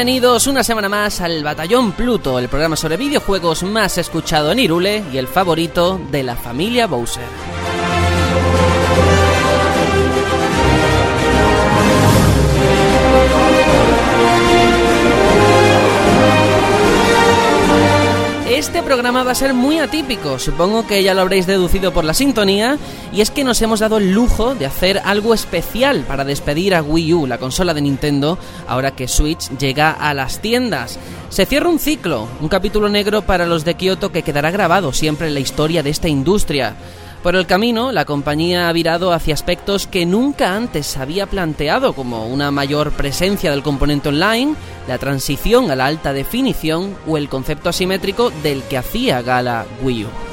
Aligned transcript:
Bienvenidos 0.00 0.46
una 0.46 0.64
semana 0.64 0.88
más 0.88 1.20
al 1.20 1.44
Batallón 1.44 1.92
Pluto, 1.92 2.38
el 2.38 2.48
programa 2.48 2.74
sobre 2.74 2.96
videojuegos 2.96 3.64
más 3.64 3.98
escuchado 3.98 4.50
en 4.50 4.60
Irule 4.60 5.04
y 5.12 5.18
el 5.18 5.28
favorito 5.28 6.00
de 6.10 6.22
la 6.22 6.36
familia 6.36 6.86
Bowser. 6.86 7.59
Este 18.60 18.82
programa 18.82 19.22
va 19.22 19.30
a 19.30 19.34
ser 19.34 19.54
muy 19.54 19.78
atípico, 19.78 20.38
supongo 20.38 20.86
que 20.86 21.02
ya 21.02 21.14
lo 21.14 21.22
habréis 21.22 21.46
deducido 21.46 21.94
por 21.94 22.04
la 22.04 22.12
sintonía, 22.12 22.76
y 23.10 23.22
es 23.22 23.30
que 23.30 23.42
nos 23.42 23.62
hemos 23.62 23.80
dado 23.80 23.96
el 23.96 24.12
lujo 24.12 24.54
de 24.54 24.66
hacer 24.66 25.00
algo 25.02 25.32
especial 25.32 26.04
para 26.06 26.26
despedir 26.26 26.74
a 26.74 26.82
Wii 26.82 27.14
U, 27.14 27.26
la 27.26 27.38
consola 27.38 27.72
de 27.72 27.80
Nintendo, 27.80 28.38
ahora 28.68 28.90
que 28.90 29.08
Switch 29.08 29.48
llega 29.56 29.90
a 29.90 30.12
las 30.12 30.42
tiendas. 30.42 30.98
Se 31.30 31.46
cierra 31.46 31.70
un 31.70 31.78
ciclo, 31.78 32.28
un 32.42 32.50
capítulo 32.50 32.90
negro 32.90 33.22
para 33.22 33.46
los 33.46 33.64
de 33.64 33.76
Kyoto 33.76 34.12
que 34.12 34.22
quedará 34.22 34.50
grabado 34.50 34.92
siempre 34.92 35.28
en 35.28 35.34
la 35.34 35.40
historia 35.40 35.82
de 35.82 35.88
esta 35.88 36.08
industria. 36.08 36.76
Por 37.22 37.36
el 37.36 37.46
camino, 37.46 37.92
la 37.92 38.06
compañía 38.06 38.68
ha 38.68 38.72
virado 38.72 39.12
hacia 39.12 39.34
aspectos 39.34 39.86
que 39.86 40.06
nunca 40.06 40.56
antes 40.56 40.96
había 40.96 41.26
planteado, 41.26 41.92
como 41.92 42.26
una 42.26 42.50
mayor 42.50 42.92
presencia 42.92 43.50
del 43.50 43.62
componente 43.62 44.08
online, 44.08 44.54
la 44.88 44.96
transición 44.96 45.70
a 45.70 45.76
la 45.76 45.84
alta 45.84 46.14
definición 46.14 46.96
o 47.06 47.18
el 47.18 47.28
concepto 47.28 47.68
asimétrico 47.68 48.30
del 48.42 48.62
que 48.62 48.78
hacía 48.78 49.20
gala 49.20 49.66
Wii 49.82 50.04
U. 50.04 50.29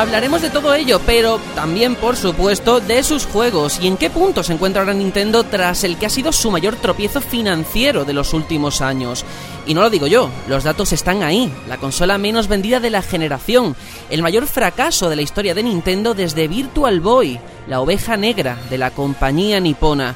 Hablaremos 0.00 0.40
de 0.40 0.48
todo 0.48 0.72
ello, 0.72 0.98
pero 1.04 1.38
también, 1.54 1.94
por 1.94 2.16
supuesto, 2.16 2.80
de 2.80 3.02
sus 3.02 3.26
juegos 3.26 3.78
y 3.82 3.86
en 3.86 3.98
qué 3.98 4.08
punto 4.08 4.42
se 4.42 4.54
encuentra 4.54 4.80
ahora 4.80 4.94
Nintendo 4.94 5.44
tras 5.44 5.84
el 5.84 5.98
que 5.98 6.06
ha 6.06 6.08
sido 6.08 6.32
su 6.32 6.50
mayor 6.50 6.76
tropiezo 6.76 7.20
financiero 7.20 8.06
de 8.06 8.14
los 8.14 8.32
últimos 8.32 8.80
años. 8.80 9.26
Y 9.66 9.74
no 9.74 9.82
lo 9.82 9.90
digo 9.90 10.06
yo, 10.06 10.30
los 10.48 10.64
datos 10.64 10.94
están 10.94 11.22
ahí, 11.22 11.52
la 11.68 11.76
consola 11.76 12.16
menos 12.16 12.48
vendida 12.48 12.80
de 12.80 12.88
la 12.88 13.02
generación, 13.02 13.76
el 14.08 14.22
mayor 14.22 14.46
fracaso 14.46 15.10
de 15.10 15.16
la 15.16 15.22
historia 15.22 15.52
de 15.52 15.64
Nintendo 15.64 16.14
desde 16.14 16.48
Virtual 16.48 16.98
Boy, 17.00 17.38
la 17.68 17.82
oveja 17.82 18.16
negra 18.16 18.56
de 18.70 18.78
la 18.78 18.92
compañía 18.92 19.60
nipona. 19.60 20.14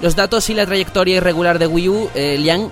Los 0.00 0.16
datos 0.16 0.48
y 0.48 0.54
la 0.54 0.64
trayectoria 0.64 1.18
irregular 1.18 1.58
de 1.58 1.66
Wii 1.66 1.88
U 1.90 2.10
eh, 2.14 2.38
le 2.38 2.50
han 2.52 2.70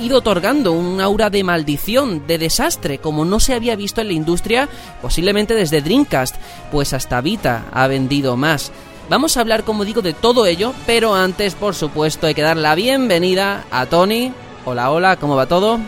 ido 0.00 0.18
otorgando 0.18 0.72
un 0.72 1.00
aura 1.00 1.30
de 1.30 1.44
maldición, 1.44 2.26
de 2.26 2.38
desastre, 2.38 2.98
como 2.98 3.24
no 3.24 3.40
se 3.40 3.54
había 3.54 3.76
visto 3.76 4.00
en 4.00 4.08
la 4.08 4.12
industria, 4.14 4.68
posiblemente 5.02 5.54
desde 5.54 5.82
Dreamcast, 5.82 6.36
pues 6.70 6.92
hasta 6.92 7.20
Vita 7.20 7.66
ha 7.72 7.86
vendido 7.86 8.36
más. 8.36 8.72
Vamos 9.08 9.36
a 9.36 9.40
hablar, 9.40 9.64
como 9.64 9.84
digo, 9.84 10.00
de 10.00 10.14
todo 10.14 10.46
ello, 10.46 10.72
pero 10.86 11.14
antes, 11.14 11.54
por 11.54 11.74
supuesto, 11.74 12.26
hay 12.26 12.34
que 12.34 12.42
dar 12.42 12.56
la 12.56 12.74
bienvenida 12.74 13.64
a 13.70 13.86
Tony. 13.86 14.32
Hola, 14.64 14.90
hola, 14.90 15.16
¿cómo 15.16 15.36
va 15.36 15.46
todo? 15.46 15.78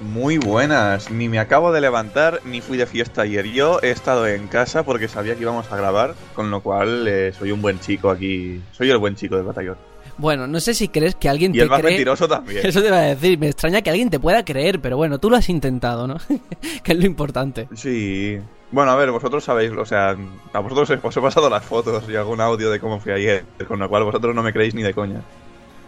Muy 0.00 0.36
buenas, 0.36 1.10
ni 1.10 1.30
me 1.30 1.38
acabo 1.38 1.72
de 1.72 1.80
levantar 1.80 2.40
ni 2.44 2.60
fui 2.60 2.76
de 2.76 2.84
fiesta 2.84 3.22
ayer. 3.22 3.46
Yo 3.46 3.80
he 3.82 3.90
estado 3.90 4.26
en 4.26 4.48
casa 4.48 4.82
porque 4.82 5.08
sabía 5.08 5.34
que 5.34 5.42
íbamos 5.42 5.72
a 5.72 5.76
grabar, 5.76 6.14
con 6.34 6.50
lo 6.50 6.60
cual 6.60 7.08
eh, 7.08 7.32
soy 7.32 7.52
un 7.52 7.62
buen 7.62 7.80
chico 7.80 8.10
aquí. 8.10 8.60
Soy 8.72 8.90
el 8.90 8.98
buen 8.98 9.16
chico 9.16 9.36
del 9.36 9.46
batallón. 9.46 9.93
Bueno, 10.16 10.46
no 10.46 10.60
sé 10.60 10.74
si 10.74 10.88
crees 10.88 11.14
que 11.16 11.28
alguien 11.28 11.52
y 11.54 11.58
te 11.58 11.64
el 11.64 11.70
más 11.70 11.80
cree... 11.80 11.92
mentiroso 11.92 12.28
también. 12.28 12.66
Eso 12.66 12.80
te 12.80 12.88
iba 12.88 12.98
a 12.98 13.02
decir, 13.02 13.38
me 13.38 13.48
extraña 13.48 13.82
que 13.82 13.90
alguien 13.90 14.10
te 14.10 14.20
pueda 14.20 14.44
creer, 14.44 14.80
pero 14.80 14.96
bueno, 14.96 15.18
tú 15.18 15.30
lo 15.30 15.36
has 15.36 15.48
intentado, 15.48 16.06
¿no? 16.06 16.16
que 16.82 16.92
es 16.92 16.98
lo 16.98 17.06
importante. 17.06 17.68
Sí. 17.74 18.38
Bueno, 18.70 18.90
a 18.90 18.96
ver, 18.96 19.10
vosotros 19.10 19.44
sabéis, 19.44 19.70
o 19.72 19.84
sea, 19.84 20.16
a 20.52 20.58
vosotros 20.58 20.90
os 21.02 21.16
he 21.16 21.20
pasado 21.20 21.48
las 21.50 21.64
fotos 21.64 22.04
y 22.08 22.16
algún 22.16 22.40
audio 22.40 22.70
de 22.70 22.80
cómo 22.80 23.00
fui 23.00 23.12
ayer, 23.12 23.44
con 23.68 23.78
lo 23.78 23.88
cual 23.88 24.04
vosotros 24.04 24.34
no 24.34 24.42
me 24.42 24.52
creéis 24.52 24.74
ni 24.74 24.82
de 24.82 24.94
coña. 24.94 25.20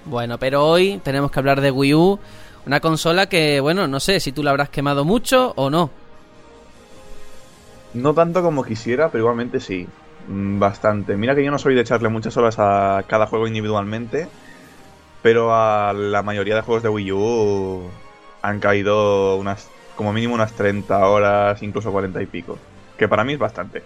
Bueno, 0.05 0.39
pero 0.39 0.65
hoy 0.65 1.01
tenemos 1.03 1.31
que 1.31 1.39
hablar 1.41 1.61
de 1.61 1.71
Wii 1.71 1.95
U, 1.95 2.19
una 2.65 2.81
consola 2.81 3.29
que, 3.29 3.61
bueno, 3.61 3.89
no 3.89 3.99
sé 4.01 4.21
si 4.21 4.33
tú 4.33 4.43
la 4.43 4.51
habrás 4.51 4.69
quemado 4.71 5.05
mucho 5.05 5.53
o 5.57 5.69
no. 5.71 5.91
No 7.95 8.15
tanto 8.15 8.43
como 8.43 8.63
quisiera, 8.63 9.11
pero 9.11 9.23
igualmente 9.23 9.59
sí. 9.59 9.87
Mm, 10.29 10.59
Bastante. 10.59 11.17
Mira 11.17 11.35
que 11.35 11.45
yo 11.45 11.51
no 11.51 11.59
soy 11.59 11.75
de 11.75 11.83
echarle 11.83 12.09
muchas 12.09 12.37
horas 12.37 12.57
a 12.59 13.05
cada 13.09 13.27
juego 13.27 13.47
individualmente, 13.47 14.29
pero 15.23 15.55
a 15.55 15.93
la 15.93 16.23
mayoría 16.23 16.55
de 16.55 16.63
juegos 16.63 16.83
de 16.83 16.89
Wii 16.89 17.13
U 17.13 17.83
han 18.43 18.61
caído 18.61 19.37
unas, 19.37 19.69
como 19.97 20.13
mínimo 20.13 20.35
unas 20.35 20.53
30 20.53 21.07
horas, 21.07 21.63
incluso 21.63 21.91
40 21.93 22.23
y 22.23 22.27
pico. 22.27 22.59
Que 22.97 23.09
para 23.09 23.25
mí 23.25 23.35
es 23.35 23.39
bastante. 23.39 23.83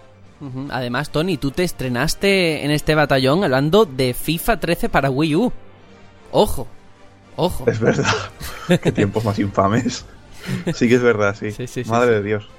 Además, 0.71 1.11
Tony, 1.11 1.37
tú 1.37 1.51
te 1.51 1.63
estrenaste 1.63 2.65
en 2.65 2.71
este 2.71 2.95
batallón 2.95 3.43
hablando 3.43 3.85
de 3.85 4.15
FIFA 4.15 4.59
13 4.59 4.89
para 4.89 5.11
Wii 5.11 5.35
U. 5.35 5.51
Ojo, 6.31 6.67
ojo. 7.35 7.65
Es 7.69 7.79
verdad. 7.79 8.11
Qué 8.81 8.91
tiempos 8.91 9.23
más 9.23 9.37
infames. 9.37 10.05
Sí 10.73 10.87
que 10.89 10.95
es 10.95 11.03
verdad, 11.03 11.35
sí. 11.39 11.51
Sí, 11.51 11.67
sí, 11.67 11.83
sí, 11.83 11.89
Madre 11.89 12.07
sí. 12.07 12.13
de 12.15 12.23
Dios. 12.23 12.49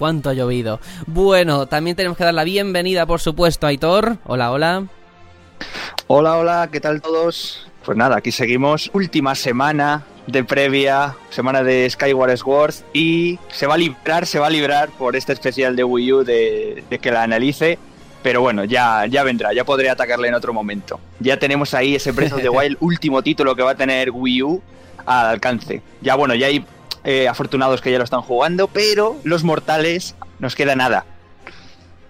¿Cuánto 0.00 0.30
ha 0.30 0.32
llovido? 0.32 0.80
Bueno, 1.06 1.66
también 1.66 1.94
tenemos 1.94 2.16
que 2.16 2.24
dar 2.24 2.32
la 2.32 2.44
bienvenida, 2.44 3.04
por 3.04 3.20
supuesto, 3.20 3.66
a 3.66 3.68
Aitor. 3.68 4.16
Hola, 4.24 4.50
hola. 4.50 4.86
Hola, 6.06 6.38
hola, 6.38 6.70
¿qué 6.72 6.80
tal 6.80 7.02
todos? 7.02 7.66
Pues 7.84 7.98
nada, 7.98 8.16
aquí 8.16 8.32
seguimos. 8.32 8.90
Última 8.94 9.34
semana 9.34 10.06
de 10.26 10.42
previa, 10.42 11.16
semana 11.28 11.62
de 11.62 11.90
Skyward 11.90 12.34
Sword 12.38 12.76
y 12.94 13.38
se 13.52 13.66
va 13.66 13.74
a 13.74 13.76
librar, 13.76 14.24
se 14.24 14.38
va 14.38 14.46
a 14.46 14.50
librar 14.50 14.88
por 14.88 15.16
este 15.16 15.34
especial 15.34 15.76
de 15.76 15.84
Wii 15.84 16.12
U 16.14 16.24
de, 16.24 16.82
de 16.88 16.98
que 16.98 17.10
la 17.10 17.22
analice. 17.22 17.78
Pero 18.22 18.40
bueno, 18.40 18.64
ya, 18.64 19.04
ya 19.04 19.22
vendrá, 19.22 19.52
ya 19.52 19.64
podré 19.64 19.90
atacarle 19.90 20.28
en 20.28 20.34
otro 20.34 20.54
momento. 20.54 20.98
Ya 21.18 21.38
tenemos 21.38 21.74
ahí 21.74 21.96
ese 21.96 22.12
Breath 22.12 22.32
of 22.32 22.40
the 22.40 22.48
Wild, 22.48 22.78
último 22.80 23.20
título 23.22 23.54
que 23.54 23.62
va 23.62 23.72
a 23.72 23.76
tener 23.76 24.10
Wii 24.10 24.42
U 24.44 24.62
al 25.04 25.26
alcance. 25.26 25.82
Ya 26.00 26.14
bueno, 26.14 26.34
ya 26.34 26.46
hay 26.46 26.64
eh, 27.04 27.28
afortunados 27.28 27.80
que 27.80 27.90
ya 27.90 27.98
lo 27.98 28.04
están 28.04 28.22
jugando, 28.22 28.68
pero 28.68 29.16
los 29.24 29.44
mortales 29.44 30.14
nos 30.38 30.54
queda 30.54 30.76
nada. 30.76 31.04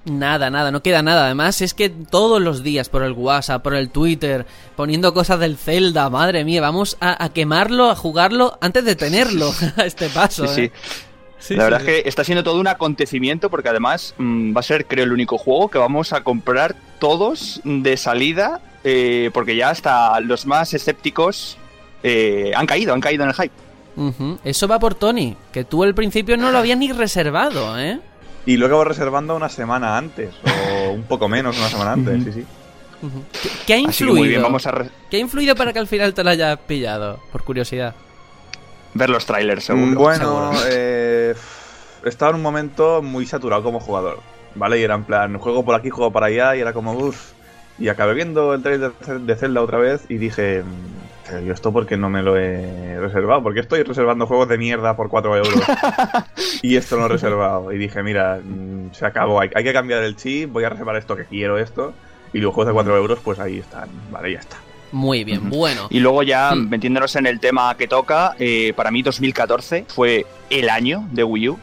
Nada, 0.05 0.49
nada, 0.51 0.71
no 0.71 0.83
queda 0.83 1.03
nada. 1.03 1.27
Además, 1.27 1.61
es 1.61 1.75
que 1.75 1.91
todos 1.91 2.41
los 2.41 2.63
días 2.63 2.89
por 2.89 3.03
el 3.03 3.13
WhatsApp, 3.13 3.63
por 3.63 3.75
el 3.75 3.91
Twitter, 3.91 4.47
poniendo 4.75 5.13
cosas 5.13 5.39
del 5.41 5.57
Zelda, 5.59 6.09
madre 6.09 6.45
mía, 6.45 6.61
vamos 6.61 6.97
a, 7.01 7.23
a 7.23 7.29
quemarlo, 7.33 7.91
a 7.91 7.97
jugarlo 7.97 8.59
antes 8.61 8.85
de 8.85 8.97
tenerlo 8.97 9.53
a 9.77 9.85
este 9.85 10.09
paso. 10.09 10.47
Sí. 10.49 10.63
¿eh? 10.63 10.73
Sí, 11.39 11.57
la 11.57 11.65
verdad 11.65 11.81
sí. 11.81 11.87
es 11.87 12.03
que 12.03 12.09
está 12.09 12.23
siendo 12.23 12.45
todo 12.45 12.61
un 12.61 12.67
acontecimiento 12.67 13.49
porque 13.49 13.71
además 13.71 14.15
mm, 14.19 14.55
va 14.55 14.61
a 14.61 14.63
ser, 14.63 14.87
creo, 14.87 15.05
el 15.05 15.13
único 15.13 15.39
juego 15.39 15.69
que 15.71 15.79
vamos 15.79 16.13
a 16.13 16.23
comprar 16.23 16.77
todos 16.99 17.63
de 17.65 17.97
salida 17.97 18.61
eh, 18.85 19.31
porque 19.33 19.57
ya 19.57 19.71
hasta 19.71 20.21
los 20.21 20.47
más 20.47 20.73
escépticos 20.73 21.59
eh, 22.03 22.53
han 22.55 22.67
caído, 22.67 22.95
han 22.95 23.01
caído 23.01 23.25
en 23.25 23.31
el 23.31 23.35
hype. 23.35 23.53
Eso 24.45 24.69
va 24.69 24.79
por 24.79 24.95
Tony, 24.95 25.37
que 25.53 25.65
tú 25.65 25.83
al 25.85 25.95
principio 25.95 26.37
no 26.37 26.51
lo 26.51 26.59
habías 26.59 26.79
ni 26.79 26.93
reservado, 26.93 27.79
¿eh? 27.79 28.01
Y 28.47 28.57
lo 28.57 28.67
acabo 28.67 28.85
reservando 28.85 29.37
una 29.37 29.49
semana 29.49 29.99
antes, 29.99 30.31
o 30.45 30.91
un 30.93 31.03
poco 31.03 31.29
menos 31.29 31.59
una 31.59 31.69
semana 31.69 31.93
antes, 31.93 32.25
sí, 32.25 32.33
sí. 32.33 32.45
¿Qué, 33.43 33.49
qué 33.67 33.75
ha 33.75 33.79
influido? 33.79 34.17
muy 34.17 34.29
bien, 34.29 34.43
vamos 34.43 34.67
a 34.67 34.85
¿Qué 35.11 35.17
ha 35.17 35.21
influido 35.21 35.55
para 35.55 35.73
que 35.73 35.79
al 35.79 35.87
final 35.87 36.13
te 36.15 36.23
lo 36.23 36.31
hayas 36.31 36.59
pillado? 36.61 37.19
Por 37.33 37.45
curiosidad. 37.45 37.95
ver 38.95 39.11
los 39.11 39.25
trailers, 39.27 39.65
seguro. 39.65 39.87
Mm, 39.87 39.95
Bueno, 39.95 40.53
seguro. 40.53 40.65
eh, 40.71 41.35
estaba 42.05 42.31
en 42.31 42.37
un 42.37 42.43
momento 42.43 43.03
muy 43.03 43.27
saturado 43.27 43.63
como 43.63 43.81
jugador, 43.81 44.21
¿vale? 44.55 44.79
Y 44.81 44.83
era 44.83 44.95
en 44.95 45.05
plan, 45.05 45.39
juego 45.39 45.65
por 45.65 45.75
aquí, 45.75 45.91
juego 45.91 46.11
para 46.13 46.27
allá, 46.27 46.57
y 46.57 46.61
era 46.61 46.73
como, 46.73 46.93
uff. 46.93 47.33
Y 47.79 47.89
acabé 47.89 48.13
viendo 48.15 48.53
el 48.53 48.63
trailer 48.63 48.93
de 48.93 49.37
Zelda 49.37 49.63
otra 49.63 49.79
vez 49.79 50.03
y 50.11 50.19
dije, 50.19 50.63
pero 51.31 51.43
yo 51.43 51.53
esto 51.53 51.73
porque 51.73 51.97
no 51.97 52.11
me 52.11 52.23
lo 52.23 52.37
he 52.37 52.99
reservado, 52.99 53.43
porque 53.43 53.61
estoy 53.61 53.83
reservando 53.85 54.27
juegos 54.27 54.49
de 54.49 54.59
mierda 54.59 54.97
por 54.97 55.09
4 55.09 55.37
euros 55.37 55.63
y 56.63 56.77
esto 56.77 56.97
no 56.97 57.03
lo 57.03 57.07
he 57.07 57.11
reservado. 57.11 57.73
Y 57.73 57.79
dije, 57.79 58.03
mira, 58.03 58.41
mm, 58.43 58.93
se 58.93 59.07
acabó, 59.07 59.41
hay, 59.41 59.51
hay 59.55 59.63
que 59.63 59.73
cambiar 59.73 60.03
el 60.03 60.17
chip, 60.17 60.51
voy 60.51 60.65
a 60.65 60.71
reservar 60.71 60.97
esto 60.97 61.17
que 61.17 61.25
quiero, 61.25 61.57
esto. 61.59 61.93
Y 62.33 62.39
los 62.39 62.53
juegos 62.53 62.69
de 62.69 62.75
4 62.75 62.97
euros, 62.97 63.19
pues 63.23 63.39
ahí 63.39 63.59
están, 63.59 63.89
vale, 64.11 64.33
ya 64.33 64.41
está. 64.41 64.57
Muy 64.93 65.23
bien, 65.23 65.51
bueno. 65.51 65.87
Y 65.91 66.01
luego 66.01 66.25
ya, 66.25 66.53
Hmm. 66.55 66.69
metiéndonos 66.69 67.15
en 67.15 67.27
el 67.27 67.39
tema 67.39 67.77
que 67.77 67.87
toca, 67.87 68.35
eh, 68.41 68.73
para 68.75 68.91
mí 68.91 69.03
2014 69.03 69.85
fue 69.89 70.27
el 70.49 70.69
año 70.69 71.07
de 71.13 71.23
Wii 71.23 71.49
U. 71.51 71.59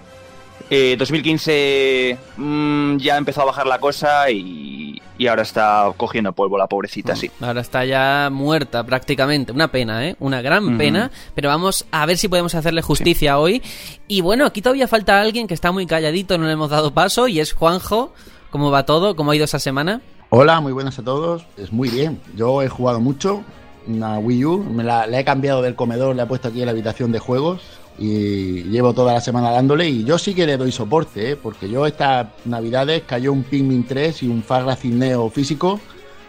Eh, 0.69 0.96
2015 1.00 2.18
mm, 2.36 2.98
ya 2.98 3.18
empezó 3.18 3.42
a 3.42 3.46
bajar 3.46 3.68
la 3.68 3.80
cosa 3.80 4.30
y, 4.30 5.02
y 5.18 5.28
ahora 5.28 5.42
está 5.42 5.92
cogiendo 5.96 6.34
polvo 6.34 6.58
la 6.58 6.68
pobrecita, 6.68 7.16
sí. 7.16 7.31
Ahora 7.40 7.62
está 7.62 7.86
ya 7.86 8.30
muerta 8.31 8.84
prácticamente. 8.84 9.52
Una 9.52 9.69
pena, 9.69 10.06
¿eh? 10.08 10.16
Una 10.19 10.42
gran 10.42 10.78
pena. 10.78 11.10
Pero 11.36 11.50
vamos 11.50 11.86
a 11.92 12.06
ver 12.06 12.18
si 12.18 12.28
podemos 12.28 12.54
hacerle 12.56 12.81
justicia 12.81 13.40
hoy. 13.40 13.62
Y 14.08 14.22
bueno, 14.22 14.46
aquí 14.46 14.62
todavía 14.62 14.88
falta 14.88 15.22
alguien 15.22 15.48
que 15.48 15.54
está 15.54 15.72
muy 15.72 15.86
calladito, 15.86 16.38
no 16.38 16.46
le 16.46 16.54
hemos 16.54 16.69
dado 16.69 16.94
paso, 16.94 17.28
y 17.28 17.40
es 17.40 17.54
Juanjo. 17.54 18.14
¿Cómo 18.52 18.72
va 18.72 18.86
todo? 18.86 19.16
¿Cómo 19.16 19.31
ha 19.31 19.36
ido 19.36 19.46
esa 19.46 19.60
semana? 19.60 20.02
Hola, 20.30 20.60
muy 20.60 20.74
buenas 20.74 21.00
a 21.00 21.04
todos. 21.04 21.46
Es 21.58 21.72
muy 21.72 21.90
bien. 21.90 22.19
Yo 22.36 22.62
he 22.62 22.69
jugado 22.69 23.00
mucho 23.00 23.44
una 23.88 24.19
Wii 24.19 24.46
U, 24.46 24.64
me 24.64 24.84
la, 24.84 25.08
la 25.08 25.19
he 25.22 25.24
cambiado 25.24 25.62
del 25.62 25.75
comedor, 25.75 26.14
la 26.16 26.24
he 26.24 26.25
puesto 26.25 26.50
aquí 26.50 26.60
en 26.60 26.66
la 26.66 26.72
habitación 26.72 27.14
de 27.14 27.19
juegos 27.19 27.62
y 27.97 28.63
llevo 28.63 28.94
toda 28.94 29.13
la 29.13 29.21
semana 29.21 29.51
dándole 29.51 29.89
y 29.89 30.03
yo 30.03 30.17
sí 30.17 30.33
que 30.33 30.45
le 30.45 30.57
doy 30.57 30.71
soporte, 30.71 31.31
¿eh? 31.31 31.35
porque 31.35 31.69
yo 31.69 31.85
estas 31.85 32.27
navidades 32.45 33.03
cayó 33.05 33.33
un 33.33 33.44
Pikmin 33.44 33.85
3 33.88 34.23
y 34.23 34.27
un 34.27 34.44
Far 34.44 34.77
Cry 34.77 34.89
Neo 34.89 35.29
físico 35.29 35.79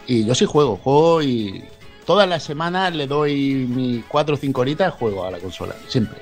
y 0.07 0.25
yo 0.25 0.33
sí 0.33 0.45
juego, 0.45 0.77
juego 0.77 1.21
y 1.21 1.63
todas 2.05 2.27
las 2.27 2.43
semanas 2.43 2.95
le 2.95 3.05
doy 3.05 3.67
mis 3.69 4.03
4 4.05 4.35
o 4.35 4.37
5 4.37 4.61
horitas 4.61 4.93
juego 4.93 5.25
a 5.25 5.31
la 5.31 5.37
consola, 5.37 5.75
siempre. 5.87 6.19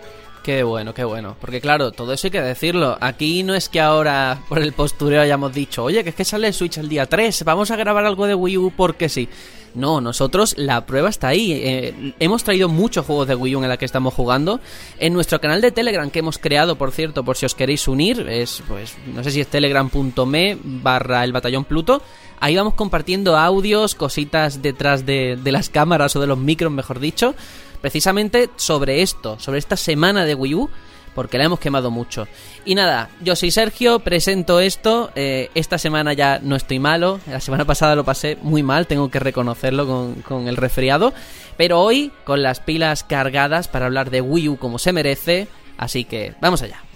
Qué 0.48 0.64
bueno, 0.64 0.94
qué 0.94 1.04
bueno. 1.04 1.36
Porque 1.42 1.60
claro, 1.60 1.92
todo 1.92 2.14
eso 2.14 2.28
hay 2.28 2.32
que 2.32 2.42
decirlo. 2.42 2.98
Aquí 3.02 3.44
no 3.44 3.54
es 3.54 3.68
que 3.68 3.82
ahora 3.82 4.40
por 4.48 4.60
el 4.60 4.72
postureo 4.72 5.20
hayamos 5.20 5.54
dicho, 5.54 5.84
oye, 5.84 6.06
que 6.06 6.12
es 6.12 6.16
que 6.16 6.24
sale 6.24 6.48
el 6.48 6.54
Switch 6.54 6.78
el 6.78 6.88
día 6.88 7.06
3, 7.06 7.44
vamos 7.44 7.70
a 7.70 7.76
grabar 7.76 8.06
algo 8.06 8.26
de 8.28 8.34
Wii 8.34 8.58
U 8.58 8.72
porque 8.74 9.10
sí. 9.10 9.28
No, 9.76 10.00
nosotros 10.00 10.56
la 10.58 10.86
prueba 10.86 11.10
está 11.10 11.28
ahí. 11.28 11.52
Eh, 11.52 12.14
hemos 12.22 12.46
traído 12.46 12.70
muchos 12.70 13.06
juegos 13.06 13.28
de 13.28 13.36
Wii 13.36 13.58
U 13.58 13.64
en 13.64 13.68
la 13.68 13.76
que 13.76 13.84
estamos 13.84 14.14
jugando. 14.14 14.62
En 15.00 15.12
nuestro 15.12 15.42
canal 15.42 15.60
de 15.60 15.74
Telegram 15.74 16.10
que 16.10 16.20
hemos 16.20 16.38
creado, 16.38 16.78
por 16.78 16.94
cierto, 16.94 17.26
por 17.26 17.36
si 17.36 17.46
os 17.46 17.54
queréis 17.54 17.86
unir, 17.90 18.26
es 18.30 18.64
pues 18.70 18.96
no 19.06 19.26
sé 19.26 19.32
si 19.32 19.42
es 19.42 19.48
telegram.me 19.48 20.58
barra 20.64 21.26
el 21.26 21.34
batallón 21.34 21.66
Pluto. 21.66 22.02
Ahí 22.40 22.56
vamos 22.56 22.76
compartiendo 22.76 23.36
audios, 23.36 23.96
cositas 23.96 24.62
detrás 24.62 25.06
de, 25.06 25.38
de 25.44 25.52
las 25.52 25.70
cámaras 25.70 26.16
o 26.16 26.22
de 26.22 26.28
los 26.28 26.38
micros, 26.38 26.72
mejor 26.72 27.00
dicho 27.00 27.36
precisamente 27.82 28.50
sobre 28.56 29.02
esto, 29.02 29.40
sobre 29.40 29.60
esta 29.60 29.78
semana 29.78 30.26
de 30.26 30.36
Wii 30.36 30.56
U, 30.56 30.70
porque 31.16 31.38
la 31.40 31.46
hemos 31.46 31.60
quemado 31.60 31.90
mucho. 31.90 32.28
Y 32.64 32.76
nada, 32.76 33.10
yo 33.22 33.36
soy 33.36 33.50
Sergio, 33.50 34.00
presento 34.00 34.60
esto, 34.60 35.10
eh, 35.16 35.50
esta 35.56 35.78
semana 35.80 36.14
ya 36.14 36.40
no 36.44 36.56
estoy 36.56 36.78
malo, 36.78 37.20
la 37.28 37.40
semana 37.40 37.66
pasada 37.66 37.96
lo 37.96 38.04
pasé 38.04 38.38
muy 38.44 38.62
mal, 38.62 38.86
tengo 38.86 39.10
que 39.10 39.20
reconocerlo 39.20 39.88
con, 39.88 40.16
con 40.22 40.48
el 40.48 40.58
resfriado, 40.58 41.14
pero 41.58 41.82
hoy 41.82 42.12
con 42.24 42.44
las 42.44 42.60
pilas 42.60 43.04
cargadas 43.04 43.68
para 43.68 43.88
hablar 43.88 44.12
de 44.12 44.22
Wii 44.22 44.50
U 44.50 44.58
como 44.58 44.78
se 44.78 44.94
merece, 44.94 45.48
así 45.78 46.04
que 46.04 46.36
vamos 46.40 46.62
allá. 46.62 46.87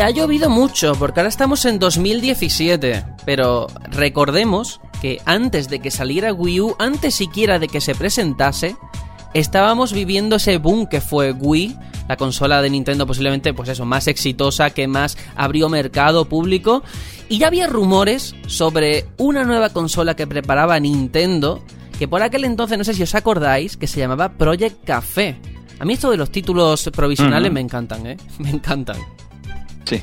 Y 0.00 0.02
ha 0.02 0.08
llovido 0.08 0.48
mucho, 0.48 0.94
porque 0.94 1.20
ahora 1.20 1.28
estamos 1.28 1.66
en 1.66 1.78
2017. 1.78 3.04
Pero 3.26 3.66
recordemos 3.90 4.80
que 5.02 5.20
antes 5.26 5.68
de 5.68 5.80
que 5.80 5.90
saliera 5.90 6.32
Wii 6.32 6.60
U, 6.62 6.76
antes 6.78 7.14
siquiera 7.14 7.58
de 7.58 7.68
que 7.68 7.82
se 7.82 7.94
presentase, 7.94 8.76
estábamos 9.34 9.92
viviendo 9.92 10.36
ese 10.36 10.56
boom 10.56 10.86
que 10.86 11.02
fue 11.02 11.32
Wii, 11.32 11.76
la 12.08 12.16
consola 12.16 12.62
de 12.62 12.70
Nintendo 12.70 13.06
posiblemente, 13.06 13.52
pues 13.52 13.68
eso, 13.68 13.84
más 13.84 14.06
exitosa, 14.06 14.70
que 14.70 14.88
más 14.88 15.18
abrió 15.36 15.68
mercado 15.68 16.24
público. 16.24 16.82
Y 17.28 17.36
ya 17.36 17.48
había 17.48 17.66
rumores 17.66 18.34
sobre 18.46 19.06
una 19.18 19.44
nueva 19.44 19.68
consola 19.68 20.16
que 20.16 20.26
preparaba 20.26 20.80
Nintendo, 20.80 21.62
que 21.98 22.08
por 22.08 22.22
aquel 22.22 22.44
entonces, 22.44 22.78
no 22.78 22.84
sé 22.84 22.94
si 22.94 23.02
os 23.02 23.14
acordáis, 23.14 23.76
que 23.76 23.86
se 23.86 24.00
llamaba 24.00 24.30
Project 24.30 24.82
Café. 24.82 25.36
A 25.78 25.84
mí 25.84 25.92
esto 25.92 26.10
de 26.10 26.16
los 26.16 26.30
títulos 26.30 26.88
provisionales 26.90 27.52
me 27.52 27.60
encantan, 27.60 28.06
¿eh? 28.06 28.16
Me 28.38 28.48
encantan. 28.48 28.96
Sí. 29.90 30.02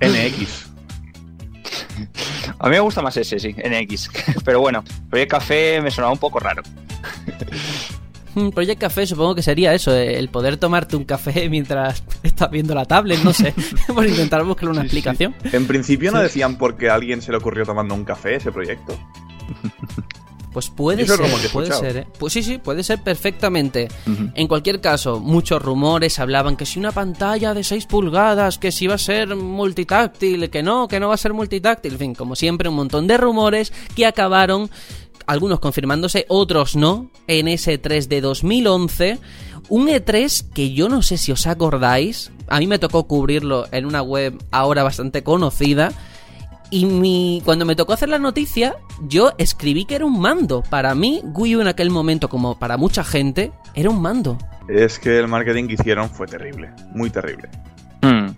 NX. 0.00 0.66
A 2.58 2.68
mí 2.68 2.70
me 2.70 2.80
gusta 2.80 3.02
más 3.02 3.16
ese, 3.16 3.40
sí, 3.40 3.52
NX. 3.52 4.10
Pero 4.44 4.60
bueno, 4.60 4.84
Project 5.10 5.30
Café 5.30 5.80
me 5.82 5.90
sonaba 5.90 6.12
un 6.12 6.18
poco 6.18 6.38
raro. 6.38 6.62
Hmm, 8.34 8.50
Project 8.50 8.80
Café 8.80 9.06
supongo 9.06 9.34
que 9.34 9.42
sería 9.42 9.74
eso, 9.74 9.92
eh, 9.92 10.18
el 10.18 10.28
poder 10.28 10.56
tomarte 10.56 10.94
un 10.94 11.04
café 11.04 11.48
mientras 11.50 12.04
estás 12.22 12.50
viendo 12.50 12.74
la 12.74 12.84
tablet, 12.84 13.20
no 13.24 13.32
sé, 13.32 13.52
por 13.92 14.06
intentar 14.06 14.44
buscar 14.44 14.68
una 14.68 14.82
explicación. 14.82 15.34
En 15.52 15.66
principio 15.66 16.12
no 16.12 16.20
decían 16.20 16.56
por 16.56 16.76
qué 16.76 16.90
a 16.90 16.94
alguien 16.94 17.22
se 17.22 17.32
le 17.32 17.38
ocurrió 17.38 17.64
tomando 17.64 17.94
un 17.94 18.04
café 18.04 18.36
ese 18.36 18.52
proyecto. 18.52 18.96
Pues 20.56 20.70
puede 20.70 21.06
ser, 21.06 21.20
puede 21.52 21.70
ser, 21.70 21.96
¿eh? 21.98 22.06
Pues 22.18 22.32
sí, 22.32 22.42
sí, 22.42 22.56
puede 22.56 22.82
ser 22.82 23.02
perfectamente. 23.02 23.88
En 24.34 24.48
cualquier 24.48 24.80
caso, 24.80 25.20
muchos 25.20 25.60
rumores 25.60 26.18
hablaban 26.18 26.56
que 26.56 26.64
si 26.64 26.78
una 26.78 26.92
pantalla 26.92 27.52
de 27.52 27.62
6 27.62 27.84
pulgadas, 27.84 28.56
que 28.56 28.72
si 28.72 28.86
va 28.86 28.94
a 28.94 28.98
ser 28.98 29.36
multitáctil, 29.36 30.48
que 30.48 30.62
no, 30.62 30.88
que 30.88 30.98
no 30.98 31.08
va 31.08 31.14
a 31.14 31.18
ser 31.18 31.34
multitáctil, 31.34 31.92
en 31.92 31.98
fin, 31.98 32.14
como 32.14 32.34
siempre, 32.36 32.70
un 32.70 32.76
montón 32.76 33.06
de 33.06 33.18
rumores 33.18 33.70
que 33.94 34.06
acabaron, 34.06 34.70
algunos 35.26 35.60
confirmándose, 35.60 36.24
otros 36.30 36.74
no, 36.74 37.10
en 37.26 37.48
ese 37.48 37.76
3 37.76 38.08
de 38.08 38.22
2011. 38.22 39.18
Un 39.68 39.88
E3 39.88 40.52
que 40.54 40.72
yo 40.72 40.88
no 40.88 41.02
sé 41.02 41.18
si 41.18 41.32
os 41.32 41.46
acordáis, 41.46 42.32
a 42.48 42.60
mí 42.60 42.66
me 42.66 42.78
tocó 42.78 43.06
cubrirlo 43.06 43.66
en 43.72 43.84
una 43.84 44.00
web 44.00 44.42
ahora 44.52 44.82
bastante 44.84 45.22
conocida. 45.22 45.92
Y 46.70 46.86
mi, 46.86 47.42
cuando 47.44 47.64
me 47.64 47.76
tocó 47.76 47.92
hacer 47.92 48.08
la 48.08 48.18
noticia, 48.18 48.76
yo 49.06 49.32
escribí 49.38 49.84
que 49.84 49.94
era 49.94 50.04
un 50.04 50.20
mando. 50.20 50.62
Para 50.68 50.94
mí, 50.94 51.20
Wii 51.24 51.56
U 51.56 51.60
en 51.60 51.68
aquel 51.68 51.90
momento, 51.90 52.28
como 52.28 52.58
para 52.58 52.76
mucha 52.76 53.04
gente, 53.04 53.52
era 53.74 53.90
un 53.90 54.02
mando. 54.02 54.36
Es 54.68 54.98
que 54.98 55.18
el 55.18 55.28
marketing 55.28 55.68
que 55.68 55.74
hicieron 55.74 56.10
fue 56.10 56.26
terrible, 56.26 56.70
muy 56.92 57.08
terrible. 57.10 57.48
Mm. 58.02 58.30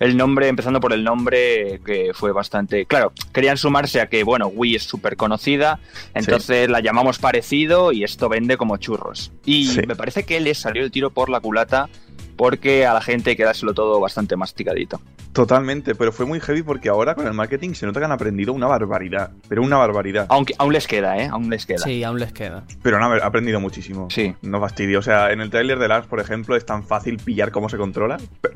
El 0.00 0.16
nombre, 0.16 0.48
empezando 0.48 0.80
por 0.80 0.92
el 0.92 1.04
nombre, 1.04 1.80
que 1.84 2.10
fue 2.14 2.32
bastante. 2.32 2.86
Claro, 2.86 3.12
querían 3.32 3.56
sumarse 3.56 4.00
a 4.00 4.08
que, 4.08 4.24
bueno, 4.24 4.46
Wii 4.48 4.76
es 4.76 4.82
súper 4.84 5.16
conocida, 5.16 5.78
entonces 6.14 6.68
la 6.68 6.80
llamamos 6.80 7.18
parecido 7.18 7.92
y 7.92 8.02
esto 8.04 8.28
vende 8.28 8.56
como 8.56 8.76
churros. 8.78 9.32
Y 9.44 9.66
Sí. 9.66 9.82
me 9.86 9.94
parece 9.96 10.24
que 10.24 10.40
les 10.40 10.58
salió 10.58 10.82
el 10.82 10.90
tiro 10.90 11.10
por 11.10 11.28
la 11.28 11.40
culata 11.40 11.88
porque 12.36 12.86
a 12.86 12.94
la 12.94 13.00
gente 13.00 13.30
hay 13.30 13.36
que 13.36 13.44
dárselo 13.44 13.74
todo 13.74 14.00
bastante 14.00 14.34
masticadito. 14.36 15.00
Totalmente, 15.32 15.94
pero 15.94 16.12
fue 16.12 16.26
muy 16.26 16.40
heavy 16.40 16.62
porque 16.62 16.90
ahora 16.90 17.14
con 17.14 17.26
el 17.26 17.32
marketing 17.32 17.72
se 17.72 17.86
nota 17.86 18.00
que 18.00 18.04
han 18.04 18.12
aprendido 18.12 18.52
una 18.52 18.66
barbaridad, 18.66 19.30
pero 19.48 19.62
una 19.62 19.78
barbaridad. 19.78 20.26
Aunque 20.28 20.54
aún 20.58 20.72
les 20.74 20.86
queda, 20.86 21.16
¿eh? 21.16 21.26
Aún 21.26 21.48
les 21.48 21.64
queda. 21.64 21.78
Sí, 21.78 22.04
aún 22.04 22.18
les 22.20 22.32
queda. 22.34 22.64
Pero 22.82 22.98
han 22.98 23.02
ap- 23.04 23.22
aprendido 23.24 23.58
muchísimo. 23.58 24.08
Sí. 24.10 24.34
No 24.42 24.60
fastidio. 24.60 24.98
O 24.98 25.02
sea, 25.02 25.32
en 25.32 25.40
el 25.40 25.48
tráiler 25.48 25.78
de 25.78 25.88
Lars, 25.88 26.06
por 26.06 26.20
ejemplo, 26.20 26.54
es 26.54 26.66
tan 26.66 26.84
fácil 26.84 27.16
pillar 27.16 27.50
cómo 27.50 27.68
se 27.70 27.78
controla. 27.78 28.18
pero. 28.42 28.54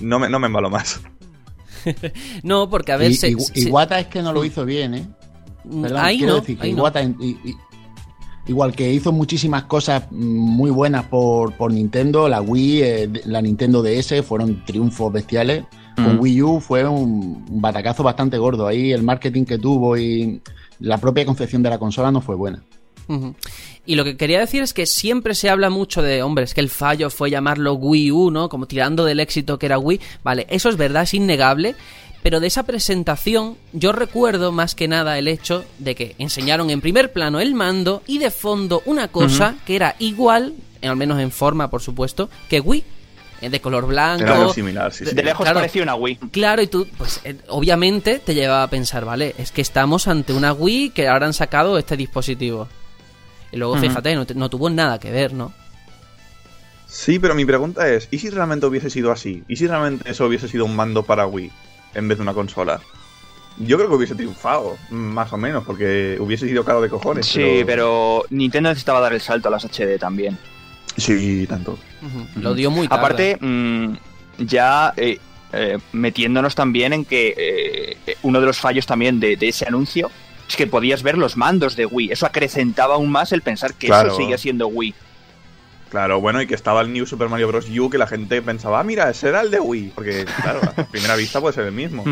No 0.00 0.18
me, 0.18 0.28
no 0.28 0.38
me 0.40 0.46
embalo 0.48 0.68
más. 0.70 1.00
No, 2.42 2.68
porque 2.68 2.92
a 2.92 2.96
ver, 2.96 3.10
Y, 3.10 3.14
se- 3.14 3.30
y- 3.30 3.40
se- 3.40 3.68
Iwata 3.68 3.98
es 4.00 4.08
que 4.08 4.20
no 4.22 4.32
lo 4.32 4.44
hizo 4.44 4.64
bien, 4.66 4.94
¿eh? 4.94 5.06
mm, 5.64 5.86
ahí 5.96 6.18
quiero 6.18 6.34
no, 6.34 6.40
decir 6.40 6.58
que 6.58 6.66
ahí. 6.66 6.70
Iwata 6.72 7.00
igual 8.46 8.72
que 8.74 8.92
hizo 8.92 9.12
muchísimas 9.12 9.64
cosas 9.64 10.04
mm, 10.10 10.16
muy 10.16 10.70
buenas 10.70 11.04
por, 11.06 11.52
por 11.56 11.72
Nintendo, 11.72 12.28
la 12.28 12.40
Wii, 12.40 12.82
eh, 12.82 13.10
la 13.24 13.40
Nintendo 13.40 13.82
DS 13.82 14.22
fueron 14.26 14.64
triunfos 14.64 15.12
bestiales. 15.12 15.64
Con 15.96 16.16
Mm. 16.16 16.20
Wii 16.20 16.42
U 16.42 16.60
fue 16.60 16.86
un, 16.86 17.44
batacazo 17.60 18.02
bastante 18.02 18.38
gordo. 18.38 18.66
Ahí 18.66 18.92
el 18.92 19.02
marketing 19.02 19.44
que 19.44 19.58
tuvo 19.58 19.96
y 19.96 20.40
la 20.78 20.98
propia 20.98 21.24
concepción 21.26 21.62
de 21.62 21.70
la 21.70 21.78
consola 21.78 22.10
no 22.10 22.20
fue 22.20 22.36
buena. 22.36 22.62
Y 23.86 23.96
lo 23.96 24.04
que 24.04 24.16
quería 24.16 24.38
decir 24.38 24.62
es 24.62 24.72
que 24.72 24.86
siempre 24.86 25.34
se 25.34 25.50
habla 25.50 25.68
mucho 25.68 26.00
de, 26.00 26.22
hombre, 26.22 26.44
es 26.44 26.54
que 26.54 26.60
el 26.60 26.68
fallo 26.68 27.10
fue 27.10 27.30
llamarlo 27.30 27.74
Wii 27.74 28.12
U, 28.12 28.30
¿no? 28.30 28.48
Como 28.48 28.66
tirando 28.66 29.04
del 29.04 29.18
éxito 29.18 29.58
que 29.58 29.66
era 29.66 29.78
Wii. 29.78 30.00
Vale, 30.22 30.46
eso 30.48 30.68
es 30.68 30.76
verdad, 30.76 31.02
es 31.02 31.14
innegable. 31.14 31.74
Pero 32.22 32.38
de 32.38 32.46
esa 32.46 32.64
presentación 32.64 33.56
yo 33.72 33.92
recuerdo 33.92 34.52
más 34.52 34.74
que 34.74 34.88
nada 34.88 35.18
el 35.18 35.26
hecho 35.26 35.64
de 35.78 35.94
que 35.94 36.14
enseñaron 36.18 36.70
en 36.70 36.82
primer 36.82 37.12
plano 37.12 37.40
el 37.40 37.54
mando 37.54 38.02
y 38.06 38.18
de 38.18 38.30
fondo 38.30 38.82
una 38.84 39.08
cosa 39.08 39.56
que 39.64 39.74
era 39.74 39.96
igual, 39.98 40.54
al 40.82 40.96
menos 40.96 41.18
en 41.18 41.30
forma 41.30 41.70
por 41.70 41.80
supuesto, 41.80 42.28
que 42.48 42.60
Wii. 42.60 42.84
De 43.40 43.60
color 43.60 43.86
blanco. 43.86 44.22
Era 44.24 44.36
algo 44.36 44.52
similar, 44.52 44.92
sí, 44.92 45.06
sí. 45.06 45.14
De 45.14 45.22
lejos 45.22 45.44
Claro. 45.44 45.60
parecía 45.60 45.82
una 45.82 45.94
Wii. 45.94 46.16
Claro, 46.30 46.60
y 46.60 46.66
tú, 46.66 46.86
pues 46.98 47.20
eh, 47.24 47.36
obviamente 47.48 48.18
te 48.18 48.34
llevaba 48.34 48.64
a 48.64 48.68
pensar, 48.68 49.04
vale, 49.06 49.34
es 49.38 49.50
que 49.50 49.62
estamos 49.62 50.08
ante 50.08 50.32
una 50.34 50.52
Wii 50.52 50.90
que 50.90 51.08
ahora 51.08 51.26
han 51.26 51.32
sacado 51.32 51.78
este 51.78 51.96
dispositivo. 51.96 52.68
Y 53.52 53.56
luego, 53.56 53.76
fíjate, 53.78 54.14
no, 54.14 54.50
tuvo 54.50 54.68
nada 54.70 54.98
que 55.00 55.10
ver, 55.10 55.32
¿no? 55.32 55.52
Sí, 56.86 57.18
pero 57.18 57.34
mi 57.34 57.44
pregunta 57.44 57.88
es, 57.88 58.08
¿y 58.10 58.18
si 58.18 58.30
realmente 58.30 58.66
hubiese 58.66 58.90
sido 58.90 59.12
así? 59.12 59.42
¿Y 59.48 59.56
si 59.56 59.66
realmente 59.66 60.10
eso 60.10 60.26
hubiese 60.26 60.48
sido 60.48 60.64
un 60.64 60.76
mando 60.76 61.02
para 61.04 61.26
Wii 61.26 61.50
en 61.94 62.08
vez 62.08 62.18
de 62.18 62.22
una 62.22 62.34
consola? 62.34 62.80
Yo 63.58 63.76
creo 63.76 63.88
que 63.88 63.94
hubiese 63.96 64.14
triunfado, 64.14 64.76
más 64.90 65.32
o 65.32 65.36
menos, 65.36 65.64
porque 65.64 66.16
hubiese 66.20 66.46
sido 66.46 66.64
caro 66.64 66.80
de 66.80 66.88
cojones. 66.88 67.26
Sí, 67.26 67.62
pero 67.66 68.24
Nintendo 68.30 68.70
necesitaba 68.70 69.00
dar 69.00 69.12
el 69.12 69.20
salto 69.20 69.48
a 69.48 69.50
las 69.50 69.64
HD 69.64 69.98
también. 69.98 70.38
Sí, 70.96 71.46
tanto. 71.48 71.78
Lo 72.36 72.54
dio 72.54 72.70
muy 72.70 72.88
tarde. 72.88 73.00
Aparte, 73.04 73.38
mm, 73.40 73.92
ya 74.38 74.92
eh, 74.96 75.18
eh, 75.52 75.78
metiéndonos 75.92 76.54
también 76.54 76.92
en 76.92 77.04
que 77.04 77.34
eh, 78.06 78.16
uno 78.22 78.40
de 78.40 78.46
los 78.46 78.58
fallos 78.58 78.86
también 78.86 79.20
de, 79.20 79.36
de 79.36 79.48
ese 79.48 79.66
anuncio 79.66 80.10
es 80.48 80.56
que 80.56 80.66
podías 80.66 81.02
ver 81.02 81.16
los 81.18 81.36
mandos 81.36 81.76
de 81.76 81.86
Wii. 81.86 82.12
Eso 82.12 82.26
acrecentaba 82.26 82.94
aún 82.94 83.10
más 83.10 83.32
el 83.32 83.42
pensar 83.42 83.74
que 83.74 83.86
Claro. 83.88 84.08
eso 84.08 84.16
sigue 84.16 84.36
siendo 84.38 84.66
Wii. 84.68 84.94
Claro, 85.90 86.20
bueno, 86.20 86.40
y 86.40 86.46
que 86.46 86.54
estaba 86.54 86.82
el 86.82 86.92
New 86.92 87.04
Super 87.04 87.28
Mario 87.28 87.48
Bros. 87.48 87.66
U 87.68 87.90
que 87.90 87.98
la 87.98 88.06
gente 88.06 88.40
pensaba, 88.42 88.78
ah, 88.78 88.84
mira, 88.84 89.10
ese 89.10 89.28
era 89.28 89.40
el 89.40 89.50
de 89.50 89.58
Wii. 89.58 89.90
Porque, 89.92 90.24
claro, 90.40 90.60
a 90.76 90.84
primera 90.84 91.16
vista 91.16 91.40
puede 91.40 91.52
ser 91.52 91.64
el 91.66 91.72
mismo. 91.72 92.04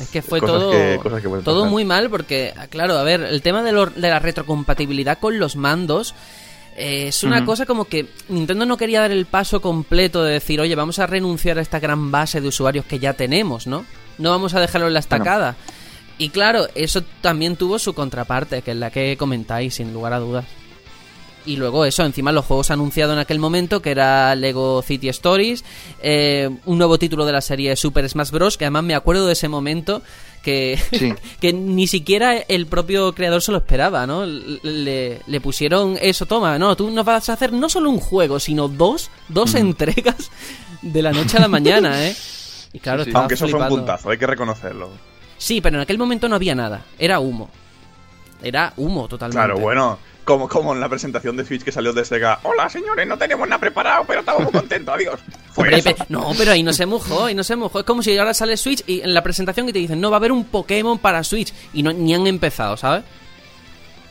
Es 0.00 0.08
que 0.12 0.22
fue 0.22 0.40
Cosas 0.40 0.56
todo, 0.56 0.70
que- 0.72 0.98
cosas 1.00 1.22
que 1.22 1.28
pueden 1.28 1.44
todo 1.44 1.60
pasar. 1.60 1.70
muy 1.70 1.84
mal 1.84 2.10
porque, 2.10 2.52
claro, 2.68 2.98
a 2.98 3.04
ver, 3.04 3.20
el 3.22 3.42
tema 3.42 3.62
de, 3.62 3.70
lo- 3.70 3.86
de 3.86 4.10
la 4.10 4.18
retrocompatibilidad 4.18 5.18
con 5.20 5.38
los 5.38 5.54
mandos 5.54 6.16
eh, 6.76 7.08
es 7.08 7.24
una 7.24 7.44
cosa 7.44 7.64
como 7.64 7.86
que 7.86 8.06
Nintendo 8.28 8.66
no 8.66 8.76
quería 8.76 9.00
dar 9.00 9.10
el 9.10 9.24
paso 9.24 9.60
completo 9.60 10.22
de 10.22 10.34
decir, 10.34 10.60
oye, 10.60 10.74
vamos 10.74 10.98
a 10.98 11.06
renunciar 11.06 11.58
a 11.58 11.62
esta 11.62 11.80
gran 11.80 12.10
base 12.10 12.40
de 12.40 12.48
usuarios 12.48 12.84
que 12.84 12.98
ya 12.98 13.14
tenemos, 13.14 13.66
¿no? 13.66 13.86
No 14.18 14.30
vamos 14.30 14.54
a 14.54 14.60
dejarlo 14.60 14.86
en 14.86 14.94
la 14.94 15.00
estacada. 15.00 15.56
Y 16.18 16.30
claro, 16.30 16.66
eso 16.74 17.02
también 17.20 17.56
tuvo 17.56 17.78
su 17.78 17.94
contraparte, 17.94 18.62
que 18.62 18.72
es 18.72 18.76
la 18.76 18.90
que 18.90 19.16
comentáis, 19.16 19.74
sin 19.74 19.92
lugar 19.92 20.12
a 20.12 20.18
dudas. 20.18 20.44
Y 21.46 21.56
luego 21.56 21.84
eso, 21.84 22.04
encima 22.04 22.32
los 22.32 22.44
juegos 22.44 22.70
anunciados 22.70 23.12
en 23.14 23.20
aquel 23.20 23.38
momento, 23.38 23.80
que 23.80 23.92
era 23.92 24.34
Lego 24.34 24.82
City 24.82 25.08
Stories, 25.08 25.64
eh, 26.02 26.50
un 26.64 26.76
nuevo 26.78 26.98
título 26.98 27.24
de 27.24 27.32
la 27.32 27.40
serie 27.40 27.76
Super 27.76 28.08
Smash 28.08 28.30
Bros., 28.30 28.56
que 28.58 28.64
además 28.64 28.82
me 28.84 28.94
acuerdo 28.96 29.26
de 29.26 29.32
ese 29.34 29.48
momento 29.48 30.02
que, 30.42 30.78
Sí. 30.92 31.14
que 31.40 31.52
ni 31.52 31.86
siquiera 31.86 32.36
el 32.36 32.66
propio 32.66 33.14
creador 33.14 33.42
se 33.42 33.52
lo 33.52 33.58
esperaba, 33.58 34.06
¿no? 34.06 34.26
Le, 34.26 35.20
le 35.24 35.40
pusieron 35.40 35.96
eso, 36.00 36.26
toma, 36.26 36.58
no, 36.58 36.76
tú 36.76 36.90
nos 36.90 37.04
vas 37.04 37.28
a 37.28 37.34
hacer 37.34 37.52
no 37.52 37.68
solo 37.68 37.90
un 37.90 37.98
juego, 38.00 38.40
sino 38.40 38.66
dos, 38.68 39.10
dos 39.28 39.54
entregas 39.54 40.30
de 40.82 41.00
la 41.02 41.12
noche 41.12 41.36
a 41.36 41.40
la 41.40 41.48
mañana, 41.48 42.06
¿eh? 42.08 42.16
Y 42.72 42.80
claro, 42.80 42.98
Sí, 43.00 43.04
sí. 43.04 43.10
estaba 43.10 43.22
Aunque 43.24 43.34
eso 43.34 43.46
fue 43.48 43.60
un 43.60 43.68
puntazo, 43.68 44.10
hay 44.10 44.18
que 44.18 44.26
reconocerlo. 44.26 44.90
Sí, 45.38 45.60
pero 45.60 45.76
en 45.76 45.82
aquel 45.82 45.98
momento 45.98 46.28
no 46.28 46.34
había 46.34 46.54
nada, 46.56 46.84
era 46.98 47.20
humo. 47.20 47.48
Era 48.42 48.72
humo 48.76 49.06
totalmente. 49.08 49.38
Claro, 49.38 49.58
bueno, 49.60 49.98
como, 50.26 50.48
como 50.48 50.74
en 50.74 50.80
la 50.80 50.88
presentación 50.90 51.36
de 51.38 51.44
Switch 51.46 51.62
que 51.62 51.72
salió 51.72 51.92
de 51.94 52.04
Sega. 52.04 52.40
Hola, 52.42 52.68
señores, 52.68 53.06
no 53.06 53.16
tenemos 53.16 53.48
nada 53.48 53.58
preparado, 53.60 54.04
pero 54.06 54.20
estamos 54.20 54.42
muy 54.42 54.52
contentos, 54.52 54.94
adiós. 54.94 55.20
Fue 55.52 55.64
Hombre, 55.64 55.78
eso. 55.78 55.94
pe- 55.94 56.04
no, 56.10 56.32
pero 56.36 56.52
ahí 56.52 56.62
no 56.62 56.72
se 56.74 56.84
mojó, 56.84 57.24
ahí 57.26 57.34
no 57.34 57.44
se 57.44 57.56
mojó. 57.56 57.78
Es 57.78 57.86
como 57.86 58.02
si 58.02 58.18
ahora 58.18 58.34
sale 58.34 58.56
Switch 58.58 58.82
y 58.86 59.00
en 59.00 59.14
la 59.14 59.22
presentación 59.22 59.66
que 59.66 59.72
te 59.72 59.78
dicen, 59.78 60.00
no, 60.00 60.10
va 60.10 60.16
a 60.16 60.18
haber 60.18 60.32
un 60.32 60.44
Pokémon 60.44 60.98
para 60.98 61.22
Switch. 61.24 61.54
Y 61.72 61.82
no, 61.82 61.92
ni 61.92 62.12
han 62.14 62.26
empezado, 62.26 62.76
¿sabes? 62.76 63.04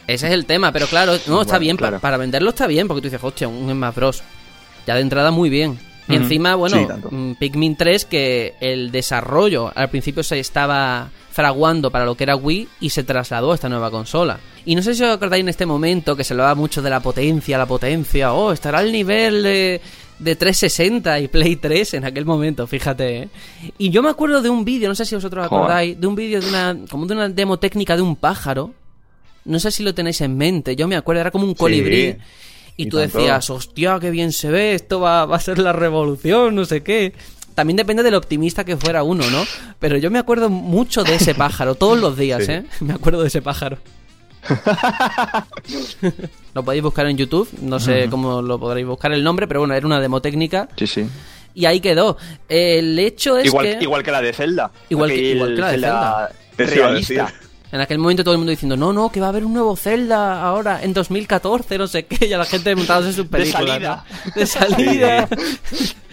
Ese 0.08 0.28
es 0.28 0.34
el 0.34 0.46
tema, 0.46 0.72
pero 0.72 0.88
claro, 0.88 1.14
no, 1.28 1.42
está 1.42 1.58
bien, 1.58 1.78
pa- 1.78 2.00
para 2.00 2.18
venderlo 2.18 2.50
está 2.50 2.66
bien, 2.68 2.88
porque 2.88 3.02
tú 3.02 3.08
dices, 3.10 3.24
hostia, 3.24 3.48
un 3.48 3.70
Smash 3.72 3.96
Bros. 3.96 4.24
Ya 4.88 4.96
de 4.96 5.02
entrada 5.02 5.32
muy 5.32 5.50
bien. 5.50 5.78
Y 6.08 6.16
encima, 6.16 6.54
bueno, 6.54 6.78
Sí, 6.78 6.88
mm, 7.10 7.34
Pikmin 7.34 7.76
3, 7.76 8.06
que 8.06 8.54
el 8.62 8.92
desarrollo 8.92 9.72
al 9.76 9.90
principio 9.90 10.22
se 10.24 10.40
estaba 10.40 11.10
fraguando 11.32 11.90
para 11.90 12.06
lo 12.06 12.16
que 12.16 12.24
era 12.24 12.36
Wii 12.36 12.70
y 12.80 12.92
se 12.92 13.04
trasladó 13.04 13.52
a 13.52 13.56
esta 13.56 13.68
nueva 13.70 13.90
consola. 13.90 14.40
Y 14.66 14.76
no 14.76 14.82
sé 14.82 14.96
si 14.96 15.04
os 15.04 15.12
acordáis 15.16 15.42
en 15.42 15.50
este 15.50 15.66
momento 15.66 16.16
que 16.16 16.24
se 16.24 16.34
hablaba 16.34 16.56
mucho 16.56 16.82
de 16.82 16.90
la 16.90 17.00
potencia, 17.00 17.58
la 17.58 17.68
potencia, 17.68 18.34
oh, 18.34 18.52
estará 18.52 18.80
al 18.80 18.92
nivel 18.92 19.44
de, 19.44 19.80
de 20.18 20.36
360 20.36 21.20
y 21.20 21.28
Play 21.28 21.56
3 21.58 21.94
en 21.96 22.06
aquel 22.06 22.26
momento, 22.26 22.66
fíjate. 22.66 23.18
¿eh? 23.24 23.30
Y 23.78 23.92
yo 23.92 24.02
me 24.02 24.10
acuerdo 24.10 24.42
de 24.42 24.50
un 24.50 24.66
vídeo, 24.66 24.90
no 24.90 24.96
sé 24.96 25.06
si 25.06 25.14
vosotros 25.14 25.48
Joder. 25.48 25.62
acordáis, 25.64 26.00
de 26.02 26.08
un 26.08 26.16
vídeo 26.16 26.42
de 26.42 26.50
una, 26.50 26.76
como 26.90 27.06
de 27.06 27.14
una 27.14 27.30
demo 27.30 27.60
técnica 27.60 27.96
de 27.96 28.02
un 28.02 28.16
pájaro. 28.16 28.74
No 29.46 29.60
sé 29.60 29.70
si 29.70 29.84
lo 29.84 29.94
tenéis 29.94 30.22
en 30.22 30.36
mente, 30.36 30.76
yo 30.76 30.88
me 30.88 30.96
acuerdo, 30.96 31.22
era 31.22 31.30
como 31.32 31.46
un 31.46 31.54
colibrí. 31.54 32.16
Y, 32.76 32.84
y 32.86 32.90
tú 32.90 32.98
tanto. 32.98 33.20
decías, 33.20 33.48
hostia, 33.52 34.00
qué 34.02 34.10
bien 34.10 34.32
se 34.32 34.50
ve, 34.50 34.74
esto 34.74 35.00
va, 35.00 35.28
va 35.28 35.36
a 35.36 35.40
ser 35.40 35.60
la 35.60 35.74
revolución, 35.74 36.56
no 36.56 36.66
sé 36.66 36.82
qué. 36.82 37.14
También 37.54 37.78
depende 37.78 38.02
del 38.02 38.16
optimista 38.16 38.66
que 38.66 38.76
fuera 38.76 39.04
uno, 39.04 39.30
¿no? 39.30 39.44
Pero 39.80 39.96
yo 39.98 40.10
me 40.10 40.18
acuerdo 40.20 40.50
mucho 40.50 41.04
de 41.04 41.16
ese 41.16 41.36
pájaro, 41.36 41.76
todos 41.76 42.00
los 42.00 42.18
días, 42.18 42.44
Sí. 42.46 42.52
¿eh? 42.54 42.64
Me 42.82 42.94
acuerdo 42.96 43.22
de 43.22 43.28
ese 43.28 43.42
pájaro. 43.44 43.78
lo 46.54 46.64
podéis 46.64 46.84
buscar 46.84 47.06
en 47.08 47.18
YouTube, 47.18 47.48
no 47.62 47.80
sé 47.80 48.08
cómo 48.10 48.42
lo 48.42 48.60
podréis 48.60 48.88
buscar 48.88 49.12
el 49.14 49.24
nombre, 49.24 49.48
pero 49.48 49.62
bueno, 49.62 49.74
era 49.74 49.86
una 49.86 50.00
demo 50.00 50.22
técnica 50.22 50.68
Sí, 50.78 50.88
sí. 50.88 51.06
y 51.54 51.66
ahí 51.66 51.80
quedó. 51.80 52.18
El 52.50 52.98
hecho 53.00 53.38
es 53.38 53.46
Igual, 53.46 53.78
que 53.78 53.84
igual 53.84 54.04
que 54.04 54.12
la 54.12 54.22
de 54.22 54.34
Zelda. 54.34 54.72
Igual 54.90 55.10
que- 55.10 55.16
Aquel 55.16 55.36
igual 55.36 55.56
que 55.56 55.62
la 55.62 55.68
de 55.68 55.74
Zelda. 55.74 56.30
Realista. 56.58 57.34
en 57.72 57.82
aquel 57.82 57.98
momento 58.00 58.24
todo 58.24 58.34
el 58.34 58.38
mundo 58.38 58.52
diciendo, 58.52 58.78
no, 58.78 58.94
no, 58.94 59.12
que 59.12 59.20
va 59.20 59.26
a 59.26 59.30
haber 59.30 59.44
un 59.44 59.54
nuevo 59.54 59.76
Zelda 59.76 60.42
ahora, 60.42 60.82
en 60.84 60.94
2014, 60.94 61.78
no 61.78 61.88
sé 61.88 62.06
qué, 62.06 62.28
y 62.28 62.34
a 62.34 62.38
la 62.38 62.46
gente 62.46 62.74
montándose 62.76 63.14
sus 63.14 63.28
películas. 63.28 63.68
salida. 63.70 64.06
¿no? 64.26 64.32
De 64.36 64.46
salida. 64.46 65.28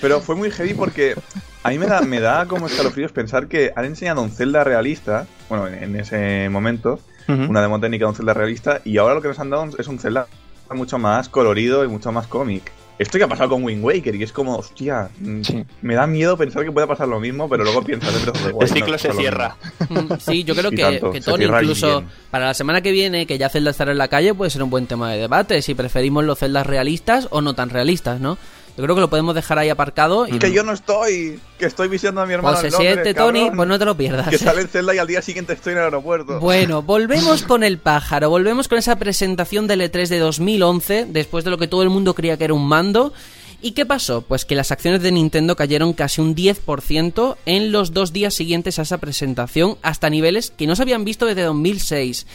Pero 0.00 0.20
fue 0.20 0.34
muy 0.34 0.50
heavy 0.50 0.74
porque 0.74 1.14
a 1.62 1.70
mí 1.70 1.78
me 1.78 1.86
da, 1.86 2.00
me 2.00 2.18
da 2.18 2.46
como 2.46 2.66
escalofríos 2.66 3.12
pensar 3.12 3.46
que 3.46 3.70
han 3.76 3.84
enseñado 3.84 4.20
un 4.22 4.32
Zelda 4.32 4.64
realista, 4.64 5.26
bueno, 5.48 5.68
en, 5.68 5.80
en 5.84 5.96
ese 6.00 6.48
momento, 6.48 6.98
Una 7.28 7.62
demo 7.62 7.80
técnica 7.80 8.04
de 8.04 8.10
un 8.10 8.14
Zelda 8.16 8.34
realista, 8.34 8.80
y 8.84 8.98
ahora 8.98 9.14
lo 9.14 9.22
que 9.22 9.28
nos 9.28 9.38
han 9.38 9.50
dado 9.50 9.68
es 9.78 9.86
un 9.88 9.98
Zelda 9.98 10.26
mucho 10.74 10.98
más 10.98 11.28
colorido 11.28 11.84
y 11.84 11.88
mucho 11.88 12.12
más 12.12 12.26
cómic. 12.26 12.72
Esto 12.98 13.18
que 13.18 13.24
ha 13.24 13.28
pasado 13.28 13.50
con 13.50 13.64
Wind 13.64 13.82
Waker, 13.84 14.14
y 14.14 14.22
es 14.22 14.32
como, 14.32 14.56
hostia, 14.56 15.08
mm, 15.18 15.42
Sí. 15.42 15.64
me 15.80 15.94
da 15.94 16.06
miedo 16.06 16.36
pensar 16.36 16.62
que 16.64 16.70
puede 16.70 16.86
pasar 16.86 17.08
lo 17.08 17.18
mismo, 17.20 17.48
pero 17.48 17.64
luego 17.64 17.82
piensas 17.82 18.12
dentro 18.14 18.32
de 18.32 18.54
El 18.60 18.68
ciclo 18.68 18.96
se 18.96 19.12
cierra. 19.12 19.56
Mm, 19.88 20.12
Sí, 20.18 20.44
yo 20.44 20.54
creo 20.54 20.70
que, 20.70 20.76
tanto, 20.82 21.10
que 21.10 21.20
se 21.20 21.30
Tony, 21.30 21.44
incluso 21.46 22.04
para 22.30 22.46
la 22.46 22.54
semana 22.54 22.80
que 22.80 22.92
viene, 22.92 23.26
que 23.26 23.38
ya 23.38 23.48
Zelda 23.48 23.70
estará 23.70 23.92
en 23.92 23.98
la 23.98 24.08
calle, 24.08 24.34
puede 24.34 24.50
ser 24.50 24.62
un 24.62 24.70
buen 24.70 24.86
tema 24.86 25.10
de 25.10 25.18
debate. 25.18 25.62
Si 25.62 25.74
preferimos 25.74 26.24
los 26.24 26.38
Zeldas 26.38 26.66
realistas 26.66 27.28
o 27.30 27.40
no 27.40 27.54
tan 27.54 27.70
realistas, 27.70 28.20
¿no? 28.20 28.38
Yo 28.76 28.82
creo 28.84 28.94
que 28.94 29.02
lo 29.02 29.10
podemos 29.10 29.34
dejar 29.34 29.58
ahí 29.58 29.68
aparcado. 29.68 30.26
Y 30.26 30.38
Que 30.38 30.50
yo 30.50 30.62
no 30.62 30.72
estoy, 30.72 31.38
que 31.58 31.66
estoy 31.66 31.88
visitando 31.88 32.22
a 32.22 32.26
mi 32.26 32.32
hermano. 32.32 32.58
pues 32.58 32.72
se 32.72 32.78
siente, 32.78 33.12
Tony, 33.12 33.50
pues 33.54 33.68
no 33.68 33.78
te 33.78 33.84
lo 33.84 33.96
pierdas. 33.96 34.28
Que 34.28 34.36
¿eh? 34.36 34.38
sale 34.38 34.62
en 34.62 34.68
Zelda 34.68 34.94
y 34.94 34.98
al 34.98 35.06
día 35.06 35.20
siguiente 35.20 35.52
estoy 35.52 35.72
en 35.72 35.78
el 35.78 35.84
aeropuerto. 35.84 36.40
Bueno, 36.40 36.82
volvemos 36.82 37.42
con 37.42 37.64
el 37.64 37.78
pájaro, 37.78 38.30
volvemos 38.30 38.68
con 38.68 38.78
esa 38.78 38.96
presentación 38.96 39.66
del 39.66 39.82
E3 39.82 40.08
de 40.08 40.18
2011, 40.18 41.06
después 41.10 41.44
de 41.44 41.50
lo 41.50 41.58
que 41.58 41.68
todo 41.68 41.82
el 41.82 41.90
mundo 41.90 42.14
creía 42.14 42.38
que 42.38 42.44
era 42.44 42.54
un 42.54 42.66
mando. 42.66 43.12
¿Y 43.60 43.72
qué 43.72 43.86
pasó? 43.86 44.22
Pues 44.22 44.44
que 44.44 44.56
las 44.56 44.72
acciones 44.72 45.02
de 45.02 45.12
Nintendo 45.12 45.54
cayeron 45.54 45.92
casi 45.92 46.20
un 46.20 46.34
10% 46.34 47.36
en 47.46 47.70
los 47.70 47.92
dos 47.92 48.12
días 48.12 48.34
siguientes 48.34 48.78
a 48.78 48.82
esa 48.82 48.98
presentación, 48.98 49.76
hasta 49.82 50.10
niveles 50.10 50.50
que 50.50 50.66
no 50.66 50.74
se 50.74 50.82
habían 50.82 51.04
visto 51.04 51.26
desde 51.26 51.42
2006. 51.42 52.26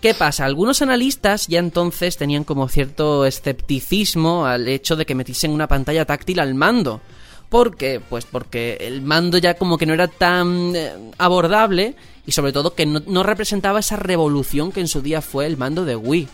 ¿Qué 0.00 0.14
pasa? 0.14 0.46
Algunos 0.46 0.80
analistas 0.80 1.46
ya 1.46 1.58
entonces 1.58 2.16
tenían 2.16 2.44
como 2.44 2.68
cierto 2.68 3.26
escepticismo 3.26 4.46
al 4.46 4.66
hecho 4.66 4.96
de 4.96 5.04
que 5.04 5.14
metiesen 5.14 5.50
una 5.50 5.68
pantalla 5.68 6.06
táctil 6.06 6.40
al 6.40 6.54
mando. 6.54 7.02
¿Por 7.50 7.76
qué? 7.76 8.00
Pues 8.00 8.24
porque 8.24 8.78
el 8.80 9.02
mando 9.02 9.36
ya 9.36 9.54
como 9.54 9.76
que 9.76 9.84
no 9.84 9.92
era 9.92 10.08
tan 10.08 10.74
eh, 10.74 10.92
abordable 11.18 11.96
y 12.24 12.32
sobre 12.32 12.52
todo 12.52 12.74
que 12.74 12.86
no, 12.86 13.02
no 13.06 13.22
representaba 13.24 13.80
esa 13.80 13.96
revolución 13.96 14.72
que 14.72 14.80
en 14.80 14.88
su 14.88 15.02
día 15.02 15.20
fue 15.20 15.44
el 15.44 15.58
mando 15.58 15.84
de 15.84 15.96
Wii. 15.96 16.28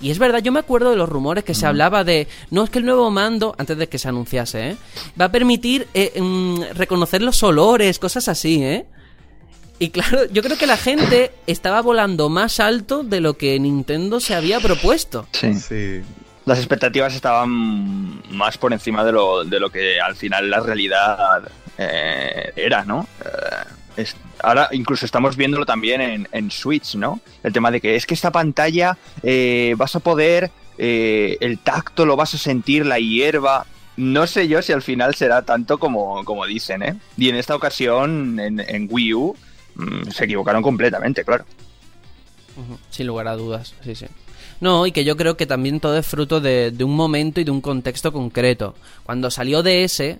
Y 0.00 0.10
es 0.10 0.18
verdad, 0.18 0.42
yo 0.42 0.52
me 0.52 0.60
acuerdo 0.60 0.90
de 0.90 0.96
los 0.96 1.08
rumores 1.08 1.44
que 1.44 1.54
se 1.54 1.66
hablaba 1.66 2.04
de, 2.04 2.26
no 2.50 2.64
es 2.64 2.70
que 2.70 2.80
el 2.80 2.84
nuevo 2.84 3.10
mando, 3.10 3.54
antes 3.56 3.78
de 3.78 3.88
que 3.88 3.98
se 3.98 4.08
anunciase, 4.08 4.70
¿eh? 4.70 4.76
va 5.18 5.26
a 5.26 5.32
permitir 5.32 5.86
eh, 5.94 6.20
mm, 6.20 6.74
reconocer 6.74 7.22
los 7.22 7.42
olores, 7.42 7.98
cosas 7.98 8.28
así, 8.28 8.62
¿eh? 8.62 8.84
Y 9.78 9.90
claro, 9.90 10.24
yo 10.32 10.42
creo 10.42 10.56
que 10.56 10.66
la 10.66 10.76
gente 10.76 11.32
estaba 11.46 11.82
volando 11.82 12.28
más 12.28 12.60
alto 12.60 13.02
de 13.02 13.20
lo 13.20 13.36
que 13.36 13.58
Nintendo 13.60 14.20
se 14.20 14.34
había 14.34 14.58
propuesto. 14.60 15.26
Sí. 15.32 15.54
Sí. 15.54 16.00
Las 16.46 16.58
expectativas 16.58 17.14
estaban 17.14 18.22
más 18.32 18.56
por 18.56 18.72
encima 18.72 19.04
de 19.04 19.12
lo, 19.12 19.44
de 19.44 19.58
lo 19.60 19.68
que 19.70 20.00
al 20.00 20.14
final 20.14 20.48
la 20.48 20.60
realidad 20.60 21.42
eh, 21.76 22.52
era, 22.56 22.84
¿no? 22.84 23.06
Eh, 23.24 23.68
es- 24.02 24.16
ahora 24.42 24.68
incluso 24.72 25.04
estamos 25.04 25.36
viéndolo 25.36 25.66
también 25.66 26.00
en, 26.00 26.28
en 26.30 26.50
Switch, 26.50 26.94
¿no? 26.94 27.20
El 27.42 27.52
tema 27.52 27.70
de 27.70 27.80
que 27.80 27.96
es 27.96 28.06
que 28.06 28.14
esta 28.14 28.30
pantalla 28.30 28.96
eh, 29.24 29.74
vas 29.76 29.96
a 29.96 30.00
poder, 30.00 30.50
eh, 30.78 31.36
el 31.40 31.58
tacto 31.58 32.06
lo 32.06 32.14
vas 32.16 32.32
a 32.34 32.38
sentir, 32.38 32.86
la 32.86 32.98
hierba. 33.00 33.66
No 33.96 34.26
sé 34.26 34.46
yo 34.46 34.62
si 34.62 34.72
al 34.72 34.82
final 34.82 35.14
será 35.14 35.42
tanto 35.42 35.78
como, 35.78 36.22
como 36.24 36.46
dicen, 36.46 36.82
¿eh? 36.82 36.94
Y 37.16 37.28
en 37.28 37.34
esta 37.36 37.56
ocasión, 37.56 38.38
en, 38.38 38.60
en 38.60 38.86
Wii 38.90 39.14
U, 39.14 39.36
mm, 39.76 40.10
se 40.10 40.24
equivocaron 40.24 40.62
completamente, 40.62 41.24
claro. 41.24 41.44
Sin 42.90 43.06
lugar 43.06 43.28
a 43.28 43.36
dudas, 43.36 43.74
sí, 43.84 43.94
sí. 43.94 44.06
No, 44.60 44.86
y 44.86 44.92
que 44.92 45.04
yo 45.04 45.16
creo 45.16 45.36
que 45.36 45.46
también 45.46 45.80
todo 45.80 45.98
es 45.98 46.06
fruto 46.06 46.40
de, 46.40 46.70
de 46.70 46.84
un 46.84 46.96
momento 46.96 47.40
y 47.40 47.44
de 47.44 47.50
un 47.50 47.60
contexto 47.60 48.12
concreto. 48.12 48.74
Cuando 49.04 49.30
salió 49.30 49.62
DS, 49.62 50.18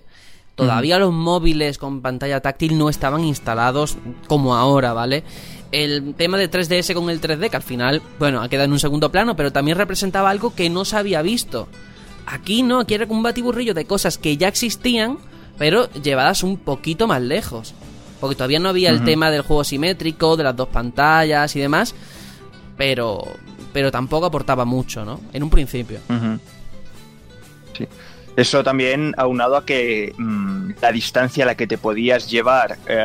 todavía 0.55 0.99
los 0.99 1.13
móviles 1.13 1.79
con 1.79 2.03
pantalla 2.03 2.41
táctil 2.41 2.77
no 2.77 2.91
estaban 2.91 3.25
instalados 3.25 3.97
como 4.27 4.55
ahora, 4.57 4.93
¿vale? 4.93 5.25
El 5.73 6.15
tema 6.15 6.39
de 6.39 6.51
3DS 6.51 6.95
con 6.95 7.11
el 7.11 7.21
3D, 7.21 7.51
que 7.51 7.57
al 7.57 7.63
final, 7.63 8.03
bueno, 8.19 8.43
ha 8.43 8.49
quedado 8.49 8.67
en 8.67 8.73
un 8.73 8.79
segundo 8.79 9.11
plano, 9.11 9.37
pero 9.37 9.53
también 9.53 9.79
representaba 9.79 10.31
algo 10.31 10.55
que 10.55 10.71
no 10.71 10.85
se 10.85 10.97
había 10.97 11.23
visto. 11.23 11.69
Aquí 12.27 12.63
no, 12.63 12.81
aquí 12.81 12.95
era 12.95 13.07
un 13.09 13.23
batiburrillo 13.23 13.75
de 13.75 13.85
cosas 13.87 14.19
que 14.19 14.37
ya 14.37 14.49
existían, 14.49 15.19
pero 15.59 15.91
llevadas 15.93 16.43
un 16.43 16.57
poquito 16.57 17.07
más 17.07 17.23
lejos. 17.23 17.75
Porque 18.27 18.37
todavía 18.37 18.59
no 18.59 18.69
había 18.69 18.91
el 18.91 19.05
tema 19.05 19.31
del 19.31 19.43
juego 19.43 19.65
simétrico, 19.65 20.37
de 20.37 20.45
las 20.45 20.55
dos 20.57 20.69
pantallas 20.69 21.55
y 21.57 21.61
demás, 21.61 21.95
pero 22.77 23.23
pero 23.73 23.91
tampoco 23.93 24.27
aportaba 24.27 24.65
mucho, 24.65 25.05
¿no? 25.05 25.21
En 25.33 25.43
un 25.43 25.51
principio. 25.51 25.99
Sí. 27.77 27.87
Eso 28.37 28.63
también 28.63 29.15
aunado 29.17 29.57
a 29.57 29.65
que 29.65 30.13
mm, 30.17 30.73
la 30.81 30.93
distancia 30.93 31.45
a 31.45 31.47
la 31.47 31.55
que 31.55 31.67
te 31.67 31.79
podías 31.79 32.31
llevar 32.31 32.77
eh, 32.87 32.97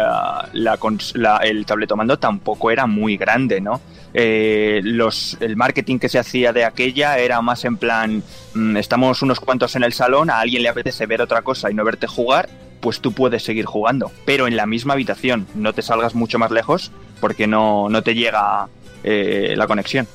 la 0.53 0.77
la- 1.13 1.37
el 1.37 1.65
tabletomando 1.65 2.19
tampoco 2.19 2.69
era 2.71 2.85
muy 2.85 3.15
grande, 3.17 3.61
¿no? 3.61 3.79
Eh, 4.13 4.81
los, 4.83 5.37
el 5.39 5.55
marketing 5.55 5.97
que 5.99 6.09
se 6.09 6.19
hacía 6.19 6.51
de 6.51 6.65
aquella 6.65 7.17
era 7.17 7.41
más 7.41 7.63
en 7.63 7.77
plan, 7.77 8.21
mm, 8.53 8.75
estamos 8.77 9.21
unos 9.21 9.39
cuantos 9.39 9.73
en 9.77 9.83
el 9.83 9.93
salón, 9.93 10.29
a 10.29 10.39
alguien 10.41 10.63
le 10.63 10.69
apetece 10.69 11.05
ver 11.05 11.21
otra 11.21 11.41
cosa 11.43 11.71
y 11.71 11.73
no 11.73 11.85
verte 11.85 12.07
jugar, 12.07 12.49
pues 12.81 12.99
tú 12.99 13.13
puedes 13.13 13.43
seguir 13.43 13.65
jugando, 13.65 14.11
pero 14.25 14.47
en 14.47 14.57
la 14.57 14.65
misma 14.65 14.93
habitación, 14.93 15.47
no 15.55 15.73
te 15.73 15.81
salgas 15.81 16.15
mucho 16.15 16.39
más 16.39 16.51
lejos 16.51 16.91
porque 17.19 17.47
no, 17.47 17.87
no 17.89 18.01
te 18.01 18.15
llega 18.15 18.67
eh, 19.03 19.53
la 19.55 19.67
conexión. 19.67 20.07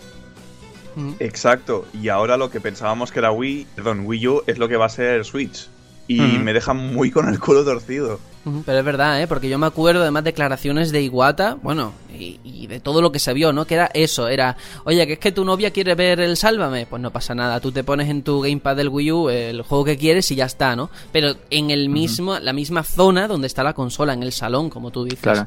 Mm. 0.97 1.13
Exacto. 1.21 1.87
Y 1.95 2.09
ahora 2.09 2.37
lo 2.37 2.51
que 2.51 2.61
pensábamos 2.61 3.13
que 3.13 3.21
era 3.21 3.31
Wii, 3.31 3.67
perdón, 3.75 4.03
Wii 4.05 4.29
U 4.29 4.43
es 4.47 4.59
lo 4.59 4.69
que 4.69 4.77
va 4.77 4.87
a 4.87 4.91
ser 4.91 5.25
Switch. 5.25 5.69
Y 6.09 6.21
me 6.21 6.53
deja 6.53 6.73
muy 6.73 7.11
con 7.11 7.29
el 7.29 7.41
culo 7.41 7.65
torcido. 7.65 8.21
Pero 8.65 8.79
es 8.79 8.85
verdad, 8.85 9.21
¿eh? 9.21 9.27
Porque 9.27 9.49
yo 9.49 9.59
me 9.59 9.67
acuerdo 9.67 10.05
de 10.05 10.11
más 10.11 10.23
declaraciones 10.23 10.93
de 10.93 11.03
Iwata, 11.03 11.57
bueno, 11.63 11.93
y, 12.17 12.39
y 12.45 12.67
de 12.67 12.81
todo 12.81 13.03
lo 13.03 13.11
que 13.11 13.19
se 13.19 13.33
vio, 13.33 13.53
¿no? 13.53 13.65
Que 13.67 13.75
era 13.75 13.91
eso, 13.93 14.29
era, 14.29 14.57
oye, 14.85 15.07
que 15.07 15.15
es 15.15 15.19
que 15.19 15.33
tu 15.33 15.45
novia 15.45 15.73
quiere 15.73 15.95
ver 15.95 16.21
el 16.21 16.37
Sálvame, 16.37 16.87
pues 16.87 17.03
no 17.03 17.11
pasa 17.11 17.35
nada, 17.35 17.61
tú 17.61 17.73
te 17.73 17.83
pones 17.83 18.09
en 18.09 18.23
tu 18.23 18.41
gamepad 18.41 18.77
del 18.77 18.89
Wii 18.89 19.13
U 19.13 19.29
el 19.31 19.63
juego 19.63 19.85
que 19.85 19.97
quieres 19.97 20.31
y 20.31 20.37
ya 20.37 20.47
está, 20.47 20.77
¿no? 20.77 20.91
Pero 21.13 21.35
en 21.51 21.71
el 21.71 21.89
mismo, 21.89 22.39
la 22.39 22.53
misma 22.53 22.83
zona 22.83 23.27
donde 23.27 23.47
está 23.49 23.63
la 23.63 23.75
consola, 23.75 24.13
en 24.13 24.23
el 24.23 24.33
salón, 24.33 24.71
como 24.71 24.91
tú 24.91 25.05
dices. 25.05 25.21
Claro. 25.21 25.47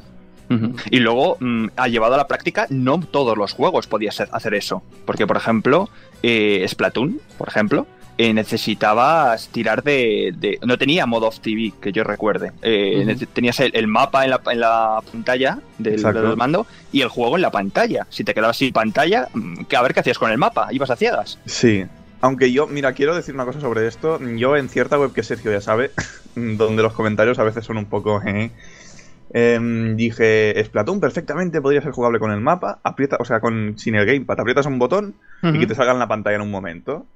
Y 0.90 0.98
luego, 0.98 1.36
mm, 1.38 1.68
ha 1.76 1.86
llevado 1.86 2.14
a 2.14 2.16
la 2.16 2.26
práctica, 2.26 2.66
no 2.70 2.98
todos 2.98 3.38
los 3.38 3.52
juegos 3.52 3.86
podías 3.86 4.20
hacer 4.20 4.54
eso. 4.54 4.82
Porque, 5.04 5.24
por 5.24 5.36
ejemplo, 5.36 5.88
eh, 6.24 6.66
Splatoon, 6.68 7.20
por 7.38 7.48
ejemplo, 7.48 7.86
eh, 8.22 8.32
necesitabas 8.34 9.48
tirar 9.48 9.82
de, 9.82 10.32
de- 10.36 10.58
No 10.66 10.76
tenía 10.78 11.06
modo 11.06 11.26
off 11.28 11.40
TV, 11.40 11.72
que 11.80 11.92
yo 11.92 12.04
recuerde. 12.04 12.52
Eh, 12.62 13.16
Tenías 13.32 13.58
el, 13.60 13.70
el 13.74 13.86
mapa 13.86 14.24
en 14.24 14.30
la, 14.30 14.40
en 14.50 14.60
la 14.60 15.00
pantalla 15.10 15.58
del, 15.78 16.00
mando 16.36 16.66
y 16.92 17.00
el 17.02 17.08
juego 17.08 17.36
en 17.36 17.42
la 17.42 17.50
pantalla. 17.50 18.06
Si 18.10 18.24
te 18.24 18.34
quedabas 18.34 18.56
sin 18.58 18.72
pantalla, 18.72 19.28
mm, 19.32 19.62
a 19.76 19.82
ver 19.82 19.94
qué 19.94 20.00
hacías 20.00 20.18
con 20.18 20.30
el 20.30 20.38
mapa. 20.38 20.68
Ibas 20.70 20.90
a 20.90 20.96
ciegas. 20.96 21.38
Sí. 21.46 21.84
Aunque 22.20 22.52
yo, 22.52 22.66
mira, 22.66 22.92
quiero 22.92 23.14
decir 23.16 23.34
una 23.34 23.46
cosa 23.46 23.60
sobre 23.60 23.86
esto. 23.86 24.20
Yo 24.36 24.56
en 24.56 24.68
cierta 24.68 24.98
web 24.98 25.12
que 25.12 25.22
Sergio 25.22 25.50
ya 25.50 25.60
sabe, 25.62 25.90
donde 26.34 26.82
los 26.82 26.92
comentarios 26.92 27.38
a 27.38 27.44
veces 27.44 27.64
son 27.64 27.78
un 27.78 27.86
poco... 27.86 28.20
eh, 28.26 28.50
em, 29.32 29.96
dije, 29.96 30.60
Splatoon 30.64 31.00
perfectamente 31.00 31.60
podría 31.62 31.80
ser 31.82 31.92
jugable 31.92 32.18
con 32.18 32.32
el 32.32 32.40
mapa, 32.40 32.80
aprieta, 32.82 33.16
o 33.20 33.24
sea, 33.24 33.40
con, 33.40 33.78
sin 33.78 33.94
el 33.94 34.04
gamepad, 34.04 34.38
aprietas 34.40 34.66
un 34.66 34.78
botón 34.78 35.14
y 35.42 35.58
que 35.58 35.66
te 35.66 35.74
salga 35.74 35.92
en 35.92 35.98
la 36.00 36.08
pantalla 36.08 36.36
en 36.36 36.42
un 36.42 36.50
momento. 36.50 37.06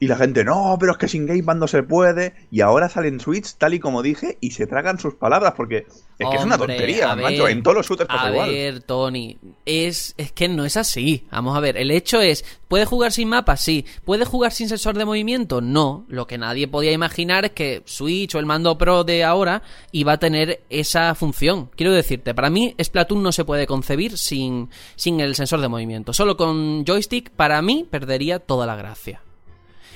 Y 0.00 0.06
la 0.06 0.16
gente, 0.16 0.44
no, 0.44 0.76
pero 0.78 0.92
es 0.92 0.98
que 0.98 1.08
sin 1.08 1.26
gamepad 1.26 1.56
no 1.56 1.66
se 1.66 1.82
puede. 1.82 2.34
Y 2.52 2.60
ahora 2.60 2.88
salen 2.88 3.18
Switch, 3.18 3.54
tal 3.56 3.74
y 3.74 3.80
como 3.80 4.02
dije, 4.02 4.38
y 4.40 4.52
se 4.52 4.66
tragan 4.68 4.98
sus 5.00 5.14
palabras, 5.14 5.54
porque 5.56 5.86
es 6.18 6.28
que 6.28 6.36
es 6.36 6.44
una 6.44 6.56
tontería, 6.56 7.12
a 7.12 7.16
macho. 7.16 7.48
En 7.48 7.62
todos 7.64 7.78
los 7.78 7.86
shooters 7.88 8.08
pasa 8.08 8.26
A 8.26 8.30
igual. 8.30 8.50
ver, 8.50 8.82
Tony, 8.82 9.38
es, 9.66 10.14
es 10.16 10.30
que 10.30 10.48
no 10.48 10.64
es 10.64 10.76
así. 10.76 11.26
Vamos 11.32 11.56
a 11.56 11.60
ver, 11.60 11.76
el 11.76 11.90
hecho 11.90 12.20
es, 12.20 12.44
¿puede 12.68 12.84
jugar 12.84 13.10
sin 13.12 13.28
mapa? 13.28 13.56
Sí. 13.56 13.86
¿Puede 14.04 14.24
jugar 14.24 14.52
sin 14.52 14.68
sensor 14.68 14.96
de 14.96 15.04
movimiento? 15.04 15.60
No. 15.60 16.04
Lo 16.08 16.28
que 16.28 16.38
nadie 16.38 16.68
podía 16.68 16.92
imaginar 16.92 17.44
es 17.44 17.50
que 17.52 17.82
Switch 17.84 18.34
o 18.36 18.38
el 18.38 18.46
mando 18.46 18.78
Pro 18.78 19.02
de 19.02 19.24
ahora 19.24 19.62
iba 19.90 20.12
a 20.12 20.18
tener 20.18 20.62
esa 20.70 21.14
función. 21.16 21.70
Quiero 21.74 21.92
decirte, 21.92 22.34
para 22.34 22.50
mí 22.50 22.74
Splatoon 22.80 23.20
no 23.22 23.32
se 23.32 23.44
puede 23.44 23.66
concebir 23.66 24.16
sin, 24.16 24.70
sin 24.94 25.18
el 25.18 25.34
sensor 25.34 25.60
de 25.60 25.68
movimiento. 25.68 26.12
Solo 26.12 26.36
con 26.36 26.84
joystick, 26.84 27.30
para 27.30 27.60
mí, 27.62 27.84
perdería 27.90 28.38
toda 28.38 28.64
la 28.64 28.76
gracia. 28.76 29.22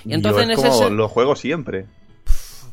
Y 0.05 0.15
entonces 0.15 0.47
Yo 0.47 0.53
es 0.53 0.59
como 0.59 0.91
lo 0.91 1.09
juego 1.09 1.37
siempre. 1.37 1.87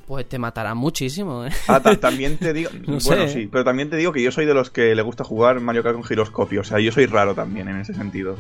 Pues 0.08 0.28
te 0.28 0.40
matará 0.40 0.74
muchísimo, 0.74 1.46
¿eh? 1.46 1.52
Ah, 1.68 1.80
ta- 1.82 1.96
también 2.00 2.38
te 2.38 2.52
digo. 2.52 2.72
No 2.88 2.98
bueno, 3.06 3.28
sé. 3.28 3.30
sí, 3.34 3.50
pero 3.52 3.64
también 3.64 3.90
te 3.92 3.96
digo 3.98 4.12
que 4.12 4.24
yo 4.24 4.32
soy 4.32 4.46
de 4.48 4.56
los 4.56 4.72
que 4.72 4.96
le 4.96 5.02
gusta 5.04 5.24
jugar 5.24 5.60
Mario 5.60 5.84
Kart 5.84 5.96
con 5.96 6.04
giroscopio. 6.04 6.62
O 6.62 6.64
sea, 6.64 6.80
yo 6.80 6.92
soy 6.92 7.06
raro 7.06 7.36
también 7.36 7.68
en 7.70 7.78
ese 7.80 7.94
sentido. 7.94 8.36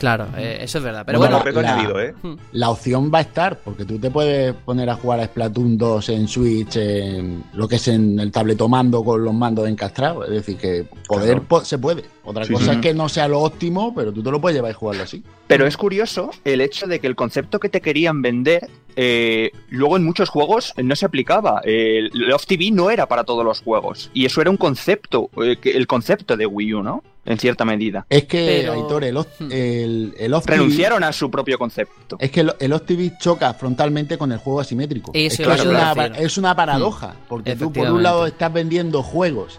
Claro, 0.00 0.28
eh, 0.38 0.58
eso 0.62 0.78
es 0.78 0.84
verdad. 0.84 1.02
Pero 1.04 1.18
Bueno, 1.18 1.40
bueno, 1.42 1.60
la- 1.60 1.74
añadido, 1.74 2.00
¿eh? 2.00 2.14
hmm. 2.22 2.32
La 2.52 2.70
opción 2.70 3.10
va 3.12 3.18
a 3.18 3.20
estar, 3.20 3.58
porque 3.58 3.84
tú 3.84 3.98
te 3.98 4.10
puedes 4.10 4.54
poner 4.54 4.88
a 4.88 4.94
jugar 4.94 5.20
a 5.20 5.26
Splatoon 5.26 5.76
2 5.76 6.08
en 6.08 6.26
Switch, 6.26 6.74
en 6.76 7.44
lo 7.52 7.68
que 7.68 7.76
es 7.76 7.86
en 7.88 8.18
el 8.18 8.32
tabletomando 8.32 9.04
con 9.04 9.22
los 9.22 9.34
mandos 9.34 9.68
encastrados. 9.68 10.24
Es 10.28 10.32
decir, 10.36 10.56
que 10.56 10.86
poder 11.06 11.32
Claro. 11.34 11.44
po- 11.46 11.64
se 11.66 11.76
puede. 11.76 12.04
Otra 12.24 12.44
Sí, 12.46 12.52
cosa 12.54 12.64
sí. 12.66 12.70
es 12.72 12.76
que 12.78 12.94
no 12.94 13.10
sea 13.10 13.28
lo 13.28 13.40
óptimo, 13.40 13.94
pero 13.94 14.10
tú 14.10 14.22
te 14.22 14.30
lo 14.30 14.40
puedes 14.40 14.56
llevar 14.56 14.70
y 14.70 14.74
jugarlo 14.74 15.02
así. 15.02 15.22
Pero 15.46 15.66
es 15.66 15.76
curioso 15.76 16.30
el 16.44 16.62
hecho 16.62 16.86
de 16.86 16.98
que 16.98 17.06
el 17.06 17.14
concepto 17.14 17.60
que 17.60 17.68
te 17.68 17.82
querían 17.82 18.22
vender 18.22 18.68
eh, 18.96 19.50
luego 19.68 19.96
en 19.96 20.04
muchos 20.04 20.28
juegos 20.28 20.72
no 20.76 20.96
se 20.96 21.06
aplicaba. 21.06 21.60
El 21.64 22.10
el 22.14 22.32
Off 22.32 22.46
TV 22.46 22.70
no 22.70 22.90
era 22.90 23.06
para 23.06 23.24
todos 23.24 23.44
los 23.44 23.60
juegos. 23.60 24.10
Y 24.14 24.24
eso 24.26 24.40
era 24.40 24.50
un 24.50 24.56
concepto, 24.56 25.30
eh, 25.44 25.56
que- 25.60 25.72
el 25.72 25.86
concepto 25.86 26.36
de 26.36 26.46
Wii 26.46 26.74
U, 26.74 26.82
¿no? 26.82 27.02
En 27.26 27.38
cierta 27.38 27.64
medida. 27.66 28.06
Es 28.08 28.24
que, 28.24 28.60
Pero- 28.62 28.72
Aitor, 28.72 29.04
el, 29.04 29.16
Hmm. 29.18 29.52
el, 29.52 30.14
el 30.18 30.34
off 30.34 30.46
TV 30.46 30.56
Renunciaron 30.56 31.04
a 31.04 31.12
su 31.12 31.30
propio 31.30 31.58
concepto. 31.58 32.16
Es 32.18 32.30
que 32.30 32.40
el, 32.40 32.52
el 32.58 32.72
Off 32.72 32.82
TV 32.86 33.12
choca 33.20 33.52
frontalmente 33.54 34.16
con 34.16 34.32
el 34.32 34.38
juego 34.38 34.60
asimétrico. 34.60 35.10
Es, 35.14 35.36
que 35.36 35.42
es 35.42 35.64
una, 35.66 35.92
es 36.18 36.38
una 36.38 36.56
paradoja, 36.56 37.14
porque 37.28 37.54
tú 37.56 37.72
por 37.72 37.90
un 37.90 38.02
lado 38.02 38.26
estás 38.26 38.52
vendiendo 38.52 39.02
juegos 39.02 39.58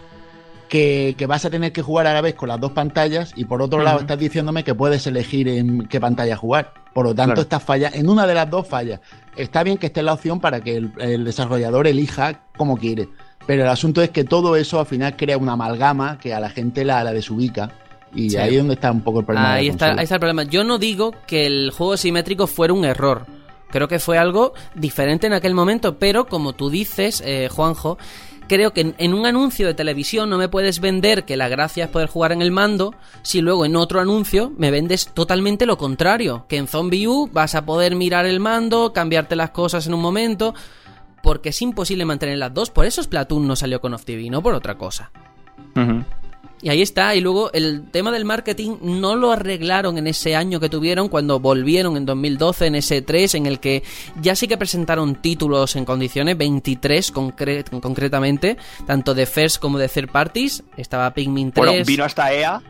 que, 0.72 1.14
que 1.18 1.26
vas 1.26 1.44
a 1.44 1.50
tener 1.50 1.70
que 1.70 1.82
jugar 1.82 2.06
a 2.06 2.14
la 2.14 2.22
vez 2.22 2.34
con 2.34 2.48
las 2.48 2.58
dos 2.58 2.72
pantallas 2.72 3.34
y 3.36 3.44
por 3.44 3.60
otro 3.60 3.82
lado 3.82 4.00
estás 4.00 4.18
diciéndome 4.18 4.64
que 4.64 4.74
puedes 4.74 5.06
elegir 5.06 5.46
en 5.46 5.86
qué 5.86 6.00
pantalla 6.00 6.34
jugar. 6.34 6.72
Por 6.94 7.04
lo 7.04 7.14
tanto, 7.14 7.34
Claro. 7.34 7.42
estás 7.42 7.62
falla 7.62 7.90
en 7.92 8.08
una 8.08 8.26
de 8.26 8.32
las 8.32 8.48
dos 8.48 8.66
fallas. 8.66 9.00
Está 9.36 9.62
bien 9.64 9.76
que 9.76 9.88
esté 9.88 10.02
la 10.02 10.14
opción 10.14 10.40
para 10.40 10.62
que 10.62 10.76
el, 10.76 10.92
el 10.98 11.24
desarrollador 11.26 11.86
elija 11.86 12.40
como 12.56 12.78
quiere. 12.78 13.10
Pero 13.46 13.64
el 13.64 13.68
asunto 13.68 14.00
es 14.00 14.08
que 14.08 14.24
todo 14.24 14.56
eso 14.56 14.80
al 14.80 14.86
final 14.86 15.14
crea 15.14 15.36
una 15.36 15.52
amalgama 15.52 16.18
que 16.18 16.32
a 16.32 16.40
la 16.40 16.48
gente 16.48 16.86
la, 16.86 17.04
la 17.04 17.12
desubica. 17.12 17.70
Y 18.14 18.30
Sí. 18.30 18.36
ahí 18.38 18.52
es 18.52 18.58
donde 18.58 18.72
está 18.74 18.90
un 18.92 19.02
poco 19.02 19.20
el 19.20 19.26
problema. 19.26 19.52
Ahí 19.52 19.68
está, 19.68 19.88
ahí 19.92 20.04
está 20.04 20.14
el 20.14 20.20
problema. 20.20 20.44
Yo 20.44 20.64
no 20.64 20.78
digo 20.78 21.12
que 21.26 21.44
el 21.44 21.70
juego 21.70 21.98
simétrico 21.98 22.46
fuera 22.46 22.72
un 22.72 22.86
error. 22.86 23.26
Creo 23.68 23.88
que 23.88 23.98
fue 23.98 24.16
algo 24.16 24.54
diferente 24.74 25.26
en 25.26 25.34
aquel 25.34 25.52
momento, 25.52 25.98
pero 25.98 26.26
como 26.26 26.54
tú 26.54 26.70
dices, 26.70 27.22
eh, 27.26 27.48
Juanjo, 27.50 27.98
creo 28.52 28.74
que 28.74 28.94
en, 28.98 29.14
un 29.14 29.24
anuncio 29.24 29.66
de 29.66 29.72
televisión 29.72 30.28
no 30.28 30.36
me 30.36 30.50
puedes 30.50 30.78
vender 30.78 31.24
que 31.24 31.38
la 31.38 31.48
gracia 31.48 31.84
es 31.84 31.90
poder 31.90 32.10
jugar 32.10 32.32
en 32.32 32.42
el 32.42 32.50
mando, 32.50 32.94
si 33.22 33.40
luego 33.40 33.64
en 33.64 33.76
otro 33.76 33.98
anuncio 33.98 34.52
me 34.58 34.70
vendes 34.70 35.06
totalmente 35.06 35.64
lo 35.64 35.78
contrario, 35.78 36.44
que 36.50 36.58
en 36.58 36.66
Zombie 36.66 37.08
U 37.08 37.30
vas 37.32 37.54
a 37.54 37.64
poder 37.64 37.96
mirar 37.96 38.26
el 38.26 38.40
mando, 38.40 38.92
cambiarte 38.92 39.36
las 39.36 39.52
cosas 39.52 39.86
en 39.86 39.94
un 39.94 40.02
momento, 40.02 40.54
porque 41.22 41.48
es 41.48 41.62
imposible 41.62 42.04
mantener 42.04 42.36
las 42.36 42.52
dos. 42.52 42.68
Por 42.68 42.84
eso 42.84 43.02
Splatoon 43.02 43.48
no 43.48 43.56
salió 43.56 43.80
con 43.80 43.94
Off 43.94 44.04
TV, 44.04 44.28
no 44.28 44.42
por 44.42 44.52
otra 44.52 44.76
cosa. 44.76 45.10
Y 46.62 46.68
ahí 46.68 46.80
está, 46.80 47.16
y 47.16 47.20
luego 47.20 47.52
el 47.52 47.82
tema 47.90 48.12
del 48.12 48.24
marketing 48.24 48.76
no 48.82 49.16
lo 49.16 49.32
arreglaron 49.32 49.98
en 49.98 50.06
ese 50.06 50.36
año 50.36 50.60
que 50.60 50.68
tuvieron 50.68 51.08
cuando 51.08 51.40
volvieron 51.40 51.96
en 51.96 52.06
2012 52.06 52.66
en 52.66 52.74
ese 52.76 53.02
3 53.02 53.34
en 53.34 53.46
el 53.46 53.58
que 53.58 53.82
ya 54.20 54.36
sí 54.36 54.46
que 54.46 54.56
presentaron 54.56 55.16
títulos 55.16 55.74
en 55.74 55.84
condiciones, 55.84 56.38
23 56.38 57.12
concre- 57.12 57.64
concretamente, 57.80 58.56
tanto 58.86 59.12
de 59.12 59.26
first 59.26 59.58
como 59.58 59.76
de 59.76 59.88
third 59.88 60.10
parties, 60.12 60.62
estaba 60.76 61.12
Pikmin 61.12 61.50
3, 61.50 61.66
Bueno, 61.66 61.84
vino 61.84 62.04
hasta 62.04 62.32
EA. 62.32 62.62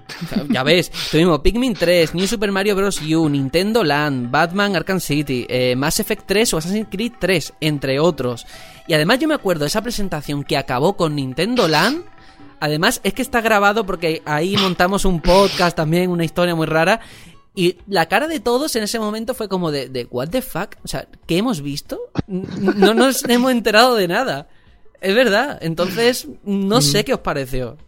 ya 0.49 0.63
ves, 0.63 0.91
tuvimos 1.11 1.41
Pikmin 1.41 1.75
3, 1.75 2.15
New 2.15 2.27
Super 2.27 2.51
Mario 2.51 2.75
Bros. 2.75 2.99
U, 3.03 3.29
Nintendo 3.29 3.85
Land, 3.85 4.31
Batman 4.31 4.75
Arkham 4.75 5.01
City, 5.01 5.45
eh, 5.51 5.77
Mass 5.77 6.01
Effect 6.01 6.23
3 6.27 6.55
o 6.55 6.57
Assassin's 6.57 6.89
Creed 6.91 7.13
3, 7.19 7.53
entre 7.61 8.01
otros. 8.01 8.47
Y 8.87 8.95
además 8.95 9.19
yo 9.19 9.29
me 9.29 9.35
acuerdo 9.35 9.61
de 9.65 9.69
esa 9.69 9.83
presentación 9.83 10.45
que 10.45 10.57
acabó 10.57 10.97
con 10.97 11.15
Nintendo 11.15 11.69
Land. 11.69 12.05
Además 12.63 13.01
es 13.03 13.13
que 13.13 13.23
está 13.23 13.41
grabado 13.41 13.85
porque 13.85 14.23
ahí 14.25 14.57
montamos 14.57 15.05
un 15.05 15.21
podcast 15.21 15.77
también, 15.77 16.11
una 16.11 16.25
historia 16.25 16.55
muy 16.55 16.67
rara. 16.67 17.01
Y 17.57 17.79
la 17.89 18.07
cara 18.07 18.29
de 18.29 18.39
todos 18.39 18.77
en 18.77 18.85
ese 18.85 19.01
momento 19.01 19.35
fue 19.35 19.49
como 19.49 19.73
de, 19.73 19.89
de 19.89 20.07
¿What 20.09 20.29
the 20.29 20.43
fuck? 20.43 20.77
O 20.85 20.87
sea, 20.87 21.09
¿qué 21.27 21.39
hemos 21.39 21.61
visto? 21.61 21.99
No 22.29 22.95
nos 22.95 23.25
hemos 23.29 23.51
enterado 23.51 23.97
de 23.97 24.07
nada. 24.07 24.47
Es 25.01 25.13
verdad. 25.13 25.59
Entonces, 25.61 26.29
no 26.45 26.81
sé 26.81 27.05
qué 27.05 27.15
os 27.15 27.21
pareció. 27.21 27.79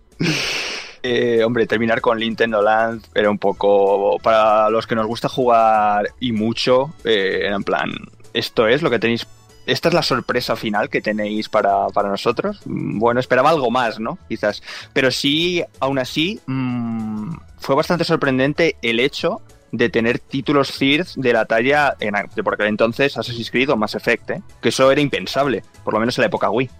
Eh, 1.04 1.44
hombre, 1.44 1.66
terminar 1.66 2.00
con 2.00 2.18
Nintendo 2.18 2.60
Land 2.60 3.04
era 3.14 3.30
un 3.30 3.38
poco. 3.38 4.18
Para 4.22 4.70
los 4.70 4.88
que 4.88 4.96
nos 4.96 5.06
gusta 5.06 5.28
jugar 5.28 6.08
y 6.18 6.32
mucho, 6.32 6.94
eh, 7.04 7.42
era 7.44 7.54
en 7.54 7.62
plan. 7.62 7.90
Esto 8.32 8.66
es 8.66 8.82
lo 8.82 8.90
que 8.90 8.98
tenéis. 8.98 9.24
Esta 9.66 9.88
es 9.88 9.94
la 9.94 10.02
sorpresa 10.02 10.56
final 10.56 10.90
que 10.90 11.00
tenéis 11.00 11.48
para, 11.48 11.86
para 11.88 12.08
nosotros. 12.08 12.60
Mm, 12.64 12.98
Bueno, 12.98 13.20
esperaba 13.20 13.50
algo 13.50 13.70
más, 13.70 13.98
¿no? 13.98 14.18
Quizás. 14.28 14.62
Pero 14.92 15.10
sí, 15.10 15.62
aún 15.80 15.98
así, 15.98 16.40
mm, 16.46 17.34
fue 17.58 17.74
bastante 17.74 18.04
sorprendente 18.04 18.76
el 18.82 19.00
hecho 19.00 19.40
de 19.72 19.88
tener 19.88 20.20
títulos 20.20 20.70
CIRD 20.70 21.06
de 21.16 21.32
la 21.32 21.46
talla 21.46 21.96
en, 21.98 22.14
de 22.34 22.44
por 22.44 22.54
aquel 22.54 22.68
entonces 22.68 23.16
Assassin's 23.18 23.50
Creed 23.50 23.70
o 23.70 23.76
Mass 23.76 23.96
Effect, 23.96 24.30
¿eh? 24.30 24.42
que 24.62 24.68
eso 24.68 24.90
era 24.90 25.00
impensable, 25.00 25.64
por 25.82 25.94
lo 25.94 26.00
menos 26.00 26.16
en 26.16 26.22
la 26.22 26.26
época 26.26 26.48
Wii. 26.48 26.70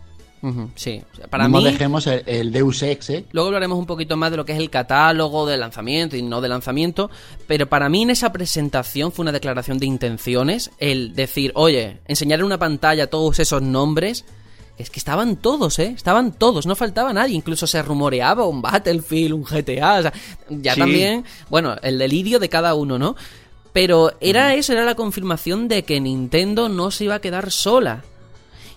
Sí, 0.75 1.03
para 1.31 1.49
no 1.49 1.59
mí... 1.59 1.65
dejemos 1.65 2.07
el, 2.07 2.23
el 2.27 2.53
Deus 2.53 2.83
Ex, 2.83 3.11
¿eh? 3.11 3.25
Luego 3.33 3.49
hablaremos 3.49 3.79
un 3.79 3.87
poquito 3.87 4.17
más 4.17 4.31
de 4.31 4.37
lo 4.37 4.45
que 4.45 4.53
es 4.53 4.59
el 4.59 4.69
catálogo 4.71 5.47
de 5.47 5.57
lanzamiento 5.57 6.17
y 6.17 6.23
no 6.23 6.41
de 6.41 6.49
lanzamiento, 6.49 7.11
pero 7.47 7.67
para 7.69 7.89
mí 7.89 8.03
en 8.03 8.11
esa 8.11 8.33
presentación 8.33 9.11
fue 9.13 9.23
una 9.23 9.33
declaración 9.33 9.79
de 9.79 9.87
intenciones 9.87 10.71
el 10.79 11.15
decir, 11.15 11.53
oye, 11.55 12.01
enseñar 12.07 12.41
en 12.41 12.47
una 12.47 12.59
pantalla 12.59 13.07
todos 13.09 13.39
esos 13.39 13.63
nombres, 13.63 14.25
es 14.77 14.91
que 14.91 14.99
estaban 14.99 15.37
todos, 15.37 15.79
¿eh? 15.79 15.93
Estaban 15.97 16.33
todos, 16.33 16.67
no 16.67 16.75
faltaba 16.77 17.13
nadie, 17.13 17.37
incluso 17.37 17.67
se 17.67 17.81
rumoreaba 17.83 18.47
un 18.47 18.61
Battlefield, 18.61 19.33
un 19.33 19.45
GTA, 19.45 19.99
o 19.99 20.03
sea, 20.03 20.13
ya 20.51 20.75
Sí. 20.75 20.81
también, 20.81 21.25
bueno, 21.49 21.77
el 21.83 21.99
delirio 21.99 22.39
de 22.39 22.49
cada 22.49 22.75
uno, 22.75 22.99
¿no? 22.99 23.15
Pero 23.73 24.13
era 24.21 24.55
eso, 24.55 24.73
era 24.73 24.85
la 24.85 24.95
confirmación 24.95 25.69
de 25.69 25.85
que 25.85 26.01
Nintendo 26.01 26.69
no 26.69 26.91
se 26.91 27.05
iba 27.05 27.15
a 27.17 27.21
quedar 27.21 27.51
sola 27.51 28.05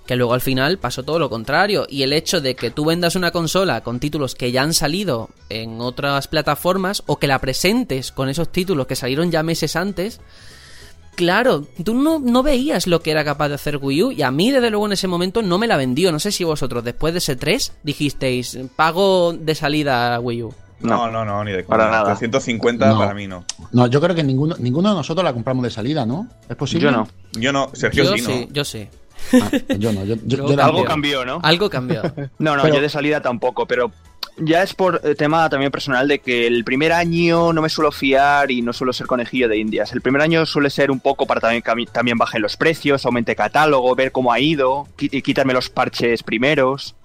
que 0.08 0.16
luego 0.16 0.34
al 0.34 0.42
final 0.42 0.80
pasó 0.80 1.04
todo 1.04 1.20
lo 1.20 1.30
contrario. 1.30 1.86
Y 1.90 2.02
el 2.04 2.14
hecho 2.14 2.42
de 2.42 2.56
que 2.56 2.72
tú 2.72 2.86
vendas 2.86 3.16
una 3.16 3.30
consola 3.32 3.82
con 3.82 4.00
títulos 4.00 4.34
que 4.34 4.52
ya 4.52 4.64
han 4.64 4.74
salido 4.74 5.30
en 5.50 5.80
otras 5.82 6.28
plataformas 6.28 7.04
o 7.06 7.20
que 7.20 7.28
la 7.28 7.40
presentes 7.40 8.12
con 8.12 8.30
esos 8.30 8.50
títulos 8.52 8.88
que 8.88 8.96
salieron 8.96 9.30
ya 9.30 9.44
meses 9.44 9.76
antes, 9.76 10.20
claro, 11.16 11.66
tú 11.84 11.94
no, 11.94 12.20
no 12.20 12.44
veías 12.44 12.88
lo 12.88 13.02
que 13.02 13.12
era 13.12 13.24
capaz 13.26 13.50
de 13.50 13.56
hacer 13.56 13.78
Wii 13.78 14.04
U 14.04 14.12
y 14.12 14.22
a 14.22 14.32
mí 14.32 14.52
desde 14.52 14.70
luego 14.70 14.86
en 14.86 14.94
ese 14.94 15.08
momento 15.08 15.42
no 15.42 15.58
me 15.58 15.68
la 15.68 15.78
vendió. 15.78 16.12
No 16.12 16.20
sé 16.20 16.32
si 16.32 16.44
vosotros 16.44 16.84
después 16.84 17.14
de 17.14 17.20
ese 17.20 17.36
3 17.36 17.74
dijisteis, 17.84 18.58
pago 18.76 19.34
de 19.34 19.56
salida 19.56 20.16
a 20.16 20.20
Wii 20.20 20.44
U. 20.44 20.54
No, 20.80 21.10
no, 21.10 21.26
no, 21.26 21.44
ni 21.44 21.52
de 21.52 21.64
Para 21.64 21.90
nada. 21.90 22.16
350 22.16 22.88
No. 22.90 23.00
para 23.00 23.16
mí 23.16 23.26
no. 23.26 23.44
No, 23.72 23.88
yo 23.88 24.00
creo 24.00 24.16
que 24.16 24.24
ninguno, 24.24 24.56
ninguno 24.60 24.90
de 24.90 24.96
nosotros 24.96 25.24
la 25.24 25.34
compramos 25.34 25.64
de 25.64 25.72
salida, 25.72 26.06
¿no? 26.06 26.28
¿Es 26.48 26.56
posible? 26.56 26.86
Yo 26.86 26.92
no. 26.92 27.08
Yo 27.34 27.52
no, 27.52 27.72
Sergio 27.74 28.04
Yo 28.04 28.14
sí, 28.16 28.22
¿no? 28.22 28.28
sí, 28.30 28.48
yo 28.52 28.64
sí. 28.64 28.88
Ah, 29.34 29.50
yo 29.78 29.92
no, 29.94 30.04
yo, 30.06 30.16
yo- 30.26 30.38
Yo- 30.38 30.56
yo 30.56 30.64
Algo 30.64 30.86
cambió, 30.86 31.26
¿no? 31.26 31.40
Algo 31.44 31.70
cambió. 31.70 32.02
No, 32.40 32.56
no, 32.56 32.64
Pero- 32.64 32.76
yo 32.76 32.82
de 32.82 32.90
salida 32.90 33.22
tampoco, 33.22 33.66
pero 33.66 33.92
ya 34.40 34.62
es 34.62 34.74
por 34.76 35.02
eh, 35.04 35.16
tema 35.16 35.50
también 35.50 35.72
personal 35.72 36.08
de 36.08 36.20
que 36.20 36.46
el 36.46 36.64
primer 36.64 36.92
año 36.94 37.54
no 37.54 37.62
me 37.62 37.70
suelo 37.70 37.92
fiar 37.92 38.52
y 38.52 38.62
no 38.62 38.72
suelo 38.72 38.94
ser 38.94 39.08
conejillo 39.08 39.50
de 39.50 39.58
indias. 39.58 39.92
El 39.94 40.02
primer 40.02 40.22
año 40.22 40.46
suele 40.46 40.70
ser 40.70 40.92
un 40.92 41.00
poco 41.00 41.26
para 41.26 41.42
también 41.42 41.64
que 41.64 41.86
también 41.92 42.18
bajen 42.18 42.42
los 42.44 42.56
precios, 42.56 43.06
aumente 43.06 43.36
catálogo, 43.36 43.96
ver 43.96 44.12
cómo 44.12 44.32
ha 44.32 44.40
ido, 44.40 44.88
y 45.00 45.22
quitarme 45.24 45.54
los 45.54 45.70
parches 45.70 46.22
primeros. 46.24 46.96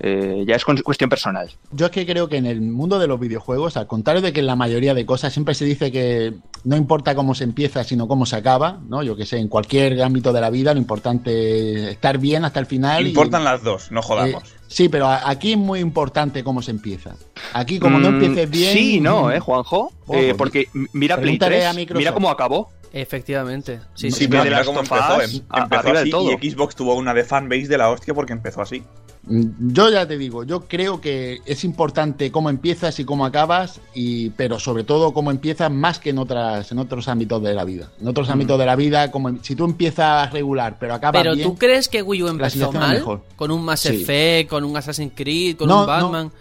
Eh, 0.00 0.44
ya 0.46 0.54
es 0.54 0.64
cuestión 0.64 1.10
personal. 1.10 1.50
Yo 1.72 1.86
es 1.86 1.92
que 1.92 2.06
creo 2.06 2.28
que 2.28 2.36
en 2.36 2.46
el 2.46 2.60
mundo 2.60 3.00
de 3.00 3.08
los 3.08 3.18
videojuegos, 3.18 3.76
al 3.76 3.88
contrario 3.88 4.22
de 4.22 4.32
que 4.32 4.40
en 4.40 4.46
la 4.46 4.54
mayoría 4.54 4.94
de 4.94 5.04
cosas 5.04 5.32
siempre 5.32 5.54
se 5.54 5.64
dice 5.64 5.90
que 5.90 6.34
no 6.64 6.76
importa 6.76 7.16
cómo 7.16 7.34
se 7.34 7.42
empieza, 7.44 7.82
sino 7.82 8.06
cómo 8.06 8.24
se 8.24 8.36
acaba, 8.36 8.78
¿no? 8.88 9.02
Yo 9.02 9.16
que 9.16 9.26
sé, 9.26 9.38
en 9.38 9.48
cualquier 9.48 10.00
ámbito 10.02 10.32
de 10.32 10.40
la 10.40 10.50
vida 10.50 10.72
lo 10.72 10.78
importante 10.78 11.72
es 11.84 11.88
estar 11.90 12.18
bien 12.18 12.44
hasta 12.44 12.60
el 12.60 12.66
final. 12.66 13.04
y- 13.06 13.08
Importan 13.08 13.42
las 13.42 13.64
dos, 13.64 13.90
no 13.90 14.00
jodamos. 14.02 14.44
Eh, 14.44 14.46
sí, 14.68 14.88
pero 14.88 15.08
aquí 15.08 15.52
es 15.52 15.58
muy 15.58 15.80
importante 15.80 16.44
cómo 16.44 16.62
se 16.62 16.70
empieza. 16.70 17.16
Aquí, 17.52 17.80
como 17.80 17.98
no 17.98 18.12
Mm, 18.12 18.14
empieces 18.22 18.50
bien. 18.50 18.72
Sí, 18.72 19.00
no, 19.00 19.32
¿eh, 19.32 19.40
Juanjo? 19.40 19.90
Ojo, 20.06 20.14
Eh, 20.14 20.34
porque 20.38 20.66
mira 20.92 21.16
Play 21.16 21.24
pregúntale 21.38 21.56
3, 21.56 21.66
a 21.66 21.72
Microsoft. 21.72 21.98
mira 21.98 22.12
cómo 22.14 22.30
acabó. 22.30 22.70
Efectivamente. 23.00 23.80
Sí, 23.94 24.10
Sí, 24.10 24.20
sí. 24.20 24.28
pero 24.28 24.44
mira 24.44 24.64
cómo 24.64 24.80
empezó. 24.80 25.20
Em- 25.22 25.42
a- 25.48 25.62
empezó 25.62 25.90
así 25.92 26.10
todo. 26.10 26.30
y 26.40 26.50
Xbox 26.50 26.74
tuvo 26.76 26.94
una 26.94 27.14
de 27.14 27.24
fanbase 27.24 27.68
de 27.68 27.78
la 27.78 27.90
hostia 27.90 28.14
porque 28.14 28.32
empezó 28.32 28.60
así. 28.62 28.82
Mm, 29.24 29.72
Yo 29.72 29.90
ya 29.90 30.06
te 30.08 30.16
digo, 30.16 30.44
yo 30.44 30.60
creo 30.68 31.00
que 31.00 31.38
es 31.44 31.62
importante 31.64 32.32
cómo 32.32 32.48
empiezas 32.50 32.98
y 32.98 33.04
cómo 33.04 33.26
acabas, 33.26 33.80
y, 33.94 34.30
pero 34.30 34.58
sobre 34.58 34.84
todo 34.84 35.12
cómo 35.12 35.30
empiezas 35.30 35.70
más 35.70 35.98
que 35.98 36.10
en 36.10 36.18
otras 36.18 36.72
en 36.72 36.78
otros 36.78 37.08
ámbitos 37.08 37.42
de 37.42 37.52
la 37.54 37.64
vida. 37.64 37.88
En 38.00 38.08
otros 38.08 38.30
ámbitos 38.30 38.58
de 38.58 38.64
la 38.66 38.74
vida, 38.76 39.10
como 39.10 39.28
em- 39.28 39.38
si 39.42 39.54
tú 39.54 39.64
empiezas 39.64 40.32
regular, 40.32 40.76
pero 40.80 40.94
acabas 40.94 41.20
Pero 41.22 41.34
bien, 41.34 41.46
¿tú 41.46 41.56
crees 41.56 41.88
que 41.88 42.02
Wii 42.02 42.22
U 42.22 42.28
empezó 42.28 42.72
mal? 42.72 42.94
mejor. 42.96 43.22
Con 43.36 43.50
un 43.50 43.64
Mass 43.64 43.80
Sí. 43.80 44.02
Effect, 44.02 44.48
con 44.50 44.64
un 44.64 44.76
Assassin's 44.76 45.12
Creed, 45.14 45.56
con 45.56 45.68
No, 45.68 45.80
un 45.80 45.86
Batman. 45.86 46.32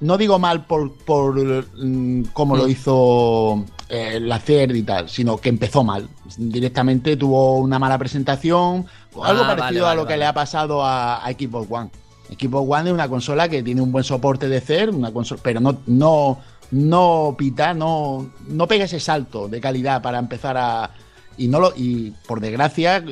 no 0.00 0.16
digo 0.16 0.38
mal 0.38 0.66
por, 0.66 0.92
por 0.98 1.34
mm, 1.34 2.26
cómo 2.32 2.56
lo 2.56 2.66
Mm. 2.66 2.70
hizo 2.70 3.64
eh, 3.88 4.18
la 4.20 4.38
CERD 4.38 4.74
y 4.74 4.82
tal, 4.82 5.08
sino 5.08 5.36
que 5.38 5.48
empezó 5.48 5.84
mal. 5.84 6.08
Directamente 6.36 7.16
tuvo 7.16 7.58
una 7.58 7.78
mala 7.78 7.98
presentación, 7.98 8.86
algo 9.22 9.44
Ah, 9.44 9.56
parecido 9.56 9.64
vale, 9.64 9.78
a 9.78 9.82
vale, 9.82 10.00
lo 10.00 10.06
que 10.06 10.16
le 10.16 10.26
ha 10.26 10.32
pasado 10.32 10.82
a, 10.82 11.24
a 11.24 11.32
Xbox 11.32 11.66
One. 11.70 11.90
Xbox 12.38 12.68
One 12.68 12.90
es 12.90 12.94
una 12.94 13.08
consola 13.08 13.48
que 13.48 13.62
tiene 13.62 13.80
un 13.80 13.92
buen 13.92 14.04
soporte 14.04 14.48
de 14.48 14.60
CERD, 14.60 14.94
una 14.94 15.12
consola, 15.12 15.40
pero 15.44 15.60
no, 15.60 15.78
no, 15.86 16.38
no 16.72 17.34
pita, 17.38 17.74
no, 17.74 18.30
no 18.48 18.66
pega 18.66 18.84
ese 18.84 18.98
salto 19.00 19.48
de 19.48 19.60
calidad 19.60 20.02
para 20.02 20.18
empezar 20.18 20.56
a. 20.56 20.90
Y 21.38 21.48
no 21.48 21.60
lo, 21.60 21.72
y 21.76 22.12
por 22.26 22.40
desgracia, 22.40 23.04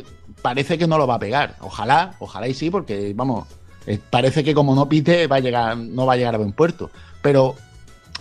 parece 0.42 0.78
que 0.78 0.86
no 0.86 0.98
lo 0.98 1.06
va 1.06 1.14
a 1.16 1.18
pegar. 1.18 1.56
Ojalá, 1.60 2.14
ojalá 2.18 2.48
y 2.48 2.54
sí, 2.54 2.70
porque 2.70 3.12
vamos, 3.14 3.46
eh, 3.86 4.00
parece 4.10 4.42
que 4.42 4.54
como 4.54 4.74
no 4.74 4.88
pite, 4.88 5.26
va 5.26 5.36
a 5.36 5.40
llegar, 5.40 5.76
no 5.76 6.06
va 6.06 6.14
a 6.14 6.16
llegar 6.16 6.34
a 6.34 6.38
buen 6.38 6.52
puerto. 6.52 6.90
Pero 7.22 7.54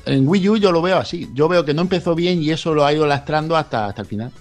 en 0.05 0.27
Wii 0.27 0.49
U 0.49 0.57
yo 0.57 0.71
lo 0.71 0.81
veo 0.81 0.97
así. 0.97 1.29
Yo 1.33 1.47
veo 1.47 1.65
que 1.65 1.73
no 1.73 1.81
empezó 1.81 2.15
bien 2.15 2.41
y 2.41 2.51
eso 2.51 2.73
lo 2.73 2.85
ha 2.85 2.93
ido 2.93 3.05
lastrando 3.07 3.55
hasta, 3.55 3.87
hasta 3.87 4.01
el 4.01 4.07
final. 4.07 4.31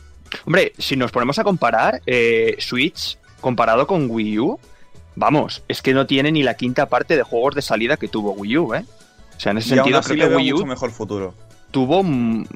Hombre, 0.46 0.72
si 0.78 0.96
nos 0.96 1.10
ponemos 1.10 1.38
a 1.38 1.44
comparar, 1.44 2.00
eh, 2.06 2.56
Switch 2.58 3.18
comparado 3.40 3.86
con 3.86 4.10
Wii 4.10 4.38
U, 4.38 4.58
vamos, 5.14 5.62
es 5.68 5.82
que 5.82 5.92
no 5.92 6.06
tiene 6.06 6.32
ni 6.32 6.42
la 6.42 6.54
quinta 6.54 6.86
parte 6.86 7.16
de 7.16 7.22
juegos 7.22 7.54
de 7.54 7.62
salida 7.62 7.96
que 7.96 8.08
tuvo 8.08 8.32
Wii 8.32 8.58
U, 8.58 8.74
¿eh? 8.74 8.84
O 9.36 9.40
sea, 9.40 9.52
en 9.52 9.58
ese 9.58 9.74
Y 9.74 9.78
aún 9.78 9.84
sentido 9.84 9.98
así 9.98 10.14
creo 10.14 10.28
que 10.30 10.36
Wii 10.36 10.52
mucho 10.52 10.64
U 10.64 10.66
mejor 10.66 10.90
futuro. 10.90 11.34
tuvo 11.70 12.04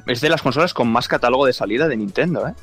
es 0.07 0.21
de 0.21 0.29
las 0.29 0.41
consolas 0.41 0.73
con 0.73 0.87
más 0.87 1.07
catálogo 1.07 1.45
de 1.45 1.53
salida 1.53 1.87
de 1.87 1.97
Nintendo, 1.97 2.47
¿eh? 2.47 2.53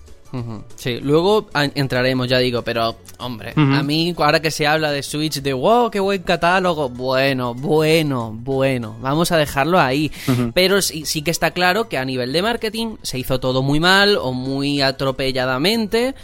Sí, 0.76 0.98
luego 1.00 1.48
entraremos, 1.54 2.28
ya 2.28 2.38
digo, 2.38 2.62
pero 2.62 2.96
hombre, 3.18 3.52
a 3.56 3.82
mí 3.82 4.14
ahora 4.18 4.40
que 4.40 4.50
se 4.50 4.66
habla 4.66 4.90
de 4.90 5.02
Switch, 5.02 5.40
de 5.40 5.52
wow, 5.52 5.90
qué 5.90 6.00
buen 6.00 6.22
catálogo, 6.22 6.88
bueno, 6.88 7.54
bueno, 7.54 8.32
bueno, 8.34 8.96
vamos 9.00 9.30
a 9.32 9.36
dejarlo 9.36 9.78
ahí. 9.80 10.10
Pero 10.54 10.82
sí, 10.82 11.04
sí 11.06 11.22
que 11.22 11.30
está 11.30 11.52
claro 11.52 11.88
que 11.88 11.98
a 11.98 12.04
nivel 12.04 12.32
de 12.32 12.42
marketing 12.42 12.96
se 13.02 13.18
hizo 13.18 13.38
todo 13.40 13.62
muy 13.62 13.80
mal 13.80 14.16
o 14.20 14.32
muy 14.32 14.82
atropelladamente. 14.82 16.14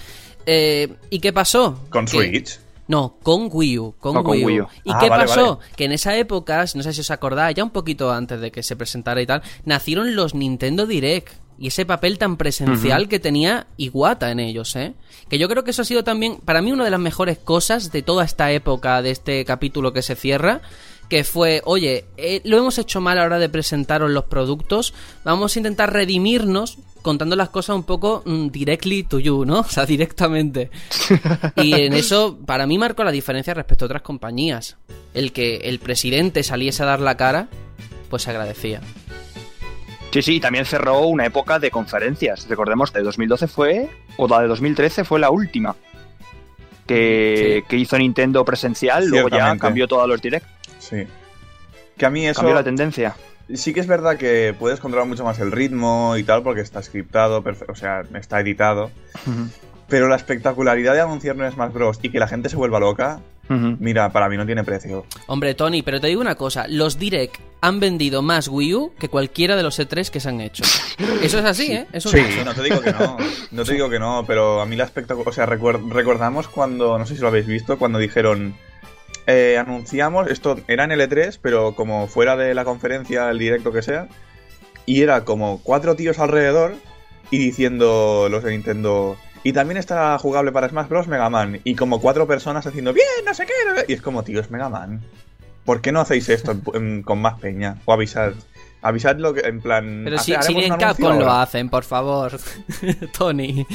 Eh, 0.46 0.88
¿Y 1.10 1.20
qué 1.20 1.32
pasó? 1.32 1.78
Con 1.90 2.08
Switch. 2.08 2.58
No, 2.88 3.14
con 3.22 3.48
Wii 3.52 3.78
U. 3.78 3.94
Con, 4.00 4.14
No, 4.14 4.20
Wii, 4.22 4.42
U. 4.42 4.46
Wii 4.46 4.60
U. 4.62 4.66
¿Y 4.84 4.90
Ah, 4.92 4.98
qué 5.00 5.08
vale, 5.08 5.26
pasó? 5.26 5.56
vale. 5.58 5.70
Que 5.76 5.84
en 5.84 5.92
esa 5.92 6.16
época, 6.16 6.64
no 6.74 6.82
sé 6.82 6.92
si 6.92 7.02
os 7.02 7.10
acordáis, 7.12 7.54
ya 7.56 7.62
un 7.62 7.70
poquito 7.70 8.10
antes 8.10 8.40
de 8.40 8.50
que 8.50 8.64
se 8.64 8.74
presentara 8.74 9.22
y 9.22 9.26
tal, 9.26 9.42
nacieron 9.64 10.16
los 10.16 10.34
Nintendo 10.34 10.86
Direct. 10.86 11.28
Y 11.60 11.66
ese 11.66 11.84
papel 11.84 12.16
tan 12.16 12.38
presencial 12.38 13.06
que 13.06 13.20
tenía 13.20 13.66
Iwata 13.76 14.30
en 14.30 14.40
ellos, 14.40 14.74
¿eh? 14.76 14.94
Que 15.28 15.38
yo 15.38 15.46
creo 15.46 15.62
que 15.62 15.72
eso 15.72 15.82
ha 15.82 15.84
sido 15.84 16.02
también, 16.02 16.38
para 16.38 16.62
mí, 16.62 16.72
una 16.72 16.84
de 16.86 16.90
las 16.90 16.98
mejores 16.98 17.36
cosas 17.36 17.92
de 17.92 18.00
toda 18.00 18.24
esta 18.24 18.50
época, 18.50 19.02
de 19.02 19.10
este 19.10 19.44
capítulo 19.44 19.92
que 19.92 20.00
se 20.00 20.16
cierra. 20.16 20.62
Que 21.10 21.22
fue, 21.22 21.60
oye, 21.66 22.06
eh, 22.16 22.40
lo 22.44 22.56
hemos 22.56 22.78
hecho 22.78 23.02
mal 23.02 23.18
a 23.18 23.20
la 23.20 23.26
hora 23.26 23.38
de 23.38 23.50
presentaros 23.50 24.10
los 24.10 24.24
productos. 24.24 24.94
Vamos 25.22 25.54
a 25.54 25.58
intentar 25.58 25.92
redimirnos 25.92 26.78
contando 27.02 27.36
las 27.36 27.50
cosas 27.50 27.76
un 27.76 27.82
poco 27.82 28.22
mm, 28.24 28.48
directly 28.48 29.02
to 29.02 29.18
you, 29.18 29.44
¿no? 29.44 29.60
O 29.60 29.68
sea, 29.68 29.84
directamente. 29.84 30.70
Y 31.56 31.74
en 31.74 31.92
eso, 31.92 32.38
para 32.46 32.66
mí, 32.66 32.78
marcó 32.78 33.04
la 33.04 33.12
diferencia 33.12 33.52
respecto 33.52 33.84
a 33.84 33.86
otras 33.86 34.02
compañías. 34.02 34.78
El 35.12 35.32
que 35.32 35.56
el 35.56 35.78
presidente 35.78 36.42
saliese 36.42 36.84
a 36.84 36.86
dar 36.86 37.00
la 37.00 37.18
cara, 37.18 37.48
pues 38.08 38.22
se 38.22 38.30
agradecía. 38.30 38.80
Sí, 40.10 40.22
sí, 40.22 40.34
y 40.36 40.40
también 40.40 40.64
cerró 40.64 41.00
una 41.06 41.24
época 41.26 41.58
de 41.58 41.70
conferencias. 41.70 42.48
Recordemos, 42.48 42.92
de 42.92 43.02
2012 43.02 43.46
fue, 43.46 43.88
o 44.16 44.26
la 44.26 44.40
de 44.40 44.48
2013 44.48 45.04
fue 45.04 45.20
la 45.20 45.30
última 45.30 45.76
que, 46.86 47.60
Sí. 47.62 47.66
que 47.68 47.76
hizo 47.76 47.96
Nintendo 47.98 48.44
presencial, 48.44 49.06
luego 49.06 49.28
ya 49.28 49.56
cambió 49.56 49.86
todos 49.86 50.08
los 50.08 50.20
direct, 50.20 50.46
Sí. 50.78 51.06
Que 51.96 52.06
a 52.06 52.10
mí 52.10 52.26
eso. 52.26 52.40
cambió 52.40 52.54
la 52.54 52.64
tendencia. 52.64 53.14
Sí 53.54 53.72
que 53.74 53.80
es 53.80 53.86
verdad 53.86 54.16
que 54.16 54.54
puedes 54.58 54.80
controlar 54.80 55.06
mucho 55.08 55.24
más 55.24 55.38
el 55.40 55.52
ritmo 55.52 56.16
y 56.16 56.22
tal, 56.24 56.42
porque 56.42 56.60
está 56.62 56.82
scriptado, 56.82 57.44
o 57.68 57.74
sea, 57.74 58.02
está 58.14 58.40
editado. 58.40 58.90
Pero 59.88 60.08
la 60.08 60.16
espectacularidad 60.16 60.94
de 60.94 61.00
anunciar 61.00 61.36
un 61.36 61.50
Smash 61.50 61.72
Bros. 61.72 61.98
y 62.02 62.10
que 62.10 62.18
la 62.20 62.28
gente 62.28 62.48
se 62.48 62.56
vuelva 62.56 62.78
loca, 62.80 63.20
Mira, 63.80 64.10
para 64.10 64.28
mí 64.28 64.36
no 64.36 64.46
tiene 64.46 64.62
precio. 64.62 65.04
Hombre, 65.26 65.54
Tony, 65.54 65.82
pero 65.82 66.00
te 66.00 66.06
digo 66.06 66.20
una 66.20 66.36
cosa, 66.36 66.66
los 66.68 66.98
Direct 67.00 67.36
han 67.60 67.80
vendido 67.80 68.22
más 68.22 68.46
Wii 68.46 68.74
U 68.74 68.92
que 68.98 69.08
cualquiera 69.08 69.56
de 69.56 69.62
los 69.64 69.78
E3 69.80 70.08
que 70.08 70.20
se 70.20 70.28
han 70.28 70.40
hecho. 70.40 70.62
Eso 71.22 71.38
es 71.40 71.44
así, 71.44 71.72
¿eh? 71.72 71.86
Eso 71.92 72.10
Sí, 72.10 72.18
es 72.18 72.44
no 72.44 72.54
te 72.54 72.62
digo 72.62 72.80
que 72.80 72.92
no. 72.92 73.16
No 73.50 73.64
te 73.64 73.72
digo 73.72 73.90
que 73.90 73.98
no, 73.98 74.24
pero 74.26 74.60
a 74.60 74.66
mí 74.66 74.76
la 74.76 74.84
espectacular. 74.84 75.28
O 75.28 75.32
sea, 75.32 75.46
recordamos 75.46 76.46
cuando, 76.46 76.96
no 76.98 77.06
sé 77.06 77.16
si 77.16 77.20
lo 77.22 77.28
habéis 77.28 77.46
visto, 77.46 77.76
cuando 77.78 77.98
dijeron. 77.98 78.54
eh, 79.26 79.58
anunciamos, 79.58 80.30
esto 80.30 80.58
era 80.68 80.84
en 80.84 80.90
L3, 80.90 81.38
pero 81.42 81.74
como 81.74 82.06
fuera 82.06 82.36
de 82.36 82.54
la 82.54 82.64
conferencia, 82.64 83.28
el 83.30 83.38
directo 83.38 83.72
que 83.72 83.82
sea. 83.82 84.06
Y 84.86 85.02
era 85.02 85.24
como 85.24 85.60
cuatro 85.62 85.96
tíos 85.96 86.18
alrededor 86.20 86.74
y 87.30 87.38
diciendo 87.38 88.28
los 88.30 88.42
de 88.44 88.52
Nintendo. 88.52 89.16
Y 89.42 89.52
también 89.52 89.78
está 89.78 90.18
jugable 90.18 90.52
para 90.52 90.68
Smash 90.68 90.88
Bros. 90.88 91.08
Mega 91.08 91.30
Man. 91.30 91.60
Y 91.64 91.74
como 91.74 92.00
cuatro 92.00 92.26
personas 92.26 92.66
haciendo 92.66 92.92
bien, 92.92 93.06
no 93.24 93.34
sé 93.34 93.46
qué. 93.46 93.52
no 93.66 93.76
sé-". 93.76 93.86
Y 93.88 93.94
es 93.94 94.02
como, 94.02 94.22
tío, 94.22 94.40
es 94.40 94.50
Mega 94.50 94.68
Man. 94.68 95.00
¿Por 95.64 95.80
qué 95.80 95.92
no 95.92 96.00
hacéis 96.00 96.28
esto 96.28 96.56
con 97.04 97.20
más 97.20 97.38
peña? 97.38 97.76
O 97.84 97.92
avisar. 97.92 98.34
Avisadlo 98.82 99.34
que, 99.34 99.40
en 99.40 99.60
plan. 99.60 100.02
Pero 100.04 100.18
si, 100.18 100.34
si 100.40 100.58
en 100.58 100.76
Capcom 100.76 101.18
lo 101.18 101.30
hacen, 101.30 101.68
por 101.68 101.84
favor. 101.84 102.38
Tony. 103.18 103.66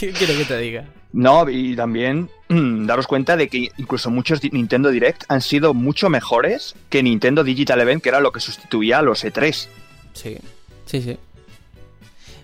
¿Qué 0.00 0.10
quiero 0.10 0.36
que 0.36 0.44
te 0.44 0.58
diga? 0.58 0.84
No, 1.12 1.48
y 1.48 1.76
también 1.76 2.28
daros 2.48 3.06
cuenta 3.06 3.36
de 3.36 3.48
que 3.48 3.70
incluso 3.76 4.10
muchos 4.10 4.42
Nintendo 4.52 4.90
Direct 4.90 5.24
han 5.28 5.40
sido 5.40 5.74
mucho 5.74 6.08
mejores 6.08 6.74
que 6.88 7.02
Nintendo 7.02 7.44
Digital 7.44 7.80
Event, 7.80 8.02
que 8.02 8.08
era 8.08 8.20
lo 8.20 8.32
que 8.32 8.40
sustituía 8.40 8.98
a 8.98 9.02
los 9.02 9.24
E 9.24 9.32
E3. 9.32 9.68
Sí, 10.12 10.38
sí, 10.86 11.02
sí. 11.02 11.18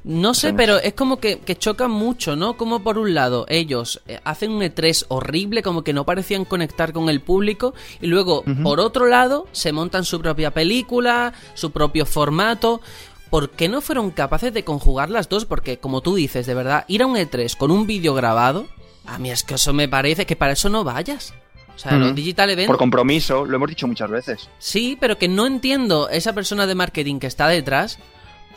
No 0.07 0.35
sé, 0.35 0.53
pero 0.53 0.79
es 0.79 0.95
como 0.95 1.19
que, 1.19 1.40
que 1.40 1.57
chocan 1.57 1.90
mucho, 1.90 2.37
¿no? 2.37 2.57
Como 2.57 2.85
por 2.85 2.97
un 2.97 3.12
lado 3.12 3.45
ellos 3.49 4.01
eh, 4.07 4.21
hacen 4.23 4.53
un 4.53 4.62
E3 4.62 5.07
horrible, 5.09 5.64
como 5.64 5.83
que 5.83 5.92
no 5.92 6.07
parecían 6.07 6.45
conectar 6.45 6.92
con 6.92 7.09
el 7.09 7.21
público, 7.21 7.75
y 8.01 8.07
luego 8.07 8.45
por 8.62 8.79
otro 8.79 9.07
lado 9.07 9.49
se 9.51 9.73
montan 9.73 10.05
su 10.05 10.21
propia 10.21 10.53
película, 10.53 11.33
su 11.55 11.73
propio 11.73 12.07
formato. 12.07 12.81
¿Por 13.31 13.51
qué 13.51 13.69
no 13.69 13.81
fueron 13.81 14.12
capaces 14.12 14.55
de 14.55 14.62
conjugar 14.62 15.11
las 15.11 15.29
dos? 15.29 15.45
Porque, 15.45 15.79
como 15.79 16.03
tú 16.03 16.14
dices, 16.14 16.47
de 16.47 16.55
verdad, 16.55 16.85
ir 16.87 17.03
a 17.03 17.07
un 17.07 17.16
E3 17.16 17.57
con 17.57 17.73
un 17.73 17.85
vídeo 17.85 18.14
grabado, 18.14 18.69
a 19.07 19.19
mí 19.19 19.33
es 19.33 19.42
que 19.42 19.55
eso 19.55 19.73
me 19.73 19.88
parece 19.88 20.25
que 20.25 20.37
para 20.37 20.53
eso 20.53 20.69
no 20.69 20.85
vayas. 20.85 21.35
O 21.75 21.79
sea, 21.79 21.92
los 21.92 22.09
Ujú. 22.09 22.14
Digital 22.14 22.51
Event 22.51 22.69
Por 22.69 22.79
compromiso, 22.79 23.45
lo 23.45 23.57
hemos 23.57 23.69
dicho 23.69 23.88
muchas 23.88 24.09
veces. 24.09 24.49
Sí, 24.61 24.97
pero 25.01 25.19
que 25.19 25.27
no 25.27 25.47
entiendo 25.47 26.09
esa 26.09 26.33
persona 26.33 26.66
de 26.66 26.77
marketing 26.77 27.19
que 27.19 27.27
está 27.27 27.49
detrás. 27.49 27.99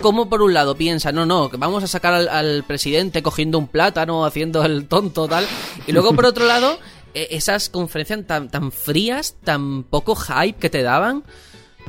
Cómo 0.02 0.30
por 0.30 0.42
un 0.42 0.54
lado 0.54 0.76
piensa, 0.76 1.12
no, 1.12 1.26
no, 1.26 1.50
que 1.50 1.58
vamos 1.58 1.84
a 1.84 1.88
sacar 1.88 2.14
al, 2.14 2.64
presidente 2.64 3.22
cogiendo 3.22 3.58
un 3.58 3.68
plátano, 3.68 4.26
haciendo 4.26 4.64
el 4.64 4.88
tonto, 4.88 5.28
tal. 5.28 5.46
Y 5.88 5.92
luego 5.92 6.14
por 6.14 6.26
otro 6.26 6.46
lado, 6.46 6.80
eh, 7.14 7.28
esas 7.32 7.70
conferencias 7.70 8.26
tan, 8.26 8.72
frías, 8.72 9.36
tan 9.44 9.84
poco 9.84 10.16
hype 10.16 10.58
que 10.58 10.70
te 10.70 10.84
daban. 10.84 11.24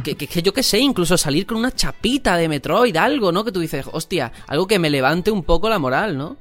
Que, 0.02 0.16
que, 0.16 0.26
que 0.26 0.42
yo 0.42 0.52
qué 0.54 0.62
sé, 0.62 0.78
incluso 0.78 1.18
salir 1.18 1.46
con 1.46 1.58
una 1.58 1.72
chapita 1.72 2.36
de 2.36 2.48
Metroid, 2.48 2.96
algo, 2.96 3.32
¿no? 3.32 3.44
Que 3.44 3.52
tú 3.52 3.60
dices, 3.60 3.86
hostia, 3.92 4.32
algo 4.46 4.66
que 4.66 4.78
me 4.78 4.88
levante 4.88 5.30
un 5.30 5.44
poco 5.44 5.68
la 5.68 5.78
moral, 5.78 6.16
¿no? 6.16 6.36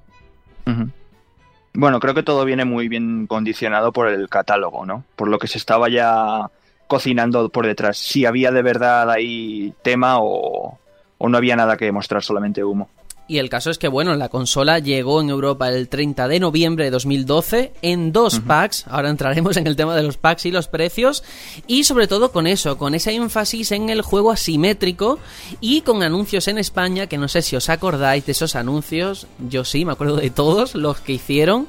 Bueno, 1.74 2.00
creo 2.00 2.14
que 2.14 2.24
todo 2.24 2.46
viene 2.46 2.66
muy 2.66 2.88
bien 2.88 3.28
condicionado 3.28 3.92
por 3.92 4.08
el 4.08 4.28
catálogo, 4.30 4.86
¿no? 4.86 5.04
Por 5.16 5.28
lo 5.28 5.38
que 5.40 5.48
se 5.48 5.58
estaba 5.58 5.90
ya 5.90 6.50
cocinando 6.88 7.50
por 7.50 7.68
detrás. 7.68 7.98
Si 7.98 8.26
había 8.26 8.52
de 8.52 8.62
verdad 8.62 9.10
ahí 9.12 9.74
tema 9.84 10.18
o, 10.20 10.80
o 11.20 11.30
no 11.30 11.38
había 11.38 11.56
nada 11.56 11.78
que 11.78 11.92
mostrar, 11.92 12.24
solamente 12.24 12.64
humo. 12.64 12.90
Y 13.30 13.38
el 13.38 13.48
caso 13.48 13.70
es 13.70 13.78
que, 13.78 13.88
bueno, 13.88 14.16
la 14.16 14.30
consola 14.30 14.80
llegó 14.80 15.22
en 15.22 15.30
Europa 15.30 15.70
el 15.70 15.88
30 15.88 16.28
de 16.28 16.40
noviembre 16.40 16.86
de 16.86 16.90
2012 16.90 17.74
en 17.84 18.12
dos 18.12 18.40
packs. 18.40 18.88
Ahora 18.88 19.12
entraremos 19.12 19.56
en 19.56 19.68
el 19.68 19.76
tema 19.76 19.96
de 19.96 20.02
los 20.02 20.18
packs 20.18 20.48
y 20.48 20.52
los 20.52 20.68
precios. 20.68 21.24
Y 21.68 21.84
sobre 21.84 22.08
todo 22.08 22.32
con 22.32 22.48
eso, 22.48 22.80
con 22.80 22.96
ese 22.96 23.14
énfasis 23.14 23.72
en 23.72 23.92
el 23.92 24.02
juego 24.02 24.32
asimétrico 24.32 25.20
y 25.62 25.82
con 25.82 26.02
anuncios 26.02 26.48
en 26.48 26.58
España, 26.58 27.06
que 27.06 27.20
no 27.20 27.28
sé 27.28 27.44
si 27.44 27.56
os 27.56 27.70
acordáis 27.70 28.26
de 28.26 28.32
esos 28.32 28.56
anuncios. 28.56 29.28
Yo 29.48 29.64
sí, 29.64 29.86
me 29.86 29.92
acuerdo 29.92 30.16
de 30.16 30.32
todos 30.32 30.74
los 30.74 31.00
que 31.00 31.14
hicieron. 31.14 31.68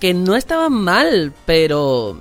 Que 0.00 0.12
no 0.14 0.36
estaban 0.36 0.72
mal, 0.72 1.32
pero 1.46 2.18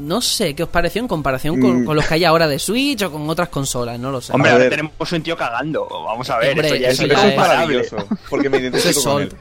no 0.00 0.20
sé 0.20 0.54
qué 0.54 0.62
os 0.64 0.68
pareció 0.68 1.00
en 1.00 1.08
comparación 1.08 1.60
con, 1.60 1.82
Mm. 1.82 1.84
con 1.84 1.96
los 1.96 2.06
que 2.06 2.14
hay 2.14 2.24
ahora 2.24 2.46
de 2.46 2.58
Switch 2.58 3.02
o 3.02 3.10
con 3.12 3.28
otras 3.28 3.48
consolas, 3.48 3.98
no 3.98 4.10
lo 4.10 4.20
sé. 4.20 4.32
Hombre, 4.32 4.50
A 4.50 4.54
ahora 4.54 4.68
tenemos 4.68 5.12
un 5.12 5.22
tío 5.22 5.36
cagando. 5.36 5.86
Vamos 5.88 6.28
a 6.30 6.38
ver, 6.38 6.50
Hombre, 6.52 6.68
eso 6.68 6.76
ya 6.76 6.88
eso 6.88 7.02
es, 7.04 7.08
ya 7.10 7.28
es 7.28 7.36
maravilloso, 7.36 7.96
porque 8.30 8.48
me 8.50 8.58
identifico 8.58 9.02
con 9.02 9.22
él. 9.22 9.30
sol. 9.30 9.38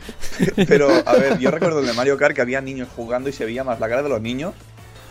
Pero, 0.68 0.90
a 1.06 1.14
ver, 1.14 1.38
yo 1.40 1.52
recuerdo 1.52 1.80
el 1.80 1.86
de 1.86 1.94
Mario 1.94 2.18
Kart 2.18 2.36
que 2.36 2.42
había 2.42 2.62
niños 2.62 2.88
jugando 2.96 3.30
y 3.30 3.34
se 3.34 3.46
veía 3.46 3.64
más 3.64 3.80
la 3.80 3.88
cara 3.90 4.04
de 4.04 4.10
los 4.10 4.22
niños 4.22 4.54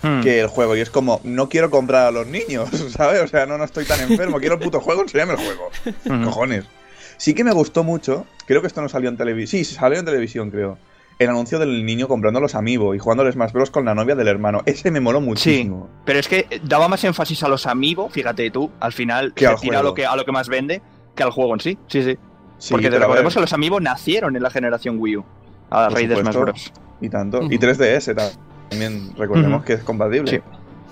Hmm. 0.03 0.21
que 0.21 0.41
el 0.41 0.49
juego. 0.49 0.75
Y 0.75 0.81
es 0.81 0.91
como, 0.91 1.21
no 1.23 1.49
quiero 1.49 1.71
comprar 1.71 2.07
a 2.07 2.11
los 2.11 2.27
niños, 2.27 2.69
¿sabes? 2.97 3.23
O 3.23 3.29
sea, 3.29 3.47
no, 3.47 3.57
no 3.57 3.63
estoy 3.65 3.85
tan 3.85 4.01
enfermo, 4.01 4.41
quiero 4.41 4.57
el 4.57 4.61
puto 4.61 4.81
juego, 4.81 5.03
enséñame 5.03 5.35
el 5.35 5.39
juego. 5.39 5.71
Ujú. 6.07 6.25
Cojones. 6.25 6.65
Sí 7.19 7.35
que 7.35 7.45
me 7.45 7.53
gustó 7.53 7.85
mucho, 7.85 8.27
creo 8.47 8.61
que 8.61 8.67
esto 8.67 8.83
no 8.83 8.89
salió 8.89 9.09
en 9.09 9.17
televisión. 9.17 9.65
Sí, 9.65 9.75
salió 9.75 10.01
en 10.01 10.05
televisión, 10.05 10.51
creo. 10.51 10.77
El 11.23 11.31
anuncio 11.31 11.59
del 11.59 11.85
niño 11.87 12.09
comprando 12.09 12.41
los 12.41 12.55
Amiibo 12.55 12.95
y 12.95 12.99
jugando 12.99 13.23
al 13.25 13.33
Smash 13.33 13.53
Bros. 13.53 13.71
con 13.71 13.85
la 13.85 13.95
novia 13.95 14.15
del 14.15 14.29
hermano. 14.29 14.63
Ese 14.67 14.91
me 14.91 15.01
moló 15.01 15.21
Sí, 15.21 15.25
muchísimo. 15.27 15.89
pero 16.05 16.19
es 16.19 16.29
que 16.29 16.47
daba 16.65 16.89
más 16.89 17.03
énfasis 17.05 17.43
a 17.43 17.49
los 17.49 17.67
amigos, 17.67 18.13
fíjate 18.13 18.51
tú, 18.51 18.71
al 18.81 18.93
final 18.93 19.33
Que 19.35 19.45
se 19.47 19.51
al 19.51 19.61
tira 19.61 19.79
a 19.81 19.83
lo 19.83 19.95
que, 19.95 20.05
a 20.07 20.17
lo 20.17 20.25
que 20.25 20.33
más 20.33 20.49
vende 20.49 20.83
que 21.15 21.23
al 21.23 21.31
juego 21.31 21.55
en 21.55 21.61
sí. 21.61 21.79
Sí, 21.87 22.03
sí. 22.03 22.17
Sí, 22.59 22.73
Porque 22.75 22.91
te 22.91 22.99
recordemos 22.99 23.35
que 23.35 23.41
los 23.41 23.53
amigos 23.53 23.83
nacieron 23.83 24.37
en 24.37 24.43
la 24.43 24.51
generación 24.51 24.97
Wii 24.99 25.17
U, 25.17 25.25
a 25.71 25.89
Por 25.89 25.95
raíz 25.97 26.09
de 26.09 26.17
Smash. 26.17 26.37
Bros. 26.37 26.73
Y 27.01 27.09
tanto. 27.09 27.43
Y 27.51 27.59
3DS 27.59 28.15
ta- 28.15 28.31
también, 28.69 29.13
recordemos 29.17 29.65
que 29.65 29.73
es 29.75 29.83
compatible. 29.83 30.31
Sí. 30.31 30.39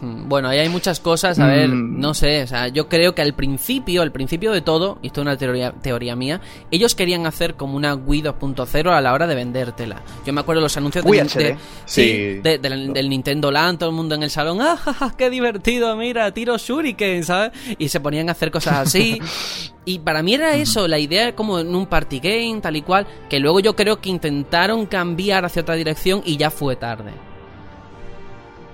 Mm, 0.00 0.28
Bueno, 0.28 0.48
ahí 0.48 0.58
hay 0.58 0.68
muchas 0.68 0.98
cosas, 1.00 1.38
a 1.38 1.46
ver, 1.46 1.68
Mm. 1.68 2.00
no 2.00 2.14
sé, 2.14 2.42
o 2.42 2.46
sea, 2.46 2.68
yo 2.68 2.88
creo 2.88 3.14
que 3.14 3.20
al 3.22 3.34
principio, 3.34 4.00
al 4.02 4.12
principio 4.12 4.50
de 4.52 4.60
todo, 4.62 4.98
y 5.02 5.08
esto 5.08 5.20
es 5.20 5.26
una 5.26 5.36
teoría, 5.36 5.72
teoría 5.72 6.16
mía, 6.16 6.40
ellos 6.70 6.94
querían 6.94 7.26
hacer 7.26 7.54
como 7.54 7.76
una 7.76 7.94
Wii 7.94 8.22
2.0 8.22 8.92
a 8.92 9.00
la 9.00 9.12
hora 9.12 9.26
de 9.26 9.34
vendértela. 9.34 10.02
Yo 10.24 10.32
me 10.32 10.40
acuerdo 10.40 10.60
de 10.60 10.64
los 10.64 10.76
anuncios 10.76 11.04
de, 11.04 11.10
Wii 11.10 11.20
de- 11.20 11.26
HD. 11.26 11.56
sí, 11.84 12.02
Sí. 12.02 12.12
de- 12.42 12.58
del, 12.58 12.92
del 12.92 13.08
Nintendo 13.10 13.50
Land, 13.50 13.78
todo 13.80 13.90
el 13.90 13.96
mundo 13.96 14.14
en 14.14 14.22
el 14.22 14.30
salón, 14.30 14.60
¡ah, 14.62 14.76
ja, 14.76 14.92
ja, 14.94 15.14
qué 15.16 15.28
divertido! 15.28 15.94
Mira, 15.96 16.32
tiro 16.32 16.56
shuriken, 16.56 17.22
¿sabes? 17.24 17.52
Y 17.78 17.88
se 17.88 18.00
ponían 18.00 18.28
a 18.28 18.32
hacer 18.32 18.50
cosas 18.50 18.78
así. 18.78 19.20
y 19.84 19.98
para 19.98 20.22
mí 20.22 20.34
era 20.34 20.54
eso, 20.56 20.88
la 20.88 20.98
idea 20.98 21.34
como 21.34 21.58
en 21.58 21.74
un 21.74 21.86
party 21.86 22.20
game, 22.20 22.60
tal 22.62 22.76
y 22.76 22.82
cual, 22.82 23.06
que 23.28 23.38
luego 23.38 23.60
yo 23.60 23.76
creo 23.76 24.00
que 24.00 24.08
intentaron 24.08 24.86
cambiar 24.86 25.44
hacia 25.44 25.62
otra 25.62 25.74
dirección 25.74 26.22
y 26.24 26.36
ya 26.38 26.50
fue 26.50 26.76
tarde. 26.76 27.12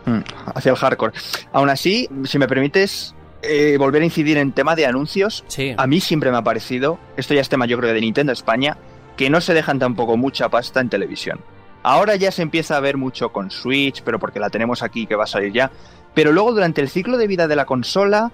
Mm, 0.07 0.21
hacia 0.55 0.71
el 0.71 0.77
hardcore. 0.77 1.13
Aún 1.53 1.69
así, 1.69 2.09
si 2.25 2.39
me 2.39 2.47
permites 2.49 3.15
eh, 3.43 3.77
volver 3.79 4.03
a 4.03 4.05
incidir 4.07 4.39
en 4.39 4.53
tema 4.53 4.75
de 4.75 4.87
anuncios, 4.87 5.45
Sí. 5.49 5.75
a 5.77 5.87
mí 5.87 6.01
siempre 6.01 6.31
me 6.31 6.37
ha 6.39 6.43
parecido, 6.43 6.99
esto 7.17 7.35
ya 7.35 7.41
es 7.41 7.49
tema 7.49 7.67
yo 7.67 7.77
creo 7.79 7.93
de 7.93 8.01
Nintendo 8.01 8.33
España, 8.33 8.77
que 9.17 9.31
no 9.31 9.41
se 9.41 9.53
dejan 9.55 9.79
tampoco 9.79 10.17
mucha 10.17 10.49
pasta 10.49 10.81
en 10.81 10.89
televisión. 10.89 11.41
Ahora 11.83 12.17
ya 12.17 12.33
se 12.33 12.43
empieza 12.43 12.77
a 12.77 12.81
ver 12.81 12.97
mucho 12.97 13.31
con 13.31 13.51
Switch, 13.51 14.03
pero 14.03 14.19
porque 14.19 14.41
la 14.41 14.51
tenemos 14.51 14.83
aquí 14.83 15.07
que 15.07 15.15
va 15.15 15.25
a 15.25 15.29
salir 15.29 15.53
ya. 15.53 15.71
Pero 16.15 16.33
luego 16.33 16.53
durante 16.53 16.81
el 16.81 16.89
ciclo 16.89 17.17
de 17.19 17.27
vida 17.29 17.47
de 17.47 17.55
la 17.57 17.65
consola, 17.65 18.33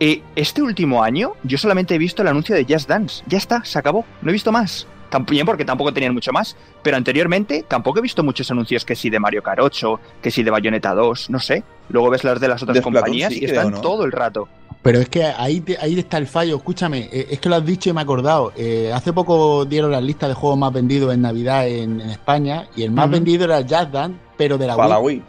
eh, 0.00 0.22
este 0.36 0.62
último 0.62 1.02
año 1.02 1.32
yo 1.42 1.58
solamente 1.58 1.94
he 1.94 1.98
visto 1.98 2.22
el 2.22 2.28
anuncio 2.28 2.54
de 2.54 2.64
Just 2.68 2.88
Dance. 2.88 3.22
Ya 3.26 3.36
está, 3.38 3.64
se 3.64 3.78
acabó. 3.78 4.06
No 4.22 4.30
he 4.30 4.32
visto 4.32 4.52
más. 4.52 4.86
También 5.10 5.46
porque 5.46 5.64
tampoco 5.64 5.92
tenían 5.92 6.14
mucho 6.14 6.32
más. 6.32 6.56
Pero 6.82 6.96
anteriormente 6.96 7.64
tampoco 7.66 7.98
he 7.98 8.02
visto 8.02 8.22
muchos 8.22 8.50
anuncios 8.50 8.84
que 8.84 8.94
sí 8.94 9.10
de 9.10 9.18
Mario 9.18 9.42
Kart 9.42 9.60
8, 9.60 10.00
que 10.22 10.30
sí 10.30 10.42
de 10.42 10.50
Bayonetta 10.50 10.94
2, 10.94 11.30
no 11.30 11.40
sé. 11.40 11.62
Luego 11.88 12.10
ves 12.10 12.24
las 12.24 12.38
de 12.40 12.48
las 12.48 12.62
otras 12.62 12.74
De 12.76 12.82
compañías 12.82 13.32
sí, 13.32 13.40
y 13.40 13.44
están 13.46 13.70
¿no? 13.70 13.80
todo 13.80 14.04
el 14.04 14.12
rato. 14.12 14.48
Pero 14.82 15.00
es 15.00 15.08
que 15.08 15.24
ahí, 15.24 15.60
te- 15.60 15.76
ahí 15.78 15.98
está 15.98 16.18
el 16.18 16.26
fallo. 16.28 16.56
Escúchame, 16.56 17.08
eh, 17.12 17.26
es 17.30 17.40
que 17.40 17.48
lo 17.48 17.56
has 17.56 17.64
dicho 17.66 17.90
y 17.90 17.92
me 17.92 18.00
he 18.00 18.04
acordado. 18.04 18.52
Eh, 18.56 18.92
hace 18.94 19.12
poco 19.12 19.64
dieron 19.64 19.90
las 19.90 20.02
listas 20.02 20.28
de 20.28 20.34
juegos 20.34 20.58
más 20.58 20.72
vendidos 20.72 21.12
en 21.12 21.22
Navidad 21.22 21.66
en, 21.66 22.00
en 22.00 22.10
España 22.10 22.68
y 22.76 22.82
el 22.84 22.92
más 22.92 23.10
vendido 23.10 23.44
era 23.44 23.58
el 23.58 23.64
Just 23.64 23.90
Dance, 23.90 24.16
pero 24.36 24.56
de 24.56 24.66
la 24.68 24.76
Para 24.76 24.88
la 24.90 24.98
Wii. 25.00 25.22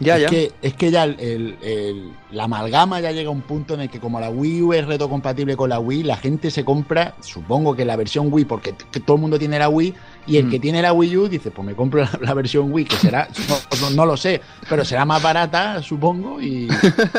Ya, 0.00 0.16
es, 0.16 0.22
ya. 0.22 0.28
Que, 0.28 0.52
es 0.62 0.74
que 0.74 0.90
ya 0.90 1.04
el, 1.04 1.20
el- 1.20 1.56
el- 1.62 2.12
la 2.32 2.44
amalgama 2.44 3.00
ya 3.00 3.12
llega 3.12 3.28
a 3.28 3.32
un 3.32 3.42
punto 3.42 3.74
en 3.74 3.82
el 3.82 3.90
que 3.90 4.00
como 4.00 4.18
la 4.18 4.30
Wii 4.30 4.62
U 4.62 4.72
es 4.72 4.86
retrocompatible 4.86 5.56
con 5.56 5.68
la 5.68 5.78
Wii, 5.78 6.04
la 6.04 6.16
gente 6.16 6.50
se 6.50 6.64
compra, 6.64 7.14
supongo 7.20 7.74
que 7.76 7.84
la 7.84 7.96
versión 7.96 8.28
Wii, 8.32 8.44
porque 8.46 8.72
todo 9.04 9.16
el 9.16 9.20
mundo 9.20 9.38
tiene 9.38 9.58
la 9.58 9.68
Wii, 9.68 9.92
y 10.26 10.36
el 10.38 10.46
Mm. 10.46 10.50
que 10.50 10.58
tiene 10.60 10.80
la 10.82 10.92
Wii 10.92 11.16
U 11.18 11.28
dice, 11.28 11.50
pues 11.50 11.66
me 11.66 11.74
compro 11.74 12.00
la, 12.02 12.10
la 12.22 12.32
versión 12.34 12.72
Wii, 12.72 12.84
que 12.86 12.96
será, 12.96 13.28
no, 13.48 13.56
no- 13.80 13.90
no 13.90 14.06
lo 14.06 14.16
sé, 14.16 14.40
pero 14.68 14.84
será 14.84 15.04
más 15.04 15.22
barata, 15.22 15.82
supongo, 15.82 16.40
y, 16.40 16.68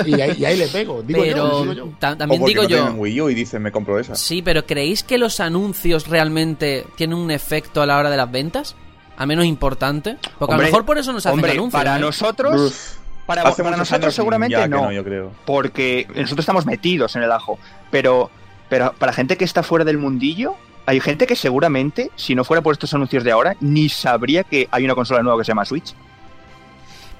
y 0.05 0.13
ahí, 0.21 0.35
y 0.39 0.45
ahí 0.45 0.57
le 0.57 0.67
pego. 0.67 1.03
Digo 1.03 1.23
yo, 1.23 1.33
Pero 1.33 1.61
digo 1.61 1.73
yo. 1.73 1.85
ta- 1.99 2.11
O 2.13 2.17
también 2.17 2.41
porque 2.41 2.53
digo 2.53 2.63
no 2.63 2.69
yo... 2.69 2.93
Wii 2.93 3.21
U 3.21 3.29
y 3.29 3.35
dicen, 3.35 3.61
me 3.61 3.71
compro 3.71 3.99
esa. 3.99 4.15
Sí, 4.15 4.41
pero 4.41 4.65
¿creéis 4.65 5.03
que 5.03 5.17
los 5.17 5.39
anuncios 5.39 6.07
realmente 6.07 6.85
tienen 6.95 7.17
un 7.17 7.31
efecto 7.31 7.81
a 7.81 7.85
la 7.85 7.97
hora 7.97 8.09
de 8.09 8.17
las 8.17 8.31
ventas? 8.31 8.75
A 9.21 9.25
menos 9.27 9.45
importante. 9.45 10.17
Porque 10.39 10.55
a 10.55 10.57
lo 10.57 10.63
mejor 10.63 10.83
por 10.83 10.97
eso 10.97 11.13
nos 11.13 11.25
hacen 11.25 11.35
Hombre, 11.37 11.51
anuncios. 11.51 11.79
para 11.79 11.97
¿eh? 11.97 11.99
nosotros, 12.01 12.59
Uf, 12.59 13.25
para, 13.27 13.43
para 13.43 13.77
nosotros 13.77 14.15
seguramente 14.15 14.55
ya 14.57 14.63
que 14.63 14.69
no, 14.69 14.91
yo 14.91 15.03
creo. 15.03 15.31
porque 15.45 16.07
nosotros 16.15 16.39
estamos 16.39 16.65
metidos 16.65 17.15
en 17.15 17.21
el 17.23 17.31
ajo. 17.31 17.59
Pero, 17.91 18.31
pero 18.67 18.93
para 18.97 19.13
gente 19.13 19.37
que 19.37 19.45
está 19.45 19.61
fuera 19.61 19.85
del 19.85 19.99
mundillo, 19.99 20.55
hay 20.87 20.99
gente 20.99 21.27
que 21.27 21.35
seguramente, 21.35 22.09
si 22.15 22.33
no 22.33 22.43
fuera 22.43 22.61
por 22.63 22.73
estos 22.73 22.93
anuncios 22.95 23.23
de 23.23 23.31
ahora, 23.31 23.55
ni 23.59 23.89
sabría 23.89 24.43
que 24.43 24.67
hay 24.71 24.85
una 24.85 24.95
consola 24.95 25.21
nueva 25.21 25.37
que 25.39 25.45
se 25.45 25.49
llama 25.51 25.65
Switch. 25.65 25.93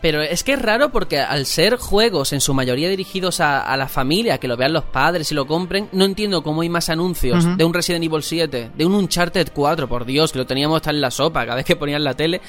Pero 0.02 0.22
es 0.22 0.44
que 0.44 0.54
es 0.54 0.62
raro 0.62 0.92
porque 0.92 1.20
al 1.20 1.46
ser 1.46 1.78
juegos 1.78 2.34
en 2.34 2.42
su 2.42 2.54
mayoría 2.56 2.90
dirigidos 2.90 3.40
a, 3.40 3.62
a 3.62 3.78
la 3.78 3.88
familia, 3.88 4.40
que 4.40 4.48
lo 4.48 4.58
vean 4.58 4.74
los 4.74 4.84
padres 4.84 5.32
y 5.32 5.36
lo 5.36 5.46
compren, 5.46 5.90
no 5.92 6.06
entiendo 6.06 6.42
cómo 6.42 6.62
hay 6.62 6.70
más 6.70 6.90
anuncios 6.90 7.56
de 7.56 7.64
un 7.64 7.74
Resident 7.74 8.04
Evil 8.04 8.24
7, 8.24 8.72
de 8.76 8.86
un 8.86 8.94
Uncharted 8.94 9.50
4, 9.54 9.88
por 9.88 10.06
Dios, 10.06 10.32
que 10.32 10.40
lo 10.40 10.48
teníamos 10.48 10.78
hasta 10.78 10.90
en 10.90 11.02
la 11.02 11.12
sopa 11.12 11.44
cada 11.44 11.58
vez 11.58 11.66
que 11.66 11.76
ponían 11.76 12.04
la 12.04 12.16
tele, 12.16 12.42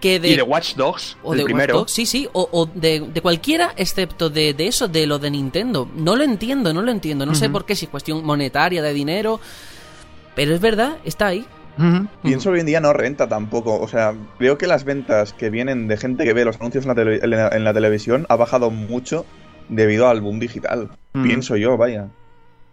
que 0.00 0.20
de... 0.20 0.28
Y 0.28 0.36
de 0.36 0.42
Watch 0.42 0.74
Dogs, 0.74 1.16
o 1.22 1.32
el 1.32 1.38
de 1.38 1.44
primero. 1.44 1.74
Watch 1.74 1.80
Dogs, 1.80 1.92
sí, 1.92 2.04
sí, 2.04 2.28
o, 2.32 2.48
o 2.52 2.66
de, 2.66 3.00
de 3.00 3.20
cualquiera 3.22 3.72
excepto 3.76 4.28
de, 4.28 4.52
de 4.52 4.66
eso, 4.66 4.86
de 4.86 5.06
lo 5.06 5.18
de 5.18 5.30
Nintendo. 5.30 5.88
No 5.94 6.16
lo 6.16 6.24
entiendo, 6.24 6.74
no 6.74 6.82
lo 6.82 6.90
entiendo. 6.90 7.24
No 7.24 7.34
sé 7.34 7.48
por 7.48 7.64
qué, 7.64 7.74
si 7.74 7.86
es 7.86 7.90
cuestión 7.90 8.24
monetaria, 8.24 8.82
de 8.82 8.92
dinero. 8.92 9.40
Pero 10.34 10.54
es 10.54 10.60
verdad, 10.60 10.98
está 11.04 11.28
ahí. 11.28 11.46
Ujú. 11.78 12.06
Pienso 12.22 12.50
hoy 12.50 12.60
en 12.60 12.66
día 12.66 12.80
no 12.80 12.92
renta 12.92 13.28
tampoco. 13.28 13.80
O 13.80 13.88
sea, 13.88 14.14
creo 14.38 14.58
que 14.58 14.66
las 14.66 14.84
ventas 14.84 15.32
que 15.32 15.50
vienen 15.50 15.88
de 15.88 15.96
gente 15.96 16.24
que 16.24 16.32
ve 16.32 16.44
los 16.44 16.56
anuncios 16.60 16.84
en 16.84 16.88
la, 16.88 16.94
tele- 16.94 17.20
en 17.22 17.30
la- 17.30 17.48
en 17.48 17.64
la 17.64 17.72
televisión 17.74 18.26
ha 18.28 18.36
bajado 18.36 18.70
mucho 18.70 19.24
debido 19.68 20.08
al 20.08 20.20
boom 20.20 20.40
digital. 20.40 20.90
Mm. 21.14 21.22
Pienso 21.22 21.56
yo, 21.56 21.76
vaya. 21.76 22.08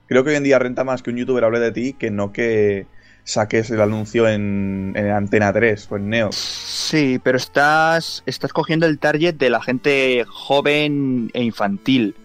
Creo 0.07 0.23
que 0.23 0.31
hoy 0.31 0.36
en 0.38 0.43
día 0.43 0.60
renta 0.60 0.83
más 0.83 1.03
que 1.03 1.10
un 1.10 1.17
youtuber 1.17 1.43
hable 1.43 1.60
de 1.60 1.71
ti 1.71 1.93
que 1.93 2.10
no 2.12 2.31
que 2.31 2.86
saques 3.23 3.69
el 3.71 3.81
anuncio 3.81 4.27
en, 4.29 4.93
en 4.95 5.12
Antena 5.12 5.51
3 5.51 5.88
o 5.91 5.97
en 5.97 6.10
Neo. 6.10 6.29
Sí, 6.31 7.19
pero 7.21 7.38
estás, 7.38 8.23
estás 8.25 8.53
cogiendo 8.53 8.86
el 8.86 8.99
target 8.99 9.36
de 9.36 9.49
la 9.49 9.62
gente 9.62 10.23
joven 10.29 11.29
e 11.33 11.43
infantil, 11.43 12.15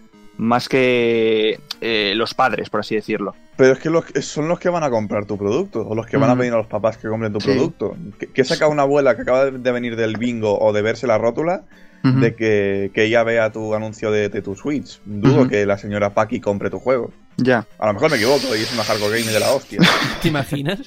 más 0.43 0.67
que 0.69 1.59
eh, 1.81 2.13
los 2.15 2.33
padres, 2.33 2.69
por 2.69 2.81
así 2.81 2.95
decirlo. 2.95 3.33
Pero 3.55 3.73
es 3.73 3.79
que 3.79 3.89
los, 3.89 4.05
son 4.21 4.47
los 4.47 4.59
que 4.59 4.69
van 4.69 4.83
a 4.83 4.89
comprar 4.89 5.25
tu 5.25 5.37
producto, 5.37 5.87
o 5.87 5.95
los 5.95 6.05
que 6.05 6.17
van 6.17 6.29
a 6.29 6.35
Mm. 6.35 6.37
pedir 6.39 6.53
a 6.53 6.57
los 6.57 6.67
papás 6.67 6.97
que 6.97 7.07
compren 7.07 7.31
tu 7.31 7.39
Sí. 7.41 7.47
producto. 7.51 7.95
¿Qué, 8.19 8.27
qué 8.27 8.43
saca 8.43 8.67
una 8.67 8.81
abuela 8.83 9.15
que 9.15 9.21
acaba 9.21 9.45
de 9.51 9.71
venir 9.71 9.95
del 9.95 10.17
bingo 10.17 10.57
o 10.59 10.73
de 10.73 10.81
verse 10.81 11.07
la 11.07 11.17
rótula 11.17 11.63
De 12.03 12.35
que, 12.35 12.91
que 12.93 13.05
ella 13.05 13.23
vea 13.23 13.49
tu 13.51 13.73
anuncio 13.73 14.11
de, 14.11 14.27
de 14.27 14.41
tu 14.41 14.55
Switch? 14.55 14.99
Dudo 15.05 15.47
que 15.47 15.65
la 15.65 15.77
señora 15.77 16.13
Paki 16.13 16.41
compre 16.41 16.69
tu 16.69 16.77
juego. 16.79 17.11
Ya. 17.37 17.65
A 17.79 17.87
lo 17.87 17.93
mejor 17.93 18.11
me 18.11 18.17
equivoco 18.17 18.55
y 18.55 18.59
es 18.59 18.73
una 18.73 18.83
hardcore 18.83 19.21
game 19.21 19.31
de 19.31 19.39
la 19.39 19.51
hostia. 19.53 19.79
¿Te 20.21 20.27
imaginas? 20.27 20.79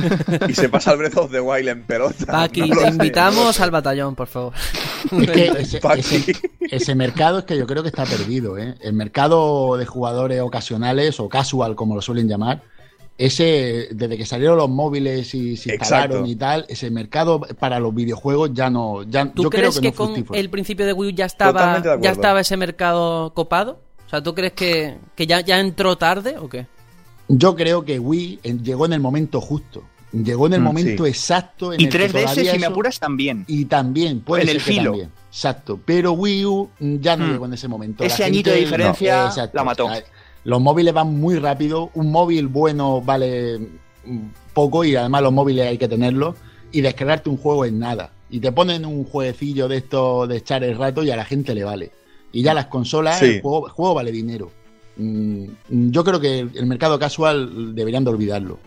y 0.48 0.52
se 0.52 0.68
pasa 0.68 0.90
al 0.90 0.98
Breath 0.98 1.16
of 1.16 1.30
the 1.30 1.40
Wild 1.40 1.68
en 1.68 1.82
pelota. 1.84 2.24
No 2.26 2.66
lo 2.74 2.82
te 2.82 2.88
invitamos 2.88 3.60
al 3.60 3.70
batallón, 3.70 4.14
por 4.16 4.26
favor. 4.26 4.52
Es 5.12 5.30
que 5.30 5.46
ese- 5.60 5.80
ese 6.60 6.94
mercado 6.96 7.38
es 7.38 7.44
que 7.44 7.56
yo 7.56 7.66
creo 7.66 7.82
que 7.82 7.88
está 7.90 8.04
perdido. 8.04 8.58
¿eh? 8.58 8.74
El 8.80 8.94
mercado 8.94 9.76
de 9.76 9.86
jugadores 9.86 10.40
ocasionales 10.40 11.20
o 11.20 11.28
casual, 11.28 11.76
como 11.76 11.94
lo 11.94 12.02
suelen 12.02 12.28
llamar, 12.28 12.62
ese 13.16 13.88
desde 13.92 14.16
que 14.16 14.26
salieron 14.26 14.56
los 14.56 14.68
móviles 14.68 15.34
y 15.34 15.56
se 15.56 15.74
instalaron 15.74 16.26
Exacto. 16.26 16.30
y 16.30 16.36
tal, 16.36 16.66
ese 16.68 16.90
mercado 16.90 17.40
para 17.58 17.78
los 17.78 17.94
videojuegos 17.94 18.50
ya 18.52 18.70
no. 18.70 19.02
Ya, 19.04 19.26
¿Tú 19.32 19.44
yo 19.44 19.50
creo 19.50 19.70
crees 19.70 19.74
que, 19.76 19.80
que, 19.82 19.88
no 19.90 19.94
con 19.94 20.06
fructífero. 20.08 20.40
el 20.40 20.50
principio 20.50 20.86
de 20.86 20.92
Wii 20.92 21.10
U 21.12 21.14
ya 21.14 21.26
estaba, 21.26 21.82
ya 22.00 22.10
estaba 22.10 22.40
ese 22.40 22.56
mercado 22.56 23.32
copado? 23.34 23.80
O 24.06 24.10
sea, 24.10 24.22
¿tú 24.22 24.34
crees 24.34 24.52
que, 24.52 24.96
que 25.16 25.26
ya, 25.26 25.40
ya 25.40 25.60
entró 25.60 25.96
tarde 25.96 26.36
o 26.38 26.48
qué? 26.48 26.66
Yo 27.28 27.54
creo 27.56 27.84
que 27.84 27.98
Wii 27.98 28.40
llegó 28.62 28.86
en 28.86 28.92
el 28.92 29.00
momento 29.00 29.40
justo. 29.40 29.82
Llegó 30.12 30.46
en 30.46 30.52
el 30.52 30.60
Mm, 30.60 30.64
momento 30.64 31.04
sí. 31.04 31.10
exacto. 31.10 31.72
En 31.72 31.80
Y 31.80 31.84
el 31.84 31.90
que 31.90 31.98
3DS, 32.08 32.12
todavía 32.22 32.52
si 32.52 32.58
me 32.60 32.66
apuras, 32.66 33.00
también. 33.00 33.44
Y 33.48 33.64
también, 33.64 34.20
puede 34.20 34.42
En 34.42 34.46
ser 34.48 34.56
el 34.58 34.62
que 34.62 34.70
filo. 34.72 34.90
también. 34.92 35.10
Exacto. 35.28 35.80
Pero 35.84 36.12
Wii 36.12 36.44
U 36.46 36.70
mm, 36.78 36.96
ya 37.00 37.16
no 37.16 37.26
Hmm. 37.26 37.30
llegó 37.32 37.46
en 37.46 37.54
ese 37.54 37.66
momento. 37.66 38.04
Ese 38.04 38.20
La 38.22 38.26
añito 38.26 38.50
de 38.50 38.56
diferencia 38.56 39.26
exacto. 39.26 39.56
la 39.56 39.64
mató. 39.64 39.88
Los 40.44 40.60
móviles 40.60 40.92
van 40.94 41.18
muy 41.18 41.36
rápido. 41.36 41.90
Un 41.94 42.10
móvil 42.10 42.48
bueno 42.48 43.00
vale 43.00 43.58
poco 44.52 44.84
y 44.84 44.94
además 44.96 45.22
los 45.22 45.32
móviles 45.32 45.66
hay 45.66 45.78
que 45.78 45.88
tenerlos. 45.88 46.36
Y 46.72 46.80
descargarte 46.80 47.30
un 47.30 47.36
juego 47.36 47.64
es 47.64 47.72
nada. 47.72 48.10
Y 48.30 48.40
te 48.40 48.50
ponen 48.52 48.84
un 48.84 49.04
jueguecillo 49.04 49.68
de 49.68 49.76
esto 49.78 50.26
de 50.26 50.38
echar 50.38 50.64
el 50.64 50.76
rato 50.76 51.02
y 51.04 51.10
a 51.10 51.16
la 51.16 51.24
gente 51.24 51.54
le 51.54 51.64
vale. 51.64 51.92
Y 52.32 52.42
ya 52.42 52.52
las 52.52 52.66
consolas, 52.66 53.18
Sí. 53.20 53.26
el, 53.26 53.42
juego, 53.42 53.66
el 53.68 53.72
juego 53.72 53.94
vale 53.94 54.10
dinero. 54.10 54.50
Mm, 54.96 55.44
Yo 55.90 56.02
creo 56.04 56.20
que 56.20 56.40
el 56.40 56.66
mercado 56.66 56.98
casual 56.98 57.74
deberían 57.74 58.04
de 58.04 58.10
olvidarlo. 58.10 58.58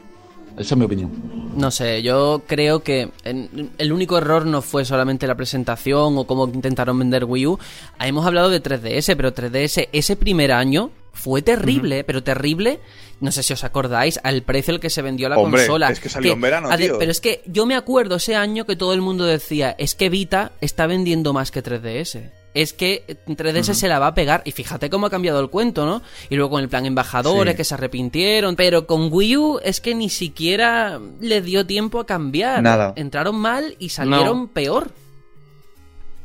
Esa 0.57 0.73
es 0.73 0.77
mi 0.79 0.85
opinión. 0.85 1.11
No 1.55 1.69
sé, 1.69 2.01
yo 2.01 2.41
creo 2.47 2.81
que 2.81 3.09
en- 3.23 3.69
el 3.77 3.91
único 3.93 4.17
error 4.17 4.45
no 4.45 4.61
fue 4.63 4.85
solamente 4.85 5.27
la 5.27 5.35
presentación 5.35 6.17
o 6.17 6.23
cómo 6.25 6.47
intentaron 6.47 6.97
vender 6.97 7.25
Wii 7.25 7.45
U. 7.47 7.59
Hemos 7.99 8.25
hablado 8.25 8.49
de 8.49 8.59
3DS, 8.59 9.15
pero 9.15 9.33
3DS 9.33 9.87
ese 9.91 10.15
primer 10.15 10.51
año 10.51 10.89
fue 11.17 11.41
terrible, 11.41 12.03
pero 12.03 12.23
terrible. 12.23 12.79
No 13.19 13.31
sé 13.31 13.41
si 13.43 13.51
os 13.53 13.63
acordáis 13.63 14.19
al 14.23 14.43
precio 14.43 14.73
al 14.73 14.79
que 14.79 14.89
se 14.91 15.01
vendió 15.01 15.27
la 15.27 15.37
Hombre, 15.37 15.61
consola. 15.61 15.89
es 15.89 15.99
que 15.99 16.07
salió 16.09 16.33
en 16.33 16.41
verano, 16.41 16.69
tío. 16.77 16.99
Pero 16.99 17.11
es 17.11 17.19
que 17.19 17.41
yo 17.47 17.65
me 17.65 17.75
acuerdo 17.75 18.17
ese 18.17 18.35
año 18.35 18.65
que 18.65 18.75
todo 18.75 18.93
el 18.93 19.01
mundo 19.01 19.25
decía, 19.25 19.75
es 19.79 19.95
que 19.95 20.09
Vita 20.09 20.51
está 20.61 20.85
vendiendo 20.85 21.33
más 21.33 21.49
que 21.49 21.63
3DS. 21.63 22.29
Es 22.53 22.73
que 22.73 23.03
3DS 23.27 23.73
se 23.73 23.87
la 23.87 23.99
va 23.99 24.07
a 24.07 24.13
pegar. 24.15 24.41
Y 24.45 24.51
fíjate 24.51 24.89
cómo 24.89 25.07
ha 25.07 25.09
cambiado 25.11 25.39
el 25.39 25.49
cuento, 25.49 25.85
¿no? 25.85 26.01
Y 26.29 26.35
luego 26.35 26.51
con 26.51 26.61
el 26.63 26.69
plan 26.69 26.85
embajadores 26.85 27.53
Sí. 27.53 27.57
que 27.57 27.63
se 27.63 27.73
arrepintieron. 27.75 28.55
Pero 28.55 28.87
con 28.87 29.09
Wii 29.11 29.37
U 29.37 29.59
es 29.63 29.79
que 29.81 29.93
ni 29.95 30.09
siquiera 30.09 30.99
les 31.19 31.43
dio 31.43 31.65
tiempo 31.67 31.99
a 31.99 32.05
cambiar. 32.05 32.63
Nada. 32.63 32.93
Entraron 32.95 33.35
mal 33.35 33.75
y 33.79 33.89
salieron 33.89 34.47
peor. 34.47 34.91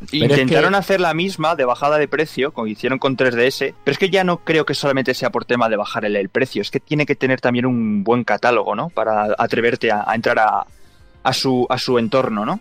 Es 0.07 0.15
Intentaron 0.15 0.73
que- 0.73 0.77
hacer 0.79 1.01
la 1.01 1.15
misma 1.15 1.55
de 1.57 1.65
bajada 1.65 1.99
de 1.99 2.09
precio, 2.09 2.53
como 2.53 2.67
hicieron 2.67 2.99
con 2.99 3.17
3DS, 3.17 3.75
pero 3.85 3.93
es 3.93 3.99
que 3.99 4.11
ya 4.11 4.25
no 4.25 4.39
creo 4.39 4.65
que 4.67 4.75
solamente 4.75 5.15
sea 5.15 5.31
por 5.31 5.45
tema 5.45 5.69
de 5.69 5.77
bajar 5.77 6.05
el, 6.05 6.17
el 6.17 6.29
precio, 6.29 6.63
es 6.63 6.71
que 6.71 6.81
tiene 6.81 7.07
que 7.07 7.15
tener 7.15 7.41
también 7.41 7.67
un 7.67 8.03
buen 8.05 8.25
catálogo, 8.25 8.75
¿no? 8.75 8.89
Para 8.91 9.35
atreverte 9.39 9.91
a, 9.91 10.05
a 10.07 10.15
entrar 10.15 10.39
a, 10.39 10.67
a 11.23 11.33
su, 11.33 11.67
a 11.71 11.79
su 11.79 11.99
entorno, 11.99 12.45
¿no? 12.45 12.61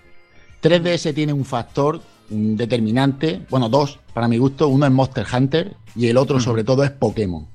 3DS 0.62 1.13
tiene 1.15 1.34
un 1.34 1.45
factor 1.45 2.01
determinante, 2.30 3.41
bueno, 3.49 3.69
dos 3.69 3.99
para 4.13 4.27
mi 4.27 4.38
gusto, 4.38 4.67
uno 4.67 4.86
es 4.86 4.91
Monster 4.91 5.25
Hunter 5.32 5.73
y 5.95 6.08
el 6.08 6.17
otro 6.17 6.39
sobre 6.39 6.63
todo 6.63 6.84
es 6.84 6.91
Pokémon. 6.91 7.47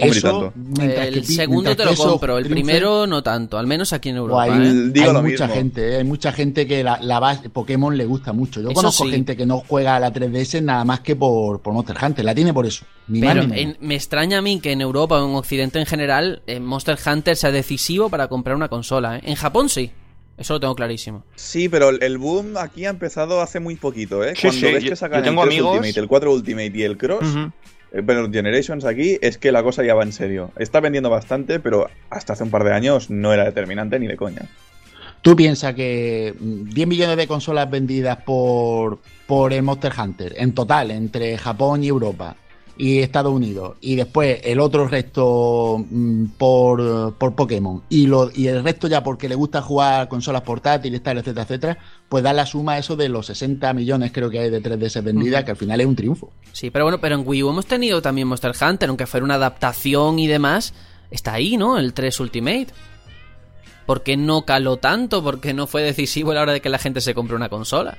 Hombre, 0.00 0.18
y 0.18 0.22
tanto. 0.22 0.52
mientras 0.54 1.06
el 1.08 1.14
que 1.14 1.22
segundo 1.24 1.74
te 1.76 1.84
lo 1.84 1.90
eso 1.90 2.10
compro, 2.10 2.38
el 2.38 2.44
triunfe, 2.44 2.62
primero 2.62 3.06
no 3.08 3.22
tanto, 3.22 3.58
al 3.58 3.66
menos 3.66 3.92
aquí 3.92 4.10
en 4.10 4.16
Europa. 4.16 4.44
hay, 4.44 4.50
¿eh? 4.68 4.72
Digo 4.92 5.06
hay 5.08 5.12
lo 5.12 5.22
mucha 5.22 5.46
mismo. 5.46 5.54
gente, 5.54 5.88
¿eh? 5.92 5.96
hay 5.96 6.04
mucha 6.04 6.30
gente 6.32 6.66
que 6.68 6.84
la, 6.84 7.00
la 7.02 7.18
base 7.18 7.50
Pokémon 7.50 7.96
le 7.96 8.04
gusta 8.04 8.32
mucho. 8.32 8.60
Yo 8.60 8.68
Eso 8.68 8.74
conozco 8.74 9.04
sí. 9.06 9.10
gente 9.10 9.36
que 9.36 9.44
no 9.44 9.58
juega 9.66 9.96
a 9.96 10.00
la 10.00 10.12
3DS 10.12 10.62
nada 10.62 10.84
más 10.84 11.00
que 11.00 11.16
por, 11.16 11.60
por 11.62 11.72
Monster 11.74 11.96
Hunter, 12.00 12.24
la 12.24 12.34
tiene 12.34 12.54
por 12.54 12.64
eso. 12.66 12.84
Ni 13.08 13.20
más 13.20 13.34
Pero 13.34 13.46
ni 13.48 13.54
menos. 13.54 13.76
en- 13.80 13.86
me 13.88 13.94
extraña 13.96 14.38
a 14.38 14.42
mí 14.42 14.60
que 14.60 14.70
en 14.70 14.82
Europa 14.82 15.20
o 15.20 15.28
en 15.28 15.34
Occidente 15.34 15.80
en 15.80 15.86
general 15.86 16.42
eh, 16.46 16.60
Monster 16.60 16.96
Hunter 17.04 17.34
sea 17.36 17.50
decisivo 17.50 18.08
para 18.08 18.28
comprar 18.28 18.54
una 18.54 18.68
consola. 18.68 19.16
¿eh? 19.16 19.22
En 19.24 19.34
Japón 19.34 19.68
sí, 19.68 19.90
eso 20.36 20.54
lo 20.54 20.60
tengo 20.60 20.76
clarísimo. 20.76 21.24
Sí, 21.34 21.68
pero 21.68 21.88
el- 21.88 22.18
boom 22.18 22.56
aquí 22.56 22.84
ha 22.84 22.90
empezado 22.90 23.40
hace 23.40 23.58
muy 23.58 23.74
poquito, 23.74 24.22
¿eh? 24.22 24.34
Sí, 24.36 24.42
Cuando 24.42 24.60
sí, 24.68 24.72
ves 24.74 24.84
yo- 24.84 24.90
que 24.90 24.96
sacan 24.96 25.20
yo 25.20 25.30
tengo 25.30 25.42
el 25.42 25.48
3 25.48 25.58
amigos- 25.58 25.76
Ultimate, 25.78 26.00
el 26.00 26.06
4 26.06 26.32
Ultimate 26.32 26.72
y 26.74 26.82
el 26.82 26.96
Cross, 26.96 27.26
pero 27.90 28.22
los 28.22 28.30
Generations 28.30 28.84
aquí 28.84 29.18
es 29.22 29.38
que 29.38 29.52
la 29.52 29.62
cosa 29.62 29.84
ya 29.84 29.94
va 29.94 30.02
en 30.02 30.12
serio. 30.12 30.50
Está 30.58 30.80
vendiendo 30.80 31.10
bastante, 31.10 31.60
pero 31.60 31.88
hasta 32.10 32.34
hace 32.34 32.44
un 32.44 32.50
par 32.50 32.64
de 32.64 32.72
años 32.72 33.10
no 33.10 33.32
era 33.32 33.44
determinante 33.44 33.98
ni 33.98 34.06
de 34.06 34.16
coña. 34.16 34.42
Tú 35.22 35.34
piensas 35.34 35.74
que 35.74 36.34
mm, 36.38 36.70
10 36.70 36.88
millones 36.88 37.16
de 37.16 37.26
consolas 37.26 37.70
vendidas 37.70 38.18
por, 38.24 39.00
por 39.26 39.52
el 39.52 39.62
Monster 39.62 39.92
Hunter 39.98 40.34
en 40.36 40.52
total 40.52 40.90
entre 40.90 41.36
Japón 41.38 41.82
y 41.82 41.88
Europa 41.88 42.36
y 42.78 43.00
Estados 43.00 43.32
Unidos 43.32 43.76
y 43.80 43.96
después 43.96 44.40
el 44.44 44.60
otro 44.60 44.86
resto 44.86 45.84
mm, 45.90 46.24
por, 46.38 47.14
por 47.14 47.34
Pokémon 47.34 47.82
y, 47.88 48.06
lo, 48.06 48.30
y 48.32 48.46
el 48.46 48.62
resto 48.62 48.86
ya 48.86 49.02
porque 49.02 49.28
le 49.28 49.34
gusta 49.34 49.60
jugar 49.60 50.08
consolas 50.08 50.42
portátiles, 50.42 51.02
tal, 51.02 51.18
etcétera, 51.18 51.42
etcétera, 51.42 51.78
pues 52.08 52.22
da 52.22 52.32
la 52.32 52.46
suma 52.46 52.74
a 52.74 52.78
eso 52.78 52.96
de 52.96 53.08
los 53.08 53.26
60 53.26 53.74
millones 53.74 54.12
creo 54.12 54.30
que 54.30 54.38
hay 54.38 54.50
de 54.50 54.62
3DS 54.62 55.02
vendidas, 55.02 55.44
que 55.44 55.50
al 55.50 55.56
final 55.56 55.80
es 55.80 55.86
un 55.86 55.96
triunfo. 55.96 56.32
Sí, 56.52 56.70
pero 56.70 56.84
bueno, 56.84 57.00
pero 57.00 57.16
en 57.16 57.26
Wii 57.26 57.42
U 57.42 57.50
hemos 57.50 57.66
tenido 57.66 58.00
también 58.00 58.28
Monster 58.28 58.52
Hunter, 58.60 58.88
aunque 58.88 59.06
fuera 59.06 59.24
una 59.24 59.34
adaptación 59.34 60.18
y 60.18 60.26
demás. 60.26 60.74
Está 61.10 61.34
ahí, 61.34 61.56
¿no? 61.56 61.78
El 61.78 61.94
3 61.94 62.20
Ultimate. 62.20 62.68
¿Por 63.86 64.02
qué 64.02 64.16
no 64.16 64.44
caló 64.44 64.76
tanto? 64.76 65.22
¿Por 65.22 65.40
qué 65.40 65.54
no 65.54 65.66
fue 65.66 65.82
decisivo 65.82 66.32
a 66.32 66.34
la 66.34 66.42
hora 66.42 66.52
de 66.52 66.60
que 66.60 66.68
la 66.68 66.78
gente 66.78 67.00
se 67.00 67.14
compre 67.14 67.36
una 67.36 67.48
consola? 67.48 67.96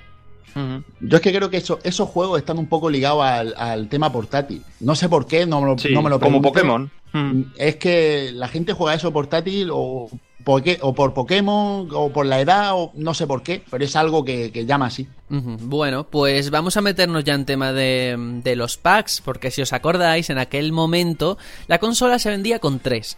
Yo 0.99 1.17
es 1.17 1.21
que 1.21 1.33
creo 1.33 1.49
que 1.49 1.57
eso, 1.57 1.79
esos 1.83 2.09
juegos 2.09 2.39
están 2.39 2.57
un 2.57 2.67
poco 2.67 2.89
ligados 2.89 3.23
al, 3.23 3.53
al 3.57 3.87
tema 3.89 4.11
portátil. 4.11 4.63
No 4.79 4.95
sé 4.95 5.09
por 5.09 5.25
qué, 5.27 5.45
no 5.45 5.61
me 5.61 5.67
lo, 5.67 5.77
Sí, 5.77 5.89
no 5.93 6.01
me 6.01 6.09
lo 6.09 6.19
como. 6.19 6.41
Pokémon. 6.41 6.91
Ujú. 7.13 7.45
Es 7.57 7.77
que 7.77 8.31
la 8.33 8.47
gente 8.47 8.73
juega 8.73 8.93
eso 8.95 9.11
portátil 9.11 9.69
o, 9.73 10.09
por 10.43 10.61
qué- 10.61 10.77
o 10.81 10.93
por 10.93 11.13
Pokémon 11.15 11.87
o 11.91 12.11
por 12.11 12.25
la 12.25 12.39
edad 12.39 12.71
o 12.75 12.91
no 12.95 13.13
sé 13.15 13.25
por 13.25 13.41
qué, 13.41 13.63
pero 13.69 13.83
es 13.83 13.95
algo 13.95 14.23
que, 14.23 14.51
que 14.51 14.65
llama 14.65 14.85
así. 14.87 15.07
Bueno, 15.29 16.05
pues 16.05 16.49
vamos 16.51 16.77
a 16.77 16.81
meternos 16.81 17.23
ya 17.23 17.33
en 17.33 17.45
tema 17.45 17.73
de, 17.73 18.15
de 18.43 18.55
los 18.55 18.77
packs, 18.77 19.21
porque 19.25 19.49
si 19.51 19.61
os 19.61 19.73
acordáis, 19.73 20.29
en 20.29 20.37
aquel 20.37 20.71
momento 20.71 21.37
la 21.67 21.79
consola 21.79 22.19
se 22.19 22.29
vendía 22.29 22.59
con 22.59 22.79
tres. 22.79 23.17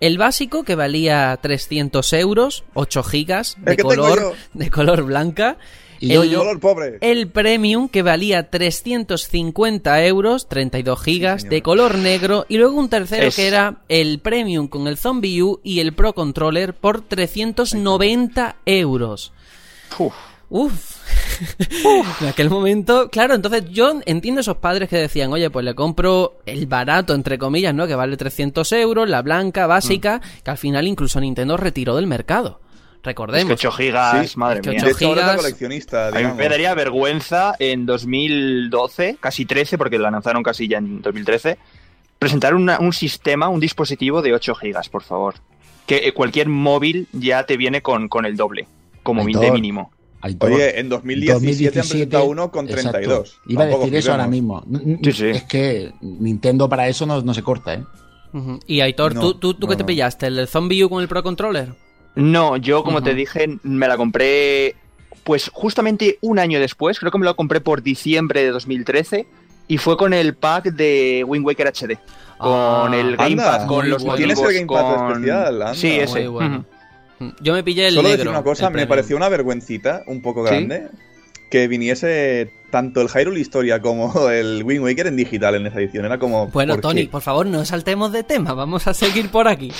El 0.00 0.18
básico 0.18 0.64
que 0.64 0.74
valía 0.74 1.38
300 1.40 2.12
euros, 2.14 2.64
8 2.74 3.02
gigas 3.04 3.56
de 3.58 3.76
color, 3.76 4.18
de 4.54 4.70
color 4.70 5.02
blanca. 5.04 5.56
Y 6.04 6.12
yo- 6.14 6.22
el, 6.24 6.30
yo- 6.30 6.38
Color 6.40 6.60
pobre. 6.60 6.98
el 7.00 7.28
premium 7.28 7.88
que 7.88 8.02
valía 8.02 8.50
350 8.50 10.04
euros, 10.06 10.48
32 10.48 11.00
gigas 11.02 11.42
Sí, 11.42 11.48
de 11.48 11.62
color 11.62 11.96
negro. 11.96 12.44
Y 12.48 12.58
luego 12.58 12.76
un 12.78 12.88
tercero 12.88 13.26
Es- 13.28 13.36
que 13.36 13.46
era 13.46 13.82
el 13.88 14.18
premium 14.18 14.68
con 14.68 14.88
el 14.88 14.96
Zombie 14.96 15.42
U 15.42 15.60
y 15.62 15.80
el 15.80 15.92
Pro 15.92 16.12
Controller 16.14 16.74
por 16.74 17.02
390 17.02 18.56
euros. 18.66 19.32
Uf. 19.98 20.12
Uf. 20.50 22.20
en 22.22 22.28
aquel 22.28 22.50
momento, 22.50 23.08
claro, 23.10 23.34
entonces 23.34 23.64
yo 23.70 24.00
entiendo 24.04 24.42
esos 24.42 24.58
padres 24.58 24.88
que 24.88 24.96
decían, 24.98 25.32
oye, 25.32 25.48
pues 25.50 25.64
le 25.64 25.74
compro 25.74 26.38
el 26.46 26.66
barato, 26.66 27.14
entre 27.14 27.38
comillas, 27.38 27.74
¿no? 27.74 27.86
Que 27.86 27.94
vale 27.94 28.16
300 28.18 28.70
euros, 28.72 29.08
la 29.08 29.22
blanca, 29.22 29.66
básica, 29.66 30.18
Mm. 30.18 30.42
que 30.44 30.50
al 30.50 30.58
final 30.58 30.86
incluso 30.86 31.20
Nintendo 31.20 31.56
retiró 31.56 31.96
del 31.96 32.06
mercado. 32.06 32.60
Es 33.02 33.04
que 33.04 33.10
Recordemos. 33.10 33.52
8 33.52 33.72
gigas, 33.72 34.30
Sí, 34.30 34.38
madre 34.38 34.60
es 34.60 34.62
que 34.62 34.70
mía. 34.70 34.84
De 34.84 34.90
hecho, 34.92 35.08
ahora 35.08 35.20
es 35.22 35.26
la 35.26 35.32
gigas- 35.32 35.42
coleccionista, 35.42 36.08
A 36.08 36.10
mí 36.12 36.26
me 36.36 36.48
daría 36.48 36.72
vergüenza 36.74 37.54
en 37.58 37.84
2012, 37.84 39.16
casi 39.20 39.44
13, 39.44 39.76
porque 39.78 39.98
la 39.98 40.10
lanzaron 40.10 40.42
casi 40.42 40.68
ya 40.68 40.78
en 40.78 41.02
2013, 41.02 41.58
presentar 42.18 42.54
una- 42.54 42.78
un 42.78 42.92
sistema, 42.92 43.48
un 43.48 43.58
dispositivo 43.60 44.22
de 44.22 44.32
8 44.34 44.54
gigas, 44.54 44.88
por 44.88 45.02
favor. 45.02 45.34
Que 45.86 46.06
eh, 46.08 46.12
cualquier 46.14 46.48
móvil 46.48 47.08
ya 47.12 47.44
te 47.44 47.56
viene 47.56 47.82
con, 47.82 48.08
con 48.08 48.24
el 48.24 48.36
doble, 48.36 48.68
como 49.02 49.24
de 49.24 49.50
mínimo. 49.50 49.90
Oye, 50.38 50.78
en 50.78 50.88
2017, 50.88 51.80
han 51.80 51.88
presentado 51.88 52.24
uno 52.26 52.52
con 52.52 52.66
exacto. 52.68 52.92
32. 52.92 53.38
Iba 53.48 53.64
a 53.64 53.66
decir 53.66 53.96
eso 53.96 54.12
ahora 54.12 54.28
mismo. 54.28 54.64
Sí, 55.02 55.12
sí. 55.12 55.26
Es 55.26 55.42
que 55.42 55.92
Nintendo 56.00 56.68
para 56.68 56.86
eso 56.86 57.04
no, 57.06 57.20
no 57.22 57.34
se 57.34 57.42
corta, 57.42 57.74
¿eh? 57.74 57.82
Y 58.68 58.80
Aitor, 58.80 59.14
No, 59.16 59.20
¿tú, 59.20 59.34
tú, 59.34 59.54
tú 59.54 59.66
no, 59.66 59.70
qué 59.72 59.76
te 59.76 59.84
pillaste? 59.84 60.28
¿El 60.28 60.46
Zombie 60.46 60.84
U 60.84 60.88
con 60.88 61.02
el 61.02 61.08
Pro 61.08 61.24
Controller? 61.24 61.74
No, 62.14 62.56
yo 62.56 62.84
como 62.84 63.02
te 63.02 63.14
dije, 63.14 63.58
me 63.62 63.88
la 63.88 63.96
compré 63.96 64.76
pues 65.24 65.50
justamente 65.52 66.18
un 66.20 66.38
año 66.38 66.58
después, 66.60 66.98
creo 66.98 67.10
que 67.12 67.18
me 67.18 67.24
la 67.24 67.34
compré 67.34 67.60
por 67.60 67.82
diciembre 67.82 68.42
de 68.42 68.50
2013 68.50 69.26
y 69.68 69.78
fue 69.78 69.96
con 69.96 70.12
el 70.12 70.34
pack 70.34 70.64
de 70.72 71.24
Wind 71.26 71.46
Waker 71.46 71.68
HD. 71.68 71.96
Con 72.38 72.50
Ah, 72.50 72.90
el 72.92 73.10
anda, 73.12 73.24
Gamepad, 73.24 73.66
con 73.68 73.88
los 73.88 74.02
bueno. 74.02 74.16
¿Tienes 74.16 74.38
el 74.38 74.44
motivos, 74.44 74.66
Gamepad 74.68 74.96
con... 74.96 75.12
especial? 75.12 75.46
Anda. 75.62 75.74
Sí, 75.74 75.90
ese. 75.92 76.18
Muy 76.20 76.28
bueno. 76.28 76.64
Ujú. 77.20 77.32
Yo 77.40 77.52
me 77.54 77.62
pillé 77.62 77.86
el 77.86 77.94
Solo 77.94 78.08
negro. 78.08 78.16
decir 78.18 78.28
una 78.30 78.42
cosa, 78.42 78.64
me 78.66 78.72
premium. 78.72 78.88
pareció 78.88 79.16
una 79.16 79.28
vergüencita 79.28 80.02
un 80.08 80.20
poco 80.22 80.42
¿Sí? 80.44 80.50
grande 80.54 80.88
que 81.50 81.68
viniese 81.68 82.52
tanto 82.72 83.02
el 83.02 83.08
Hyrule 83.08 83.38
Historia 83.38 83.80
como 83.80 84.28
el 84.30 84.64
Wind 84.64 84.82
Waker 84.82 85.06
en 85.08 85.16
digital 85.16 85.54
en 85.54 85.66
esa 85.66 85.78
edición. 85.78 86.06
Era 86.06 86.18
como. 86.18 86.48
Bueno, 86.48 86.74
¿por 86.74 86.80
Tony, 86.80 87.02
qué? 87.02 87.08
por 87.10 87.22
favor, 87.22 87.46
no 87.46 87.64
saltemos 87.64 88.10
de 88.10 88.24
tema, 88.24 88.54
vamos 88.54 88.88
a 88.88 88.94
seguir 88.94 89.30
por 89.30 89.46
aquí. 89.46 89.70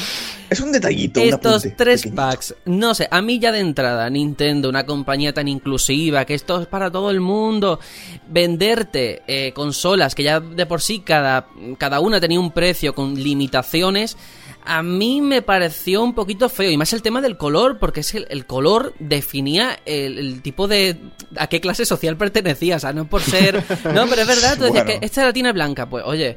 Es 0.50 0.60
un 0.60 0.70
detallito. 0.70 1.20
Estos 1.20 1.66
tres 1.76 2.02
pequeñito. 2.02 2.22
packs, 2.22 2.54
no 2.66 2.94
sé, 2.94 3.08
a 3.10 3.22
mí 3.22 3.38
ya 3.38 3.50
de 3.50 3.60
entrada, 3.60 4.08
Nintendo, 4.10 4.68
una 4.68 4.84
compañía 4.84 5.32
tan 5.32 5.48
inclusiva, 5.48 6.26
que 6.26 6.34
esto 6.34 6.60
es 6.60 6.66
para 6.66 6.90
todo 6.90 7.10
el 7.10 7.20
mundo, 7.20 7.80
venderte 8.28 9.22
eh, 9.26 9.52
consolas 9.54 10.14
que 10.14 10.22
ya 10.22 10.40
de 10.40 10.66
por 10.66 10.82
sí 10.82 11.00
cada, 11.00 11.46
cada 11.78 12.00
una 12.00 12.20
tenía 12.20 12.38
un 12.38 12.50
precio 12.50 12.94
con 12.94 13.14
limitaciones, 13.14 14.18
a 14.64 14.82
mí 14.82 15.20
me 15.20 15.42
pareció 15.42 16.02
un 16.02 16.14
poquito 16.14 16.48
feo, 16.48 16.70
y 16.70 16.76
más 16.76 16.92
el 16.92 17.02
tema 17.02 17.20
del 17.20 17.36
color, 17.36 17.78
porque 17.78 18.00
es 18.00 18.14
el, 18.14 18.26
el 18.30 18.46
color 18.46 18.94
definía 18.98 19.78
el, 19.84 20.18
el 20.18 20.42
tipo 20.42 20.68
de... 20.68 20.96
a 21.36 21.46
qué 21.46 21.60
clase 21.60 21.84
social 21.84 22.16
pertenecía, 22.16 22.76
o 22.76 22.78
sea, 22.78 22.92
no 22.92 23.06
por 23.06 23.22
ser... 23.22 23.56
No, 23.94 24.06
pero 24.06 24.22
es 24.22 24.26
verdad, 24.28 24.56
tú 24.56 24.64
decías 24.64 24.84
Bueno. 24.84 25.00
que 25.00 25.06
esta 25.06 25.24
la 25.24 25.32
tiene 25.32 25.52
blanca, 25.52 25.88
pues 25.88 26.04
oye, 26.06 26.36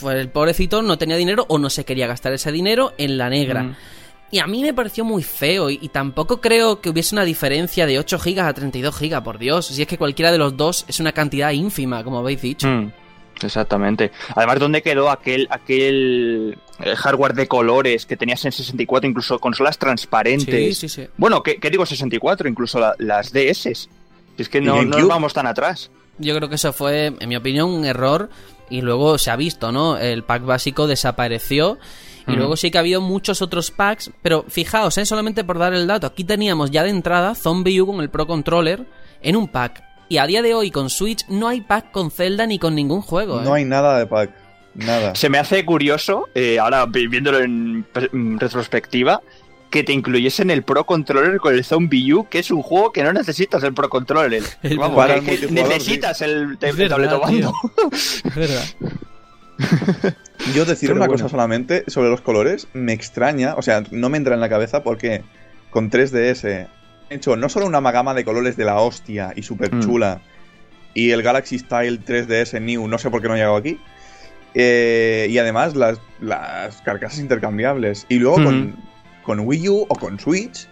pues 0.00 0.16
el 0.16 0.28
pobrecito 0.28 0.82
no 0.82 0.98
tenía 0.98 1.16
dinero 1.16 1.44
o 1.48 1.58
no 1.58 1.70
se 1.70 1.84
quería 1.84 2.06
gastar 2.06 2.32
ese 2.32 2.52
dinero 2.52 2.92
en 2.98 3.18
la 3.18 3.28
negra. 3.28 3.62
Mm. 3.64 3.76
Y 4.30 4.38
a 4.38 4.46
mí 4.46 4.62
me 4.62 4.72
pareció 4.72 5.04
muy 5.04 5.22
feo 5.22 5.68
y, 5.68 5.78
y 5.82 5.88
tampoco 5.90 6.40
creo 6.40 6.80
que 6.80 6.88
hubiese 6.88 7.14
una 7.14 7.24
diferencia 7.24 7.84
de 7.84 7.98
8 7.98 8.18
gigas 8.18 8.46
a 8.46 8.54
32 8.54 8.96
gigas, 8.96 9.20
por 9.20 9.38
Dios. 9.38 9.66
Si 9.66 9.82
es 9.82 9.86
que 9.86 9.98
cualquiera 9.98 10.32
de 10.32 10.38
los 10.38 10.56
dos 10.56 10.86
es 10.88 11.00
una 11.00 11.12
cantidad 11.12 11.50
ínfima, 11.50 12.02
como 12.02 12.18
habéis 12.18 12.40
dicho. 12.40 12.66
Mm, 12.66 12.92
Exactamente. 13.44 14.10
Además, 14.34 14.58
¿dónde 14.58 14.82
quedó 14.82 15.10
aquel, 15.10 15.46
aquel 15.50 16.58
eh, 16.80 16.94
hardware 16.96 17.34
de 17.34 17.48
colores 17.48 18.06
que 18.06 18.16
tenías 18.16 18.44
en 18.44 18.52
64, 18.52 19.08
incluso 19.08 19.38
consolas 19.38 19.78
transparentes? 19.78 20.76
Sí, 20.78 20.88
sí, 20.88 21.02
sí. 21.02 21.08
Bueno, 21.16 21.42
¿qué, 21.42 21.56
qué 21.56 21.70
digo 21.70 21.84
64? 21.86 22.48
Incluso 22.48 22.78
la- 22.80 22.94
las 22.98 23.32
DS. 23.32 23.88
Es 24.38 24.48
que 24.48 24.58
¿Y 24.58 24.62
no, 24.62 24.82
no 24.82 25.06
vamos 25.08 25.32
tan 25.34 25.46
atrás. 25.46 25.90
Yo 26.18 26.34
creo 26.36 26.48
que 26.48 26.54
eso 26.56 26.72
fue, 26.72 27.06
en 27.18 27.28
mi 27.28 27.36
opinión, 27.36 27.70
un 27.70 27.84
error 27.84 28.30
y 28.70 28.80
luego 28.80 29.18
se 29.18 29.30
ha 29.30 29.36
visto, 29.36 29.72
¿no? 29.72 29.98
El 29.98 30.24
pack 30.24 30.44
básico 30.44 30.86
desapareció 30.86 31.78
y 32.26 32.32
luego 32.36 32.56
sí 32.56 32.70
que 32.70 32.78
ha 32.78 32.82
habido 32.82 33.00
muchos 33.00 33.42
otros 33.42 33.70
packs, 33.72 34.10
pero 34.22 34.44
fijaos, 34.48 34.96
¿eh? 34.96 35.04
solamente 35.04 35.42
por 35.42 35.58
dar 35.58 35.74
el 35.74 35.88
dato, 35.88 36.06
aquí 36.06 36.22
teníamos 36.22 36.70
ya 36.70 36.84
de 36.84 36.90
entrada 36.90 37.34
Zombie 37.34 37.80
U 37.80 37.86
con 37.86 38.00
el 38.00 38.10
Pro 38.10 38.26
Controller 38.28 38.86
en 39.22 39.34
un 39.36 39.48
pack. 39.48 39.82
Y 40.12 40.18
a 40.18 40.26
día 40.26 40.42
de 40.42 40.52
hoy 40.52 40.70
con 40.70 40.90
Switch 40.90 41.24
no 41.28 41.48
hay 41.48 41.62
pack 41.62 41.90
con 41.90 42.10
Zelda 42.10 42.46
ni 42.46 42.58
con 42.58 42.74
ningún 42.74 43.00
juego. 43.00 43.40
¿eh? 43.40 43.44
No 43.44 43.54
hay 43.54 43.64
nada 43.64 43.98
de 43.98 44.04
pack. 44.04 44.28
Nada. 44.74 45.14
Se 45.14 45.30
me 45.30 45.38
hace 45.38 45.64
curioso, 45.64 46.28
eh, 46.34 46.58
ahora 46.58 46.84
vi- 46.84 47.06
viéndolo 47.06 47.38
en, 47.40 47.86
en 48.12 48.38
retrospectiva, 48.38 49.22
que 49.70 49.82
te 49.84 49.94
incluyesen 49.94 50.50
el 50.50 50.64
Pro 50.64 50.84
Controller 50.84 51.38
con 51.38 51.54
el 51.54 51.64
Zombie 51.64 52.12
U, 52.12 52.28
que 52.28 52.40
es 52.40 52.50
un 52.50 52.60
juego 52.60 52.92
que 52.92 53.02
no 53.02 53.14
necesitas 53.14 53.62
el 53.62 53.72
Pro 53.72 53.88
Controller. 53.88 54.42
El- 54.62 54.76
Vamos, 54.76 54.96
para 54.98 55.14
que- 55.14 55.20
el 55.20 55.24
que 55.24 55.30
multijugador, 55.46 55.68
necesitas 55.72 56.20
el, 56.20 56.58
el 56.60 56.76
verdad, 56.76 56.88
tabletomando. 56.90 57.52
Es 57.90 58.22
verdad. 58.36 58.64
Yo 60.54 60.66
decir 60.66 60.88
Pero 60.90 60.96
una 60.96 61.06
bueno. 61.06 61.22
cosa 61.22 61.30
solamente 61.30 61.84
sobre 61.86 62.10
los 62.10 62.20
colores, 62.20 62.68
me 62.74 62.92
extraña, 62.92 63.54
o 63.56 63.62
sea, 63.62 63.82
no 63.90 64.10
me 64.10 64.18
entra 64.18 64.34
en 64.34 64.40
la 64.40 64.50
cabeza 64.50 64.82
porque 64.82 65.22
con 65.70 65.90
3DS 65.90 66.44
he 66.44 66.68
hecho 67.12 67.36
no 67.36 67.48
solo 67.48 67.66
una 67.66 67.78
amalgama 67.78 68.14
de 68.14 68.24
colores 68.24 68.56
de 68.56 68.64
la 68.64 68.76
hostia 68.80 69.32
y 69.36 69.42
súper 69.42 69.70
chula, 69.80 70.20
y 70.94 71.10
el 71.10 71.22
Galaxy 71.22 71.58
Style 71.58 72.04
3DS 72.04 72.60
New, 72.60 72.86
no 72.88 72.98
sé 72.98 73.10
por 73.10 73.22
qué 73.22 73.28
no 73.28 73.34
ha 73.34 73.36
llegado 73.36 73.56
aquí, 73.56 73.78
eh, 74.54 75.26
y 75.30 75.38
además 75.38 75.74
las, 75.74 75.98
las 76.20 76.80
carcasas 76.82 77.18
intercambiables. 77.18 78.06
Y 78.08 78.16
luego 78.16 78.42
con, 78.44 78.76
con 79.22 79.40
Wii 79.40 79.68
U 79.68 79.86
o 79.88 79.94
con 79.94 80.18
Switch, 80.20 80.68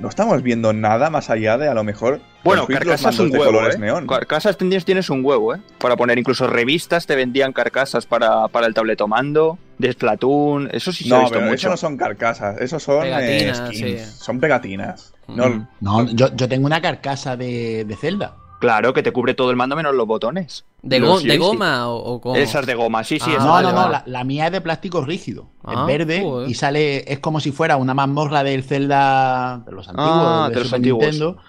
no 0.00 0.08
estamos 0.08 0.42
viendo 0.42 0.72
nada 0.72 1.10
más 1.10 1.28
allá 1.28 1.58
de 1.58 1.68
a 1.68 1.74
lo 1.74 1.84
mejor. 1.84 2.20
Bueno, 2.42 2.66
carcasas 2.66 3.18
un 3.18 3.30
de 3.30 3.38
huevo, 3.38 3.52
colores 3.52 3.76
¿eh? 3.76 3.78
neón. 3.78 4.06
Carcasas 4.06 4.56
tienes, 4.56 4.86
tienes 4.86 5.10
un 5.10 5.22
huevo, 5.22 5.54
¿eh? 5.54 5.60
Para 5.76 5.96
poner 5.96 6.18
incluso 6.18 6.46
revistas 6.46 7.06
te 7.06 7.14
vendían 7.14 7.52
carcasas 7.52 8.06
para, 8.06 8.48
para 8.48 8.66
el 8.66 8.72
tabletomando, 8.72 9.58
de 9.76 9.92
Splatoon, 9.92 10.70
eso 10.72 10.90
sí 10.90 11.04
se 11.04 11.14
ha 11.14 11.18
No, 11.18 11.22
visto 11.24 11.34
pero 11.34 11.50
mucho. 11.50 11.56
eso 11.56 11.68
no 11.68 11.76
son 11.76 11.98
carcasas, 11.98 12.58
eso 12.62 12.78
son 12.80 13.04
eh, 13.06 13.52
skins, 13.54 13.76
sí. 13.76 13.98
son 13.98 14.40
pegatinas. 14.40 15.12
No. 15.36 15.68
No, 15.80 16.06
yo, 16.10 16.34
yo 16.34 16.48
tengo 16.48 16.66
una 16.66 16.80
carcasa 16.80 17.36
de, 17.36 17.84
de 17.84 17.96
Zelda. 17.96 18.36
Claro, 18.60 18.92
que 18.92 19.02
te 19.02 19.10
cubre 19.10 19.32
todo 19.32 19.50
el 19.50 19.56
mando 19.56 19.74
menos 19.74 19.94
los 19.94 20.06
botones. 20.06 20.66
¿De, 20.82 21.00
Los 21.00 21.22
de 21.24 21.38
goma 21.38 21.88
o, 21.88 21.96
o 21.96 22.20
cómo? 22.20 22.36
Esas 22.36 22.66
de 22.66 22.74
goma, 22.74 23.04
sí, 23.04 23.18
sí. 23.18 23.30
Ah, 23.38 23.42
no, 23.42 23.62
no, 23.62 23.72
no, 23.72 23.88
la, 23.88 24.02
la 24.06 24.24
mía 24.24 24.46
es 24.46 24.52
de 24.52 24.60
plástico 24.60 25.00
rígido. 25.02 25.48
Ah, 25.64 25.80
es 25.80 25.86
verde 25.86 26.20
joder. 26.22 26.48
y 26.50 26.54
sale, 26.54 27.10
es 27.10 27.20
como 27.20 27.40
si 27.40 27.52
fuera 27.52 27.76
una 27.78 27.94
mazmorra 27.94 28.42
del 28.44 28.62
Zelda 28.62 29.62
de 29.64 29.72
los 29.72 29.88
antiguos, 29.88 30.12
Ah, 30.14 30.46
de, 30.48 30.54
de 30.54 30.60
los 30.60 30.68
Super 30.68 30.76
antiguos. 30.78 31.02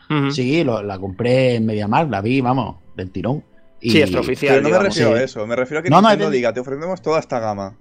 Nintendo. 0.09 0.31
Sí, 0.31 0.63
lo- 0.63 0.81
la 0.83 0.99
compré 0.99 1.55
en 1.55 1.65
MediaMarkt, 1.65 2.09
la 2.11 2.21
vi, 2.21 2.39
vamos, 2.39 2.77
del 2.95 3.11
tirón. 3.11 3.43
Y- 3.81 3.91
Sí, 3.91 4.01
extraoficial. 4.01 4.55
Pero 4.57 4.69
no 4.69 4.77
me 4.77 4.83
refiero 4.85 5.11
sí. 5.11 5.17
a 5.17 5.23
eso, 5.23 5.45
me 5.47 5.55
refiero 5.57 5.79
a 5.79 5.83
que 5.83 5.89
No, 5.89 5.97
no, 5.97 6.01
Nintendo 6.09 6.25
es 6.25 6.31
de- 6.31 6.37
diga, 6.37 6.53
te 6.53 6.59
ofrecemos 6.61 7.01
toda 7.01 7.19
esta 7.19 7.39
gama 7.39 7.75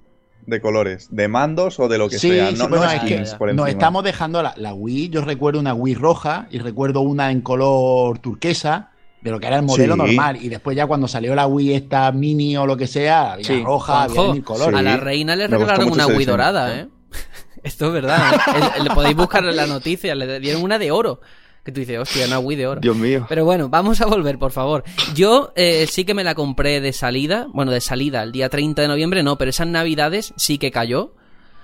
de 0.46 0.60
colores, 0.60 1.08
de 1.10 1.28
mandos 1.28 1.78
o 1.78 1.88
de 1.88 1.98
lo 1.98 2.08
que 2.08 2.18
Sí, 2.18 2.30
sea. 2.30 2.48
sí, 2.50 2.56
No, 2.56 2.68
bueno, 2.68 2.84
no 2.84 2.90
es 2.90 3.00
que 3.00 3.06
skins 3.06 3.34
por 3.34 3.54
nos 3.54 3.68
estamos 3.68 4.02
dejando 4.04 4.42
la, 4.42 4.54
la 4.56 4.74
Wii. 4.74 5.10
Yo 5.10 5.20
recuerdo 5.22 5.60
una 5.60 5.74
Wii 5.74 5.94
roja 5.94 6.46
y 6.50 6.58
recuerdo 6.58 7.00
una 7.02 7.30
en 7.30 7.40
color 7.40 8.18
turquesa, 8.18 8.90
de 9.22 9.30
lo 9.30 9.38
que 9.38 9.46
era 9.48 9.56
el 9.56 9.62
modelo 9.62 9.94
Sí. 9.94 9.98
normal. 9.98 10.36
Y 10.42 10.48
después, 10.48 10.76
ya 10.76 10.86
cuando 10.86 11.06
salió 11.06 11.34
la 11.34 11.46
Wii, 11.46 11.74
esta 11.74 12.10
mini 12.10 12.56
o 12.56 12.66
lo 12.66 12.76
que 12.76 12.86
sea, 12.86 13.32
había 13.32 13.44
Sí. 13.44 13.62
roja, 13.62 14.04
había 14.04 14.32
mil 14.32 14.42
colores. 14.42 14.74
a 14.74 14.78
Sí. 14.78 14.84
la 14.84 14.96
reina 14.96 15.36
le 15.36 15.46
regalaron 15.46 15.92
una 15.92 16.06
Wii 16.06 16.24
dorada, 16.26 16.78
¿eh? 16.78 16.88
Esto 17.62 17.88
es 17.88 17.92
verdad. 17.92 18.18
¿eh? 18.34 18.60
Es- 18.78 18.84
Le 18.84 18.90
podéis 18.90 19.14
buscar 19.16 19.44
en 19.44 19.54
la 19.54 19.66
noticia, 19.66 20.14
le 20.14 20.40
dieron 20.40 20.62
una 20.62 20.78
de 20.78 20.90
oro. 20.90 21.20
Que 21.64 21.72
tú 21.72 21.80
dices, 21.80 21.98
hostia, 21.98 22.26
una 22.26 22.38
Wii 22.38 22.56
de 22.56 22.66
oro. 22.66 22.80
Dios 22.80 22.96
mío. 22.96 23.26
Pero 23.28 23.44
bueno, 23.44 23.68
vamos 23.68 24.00
a 24.00 24.06
volver, 24.06 24.38
por 24.38 24.50
favor. 24.50 24.82
Yo 25.14 25.52
eh, 25.56 25.86
sí 25.88 26.04
que 26.04 26.14
me 26.14 26.24
la 26.24 26.34
compré 26.34 26.80
de 26.80 26.92
salida. 26.92 27.46
Bueno, 27.52 27.70
de 27.70 27.80
salida, 27.82 28.22
el 28.22 28.32
día 28.32 28.48
30 28.48 28.80
de 28.82 28.88
noviembre 28.88 29.22
no, 29.22 29.36
pero 29.36 29.50
esas 29.50 29.66
navidades 29.66 30.32
sí 30.36 30.56
que 30.58 30.70
cayó. 30.70 31.12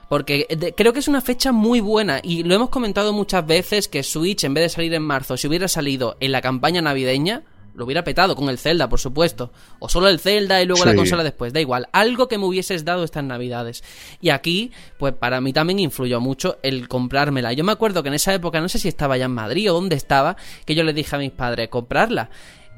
Porque 0.08 0.46
de- 0.56 0.72
creo 0.74 0.92
que 0.92 1.00
es 1.00 1.08
una 1.08 1.20
fecha 1.22 1.50
muy 1.50 1.80
buena. 1.80 2.20
Y 2.22 2.42
lo 2.44 2.54
hemos 2.54 2.68
comentado 2.68 3.12
muchas 3.12 3.44
veces 3.46 3.88
que 3.88 4.02
Switch, 4.02 4.44
en 4.44 4.54
vez 4.54 4.64
de 4.64 4.68
salir 4.68 4.94
en 4.94 5.02
marzo, 5.02 5.36
si 5.36 5.48
hubiera 5.48 5.66
salido 5.66 6.16
en 6.20 6.30
la 6.30 6.42
campaña 6.42 6.80
navideña, 6.82 7.42
lo 7.76 7.84
hubiera 7.84 8.04
petado 8.04 8.34
con 8.34 8.48
el 8.48 8.58
Zelda, 8.58 8.88
por 8.88 8.98
supuesto. 8.98 9.52
O 9.78 9.88
solo 9.88 10.08
el 10.08 10.18
Zelda 10.18 10.62
y 10.62 10.66
luego 10.66 10.84
la 10.84 10.94
consola 10.94 11.22
después. 11.22 11.52
Da 11.52 11.60
igual. 11.60 11.88
Algo 11.92 12.26
que 12.26 12.38
me 12.38 12.46
hubieses 12.46 12.84
dado 12.84 13.04
estas 13.04 13.22
navidades. 13.22 13.84
Y 14.20 14.30
aquí, 14.30 14.72
pues 14.98 15.12
para 15.14 15.40
mí 15.40 15.52
también 15.52 15.78
influyó 15.78 16.20
mucho 16.20 16.58
el 16.62 16.88
comprármela. 16.88 17.52
Yo 17.52 17.64
me 17.64 17.72
acuerdo 17.72 18.02
que 18.02 18.08
en 18.08 18.14
esa 18.14 18.34
época, 18.34 18.60
no 18.60 18.68
sé 18.68 18.78
si 18.78 18.88
estaba 18.88 19.16
ya 19.16 19.26
en 19.26 19.32
Madrid 19.32 19.70
o 19.70 19.74
dónde 19.74 19.96
estaba, 19.96 20.36
que 20.64 20.74
yo 20.74 20.82
le 20.84 20.92
dije 20.92 21.14
a 21.14 21.18
mis 21.18 21.32
padres 21.32 21.68
comprarla. 21.68 22.30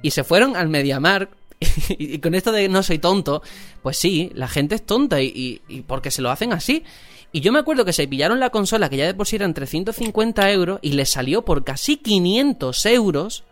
Y 0.02 0.10
se 0.10 0.24
fueron 0.24 0.56
al 0.56 0.68
MediaMarkt. 0.68 1.32
Y 1.98 2.18
con 2.18 2.36
esto 2.36 2.52
de 2.52 2.68
no 2.68 2.84
soy 2.84 2.98
tonto, 2.98 3.42
pues 3.82 3.96
sí, 3.96 4.30
la 4.34 4.46
gente 4.46 4.76
es 4.76 4.86
tonta 4.86 5.20
y, 5.20 5.26
y, 5.26 5.60
y 5.68 5.80
porque 5.80 6.12
se 6.12 6.22
lo 6.22 6.30
hacen 6.30 6.52
así. 6.52 6.84
Y 7.30 7.40
yo 7.40 7.52
me 7.52 7.58
acuerdo 7.58 7.84
que 7.84 7.92
se 7.92 8.08
pillaron 8.08 8.40
la 8.40 8.50
consola, 8.50 8.88
que 8.88 8.96
ya 8.96 9.06
de 9.06 9.14
por 9.14 9.26
sí 9.26 9.36
eran 9.36 9.52
350 9.54 10.50
euros, 10.50 10.78
y 10.82 10.92
les 10.92 11.10
salió 11.10 11.44
por 11.44 11.64
casi 11.64 11.96
500 11.96 12.86
euros. 12.86 13.44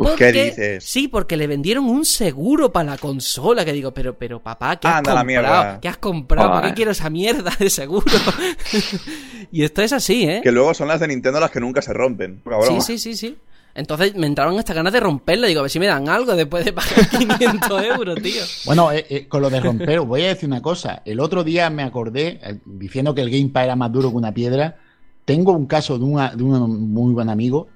Uf, 0.00 0.14
¿qué 0.16 0.32
dices? 0.32 0.84
Sí, 0.84 1.08
porque 1.08 1.36
le 1.36 1.46
vendieron 1.46 1.84
un 1.86 2.04
seguro 2.04 2.70
para 2.72 2.92
la 2.92 2.98
consola. 2.98 3.64
Que 3.64 3.72
digo, 3.72 3.92
pero, 3.92 4.16
pero 4.16 4.40
papá, 4.40 4.76
¿qué 4.76 4.86
has 4.88 4.94
Anda 4.98 5.12
la 5.14 5.20
comprado? 5.22 5.26
mierda. 5.26 5.80
¿Qué 5.80 5.88
has 5.88 5.96
comprado? 5.98 6.50
¿Para 6.50 6.68
qué 6.68 6.74
quiero 6.74 6.92
esa 6.92 7.10
mierda 7.10 7.52
de 7.58 7.68
seguro? 7.68 8.04
y 9.52 9.62
esto 9.64 9.82
es 9.82 9.92
así, 9.92 10.24
¿eh? 10.28 10.40
Que 10.42 10.52
luego 10.52 10.72
son 10.74 10.88
las 10.88 11.00
de 11.00 11.08
Nintendo 11.08 11.40
las 11.40 11.50
que 11.50 11.60
nunca 11.60 11.82
se 11.82 11.92
rompen. 11.92 12.40
Poca 12.40 12.58
Sí, 12.66 12.80
sí, 12.80 12.98
sí, 12.98 13.14
sí. 13.16 13.36
Entonces 13.74 14.14
me 14.16 14.26
entraron 14.26 14.58
estas 14.58 14.74
ganas 14.74 14.92
de 14.92 15.00
romperla. 15.00 15.46
Digo, 15.46 15.60
a 15.60 15.62
ver 15.62 15.70
si 15.70 15.78
me 15.78 15.86
dan 15.86 16.08
algo 16.08 16.34
después 16.34 16.64
de 16.64 16.72
pagar 16.72 17.08
500 17.38 17.82
euros, 17.84 18.22
tío. 18.22 18.42
Bueno, 18.66 18.90
eh, 18.92 19.06
eh, 19.08 19.28
con 19.28 19.42
lo 19.42 19.50
de 19.50 19.60
romper, 19.60 20.00
os 20.00 20.06
voy 20.06 20.22
a 20.22 20.28
decir 20.28 20.48
una 20.48 20.62
cosa. 20.62 21.02
El 21.04 21.20
otro 21.20 21.44
día 21.44 21.70
me 21.70 21.82
acordé, 21.84 22.40
eh, 22.42 22.58
diciendo 22.64 23.14
que 23.14 23.20
el 23.22 23.30
Gamepad 23.30 23.64
era 23.64 23.76
más 23.76 23.92
duro 23.92 24.10
que 24.10 24.16
una 24.16 24.32
piedra. 24.32 24.76
Tengo 25.24 25.52
un 25.52 25.66
caso 25.66 25.98
de, 25.98 26.04
una- 26.04 26.30
de 26.34 26.42
un 26.42 26.92
muy 26.92 27.12
buen 27.12 27.28
amigo 27.28 27.68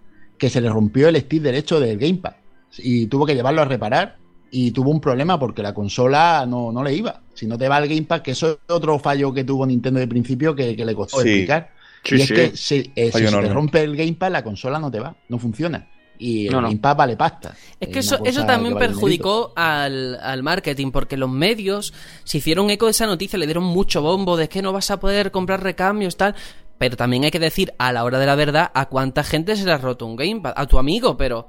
que 0.43 0.51
se 0.51 0.61
le 0.61 0.69
rompió 0.69 1.07
el 1.07 1.15
stick 1.21 1.41
derecho 1.41 1.79
del 1.79 1.97
Gamepad 1.99 2.33
y 2.79 3.07
tuvo 3.07 3.25
que 3.25 3.35
llevarlo 3.37 3.63
a 3.63 3.65
reparar 3.65 4.17
y 4.51 4.73
tuvo 4.73 4.91
un 4.91 5.01
problema 5.01 5.39
porque 5.39 5.63
la 5.63 5.73
consola 5.73 6.45
no, 6.49 6.73
no 6.73 6.83
le 6.83 6.93
iba. 6.97 7.21
Si 7.33 7.47
no 7.47 7.57
te 7.57 7.69
va 7.69 7.79
el 7.79 7.89
Gamepad, 7.89 8.23
que 8.23 8.33
eso 8.33 8.51
es 8.51 8.59
otro 8.75 8.99
fallo 8.99 9.33
que 9.33 9.45
tuvo 9.45 9.65
Nintendo 9.65 10.01
de 10.01 10.09
principio 10.09 10.53
que, 10.53 10.75
que 10.75 10.85
le 10.85 10.97
costó 10.97 11.21
Sí. 11.21 11.29
explicar. 11.29 11.71
Sí, 12.03 12.17
y 12.17 12.21
es 12.23 12.27
sí. 12.27 12.35
que 12.35 12.57
si, 12.57 12.93
eh, 12.97 13.13
si 13.13 13.25
se 13.25 13.37
te 13.41 13.49
rompe 13.55 13.83
el 13.85 13.97
Gamepad, 13.97 14.33
la 14.33 14.43
consola 14.43 14.81
no 14.81 14.91
te 14.91 14.99
va, 14.99 15.15
no 15.29 15.39
funciona. 15.39 15.87
y 16.19 16.47
el 16.47 16.53
No, 16.53 16.61
no. 16.61 16.69
Game 16.69 16.81
Pass 16.81 16.97
vale 16.97 17.17
pasta. 17.17 17.55
Es 17.81 17.89
que 17.89 17.99
eso, 18.01 18.19
eso 18.25 18.45
también 18.45 18.75
que 18.75 18.81
vale 18.81 18.89
perjudicó 18.89 19.53
al, 19.57 20.19
al 20.21 20.43
marketing, 20.43 20.91
porque 20.93 21.17
los 21.17 21.31
medios 21.31 21.93
se 22.25 22.39
hicieron 22.39 22.71
eco 22.71 22.87
de 22.87 22.93
esa 22.93 23.07
noticia, 23.07 23.39
le 23.39 23.47
dieron 23.47 23.65
mucho 23.65 24.03
bombo 24.03 24.37
de 24.37 24.49
que 24.49 24.63
no 24.63 24.73
vas 24.73 24.91
a 24.91 25.01
poder 25.01 25.31
comprar 25.33 25.63
recambios, 25.63 26.17
tal. 26.17 26.35
Pero 26.83 26.97
también 26.97 27.23
hay 27.23 27.31
que 27.31 27.39
decir, 27.39 27.73
a 27.79 27.93
la 27.93 28.03
hora 28.03 28.19
de 28.19 28.27
la 28.27 28.35
verdad, 28.35 28.73
a 28.75 28.87
cuánta 28.87 29.23
gente 29.23 29.55
se 29.55 29.65
le 29.65 29.71
ha 29.71 29.79
roto 29.79 30.05
un 30.05 30.17
Game 30.17 30.41
Pass. 30.41 30.55
A 30.57 30.67
tu 30.67 30.81
amigo, 30.81 31.17
pero 31.17 31.49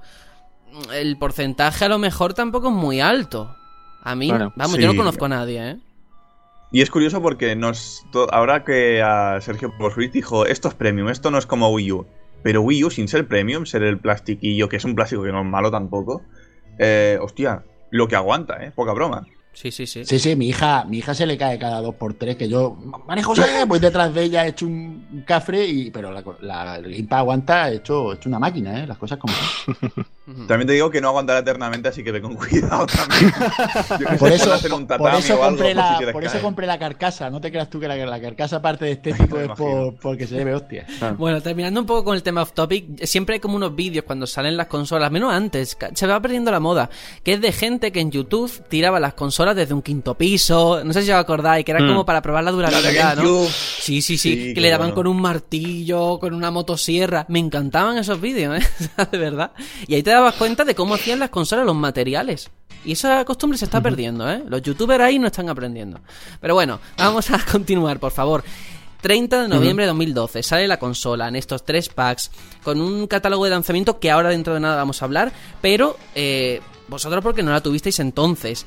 el 0.93 1.17
porcentaje 1.17 1.85
a 1.85 1.89
lo 1.89 1.97
mejor 1.97 2.35
tampoco 2.35 2.67
es 2.67 2.75
muy 2.75 3.01
alto. 3.01 3.55
A 4.03 4.13
mí, 4.13 4.29
Bueno, 4.29 4.53
vamos, 4.55 4.77
yo 4.77 4.85
no 4.85 4.95
conozco 4.95 5.25
a 5.25 5.29
nadie, 5.29 5.71
¿eh? 5.71 5.77
Y 6.71 6.83
es 6.83 6.91
curioso 6.91 7.19
porque 7.19 7.55
nos 7.55 8.05
to- 8.11 8.31
ahora 8.31 8.63
que 8.63 9.01
a 9.01 9.41
Sergio 9.41 9.75
Posruiz 9.75 10.11
dijo, 10.11 10.45
esto 10.45 10.67
es 10.67 10.75
premium, 10.75 11.09
esto 11.09 11.31
no 11.31 11.39
es 11.39 11.47
como 11.47 11.69
Wii 11.69 11.91
U. 11.93 12.05
Pero 12.43 12.61
Wii 12.61 12.83
U, 12.83 12.91
sin 12.91 13.07
ser 13.07 13.27
premium, 13.27 13.65
ser 13.65 13.81
el 13.81 13.97
plastiquillo, 13.97 14.69
que 14.69 14.75
es 14.75 14.85
un 14.85 14.93
plástico 14.93 15.23
que 15.23 15.31
no 15.31 15.39
es 15.39 15.47
malo 15.47 15.71
tampoco, 15.71 16.21
eh, 16.77 17.17
hostia, 17.19 17.63
lo 17.89 18.07
que 18.07 18.15
aguanta, 18.15 18.63
¿eh? 18.63 18.71
Poca 18.75 18.93
broma. 18.93 19.25
Sí, 19.53 19.71
sí, 19.71 19.85
sí. 19.85 20.03
Sí, 20.03 20.19
sí, 20.19 20.35
mi 20.35 20.47
hija, 20.49 20.83
mi 20.85 20.97
hija 20.97 21.13
se 21.13 21.25
le 21.25 21.37
cae 21.37 21.59
cada 21.59 21.79
dos 21.79 21.95
por 21.95 22.15
tres 22.15 22.35
que 22.35 22.49
yo, 22.49 22.75
María 23.07 23.23
José, 23.23 23.65
voy 23.67 23.79
detrás 23.79 24.13
de 24.13 24.23
ella, 24.23 24.45
he 24.45 24.49
hecho 24.49 24.65
un 24.65 25.23
cafre, 25.25 25.65
y, 25.65 25.91
pero 25.91 26.11
la, 26.11 26.23
la, 26.41 26.75
el 26.77 27.07
aguanta, 27.11 27.69
he 27.69 27.75
hecho, 27.75 28.11
he 28.11 28.15
hecho 28.15 28.29
una 28.29 28.39
máquina, 28.39 28.83
¿eh? 28.83 28.87
las 28.87 28.97
cosas 28.97 29.19
como 29.19 29.33
son. 29.33 29.75
También 30.25 30.67
te 30.67 30.73
digo 30.73 30.89
que 30.89 31.01
no 31.01 31.09
aguantará 31.09 31.39
eternamente, 31.39 31.89
así 31.89 32.03
que 32.03 32.11
ve 32.11 32.21
con 32.21 32.35
cuidado 32.37 32.85
también. 32.85 33.33
Yo 33.99 34.17
Por 34.17 34.31
eso, 34.31 34.45
puedo 34.45 34.53
hacer 34.55 34.71
un 34.73 34.87
por 34.87 34.97
tatami 34.97 35.17
eso 35.19 35.33
o 35.33 35.43
algo 35.43 35.57
compré 35.57 35.67
por 35.73 35.75
la, 35.83 35.95
quieres 35.97 36.13
por 36.13 36.23
eso 36.23 36.31
caer. 36.31 36.43
compré 36.43 36.67
la 36.67 36.79
carcasa, 36.79 37.29
no 37.29 37.41
te 37.41 37.51
creas 37.51 37.69
tú 37.69 37.79
que 37.79 37.87
la, 37.87 37.95
la 37.97 38.21
carcasa 38.21 38.55
aparte 38.57 38.85
de 38.85 38.91
estético 38.93 39.37
es 39.39 39.49
por, 39.49 39.95
porque 39.95 40.25
se 40.27 40.35
lleve 40.35 40.53
hostia. 40.55 40.85
Bueno, 41.17 41.41
terminando 41.41 41.79
un 41.81 41.85
poco 41.85 42.05
con 42.05 42.15
el 42.15 42.23
tema 42.23 42.41
off 42.41 42.53
topic, 42.53 43.03
siempre 43.05 43.33
hay 43.35 43.39
como 43.39 43.55
unos 43.57 43.75
vídeos 43.75 44.05
cuando 44.05 44.25
salen 44.25 44.55
las 44.57 44.67
consolas, 44.67 45.11
menos 45.11 45.33
antes, 45.33 45.77
se 45.93 46.07
va 46.07 46.21
perdiendo 46.21 46.51
la 46.51 46.59
moda, 46.61 46.89
que 47.23 47.33
es 47.33 47.41
de 47.41 47.51
gente 47.51 47.91
que 47.91 47.99
en 47.99 48.09
YouTube 48.11 48.49
tiraba 48.69 48.99
las 48.99 49.13
consolas 49.15 49.55
desde 49.55 49.73
un 49.73 49.81
quinto 49.81 50.15
piso, 50.15 50.83
no 50.83 50.93
sé 50.93 51.01
si 51.03 51.11
os 51.11 51.17
acordáis, 51.17 51.65
que 51.65 51.71
era 51.71 51.81
Mm. 51.83 51.87
como 51.89 52.05
para 52.05 52.21
probar 52.21 52.43
la 52.45 52.51
durabilidad, 52.51 53.17
¿no? 53.17 53.43
Sí, 53.45 54.01
sí, 54.01 54.17
sí, 54.17 54.33
Sí, 54.33 54.53
que 54.53 54.61
le 54.61 54.69
daban 54.69 54.87
bueno. 54.91 54.95
con 54.95 55.07
un 55.07 55.21
martillo, 55.21 56.17
con 56.19 56.33
una 56.33 56.49
motosierra. 56.51 57.25
Me 57.27 57.39
encantaban 57.39 57.97
esos 57.97 58.19
vídeos, 58.21 58.57
¿eh? 58.57 58.65
O 58.79 58.83
sea, 58.95 59.05
de 59.05 59.17
verdad. 59.17 59.51
Y 59.87 59.95
ahí 59.95 60.03
te 60.03 60.12
dabas 60.13 60.35
cuenta 60.35 60.63
de 60.63 60.75
cómo 60.75 60.95
hacían 60.95 61.19
las 61.19 61.29
consolas 61.29 61.65
los 61.65 61.75
materiales. 61.75 62.49
Y 62.85 62.93
esa 62.93 63.23
costumbre 63.23 63.57
se 63.57 63.65
está 63.65 63.81
perdiendo, 63.81 64.29
¿eh? 64.29 64.43
Los 64.47 64.61
youtubers 64.61 65.03
ahí 65.03 65.19
no 65.19 65.27
están 65.27 65.49
aprendiendo. 65.49 65.99
Pero 66.41 66.53
bueno, 66.53 66.79
vamos 66.97 67.29
a 67.31 67.39
continuar, 67.51 67.99
por 67.99 68.11
favor. 68.11 68.43
30 69.01 69.43
de 69.43 69.47
noviembre 69.49 69.83
de 69.83 69.89
2012 69.89 70.43
sale 70.43 70.65
la 70.65 70.79
consola 70.79 71.27
en 71.27 71.35
estos 71.35 71.65
tres 71.65 71.89
packs 71.89 72.31
con 72.63 72.79
un 72.79 73.05
catálogo 73.07 73.43
de 73.43 73.49
lanzamiento 73.49 73.99
que 73.99 74.09
ahora 74.09 74.29
dentro 74.29 74.53
de 74.53 74.61
nada 74.61 74.77
vamos 74.77 75.01
a 75.01 75.05
hablar, 75.05 75.33
pero 75.61 75.97
eh, 76.15 76.61
vosotros 76.87 77.21
porque 77.21 77.43
no 77.43 77.51
la 77.51 77.61
tuvisteis 77.61 77.99
entonces. 77.99 78.65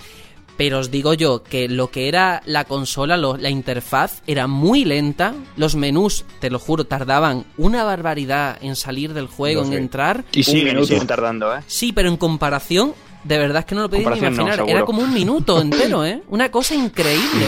Pero 0.57 0.79
os 0.79 0.91
digo 0.91 1.13
yo 1.13 1.43
que 1.43 1.69
lo 1.69 1.91
que 1.91 2.09
era 2.09 2.41
la 2.47 2.65
consola, 2.65 3.17
lo- 3.19 3.37
la 3.37 3.51
interfaz, 3.51 4.23
era 4.27 4.47
muy 4.47 4.85
lenta. 4.87 5.35
Los 5.57 5.75
menús, 5.77 6.25
te 6.41 6.49
lo 6.49 6.59
juro, 6.59 6.85
tardaban 6.85 7.45
una 7.59 7.85
barbaridad 7.85 8.57
en 8.63 8.75
salir 8.75 9.13
del 9.13 9.27
juego, 9.27 9.63
en 9.65 9.73
entrar. 9.75 10.25
Y 10.33 10.43
siguen, 10.45 10.79
y 10.79 10.87
siguen 10.87 11.07
tardando, 11.07 11.55
¿eh? 11.55 11.61
Sí, 11.67 11.93
pero 11.93 12.09
en 12.09 12.17
comparación, 12.17 12.95
de 13.25 13.37
verdad 13.39 13.61
es 13.61 13.65
que 13.67 13.75
no 13.75 13.83
lo 13.83 13.89
podéis 13.91 14.07
ni 14.09 14.21
no, 14.21 14.27
imaginar. 14.29 14.61
Era 14.71 14.85
como 14.87 15.03
un 15.03 15.13
minuto 15.13 15.61
entero, 15.61 16.05
¿eh? 16.07 16.23
Una 16.29 16.51
cosa 16.51 16.75
increíble. 16.75 17.47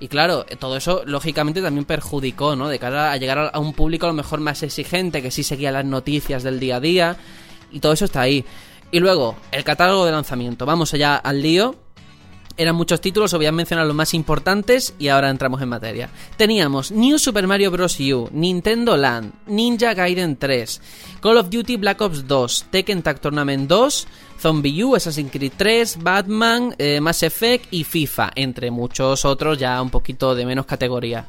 Y 0.00 0.08
claro, 0.08 0.44
todo 0.58 0.76
eso 0.76 1.02
lógicamente 1.06 1.62
también 1.62 1.86
perjudicó, 1.86 2.54
¿no? 2.56 2.68
De 2.68 2.78
cara 2.78 3.12
a 3.12 3.16
llegar 3.16 3.38
a- 3.38 3.48
a 3.48 3.58
un 3.60 3.72
público 3.72 4.04
a 4.04 4.10
lo 4.10 4.14
mejor 4.14 4.40
más 4.40 4.62
exigente, 4.62 5.22
que 5.22 5.30
sí 5.30 5.42
seguía 5.42 5.72
las 5.72 5.86
noticias 5.86 6.42
del 6.42 6.60
día 6.60 6.76
a 6.76 6.80
día. 6.80 7.16
Y 7.72 7.80
todo 7.80 7.92
eso 7.94 8.04
está 8.04 8.20
ahí. 8.20 8.44
Y 8.90 9.00
luego, 9.00 9.36
el 9.52 9.64
catálogo 9.64 10.04
de 10.04 10.12
lanzamiento. 10.12 10.66
Vamos 10.66 10.92
allá 10.92 11.16
al 11.16 11.40
lío. 11.40 11.76
Eran 12.56 12.76
muchos 12.76 13.00
títulos, 13.00 13.32
os 13.32 13.38
voy 13.38 13.46
a 13.46 13.52
mencionar 13.52 13.84
los 13.84 13.96
más 13.96 14.14
importantes 14.14 14.94
y 14.98 15.08
ahora 15.08 15.28
entramos 15.28 15.60
en 15.60 15.68
materia. 15.68 16.08
Teníamos 16.36 16.92
New 16.92 17.18
Super 17.18 17.48
Mario 17.48 17.72
Bros. 17.72 17.98
U, 17.98 18.28
Nintendo 18.32 18.96
Land, 18.96 19.32
Ninja 19.46 19.92
Gaiden 19.92 20.36
3, 20.36 20.80
Call 21.20 21.38
of 21.38 21.50
Duty 21.50 21.76
Black 21.76 22.00
Ops 22.00 22.28
2, 22.28 22.66
Tekken 22.70 23.02
Tag 23.02 23.18
Tournament 23.18 23.68
2, 23.68 24.06
Zombie 24.40 24.84
U, 24.84 24.94
Assassin's 24.94 25.32
Creed 25.32 25.52
3, 25.56 25.98
Batman, 26.00 26.76
eh, 26.78 27.00
Mass 27.00 27.24
Effect 27.24 27.72
y 27.72 27.82
FIFA, 27.82 28.30
entre 28.36 28.70
muchos 28.70 29.24
otros 29.24 29.58
ya 29.58 29.82
un 29.82 29.90
poquito 29.90 30.36
de 30.36 30.46
menos 30.46 30.64
categoría. 30.64 31.26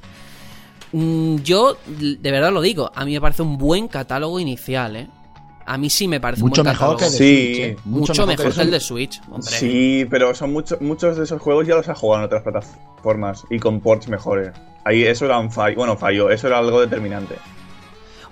Mm, 0.91 1.37
Yo, 1.37 1.77
de 1.87 2.31
verdad 2.31 2.51
lo 2.51 2.61
digo, 2.61 2.91
a 2.93 3.03
mí 3.03 3.13
me 3.13 3.21
parece 3.21 3.41
un 3.41 3.57
buen 3.57 3.87
catálogo 3.87 4.39
inicial, 4.39 4.95
¿eh? 4.95 5.07
A 5.67 5.77
mí 5.77 5.89
sí 5.89 6.07
me 6.07 6.19
parece 6.19 6.43
Mucho 6.43 6.61
un 6.61 6.65
buen 6.65 6.73
mejor 6.77 6.97
que 6.97 7.05
el 7.05 7.11
de. 7.11 7.17
Sí, 7.17 7.45
Switch, 7.55 7.59
¿eh? 7.59 7.77
Mucho, 7.85 8.27
mejor 8.27 8.53
que 8.53 8.61
el 8.61 8.71
de 8.71 8.79
Switch. 8.79 9.21
Hombre. 9.31 9.51
Sí, 9.51 10.05
pero 10.09 10.35
son 10.35 10.53
muchos 10.53 10.79
muchos 10.79 11.17
de 11.17 11.23
esos 11.23 11.41
juegos 11.41 11.65
ya 11.67 11.75
los 11.75 11.89
ha 11.89 11.95
jugado 11.95 12.21
en 12.21 12.25
otras 12.27 12.43
plataformas 12.43 13.43
y 13.49 13.57
con 13.59 13.79
ports 13.81 14.07
mejores. 14.07 14.51
Ahí 14.83 15.03
eso 15.03 15.25
era 15.25 15.39
un 15.39 15.51
fallo, 15.51 15.75
bueno, 15.77 15.97
fallo, 15.97 16.29
eso 16.29 16.47
era 16.47 16.59
algo 16.59 16.81
determinante. 16.81 17.35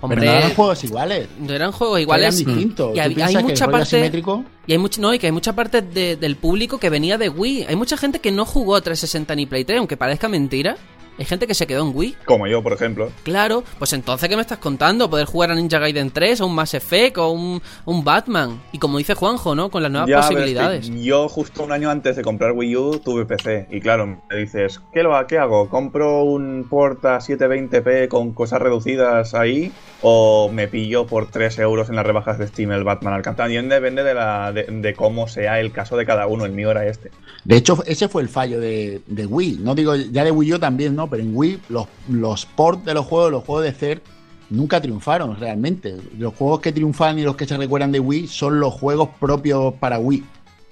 Hombre, 0.00 0.20
Pero 0.20 0.32
no 0.32 0.38
eran 0.38 0.54
juegos 0.54 0.84
iguales. 0.84 1.28
no 1.38 1.52
eran 1.54 1.72
juegos 1.72 2.00
iguales. 2.00 2.40
Eran 2.40 2.54
distintos. 2.54 2.90
Y 2.90 3.14
¿Tú 3.14 3.22
hay, 3.24 3.42
mucha 3.42 3.68
parte. 3.70 4.22
Y 4.66 4.72
hay 4.72 4.78
mucha, 4.78 5.00
no, 5.00 5.14
y 5.14 5.18
que 5.18 5.26
hay 5.26 5.32
mucha 5.32 5.54
parte 5.54 5.80
de- 5.80 6.16
del 6.16 6.36
público 6.36 6.78
que 6.78 6.90
venía 6.90 7.16
de 7.16 7.30
Wii. 7.30 7.64
Hay 7.68 7.74
mucha 7.76 7.96
gente 7.96 8.18
que 8.18 8.30
no 8.30 8.44
jugó 8.44 8.80
360 8.82 9.34
ni 9.34 9.46
Play 9.46 9.64
3, 9.64 9.78
aunque 9.78 9.96
parezca 9.96 10.28
mentira. 10.28 10.76
Hay 11.18 11.24
gente 11.24 11.46
que 11.46 11.54
se 11.54 11.66
quedó 11.66 11.88
en 11.88 11.96
Wii. 11.96 12.16
Como 12.24 12.46
yo, 12.46 12.62
por 12.62 12.72
ejemplo. 12.72 13.10
Claro, 13.22 13.62
pues 13.78 13.92
entonces, 13.92 14.28
¿qué 14.28 14.34
me 14.36 14.42
estás 14.42 14.58
contando? 14.58 15.08
Poder 15.08 15.26
jugar 15.26 15.50
a 15.50 15.54
Ninja 15.54 15.78
Gaiden 15.78 16.10
3 16.10 16.40
o 16.40 16.46
un 16.46 16.54
Mass 16.54 16.74
Effect 16.74 17.18
o 17.18 17.30
un, 17.30 17.62
un 17.84 18.04
Batman. 18.04 18.60
Y 18.72 18.78
como 18.78 18.98
dice 18.98 19.14
Juanjo, 19.14 19.54
¿no? 19.54 19.70
Con 19.70 19.82
las 19.82 19.92
nuevas 19.92 20.08
Ya, 20.08 20.16
pero 20.16 20.22
es 20.22 20.28
que 20.28 20.34
posibilidades. 20.34 20.90
yo 21.04 21.28
justo 21.28 21.62
un 21.64 21.72
año 21.72 21.90
antes 21.90 22.16
de 22.16 22.22
comprar 22.22 22.52
Wii 22.52 22.76
U 22.76 22.98
tuve 22.98 23.24
PC 23.26 23.68
y 23.70 23.80
claro, 23.80 24.06
me 24.28 24.36
dices, 24.36 24.80
¿qué, 24.92 25.02
lo, 25.02 25.24
¿qué 25.26 25.38
hago? 25.38 25.68
¿Compro 25.68 26.24
un 26.24 26.66
port 26.68 27.04
a 27.04 27.18
720p 27.18 28.08
con 28.08 28.32
cosas 28.32 28.60
reducidas 28.60 29.34
ahí 29.34 29.72
o 30.02 30.50
me 30.52 30.68
pillo 30.68 31.06
por 31.06 31.30
3 31.30 31.58
euros 31.60 31.88
en 31.88 31.96
las 31.96 32.04
rebajas 32.06 32.38
de 32.38 32.48
Steam 32.48 32.72
el 32.72 32.84
Batman 32.84 33.14
Arkham? 33.14 33.36
También 33.36 33.68
depende 33.68 34.02
de, 34.02 34.14
la, 34.14 34.52
de, 34.52 34.64
de 34.64 34.94
cómo 34.94 35.28
sea 35.28 35.60
el 35.60 35.72
caso 35.72 35.96
de 35.96 36.04
cada 36.06 36.26
uno, 36.26 36.44
el 36.44 36.52
mío 36.52 36.70
era 36.70 36.86
este. 36.86 37.10
De 37.44 37.56
hecho, 37.56 37.82
ese 37.86 38.08
fue 38.08 38.22
el 38.22 38.28
fallo 38.28 38.58
de, 38.60 39.00
de 39.06 39.26
Wii. 39.26 39.60
No 39.62 39.74
digo, 39.74 39.94
ya 39.94 40.24
de 40.24 40.30
Wii 40.30 40.54
U 40.54 40.58
también, 40.58 40.96
¿no? 40.96 41.03
Pero 41.08 41.22
en 41.22 41.36
Wii 41.36 41.60
los, 41.68 41.86
los 42.08 42.46
ports 42.46 42.84
de 42.84 42.94
los 42.94 43.06
juegos, 43.06 43.30
los 43.30 43.44
juegos 43.44 43.64
de 43.64 43.72
CER, 43.72 44.02
nunca 44.50 44.80
triunfaron 44.80 45.38
realmente. 45.38 45.96
Los 46.18 46.34
juegos 46.34 46.60
que 46.60 46.72
triunfan 46.72 47.18
y 47.18 47.22
los 47.22 47.36
que 47.36 47.46
se 47.46 47.56
recuerdan 47.56 47.92
de 47.92 48.00
Wii 48.00 48.26
son 48.28 48.60
los 48.60 48.74
juegos 48.74 49.08
propios 49.20 49.74
para 49.74 49.98
Wii. 49.98 50.24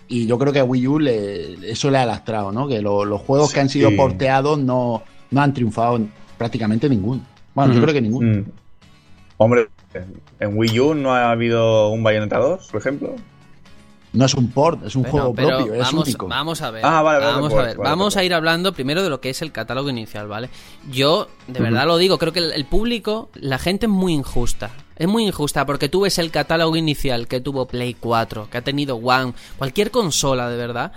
Y 0.09 0.27
yo 0.27 0.39
creo 0.39 0.53
que 0.53 0.59
a 0.59 0.65
Wii 0.65 0.87
U 0.89 0.99
le, 0.99 1.71
eso 1.71 1.91
le 1.91 1.99
ha 1.99 2.05
lastrado, 2.07 2.53
¿no? 2.53 2.69
Que 2.69 2.83
lo- 2.83 3.05
los 3.05 3.21
juegos 3.23 3.53
que 3.53 3.61
han 3.61 3.69
sido 3.69 3.89
Sí. 3.91 3.97
porteados 3.97 4.59
no, 4.59 5.03
no 5.31 5.41
han 5.41 5.55
triunfado 5.55 5.97
en 5.97 6.11
prácticamente 6.37 6.89
ninguno. 6.89 7.23
Bueno, 7.55 7.73
yo 7.73 7.81
creo 7.81 7.95
que 7.95 8.03
ninguno. 8.03 8.41
Mm. 8.41 8.45
Hombre, 9.39 9.69
en 10.41 10.57
Wii 10.59 10.81
U 10.81 10.95
no 10.95 11.15
ha 11.15 11.31
habido 11.31 11.89
un 11.91 12.03
Bayonetta 12.03 12.39
2, 12.39 12.69
por 12.71 12.81
ejemplo. 12.81 13.15
No 14.13 14.27
es 14.27 14.35
un 14.35 14.51
port, 14.51 14.85
es 14.85 14.95
un 14.95 15.03
Bueno, 15.03 15.13
juego 15.19 15.35
pero 15.35 15.49
propio, 15.57 15.75
es 15.75 15.81
vamos, 15.81 16.07
único. 16.07 16.29
vamos 16.29 16.61
a 16.61 16.71
ver. 16.71 16.85
Ah, 16.85 17.01
vale, 17.01 17.19
vale, 17.19 17.33
vamos 17.33 17.53
a 17.53 17.57
ver. 17.57 17.77
vale, 17.79 17.91
vamos 17.91 18.17
a 18.17 18.25
ir 18.25 18.35
hablando 18.35 18.73
primero 18.75 19.03
de 19.03 19.09
lo 19.09 19.21
que 19.23 19.31
es 19.31 19.41
el 19.41 19.53
catálogo 19.53 19.89
inicial, 19.89 20.29
¿vale? 20.29 20.51
Yo, 20.91 21.29
de 21.47 21.61
verdad 21.61 21.87
lo 21.87 21.97
digo, 21.97 22.19
creo 22.19 22.33
que 22.33 22.41
el, 22.41 22.53
el 22.53 22.67
público, 22.67 23.31
la 23.35 23.59
gente 23.59 23.87
es 23.87 23.93
muy 23.93 24.13
injusta. 24.13 24.71
Es 24.97 25.09
muy 25.09 25.27
injusta 25.27 25.65
porque 25.65 25.89
tú 25.89 26.03
ves 26.03 26.19
el 26.19 26.31
catálogo 26.31 26.77
inicial 26.77 27.27
que 27.27 27.41
tuvo 27.41 27.67
Play 27.67 27.95
4, 27.95 28.49
que 28.51 28.59
ha 28.59 28.63
tenido 28.63 28.97
One, 28.97 29.33
cualquier 29.57 29.91
consola, 29.91 30.51
de 30.51 30.57
verdad. 30.59 30.93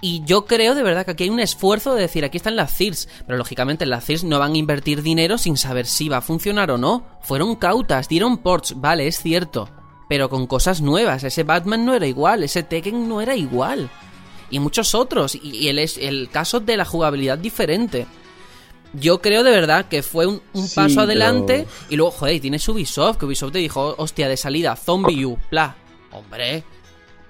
Y 0.00 0.22
yo 0.24 0.44
creo 0.44 0.74
de 0.74 0.82
verdad 0.82 1.04
que 1.04 1.12
aquí 1.12 1.24
hay 1.24 1.30
un 1.30 1.40
esfuerzo 1.40 1.94
de 1.94 2.02
decir, 2.02 2.24
aquí 2.24 2.36
están 2.36 2.56
las 2.56 2.72
CIRS, 2.76 3.08
pero 3.26 3.38
lógicamente 3.38 3.84
las 3.86 4.04
CIRS 4.04 4.24
no 4.24 4.38
van 4.38 4.52
a 4.52 4.56
invertir 4.58 5.02
dinero 5.02 5.38
sin 5.38 5.56
saber 5.56 5.86
si 5.86 6.08
va 6.08 6.18
a 6.18 6.22
funcionar 6.22 6.70
o 6.70 6.78
no. 6.78 7.04
Fueron 7.22 7.56
cautas, 7.56 8.06
dieron 8.08 8.38
ports, 8.38 8.74
vale, 8.80 9.06
es 9.06 9.18
cierto, 9.18 9.68
pero 10.08 10.28
con 10.28 10.46
cosas 10.46 10.80
nuevas. 10.80 11.24
Ese 11.24 11.42
Batman 11.44 11.84
no 11.84 11.94
era 11.94 12.06
igual, 12.06 12.42
ese 12.42 12.62
Tekken 12.62 13.08
no 13.08 13.20
era 13.20 13.36
igual. 13.36 13.90
Y 14.50 14.58
muchos 14.60 14.94
otros, 14.94 15.34
y 15.34 15.68
el, 15.68 15.78
es- 15.78 15.98
el 15.98 16.28
caso 16.30 16.60
de 16.60 16.76
la 16.76 16.84
jugabilidad 16.84 17.38
diferente. 17.38 18.06
Yo 18.92 19.20
creo 19.20 19.42
de 19.42 19.50
verdad 19.50 19.86
que 19.86 20.02
fue 20.02 20.26
un, 20.26 20.40
un 20.52 20.68
Sí, 20.68 20.76
paso 20.76 20.88
pero- 20.90 21.02
adelante 21.02 21.66
y 21.88 21.96
luego, 21.96 22.12
joder, 22.12 22.36
y 22.36 22.40
tienes 22.40 22.68
Ubisoft, 22.68 23.16
que 23.18 23.26
Ubisoft 23.26 23.52
te 23.52 23.58
dijo, 23.58 23.94
hostia, 23.98 24.28
de 24.28 24.36
salida, 24.36 24.76
Zombie 24.76 25.24
U, 25.26 25.36
bla. 25.50 25.74
Hombre, 26.12 26.62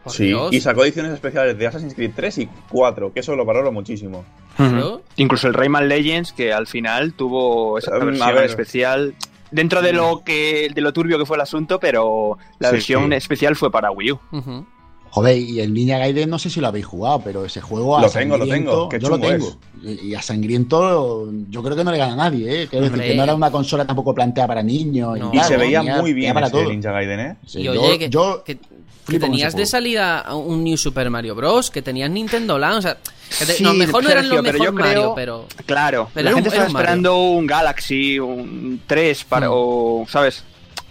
por 0.03 0.13
sí, 0.13 0.27
Dios. 0.27 0.53
y 0.53 0.61
sacó 0.61 0.85
ediciones 0.85 1.13
especiales 1.15 1.57
de 1.57 1.67
Assassin's 1.67 1.95
Creed 1.95 2.11
3 2.15 2.39
y 2.39 2.49
4, 2.69 3.15
que 3.15 3.21
eso 3.21 3.35
lo 3.35 3.47
valoro 3.47 3.73
muchísimo. 3.73 4.27
Claro. 4.59 5.01
Incluso 5.17 5.49
el 5.49 5.55
Rayman 5.55 5.89
Legends, 5.89 6.33
que 6.35 6.53
al 6.53 6.67
final 6.67 7.15
tuvo 7.15 7.79
esa 7.79 7.95
a 7.97 7.99
versión 7.99 8.35
ver. 8.35 8.45
especial. 8.45 9.15
Dentro 9.55 9.81
de 9.83 9.93
lo 9.93 10.23
que 10.25 10.69
de 10.75 10.81
lo 10.81 10.93
turbio 10.93 11.17
que 11.19 11.25
fue 11.27 11.37
el 11.37 11.43
asunto, 11.43 11.79
pero 11.79 12.37
la 12.59 12.69
Sí, 12.71 12.75
versión 12.75 13.11
sí. 13.11 13.15
especial 13.17 13.55
fue 13.57 13.71
para 13.71 13.91
Wii 13.91 14.13
U. 14.13 14.19
Ujú. 14.33 14.67
Joder, 15.11 15.39
y 15.39 15.61
el 15.61 15.73
Ninja 15.73 15.99
Gaiden 15.99 16.29
no 16.29 16.41
sé 16.41 16.51
si 16.51 16.61
lo 16.61 16.67
habéis 16.67 16.87
jugado, 16.87 17.21
pero 17.23 17.45
ese 17.45 17.61
juego 17.61 17.97
a 17.97 18.03
Lo 18.03 18.11
tengo, 18.11 18.37
lo 18.37 18.45
sangriento- 18.47 18.71
tengo, 18.73 18.89
qué 18.89 18.99
yo 18.99 19.09
lo 19.11 19.19
tengo. 19.21 19.47
es. 19.47 20.03
Y, 20.03 20.09
y 20.09 20.15
a 20.17 20.21
sangriento 20.23 21.31
yo 21.51 21.63
creo 21.63 21.77
que 21.77 21.85
no 21.85 21.93
le 21.93 21.99
gana 21.99 22.15
a 22.15 22.17
nadie, 22.17 22.63
¿eh? 22.63 22.67
Quiero 22.69 22.87
decir 22.91 23.01
que 23.01 23.15
no 23.15 23.23
era 23.23 23.35
una 23.35 23.51
consola 23.53 23.87
tampoco 23.87 24.13
planteada 24.13 24.49
para 24.49 24.63
niños. 24.65 25.17
No. 25.19 25.31
Y 25.33 25.39
tal, 25.39 25.47
se 25.47 25.57
veía 25.57 25.83
muy 25.83 26.13
bien 26.15 26.35
para 26.35 26.47
ese 26.49 26.57
todo. 26.57 26.69
Ninja 26.69 26.91
Gaiden, 26.91 27.21
¿eh? 27.21 27.37
Sí, 27.47 27.61
y 27.61 27.63
yo- 27.65 27.81
oye, 27.81 27.99
que, 27.99 28.09
yo 28.11 28.43
que- 28.45 28.59
que 29.07 29.19
tenías 29.21 29.55
de 29.55 29.67
salida 29.67 30.25
un 30.35 30.65
New 30.65 30.77
Super 30.77 31.11
Mario 31.11 31.35
Bros, 31.35 31.71
que 31.71 31.83
tenías 31.83 32.11
Nintendo 32.11 32.59
Land, 32.59 32.79
o 32.79 32.83
sea, 32.83 32.97
que 33.39 33.47
te- 33.47 33.53
Sí, 33.55 33.63
no, 33.63 33.75
mejor 33.75 34.03
no 34.05 34.11
eran 34.11 34.29
los 34.29 34.41
pero 34.43 34.53
mejor 34.53 34.67
yo 34.67 34.73
Mario, 34.73 34.93
creo- 35.01 35.15
pero... 35.15 35.47
Claro, 35.67 36.11
Pero 36.15 36.25
la 36.31 36.35
gente 36.35 36.49
un- 36.49 36.55
estaba 36.55 36.69
Mario. 36.73 36.79
esperando 36.79 37.17
un 37.23 37.47
Galaxy, 37.47 38.19
un 38.19 38.81
3 38.87 39.25
para, 39.25 39.49
Mm. 39.49 39.53
o, 39.55 40.07
¿sabes? 40.09 40.43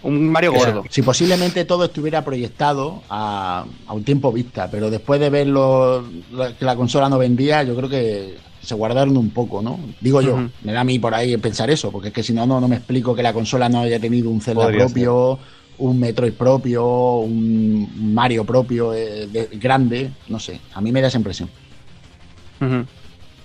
Un 0.02 0.28
Mario 0.30 0.52
O 0.52 0.60
sea, 0.60 0.66
gordo. 0.72 0.84
si 0.90 1.00
posiblemente 1.02 1.64
todo 1.64 1.84
estuviera 1.86 2.22
proyectado 2.24 3.02
a, 3.08 3.64
a 3.86 3.92
un 3.94 4.04
tiempo 4.04 4.30
vista, 4.32 4.70
pero 4.70 4.90
después 4.90 5.18
de 5.18 5.30
ver 5.30 5.46
lo- 5.46 6.02
lo- 6.30 6.56
que 6.56 6.64
la 6.64 6.76
consola 6.76 7.08
no 7.08 7.16
vendía, 7.18 7.62
yo 7.62 7.74
creo 7.74 7.88
que 7.88 8.36
se 8.62 8.74
guardaron 8.74 9.16
un 9.16 9.30
poco, 9.30 9.60
¿no? 9.62 9.78
Digo 10.00 10.20
yo, 10.22 10.38
me 10.62 10.72
da 10.72 10.80
a 10.80 10.84
mí 10.84 10.98
por 10.98 11.14
ahí 11.14 11.36
pensar 11.38 11.70
eso, 11.70 11.90
porque 11.90 12.08
es 12.08 12.14
que 12.14 12.22
si 12.22 12.32
no, 12.32 12.46
no, 12.46 12.60
no 12.60 12.68
me 12.68 12.76
explico 12.76 13.14
que 13.14 13.22
la 13.22 13.32
consola 13.32 13.68
no 13.68 13.80
haya 13.80 13.98
tenido 14.00 14.30
un 14.30 14.40
Zelda 14.40 14.62
Podría 14.64 14.84
propio, 14.86 15.38
un 15.78 15.98
Metroid 16.00 16.32
propio, 16.34 17.16
un 17.18 18.14
Mario 18.14 18.44
propio 18.44 18.92
eh, 18.94 19.26
de- 19.26 19.48
grande, 19.54 20.10
no 20.28 20.38
sé, 20.38 20.60
a 20.72 20.80
mí 20.80 20.92
me 20.92 21.00
da 21.00 21.08
esa 21.08 21.18
impresión. 21.18 21.50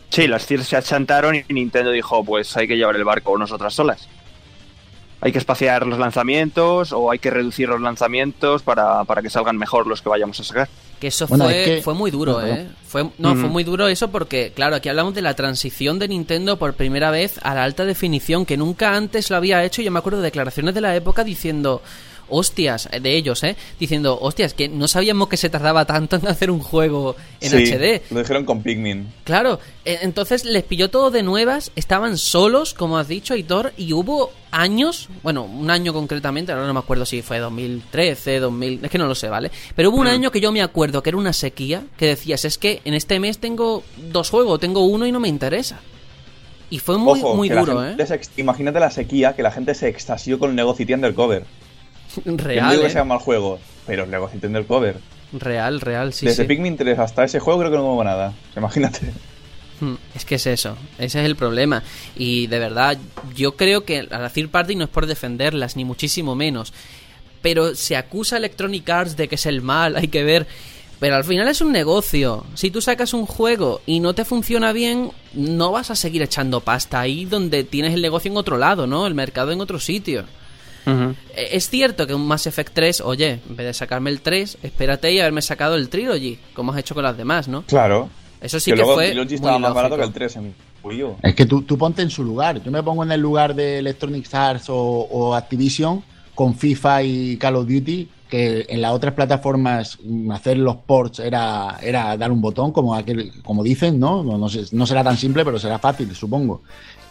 Sí, 0.09 0.27
las 0.27 0.45
CIR 0.45 0.63
se 0.63 0.75
achantaron 0.77 1.35
y 1.35 1.43
Nintendo 1.53 1.91
dijo, 1.91 2.23
pues 2.23 2.55
hay 2.57 2.67
que 2.67 2.77
llevar 2.77 2.95
el 2.95 3.03
barco 3.03 3.37
nosotras 3.37 3.73
solas. 3.73 4.07
Hay 5.21 5.33
que 5.33 5.37
espaciar 5.37 5.85
los 5.85 5.99
lanzamientos 5.99 6.93
o 6.93 7.11
hay 7.11 7.19
que 7.19 7.29
reducir 7.29 7.67
los 7.67 7.81
lanzamientos 7.81 8.63
para, 8.63 9.03
para 9.03 9.21
que 9.21 9.29
salgan 9.29 9.57
mejor 9.57 9.85
los 9.85 10.01
que 10.01 10.07
vayamos 10.07 10.39
a 10.39 10.43
sacar. 10.45 10.69
Que 11.01 11.07
eso 11.07 11.27
Bueno, 11.27 11.43
fue, 11.45 11.61
es 11.61 11.67
que- 11.67 11.81
fue 11.83 11.93
muy 11.93 12.09
duro, 12.09 12.39
No, 12.39 12.47
¿eh? 12.47 12.67
Fue, 12.87 13.03
no, 13.17 13.35
fue 13.35 13.49
muy 13.49 13.63
duro 13.65 13.87
eso 13.87 14.09
porque, 14.09 14.51
claro, 14.55 14.75
aquí 14.77 14.87
hablamos 14.89 15.13
de 15.13 15.21
la 15.21 15.33
transición 15.35 15.99
de 15.99 16.07
Nintendo 16.07 16.57
por 16.57 16.73
primera 16.73 17.11
vez 17.11 17.37
a 17.43 17.53
la 17.53 17.63
alta 17.65 17.83
definición, 17.85 18.45
que 18.45 18.55
nunca 18.57 18.95
antes 18.95 19.29
lo 19.29 19.35
había 19.35 19.63
hecho. 19.63 19.81
Yo 19.81 19.91
me 19.91 19.99
acuerdo 19.99 20.19
de 20.19 20.25
declaraciones 20.25 20.73
de 20.73 20.81
la 20.81 20.95
época 20.95 21.23
diciendo, 21.25 21.81
hostias, 22.29 22.89
de 23.01 23.15
ellos, 23.15 23.43
¿eh? 23.43 23.55
Diciendo, 23.79 24.17
hostias, 24.21 24.53
que 24.53 24.67
no 24.69 24.87
sabíamos 24.87 25.27
que 25.29 25.37
se 25.37 25.49
tardaba 25.49 25.85
tanto 25.85 26.15
en 26.15 26.27
hacer 26.27 26.51
un 26.51 26.59
juego 26.59 27.15
en 27.41 27.49
Sí, 27.51 27.71
HD. 27.71 28.01
Lo 28.11 28.19
dijeron 28.19 28.45
con 28.45 28.61
Pikmin. 28.63 29.07
Claro, 29.23 29.59
eh, 29.85 29.99
entonces 30.01 30.45
les 30.45 30.63
pilló 30.63 30.89
todo 30.89 31.11
de 31.11 31.23
nuevas, 31.23 31.71
estaban 31.75 32.17
solos, 32.17 32.73
como 32.73 32.97
has 32.97 33.07
dicho, 33.07 33.35
Hitor, 33.35 33.73
y 33.77 33.93
hubo 33.93 34.31
años, 34.51 35.09
bueno, 35.23 35.43
un 35.43 35.69
año 35.69 35.93
concretamente, 35.93 36.51
ahora 36.51 36.65
no 36.65 36.73
me 36.73 36.79
acuerdo 36.79 37.05
si 37.05 37.21
fue 37.21 37.39
2013, 37.39 38.39
2000, 38.39 38.79
es 38.85 38.91
que 38.91 38.97
no 38.97 39.07
lo 39.07 39.15
sé, 39.15 39.29
¿vale? 39.29 39.51
Pero 39.75 39.89
hubo 39.89 39.97
un 39.97 40.05
Mm. 40.07 40.09
año 40.09 40.31
que 40.31 40.41
yo 40.41 40.51
me 40.51 40.61
acuerdo 40.61 41.03
que 41.03 41.09
era 41.09 41.17
una 41.17 41.33
sequía, 41.33 41.83
que 41.97 42.07
decías, 42.07 42.45
es 42.45 42.57
que 42.57 42.81
en 42.85 42.93
este 42.93 43.19
mes 43.19 43.37
tengo 43.39 43.83
dos 44.11 44.29
juegos, 44.29 44.59
tengo 44.59 44.85
uno 44.85 45.05
y 45.05 45.11
no 45.11 45.19
me 45.19 45.27
interesa. 45.27 45.79
Y 46.71 46.77
fue 46.79 46.97
muy, 46.99 47.19
Ojo, 47.19 47.35
muy 47.35 47.49
duro, 47.49 47.83
¿eh? 47.83 47.95
se 48.05 48.19
Imagínate 48.37 48.79
la 48.79 48.91
sequía, 48.91 49.35
que 49.35 49.41
la 49.41 49.51
gente 49.51 49.73
se 49.73 49.87
extasió 49.87 50.37
con 50.37 50.55
Lego 50.55 50.75
City 50.75 50.93
Undercover. 50.93 51.43
Que 52.15 52.21
no 52.31 52.37
Real, 52.37 52.71
digo 52.71 52.83
que 52.83 52.89
sea 52.89 53.03
mal 53.03 53.19
juego, 53.19 53.59
pero 53.85 54.05
Lego 54.05 54.29
City 54.29 54.47
Undercover. 54.47 54.97
Real, 55.31 55.79
real, 55.81 56.11
sí, 56.13 56.25
Desde 56.25 56.43
sí. 56.43 56.47
Pikmin 56.47 56.75
3 56.75 56.97
hasta 56.99 57.23
ese 57.23 57.39
juego 57.39 57.59
creo 57.59 57.71
que 57.71 57.77
no 57.77 57.93
hubo 57.93 58.03
nada. 58.03 58.33
Imagínate. 58.57 59.11
Hmm, 59.79 59.95
Es 60.15 60.25
que 60.25 60.35
es 60.35 60.45
eso, 60.47 60.75
ese 60.97 61.19
es 61.19 61.25
el 61.25 61.35
problema. 61.35 61.83
Y 62.17 62.47
de 62.47 62.59
verdad, 62.59 62.97
yo 63.35 63.55
creo 63.55 63.85
que 63.85 63.99
a 63.99 64.19
la 64.19 64.29
third 64.29 64.49
party 64.49 64.75
no 64.75 64.83
es 64.85 64.89
por 64.89 65.05
defenderlas, 65.05 65.75
ni 65.75 65.85
muchísimo 65.85 66.35
menos. 66.35 66.73
Pero 67.41 67.75
se 67.75 67.95
acusa 67.95 68.35
a 68.35 68.39
Electronic 68.39 68.89
Arts 68.89 69.15
de 69.15 69.27
que 69.29 69.35
es 69.35 69.45
el 69.45 69.61
mal, 69.61 69.95
hay 69.95 70.07
que 70.09 70.23
ver. 70.23 70.47
Pero 70.99 71.15
al 71.15 71.23
final 71.23 71.47
es 71.47 71.61
un 71.61 71.71
negocio. 71.71 72.45
Si 72.55 72.71
tú 72.71 72.81
sacas 72.81 73.13
un 73.13 73.25
juego 73.25 73.79
y 73.85 74.01
no 74.01 74.13
te 74.13 74.25
funciona 74.25 74.73
bien, 74.73 75.11
no 75.33 75.71
vas 75.71 75.91
a 75.91 75.95
seguir 75.95 76.21
echando 76.23 76.59
pasta 76.59 76.99
ahí 76.99 77.23
donde 77.23 77.63
tienes 77.63 77.93
el 77.93 78.01
negocio 78.01 78.29
en 78.29 78.35
otro 78.35 78.57
lado, 78.57 78.85
¿no? 78.85 79.07
El 79.07 79.13
mercado 79.13 79.53
en 79.53 79.61
otro 79.61 79.79
sitio. 79.79 80.25
Eh, 80.85 81.15
Es 81.51 81.69
cierto 81.69 82.05
que 82.07 82.13
un 82.13 82.25
Mass 82.27 82.47
Effect 82.47 82.73
3, 82.73 83.01
oye, 83.01 83.39
en 83.49 83.55
vez 83.55 83.65
de 83.67 83.73
sacarme 83.73 84.09
el 84.09 84.21
3, 84.21 84.57
espérate 84.63 85.11
y 85.11 85.19
haberme 85.19 85.41
sacado 85.41 85.75
el 85.75 85.89
Trilogy, 85.89 86.37
como 86.53 86.71
has 86.71 86.79
hecho 86.79 86.93
con 86.95 87.03
las 87.03 87.17
demás, 87.17 87.47
¿no? 87.47 87.63
Claro. 87.63 88.09
Eso 88.41 88.59
sí 88.59 88.71
que 88.71 88.75
que, 88.75 88.81
luego 88.81 88.93
fue 88.95 89.05
el 89.05 89.11
Trilogy 89.11 89.29
muy 89.29 89.35
estaba 89.35 89.59
más 89.59 89.73
barato 89.73 89.97
que 89.97 90.03
el 90.03 90.13
3 90.13 90.35
en 90.37 90.55
Wii 90.83 91.03
U. 91.03 91.15
Es 91.21 91.35
que 91.35 91.45
tú, 91.45 91.61
tú 91.63 91.77
ponte 91.77 92.01
en 92.01 92.09
su 92.09 92.23
lugar. 92.23 92.63
Yo 92.63 92.71
me 92.71 92.81
pongo 92.83 93.03
en 93.03 93.11
el 93.11 93.19
lugar 93.19 93.53
de 93.53 93.79
Electronic 93.79 94.33
Arts 94.33 94.69
o, 94.69 94.75
o 94.77 95.35
Activision 95.35 96.01
con 96.33 96.55
FIFA 96.55 97.03
y 97.03 97.35
Call 97.37 97.57
of 97.57 97.67
Duty, 97.67 98.07
que 98.29 98.65
en 98.69 98.81
las 98.81 98.93
otras 98.93 99.13
plataformas 99.13 99.97
mm, 100.01 100.31
hacer 100.31 100.57
los 100.57 100.77
ports 100.77 101.19
era, 101.19 101.77
era 101.81 102.15
dar 102.15 102.31
un 102.31 102.39
botón, 102.39 102.71
como 102.71 102.95
aquel, 102.95 103.33
como 103.43 103.61
dicen, 103.61 103.99
¿no? 103.99 104.23
No, 104.23 104.37
no, 104.37 104.47
sé- 104.47 104.67
no 104.71 104.85
será 104.87 105.03
tan 105.03 105.17
simple, 105.17 105.43
pero 105.43 105.59
será 105.59 105.79
fácil, 105.79 106.15
supongo. 106.15 106.61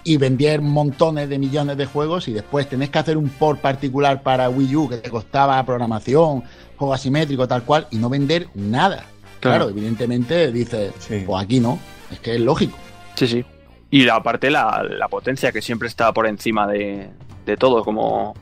Y 0.05 0.17
vender 0.17 0.63
montones 0.63 1.29
de 1.29 1.39
millones 1.39 1.77
de 1.77 1.85
juegos 1.87 2.29
y 2.29 2.33
después 2.33 2.69
tenés 2.69 2.89
que 2.91 2.99
hacer 2.99 3.17
un 3.17 3.29
port 3.29 3.61
particular 3.61 4.23
para 4.23 4.49
Wii 4.49 4.77
U 4.77 4.89
que 4.89 4.97
te 4.99 5.11
costaba 5.11 5.63
programación, 5.67 6.43
juego 6.77 6.95
asimétrico, 6.95 7.47
tal 7.47 7.63
cual, 7.65 7.87
y 7.91 7.97
no 7.97 8.09
vender 8.09 8.49
nada. 8.55 9.05
Claro, 9.41 9.67
Claro. 9.67 9.69
evidentemente 9.71 10.51
dices, 10.51 10.93
Sí. 10.99 11.23
pues 11.27 11.45
aquí 11.45 11.61
no, 11.61 11.79
es 12.11 12.21
que 12.21 12.35
es 12.37 12.41
lógico. 12.41 12.77
Sí, 13.17 13.27
sí. 13.27 13.45
Y 13.91 14.05
la- 14.05 14.17
aparte 14.17 14.51
la, 14.51 14.83
la 14.89 15.09
potencia 15.09 15.53
que 15.53 15.61
siempre 15.63 15.89
está 15.89 16.13
por 16.13 16.27
encima 16.27 16.67
de, 16.67 17.09
de 17.45 17.57
todo, 17.57 17.85
como, 17.85 18.35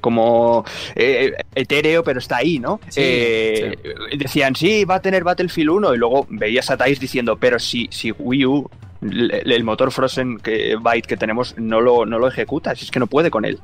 como 0.00 0.64
eh, 0.94 1.32
etéreo, 1.54 2.02
pero 2.04 2.18
está 2.18 2.36
ahí, 2.38 2.58
¿no? 2.58 2.80
Sí, 2.88 3.00
Eh, 3.02 3.76
Decían, 4.18 4.54
sí, 4.54 4.84
va 4.84 4.96
a 4.96 5.02
tener 5.02 5.24
Battlefield 5.24 5.70
1, 5.70 5.94
y 5.94 5.98
luego 5.98 6.26
veías 6.30 6.70
a 6.70 6.76
Thais 6.76 7.00
diciendo, 7.00 7.36
pero 7.38 7.58
si, 7.58 7.88
si 7.90 8.12
Wii 8.12 8.46
U, 8.46 8.70
el, 9.02 9.64
motor 9.64 9.90
Frozen 9.92 10.38
que, 10.38 10.76
Byte 10.80 11.06
que 11.06 11.16
tenemos, 11.16 11.54
no 11.58 11.80
lo, 11.80 12.06
no 12.06 12.18
lo 12.18 12.28
ejecuta, 12.28 12.74
si 12.74 12.84
es 12.84 12.90
que 12.90 12.98
no 13.00 13.06
puede 13.06 13.30
con 13.30 13.44
él. 13.44 13.58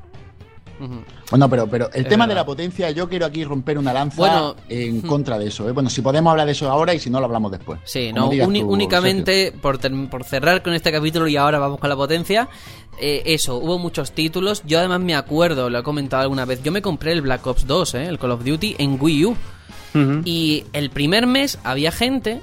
Bueno, 1.30 1.48
pero, 1.48 1.68
pero 1.68 1.88
el 1.94 2.02
Es 2.02 2.08
tema 2.08 2.26
de 2.26 2.34
la 2.34 2.44
potencia, 2.44 2.90
yo 2.90 3.08
quiero 3.08 3.24
aquí 3.26 3.44
romper 3.44 3.78
una 3.78 3.92
lanza 3.92 4.16
Bueno, 4.16 4.56
en 4.68 5.00
contra 5.02 5.38
de 5.38 5.46
eso. 5.46 5.68
¿eh? 5.68 5.72
Bueno, 5.72 5.88
si 5.88 6.00
podemos 6.02 6.32
hablar 6.32 6.46
de 6.46 6.52
eso 6.52 6.68
ahora 6.68 6.92
y 6.92 6.98
si 6.98 7.08
no, 7.08 7.20
lo 7.20 7.26
hablamos 7.26 7.52
después. 7.52 7.78
Sí, 7.84 8.12
no, 8.12 8.28
digas 8.28 8.48
uni- 8.48 8.62
tú, 8.62 8.68
únicamente 8.72 9.52
por, 9.52 9.78
ter- 9.78 9.92
por 10.10 10.24
cerrar 10.24 10.60
con 10.62 10.74
este 10.74 10.90
capítulo 10.90 11.28
y 11.28 11.36
ahora 11.36 11.60
vamos 11.60 11.78
con 11.78 11.88
la 11.88 11.94
potencia. 11.94 12.48
eh, 13.00 13.22
eso, 13.26 13.58
hubo 13.58 13.78
muchos 13.78 14.10
títulos. 14.10 14.62
Yo 14.66 14.80
además 14.80 15.00
me 15.00 15.14
acuerdo, 15.14 15.70
lo 15.70 15.78
he 15.78 15.82
comentado 15.84 16.22
alguna 16.24 16.46
vez. 16.46 16.60
Yo 16.64 16.72
me 16.72 16.82
compré 16.82 17.12
el 17.12 17.22
Black 17.22 17.46
Ops 17.46 17.64
2, 17.66 17.94
eh, 17.94 18.06
el 18.06 18.18
Call 18.18 18.32
of 18.32 18.44
Duty, 18.44 18.74
en 18.78 18.98
Wii 19.00 19.24
U. 19.26 19.36
Y 20.24 20.64
el 20.72 20.90
primer 20.90 21.26
mes 21.28 21.58
había 21.62 21.92
gente, 21.92 22.40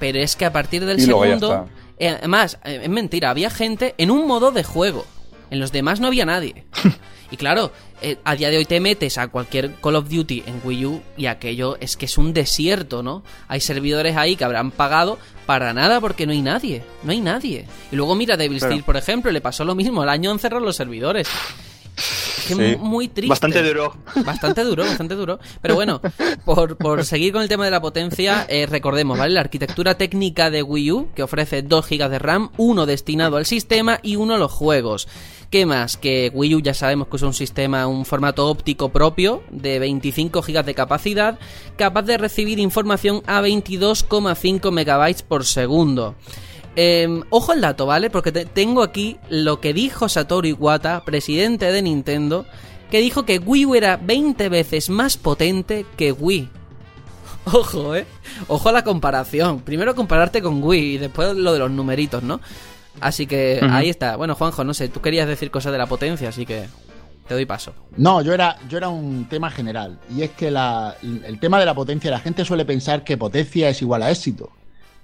pero 0.00 0.18
es 0.18 0.34
que 0.36 0.46
a 0.46 0.52
partir 0.52 0.86
del 0.86 0.98
Y 0.98 1.04
luego 1.06 1.26
ya 1.26 1.38
segundo. 1.38 1.68
Eh, 1.98 2.08
además, 2.08 2.58
eh, 2.64 2.80
es 2.82 2.88
mentira, 2.88 3.30
había 3.30 3.50
gente 3.50 3.94
en 3.98 4.10
un 4.10 4.26
modo 4.26 4.50
de 4.50 4.64
juego. 4.64 5.04
En 5.50 5.60
los 5.60 5.72
demás 5.72 6.00
no 6.00 6.06
había 6.06 6.24
nadie. 6.24 6.64
y 7.30 7.36
claro, 7.36 7.72
eh, 8.00 8.16
a 8.24 8.34
día 8.34 8.50
de 8.50 8.56
hoy 8.56 8.64
te 8.64 8.80
metes 8.80 9.18
a 9.18 9.28
cualquier 9.28 9.74
Call 9.82 9.96
of 9.96 10.08
Duty 10.08 10.44
en 10.46 10.60
Wii 10.64 10.86
U 10.86 11.02
y 11.16 11.26
aquello 11.26 11.76
es 11.78 11.96
que 11.96 12.06
es 12.06 12.16
un 12.16 12.32
desierto, 12.32 13.02
¿no? 13.02 13.22
Hay 13.48 13.60
servidores 13.60 14.16
ahí 14.16 14.34
que 14.34 14.44
habrán 14.44 14.70
pagado 14.70 15.18
para 15.44 15.74
nada 15.74 16.00
porque 16.00 16.26
no 16.26 16.32
hay 16.32 16.40
nadie. 16.40 16.82
No 17.02 17.12
hay 17.12 17.20
nadie. 17.20 17.66
Y 17.90 17.96
luego 17.96 18.14
mira 18.14 18.36
Devil 18.36 18.58
Claro. 18.58 18.72
Steel, 18.72 18.84
por 18.84 18.96
ejemplo, 18.96 19.30
le 19.30 19.40
pasó 19.40 19.64
lo 19.64 19.74
mismo. 19.74 20.02
El 20.02 20.08
año 20.08 20.30
han 20.30 20.38
cerrado 20.38 20.64
los 20.64 20.76
servidores. 20.76 21.28
Es 21.96 22.44
que 22.48 22.54
Sí. 22.54 22.76
muy 22.80 23.08
triste. 23.08 23.28
Bastante 23.28 23.62
duro. 23.62 23.94
Bastante 24.24 24.64
duro, 24.64 24.84
bastante 24.84 25.14
duro. 25.14 25.38
Pero 25.60 25.74
bueno, 25.74 26.00
por, 26.44 26.76
por 26.76 27.04
seguir 27.04 27.32
con 27.32 27.42
el 27.42 27.48
tema 27.48 27.64
de 27.64 27.70
la 27.70 27.80
potencia, 27.80 28.46
eh, 28.48 28.66
recordemos, 28.66 29.18
¿vale? 29.18 29.34
La 29.34 29.40
arquitectura 29.40 29.96
técnica 29.96 30.50
de 30.50 30.62
Wii 30.62 30.92
U, 30.92 31.08
que 31.14 31.22
ofrece 31.22 31.62
2 31.62 31.86
GB 31.88 32.08
de 32.08 32.18
RAM, 32.18 32.50
uno 32.56 32.86
destinado 32.86 33.36
al 33.36 33.46
sistema 33.46 33.98
y 34.02 34.16
uno 34.16 34.34
a 34.34 34.38
los 34.38 34.50
juegos. 34.52 35.06
¿Qué 35.50 35.66
más? 35.66 35.98
Que 35.98 36.30
Wii 36.32 36.54
U 36.56 36.60
ya 36.62 36.72
sabemos 36.72 37.08
que 37.08 37.16
usa 37.16 37.28
un 37.28 37.34
sistema, 37.34 37.86
un 37.86 38.06
formato 38.06 38.48
óptico 38.48 38.88
propio 38.88 39.42
de 39.50 39.78
25 39.78 40.40
GB 40.40 40.64
de 40.64 40.74
capacidad, 40.74 41.38
capaz 41.76 42.02
de 42.02 42.16
recibir 42.16 42.58
información 42.58 43.22
a 43.26 43.42
22,5 43.42 44.70
megabytes 44.72 45.22
por 45.22 45.44
segundo. 45.44 46.14
Eh, 46.76 47.20
ojo 47.30 47.52
al 47.52 47.60
dato, 47.60 47.86
¿vale? 47.86 48.08
Porque 48.10 48.32
te- 48.32 48.46
tengo 48.46 48.82
aquí 48.82 49.18
lo 49.28 49.60
que 49.60 49.74
dijo 49.74 50.08
Satoru 50.08 50.48
Iwata, 50.48 51.04
presidente 51.04 51.70
de 51.70 51.82
Nintendo, 51.82 52.46
que 52.90 53.00
dijo 53.00 53.24
que 53.24 53.38
Wii 53.38 53.66
U 53.66 53.74
era 53.74 53.96
20 53.98 54.48
veces 54.48 54.88
más 54.90 55.16
potente 55.16 55.84
que 55.96 56.12
Wii. 56.12 56.48
Ojo, 57.52 57.94
¿eh? 57.96 58.06
Ojo 58.48 58.68
a 58.68 58.72
la 58.72 58.84
comparación. 58.84 59.60
Primero 59.60 59.94
compararte 59.94 60.40
con 60.40 60.62
Wii 60.62 60.94
y 60.94 60.98
después 60.98 61.34
lo 61.36 61.52
de 61.52 61.58
los 61.58 61.70
numeritos, 61.70 62.22
¿no? 62.22 62.40
Así 63.00 63.26
que 63.26 63.58
ahí 63.70 63.88
está. 63.88 64.16
Bueno, 64.16 64.34
Juanjo, 64.34 64.64
no 64.64 64.74
sé, 64.74 64.88
tú 64.88 65.00
querías 65.00 65.26
decir 65.26 65.50
cosas 65.50 65.72
de 65.72 65.78
la 65.78 65.86
potencia, 65.86 66.28
así 66.28 66.44
que 66.46 66.66
te 67.26 67.34
doy 67.34 67.46
paso. 67.46 67.72
No, 67.96 68.20
yo 68.22 68.32
era, 68.34 68.58
yo 68.68 68.76
era 68.78 68.88
un 68.90 69.26
tema 69.28 69.50
general. 69.50 69.98
Y 70.14 70.22
es 70.22 70.30
que 70.30 70.50
la- 70.50 70.94
el 71.02 71.40
tema 71.40 71.58
de 71.58 71.66
la 71.66 71.74
potencia, 71.74 72.10
la 72.10 72.20
gente 72.20 72.44
suele 72.44 72.64
pensar 72.64 73.02
que 73.02 73.16
potencia 73.16 73.68
es 73.70 73.80
igual 73.82 74.02
a 74.02 74.10
éxito. 74.10 74.50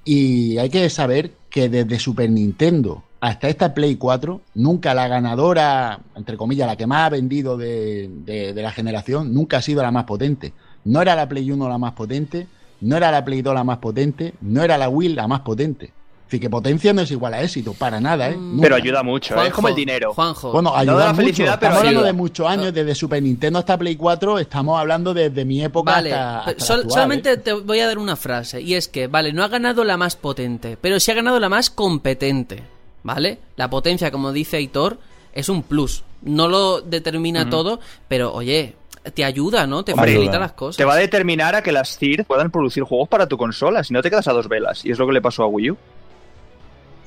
Y 0.05 0.59
hay 0.59 0.69
que 0.71 0.89
saber 0.91 1.33
que 1.51 1.69
desde 1.69 1.99
Super 1.99 2.31
Nintendo 2.31 3.03
hasta 3.21 3.49
esta 3.49 3.75
Play 3.75 3.97
4, 3.97 4.41
nunca 4.55 4.95
la 4.95 5.09
ganadora, 5.09 6.01
entre 6.15 6.37
comillas, 6.37 6.69
la 6.69 6.77
que 6.77 6.87
más 6.87 7.07
ha 7.07 7.11
vendido 7.11 7.57
de, 7.57 8.09
de- 8.25 8.63
la 8.63 8.71
generación, 8.71 9.35
nunca 9.35 9.57
ha 9.59 9.63
sido 9.63 9.83
la 9.83 9.91
más 9.91 10.05
potente. 10.05 10.53
No 10.85 11.03
era 11.03 11.17
la 11.17 11.29
Play 11.29 11.51
1 11.51 11.69
la 11.69 11.79
más 11.79 11.93
potente, 11.95 12.47
no 12.81 12.97
era 12.97 13.11
la 13.11 13.25
Play 13.25 13.43
2 13.43 13.55
la 13.55 13.65
más 13.65 13.79
potente, 13.79 14.35
no 14.41 14.63
era 14.63 14.79
la 14.79 14.89
Wii 14.89 15.15
la 15.15 15.27
más 15.27 15.41
potente. 15.41 15.93
Así 16.29 16.39
que 16.39 16.51
potencia 16.51 16.93
no 16.93 17.01
es 17.01 17.11
igual 17.11 17.33
a 17.33 17.43
éxito, 17.43 17.73
para 17.73 17.99
nada, 18.01 18.29
¿eh? 18.29 18.37
Mm. 18.37 18.51
Nunca. 18.51 18.63
Pero 18.63 18.77
ayuda 18.77 19.03
mucho, 19.03 19.43
¿eh? 19.43 19.47
es 19.49 19.53
como 19.55 19.69
el 19.69 19.75
dinero. 19.75 20.13
Juanjo. 20.13 20.53
Bueno, 20.53 20.71
No 20.71 20.77
ayuda 20.77 20.95
da 20.95 21.05
la 21.07 21.13
mucho. 21.13 21.23
felicidad, 21.23 21.47
pero 21.59 21.73
estamos 21.73 21.79
hablando 21.79 22.01
ayuda. 22.01 22.07
de 22.07 22.13
muchos 22.13 22.47
años, 22.47 22.75
desde 22.75 22.95
Super 22.95 23.23
Nintendo 23.23 23.59
hasta 23.59 23.79
Play 23.79 23.97
4, 23.97 24.39
estamos 24.39 24.79
hablando 24.79 25.15
desde 25.15 25.45
mi 25.47 25.65
época 25.65 25.93
Vale, 25.93 26.13
hasta, 26.13 26.39
hasta 26.51 26.65
sol- 26.65 26.77
actual, 26.81 26.93
solamente 26.93 27.33
¿eh? 27.33 27.37
te 27.39 27.53
voy 27.55 27.81
a 27.81 27.87
dar 27.87 27.97
una 27.99 28.15
frase, 28.17 28.61
y 28.61 28.75
es 28.75 28.89
que, 28.89 29.07
vale, 29.07 29.33
no 29.33 29.43
ha 29.43 29.49
ganado 29.49 29.85
la 29.85 29.97
más 29.97 30.17
potente, 30.17 30.77
pero 30.79 31.01
sí 31.01 31.11
ha 31.11 31.15
ganado 31.15 31.41
la 31.41 31.49
más 31.49 31.71
competente, 31.71 32.63
¿vale? 33.03 33.39
La 33.57 33.71
potencia, 33.71 34.11
como 34.11 34.31
dice 34.33 34.59
Aitor, 34.59 34.99
es 35.33 35.49
un 35.49 35.63
plus. 35.63 36.05
No 36.21 36.47
lo 36.49 36.83
determina 36.83 37.49
todo, 37.49 37.81
pero 38.07 38.35
oye, 38.35 38.75
te 39.15 39.25
ayuda, 39.25 39.67
¿no? 39.67 39.83
Te 39.83 39.93
Hombre, 39.93 40.09
facilita 40.09 40.33
ayuda. 40.33 40.41
las 40.41 40.53
cosas. 40.53 40.77
Te 40.77 40.85
va 40.85 40.93
a 40.93 40.97
determinar 40.97 41.55
a 41.55 41.63
que 41.63 41.73
las 41.73 41.97
CIR 41.97 42.25
puedan 42.27 42.51
producir 42.51 42.83
juegos 42.83 43.09
para 43.09 43.27
tu 43.27 43.39
consola, 43.39 43.83
si 43.83 43.95
no 43.95 44.03
te 44.03 44.11
quedas 44.11 44.29
a 44.29 44.33
dos 44.35 44.47
velas. 44.49 44.85
Y 44.85 44.91
es 44.91 44.99
lo 44.99 45.07
que 45.07 45.13
le 45.15 45.23
pasó 45.23 45.45
a 45.45 45.47
Wii 45.47 45.71
U. 45.71 45.77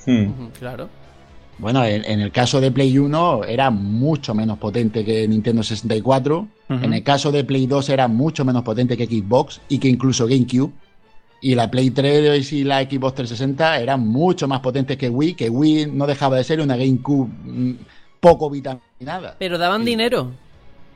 Hmm. 0.05 0.47
Claro. 0.57 0.89
Bueno, 1.57 1.83
en, 1.85 2.03
en 2.05 2.21
el 2.21 2.31
caso 2.31 2.59
de 2.59 2.71
Play 2.71 2.97
1 2.97 3.43
era 3.43 3.69
mucho 3.69 4.33
menos 4.33 4.57
potente 4.57 5.05
que 5.05 5.27
Nintendo 5.27 5.61
64. 5.61 6.39
Ujú. 6.39 6.83
En 6.83 6.93
el 6.93 7.03
caso 7.03 7.31
de 7.31 7.43
Play 7.43 7.67
2 7.67 7.89
era 7.89 8.07
mucho 8.07 8.43
menos 8.43 8.63
potente 8.63 8.97
que 8.97 9.05
Xbox 9.05 9.61
y 9.69 9.77
que 9.77 9.87
incluso 9.87 10.25
GameCube. 10.25 10.71
Y 11.41 11.55
la 11.55 11.69
Play 11.69 11.91
3 11.91 12.51
y 12.53 12.63
la 12.63 12.81
Xbox 12.81 13.15
360 13.15 13.79
eran 13.79 14.07
mucho 14.07 14.47
más 14.47 14.59
potentes 14.61 14.97
que 14.97 15.09
Wii, 15.09 15.33
que 15.35 15.49
Wii 15.49 15.87
no 15.87 16.05
dejaba 16.07 16.37
de 16.37 16.43
ser 16.43 16.61
una 16.61 16.75
GameCube 16.77 17.27
mm, 17.43 17.71
poco 18.19 18.49
vitaminada. 18.49 19.35
Pero 19.39 19.57
daban 19.57 19.81
Sí. 19.81 19.89
dinero. 19.89 20.31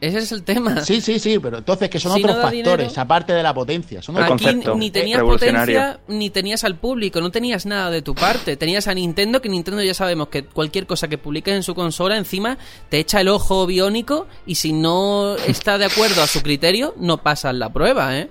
Ese 0.02 0.18
es 0.20 0.32
el 0.34 0.44
tema. 0.44 0.84
Sí, 0.84 1.00
sí, 1.00 1.20
sí, 1.20 1.40
pero 1.40 1.60
entonces 1.60 1.90
que 1.90 2.00
son 2.00 2.14
Si 2.14 2.20
otros 2.22 2.36
factores, 2.42 2.88
dinero- 2.90 3.02
aparte 3.02 3.34
de 3.34 3.42
la 3.42 3.54
potencia. 3.54 4.02
Son 4.02 4.16
otros 4.16 4.32
Aquí 4.34 4.44
concepto, 4.44 4.76
ni 4.76 4.92
tenías 4.92 5.22
potencia 5.22 6.00
ni 6.10 6.30
tenías 6.30 6.64
al 6.66 6.76
público, 6.76 7.22
no 7.22 7.32
tenías 7.32 7.66
nada 7.66 7.90
de 7.90 8.02
tu 8.02 8.14
parte. 8.14 8.58
Tenías 8.58 8.88
a 8.88 8.94
Nintendo, 8.94 9.42
que 9.42 9.48
Nintendo 9.50 9.82
ya 9.82 9.94
sabemos 9.94 10.28
que 10.28 10.44
cualquier 10.46 10.86
cosa 10.86 11.08
que 11.08 11.18
publiques 11.18 11.56
en 11.56 11.64
su 11.64 11.74
consola 11.76 12.18
encima 12.18 12.58
te 12.90 13.00
echa 13.00 13.22
el 13.22 13.30
ojo 13.30 13.66
biónico 13.66 14.28
y 14.46 14.56
si 14.56 14.74
no 14.74 15.36
está 15.38 15.78
de 15.78 15.86
acuerdo 15.86 16.22
a 16.22 16.28
su 16.28 16.42
criterio, 16.44 16.94
no 16.98 17.18
pasas 17.24 17.56
la 17.56 17.72
prueba, 17.72 18.18
¿eh? 18.20 18.30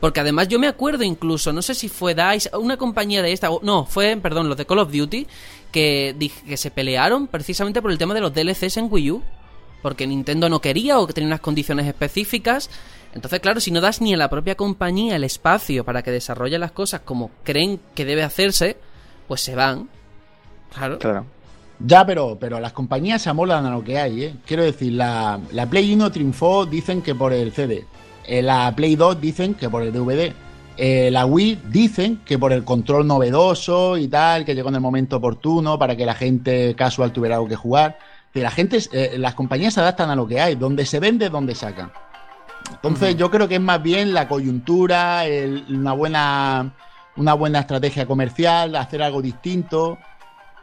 Porque 0.00 0.18
además 0.18 0.48
yo 0.48 0.58
me 0.58 0.66
acuerdo 0.66 1.04
incluso, 1.04 1.52
no 1.52 1.62
sé 1.62 1.76
si 1.76 1.88
fue 1.88 2.16
DICE, 2.16 2.50
una 2.56 2.76
compañía 2.76 3.22
de 3.22 3.32
esta, 3.32 3.52
o- 3.52 3.60
no, 3.62 3.86
fue, 3.86 4.16
perdón, 4.16 4.48
los 4.48 4.56
de 4.58 4.66
Call 4.66 4.80
of 4.80 4.90
Duty, 4.92 5.28
que, 5.70 6.16
que 6.46 6.56
se 6.56 6.72
pelearon 6.72 7.28
precisamente 7.28 7.80
por 7.80 7.92
el 7.92 7.98
tema 7.98 8.12
de 8.12 8.20
los 8.20 8.34
DLCs 8.34 8.78
en 8.78 8.88
Wii 8.90 9.10
U. 9.12 9.22
Porque 9.82 10.06
Nintendo 10.06 10.48
no 10.48 10.60
quería 10.60 10.98
o 10.98 11.06
que 11.06 11.12
tenía 11.12 11.26
unas 11.26 11.40
condiciones 11.40 11.86
específicas. 11.86 12.70
Entonces, 13.14 13.40
claro, 13.40 13.60
si 13.60 13.70
no 13.70 13.80
das 13.80 14.00
ni 14.00 14.14
a 14.14 14.16
la 14.16 14.30
propia 14.30 14.54
compañía 14.54 15.16
el 15.16 15.24
espacio 15.24 15.84
para 15.84 16.02
que 16.02 16.10
desarrolle 16.10 16.58
las 16.58 16.72
cosas 16.72 17.00
como 17.00 17.30
creen 17.42 17.80
que 17.94 18.04
debe 18.04 18.22
hacerse, 18.22 18.78
pues 19.28 19.42
se 19.42 19.54
van. 19.54 19.88
Claro. 20.72 20.98
Claro. 20.98 21.26
Ya, 21.84 22.06
pero, 22.06 22.38
pero 22.38 22.60
las 22.60 22.72
compañías 22.72 23.22
se 23.22 23.30
amoldan 23.30 23.66
a 23.66 23.70
lo 23.70 23.82
que 23.82 23.98
hay, 23.98 24.24
¿eh? 24.24 24.34
Quiero 24.46 24.62
decir, 24.62 24.92
la, 24.92 25.40
la 25.50 25.66
Play 25.66 25.92
1 25.92 26.12
triunfó, 26.12 26.64
dicen 26.64 27.02
que 27.02 27.14
por 27.14 27.32
el 27.32 27.52
CD. 27.52 27.84
Eh, 28.24 28.40
la 28.40 28.72
Play 28.74 28.94
2 28.94 29.20
dicen 29.20 29.54
que 29.54 29.68
por 29.68 29.82
el 29.82 29.92
DVD. 29.92 30.32
Eh, 30.76 31.10
la 31.10 31.26
Wii 31.26 31.62
dicen 31.68 32.20
que 32.24 32.38
por 32.38 32.52
el 32.52 32.64
control 32.64 33.06
novedoso 33.06 33.96
y 33.98 34.08
tal, 34.08 34.44
que 34.44 34.54
llegó 34.54 34.68
en 34.68 34.76
el 34.76 34.80
momento 34.80 35.16
oportuno 35.16 35.78
para 35.78 35.96
que 35.96 36.06
la 36.06 36.14
gente 36.14 36.74
casual 36.74 37.12
tuviera 37.12 37.36
algo 37.36 37.48
que 37.48 37.56
jugar. 37.56 37.98
Que 38.32 38.40
la 38.42 38.50
gente, 38.50 38.78
eh, 38.92 39.16
las 39.18 39.34
compañías 39.34 39.74
se 39.74 39.80
adaptan 39.80 40.10
a 40.10 40.16
lo 40.16 40.26
que 40.26 40.40
hay, 40.40 40.54
donde 40.54 40.86
se 40.86 41.00
vende, 41.00 41.28
donde 41.28 41.54
sacan. 41.54 41.92
Entonces, 42.70 43.16
yo 43.16 43.30
creo 43.30 43.46
que 43.48 43.56
es 43.56 43.60
más 43.60 43.82
bien 43.82 44.14
la 44.14 44.26
coyuntura, 44.28 45.26
el- 45.26 45.64
una 45.68 45.92
buena 45.92 46.72
una 47.14 47.34
buena 47.34 47.58
estrategia 47.60 48.06
comercial, 48.06 48.74
hacer 48.74 49.02
algo 49.02 49.20
distinto. 49.20 49.98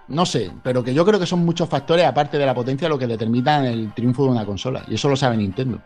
No 0.08 0.26
sé, 0.26 0.50
pero 0.64 0.84
que 0.84 0.96
yo 0.96 1.06
creo 1.06 1.20
que 1.20 1.28
son 1.28 1.46
muchos 1.46 1.70
factores, 1.70 2.04
aparte 2.08 2.40
de 2.40 2.46
la 2.48 2.56
potencia, 2.56 2.90
lo 2.90 2.98
que 2.98 3.06
determinan 3.06 3.66
el 3.66 3.94
triunfo 3.94 4.24
de 4.24 4.32
una 4.32 4.44
consola. 4.48 4.84
Y 4.88 4.96
eso 4.96 5.08
lo 5.10 5.16
sabe 5.16 5.38
Nintendo. 5.38 5.80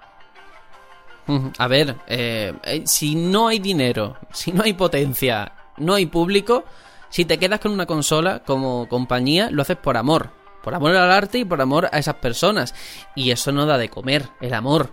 A 1.58 1.68
ver, 1.68 1.98
eh, 2.08 2.54
eh, 2.64 2.84
si 2.86 3.16
no 3.16 3.50
hay 3.50 3.60
dinero, 3.60 4.16
si 4.32 4.54
no 4.54 4.64
hay 4.64 4.72
potencia, 4.74 5.52
no 5.78 5.96
hay 5.96 6.06
público, 6.06 6.64
si 7.10 7.26
te 7.26 7.38
quedas 7.38 7.60
con 7.60 7.74
una 7.74 7.86
consola 7.86 8.40
como 8.46 8.88
compañía, 8.88 9.50
lo 9.52 9.62
haces 9.64 9.76
por 9.76 9.98
amor. 9.98 10.30
Por 10.64 10.74
amor 10.74 10.96
al 10.96 11.12
arte 11.12 11.40
y 11.40 11.46
por 11.46 11.60
amor 11.62 11.90
a 11.92 12.00
esas 12.00 12.16
personas. 12.16 12.74
Y 13.16 13.32
eso 13.32 13.52
no 13.52 13.66
da 13.66 13.78
de 13.78 13.90
comer, 13.90 14.30
el 14.42 14.54
amor. 14.54 14.90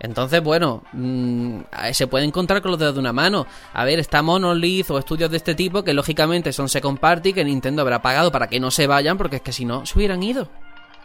Entonces, 0.00 0.42
bueno, 0.42 0.82
mm, 0.92 1.60
se 1.92 2.06
puede 2.06 2.24
encontrar 2.24 2.60
con 2.62 2.70
los 2.72 2.78
dedos 2.80 2.94
de 2.94 3.00
una 3.00 3.12
mano. 3.12 3.46
A 3.72 3.84
ver, 3.84 3.98
está 3.98 4.22
Monolith 4.22 4.90
o 4.90 4.98
estudios 4.98 5.30
de 5.30 5.36
este 5.38 5.54
tipo 5.54 5.82
que 5.82 5.94
lógicamente 5.94 6.52
son 6.52 6.68
second 6.68 6.98
party 6.98 7.32
que 7.32 7.44
Nintendo 7.44 7.82
habrá 7.82 8.02
pagado 8.02 8.30
para 8.30 8.48
que 8.48 8.60
no 8.60 8.70
se 8.70 8.86
vayan 8.86 9.16
porque 9.16 9.36
es 9.36 9.42
que 9.42 9.52
si 9.52 9.64
no 9.64 9.86
se 9.86 9.98
hubieran 9.98 10.22
ido. 10.22 10.48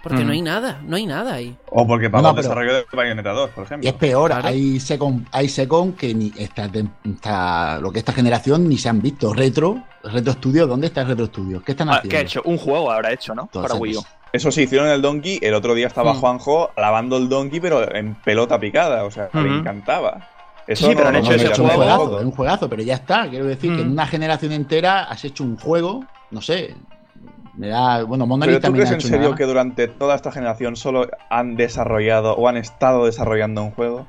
Porque 0.01 0.23
Mm. 0.23 0.27
no 0.27 0.31
hay 0.33 0.41
nada, 0.41 0.81
no 0.85 0.95
hay 0.95 1.05
nada 1.05 1.33
ahí. 1.33 1.57
O 1.71 1.85
porque 1.85 2.09
pagó 2.09 2.23
No, 2.23 2.29
el 2.31 2.35
desarrollo 2.37 2.73
de 2.73 2.85
Bayonetta 2.93 3.31
2, 3.31 3.49
por 3.49 3.63
Y 3.63 3.65
ejemplo. 3.65 3.89
es 3.89 3.95
peor, 3.95 4.31
Claro. 4.31 4.47
hay 4.47 4.79
Secon, 4.79 5.27
hay 5.31 5.49
Secon 5.49 5.93
que 5.93 6.13
ni 6.15 6.31
esta- 6.37 7.79
lo 7.79 7.91
que 7.91 7.99
esta 7.99 8.13
generación 8.13 8.67
ni 8.69 8.77
se 8.77 8.87
han 8.89 9.01
visto. 9.01 9.33
Retro, 9.33 9.83
Retro 10.11 10.33
Studio, 10.33 10.67
¿dónde 10.67 10.87
está 10.87 11.01
el 11.01 11.07
Retro 11.07 11.25
Studio? 11.27 11.61
¿Qué 11.63 11.71
están 11.73 11.89
Ah, 11.89 11.93
haciendo? 11.93 12.09
¿Qué 12.09 12.17
ha 12.17 12.21
hecho? 12.21 12.41
Un 12.45 12.57
juego 12.57 12.91
habrá 12.91 13.11
hecho, 13.11 13.33
¿no? 13.35 13.43
Entonces, 13.43 13.69
Para 13.71 13.79
Wii 13.81 13.97
U. 13.97 14.03
Eso 14.31 14.51
sí, 14.51 14.61
hicieron 14.63 14.87
el 14.89 15.01
Donkey. 15.01 15.39
El 15.41 15.53
otro 15.55 15.73
día 15.73 15.87
estaba 15.87 16.13
Mm. 16.13 16.17
Juanjo 16.19 16.71
lavando 16.77 17.17
el 17.17 17.29
Donkey, 17.29 17.59
pero 17.59 17.93
en 17.95 18.13
pelota 18.15 18.59
picada. 18.59 19.03
O 19.05 19.11
sea, 19.11 19.29
le 19.33 19.41
Ujú. 19.41 19.49
encantaba. 19.59 20.27
Eso 20.67 20.87
Sí, 20.87 20.93
pero 20.95 21.07
han 21.07 21.13
no- 21.13 21.19
hecho 21.19 21.29
no 21.31 21.35
ese 21.35 21.45
me 21.47 21.51
es 21.51 21.59
un 21.59 21.65
juego- 21.65 21.81
juegazo, 21.81 22.19
es 22.19 22.25
un 22.25 22.31
juegazo, 22.31 22.69
pero 22.69 22.83
ya 22.83 22.93
está. 22.93 23.27
Quiero 23.27 23.45
decir 23.45 23.75
que 23.75 23.81
en 23.81 23.89
Mm. 23.89 23.93
una 23.93 24.05
generación 24.05 24.51
entera 24.51 25.05
has 25.05 25.25
hecho 25.25 25.43
un 25.43 25.57
juego, 25.57 26.03
no 26.29 26.41
sé. 26.41 26.75
Me 27.55 27.69
da. 27.69 28.03
Bueno, 28.03 28.27
Monolith 28.27 28.57
Pero 28.61 28.67
tú 28.67 28.73
crees 28.73 28.89
ha 28.91 28.93
en 28.93 28.99
hecho 28.99 29.07
serio 29.07 29.27
una- 29.29 29.37
que 29.37 29.45
durante 29.45 29.87
toda 29.87 30.15
esta 30.15 30.31
generación 30.31 30.75
solo 30.75 31.07
han 31.31 31.55
desarrollado 31.55 32.35
o 32.35 32.47
han 32.47 32.55
estado 32.57 33.05
desarrollando 33.05 33.63
un 33.63 33.71
juego? 33.71 34.05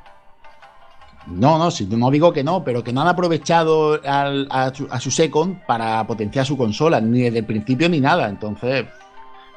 No, 1.30 1.58
no, 1.58 1.70
si 1.70 1.86
no 1.86 2.10
digo 2.10 2.32
que 2.32 2.42
no, 2.44 2.62
pero 2.64 2.82
que 2.84 2.92
no 2.92 3.00
han 3.02 3.08
aprovechado 3.08 4.00
al- 4.04 4.48
a, 4.50 4.72
su, 4.74 4.86
a 4.90 4.98
su 5.00 5.10
Second 5.10 5.64
para 5.66 6.06
potenciar 6.06 6.44
su 6.46 6.56
consola, 6.56 7.00
ni 7.00 7.22
desde 7.22 7.38
el 7.38 7.46
principio 7.46 7.88
ni 7.88 8.00
nada. 8.00 8.28
Entonces, 8.28 8.86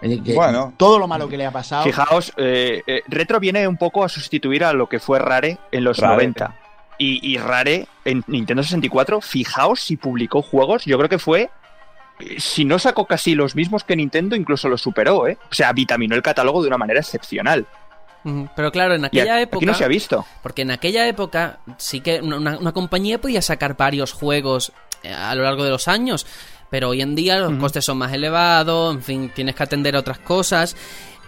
eh, 0.01 0.21
que 0.23 0.33
Bueno. 0.33 0.73
todo 0.77 0.99
lo 0.99 1.07
malo 1.07 1.27
que 1.27 1.37
le 1.37 1.45
ha 1.45 1.51
pasado. 1.51 1.83
Fijaos, 1.83 2.31
eh, 2.37 2.81
eh, 2.85 3.01
Retro 3.07 3.39
viene 3.39 3.67
un 3.67 3.77
poco 3.77 4.03
a 4.03 4.09
sustituir 4.09 4.63
a 4.63 4.73
lo 4.73 4.87
que 4.87 4.99
fue 4.99 5.19
Rare 5.19 5.57
en 5.71 5.83
los 5.83 5.97
Rare. 5.97 6.15
90. 6.15 6.55
Y, 6.99 7.33
y 7.33 7.37
Rare 7.37 7.87
en 8.05 8.23
Nintendo 8.27 8.61
64, 8.63 9.19
fijaos 9.21 9.81
si 9.81 9.97
publicó 9.97 10.41
juegos, 10.41 10.85
yo 10.85 10.97
creo 10.97 11.09
que 11.09 11.17
fue, 11.17 11.49
eh, 12.19 12.35
si 12.39 12.65
no 12.65 12.77
sacó 12.77 13.05
casi 13.07 13.33
los 13.33 13.55
mismos 13.55 13.83
que 13.83 13.95
Nintendo, 13.95 14.35
incluso 14.35 14.69
los 14.69 14.81
superó, 14.81 15.27
¿eh? 15.27 15.37
O 15.49 15.53
sea, 15.53 15.73
vitaminó 15.73 16.15
el 16.15 16.21
catálogo 16.21 16.61
de 16.61 16.67
una 16.67 16.77
manera 16.77 16.99
excepcional. 16.99 17.65
Pero 18.55 18.71
claro, 18.71 18.93
en 18.95 19.05
aquella 19.05 19.35
a- 19.35 19.41
época. 19.41 19.57
aquí 19.57 19.65
no 19.65 19.73
se 19.73 19.83
ha 19.83 19.87
visto. 19.89 20.25
Porque 20.41 20.61
en 20.63 20.71
aquella 20.71 21.07
época 21.07 21.59
sí 21.77 21.99
que 22.01 22.21
una, 22.21 22.57
una 22.57 22.71
compañía 22.71 23.19
podía 23.19 23.41
sacar 23.41 23.75
varios 23.75 24.13
juegos 24.13 24.71
eh, 25.03 25.13
a 25.13 25.35
lo 25.35 25.43
largo 25.43 25.63
de 25.63 25.69
los 25.71 25.87
años, 25.87 26.25
pero 26.69 26.89
hoy 26.89 27.01
en 27.01 27.15
día 27.15 27.37
los 27.39 27.53
costes 27.59 27.83
son 27.85 27.97
más 27.97 28.13
elevados, 28.13 28.95
en 28.95 29.03
fin, 29.03 29.31
tienes 29.35 29.55
que 29.55 29.63
atender 29.63 29.95
a 29.95 29.99
otras 29.99 30.19
cosas. 30.19 30.75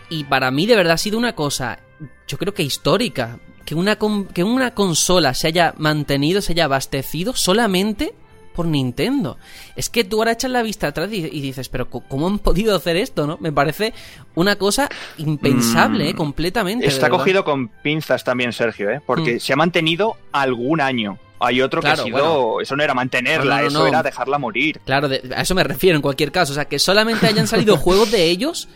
Y 0.09 0.23
para 0.23 0.51
mí 0.51 0.65
de 0.65 0.75
verdad 0.75 0.93
ha 0.93 0.97
sido 0.97 1.17
una 1.17 1.33
cosa, 1.35 1.79
yo 2.27 2.37
creo 2.37 2.53
que 2.53 2.63
histórica, 2.63 3.39
que 3.65 3.75
una, 3.75 3.97
que 4.33 4.43
una 4.43 4.73
consola 4.73 5.33
se 5.33 5.47
haya 5.47 5.73
mantenido, 5.77 6.41
se 6.41 6.53
haya 6.53 6.65
abastecido 6.65 7.33
solamente 7.35 8.13
por 8.55 8.65
Nintendo. 8.65 9.37
Es 9.75 9.89
que 9.89 10.03
tú 10.03 10.17
ahora 10.17 10.31
echas 10.31 10.49
la 10.49 10.63
vista 10.63 10.87
atrás 10.87 11.09
y, 11.11 11.17
y 11.17 11.41
dices, 11.41 11.69
pero 11.69 11.89
¿cómo 11.89 12.27
han 12.27 12.39
podido 12.39 12.75
hacer 12.75 12.95
esto? 12.97 13.27
no 13.27 13.37
Me 13.39 13.51
parece 13.51 13.93
una 14.33 14.55
cosa 14.55 14.89
impensable, 15.17 16.05
Mm, 16.05 16.07
eh, 16.07 16.15
completamente. 16.15 16.87
Está 16.87 17.09
cogido 17.09 17.43
con 17.43 17.67
pinzas 17.67 18.23
también, 18.23 18.53
Sergio, 18.53 18.89
¿eh? 18.89 19.01
Porque 19.05 19.35
Mm. 19.35 19.39
se 19.39 19.53
ha 19.53 19.55
mantenido 19.55 20.15
algún 20.31 20.81
año. 20.81 21.17
Hay 21.39 21.61
otro 21.61 21.81
Claro, 21.81 21.95
que 21.97 22.01
ha 22.01 22.05
sido. 22.05 22.41
bueno. 22.43 22.61
Eso 22.61 22.75
no 22.75 22.83
era 22.83 22.93
mantenerla, 22.93 23.57
No, 23.57 23.61
no, 23.61 23.61
no, 23.63 23.67
eso 23.67 23.79
no. 23.79 23.87
era 23.87 24.03
dejarla 24.03 24.39
morir. 24.39 24.79
Claro, 24.85 25.09
de- 25.09 25.21
a 25.35 25.41
eso 25.41 25.53
me 25.53 25.63
refiero 25.63 25.95
en 25.97 26.01
cualquier 26.01 26.31
caso. 26.31 26.53
O 26.53 26.55
sea, 26.55 26.65
que 26.65 26.79
solamente 26.79 27.27
hayan 27.27 27.47
salido 27.47 27.75
juegos 27.77 28.09
de 28.11 28.23
ellos. 28.29 28.69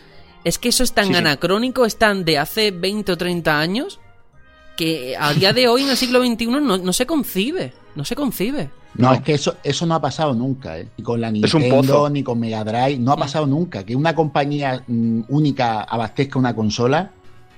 Es 0.44 0.58
que 0.58 0.68
eso 0.68 0.84
es 0.84 0.92
tan 0.92 1.06
Sí, 1.06 1.12
sí. 1.12 1.18
anacrónico, 1.18 1.84
es 1.86 1.96
tan 1.98 2.24
de 2.24 2.38
hace 2.38 2.70
20 2.70 3.12
o 3.12 3.16
30 3.18 3.58
años. 3.58 3.98
Que 4.76 5.16
a 5.18 5.32
día 5.34 5.52
de 5.52 5.68
hoy, 5.68 5.82
en 5.82 5.90
el 5.90 5.96
siglo 5.96 6.24
XXI, 6.24 6.46
no, 6.46 6.78
no 6.78 6.92
se 6.92 7.06
concibe. 7.06 7.72
No 7.94 8.04
se 8.04 8.16
concibe. 8.16 8.70
No, 8.94 9.08
No. 9.08 9.14
es 9.14 9.22
que 9.22 9.34
eso, 9.34 9.56
eso 9.62 9.86
no 9.86 9.94
ha 9.94 10.00
pasado 10.00 10.34
nunca, 10.34 10.78
¿eh? 10.78 10.88
Ni 10.96 11.04
con 11.04 11.20
la 11.20 11.30
Nintendo, 11.30 12.08
ni 12.10 12.22
con 12.22 12.40
Mega 12.40 12.64
Drive, 12.64 12.98
no 12.98 13.12
ha 13.12 13.16
pasado 13.16 13.46
nunca. 13.46 13.84
Que 13.84 13.94
una 13.94 14.14
compañía 14.14 14.82
mm, 14.86 15.22
única 15.28 15.82
abastezca 15.82 16.38
una 16.38 16.54
consola, 16.54 17.10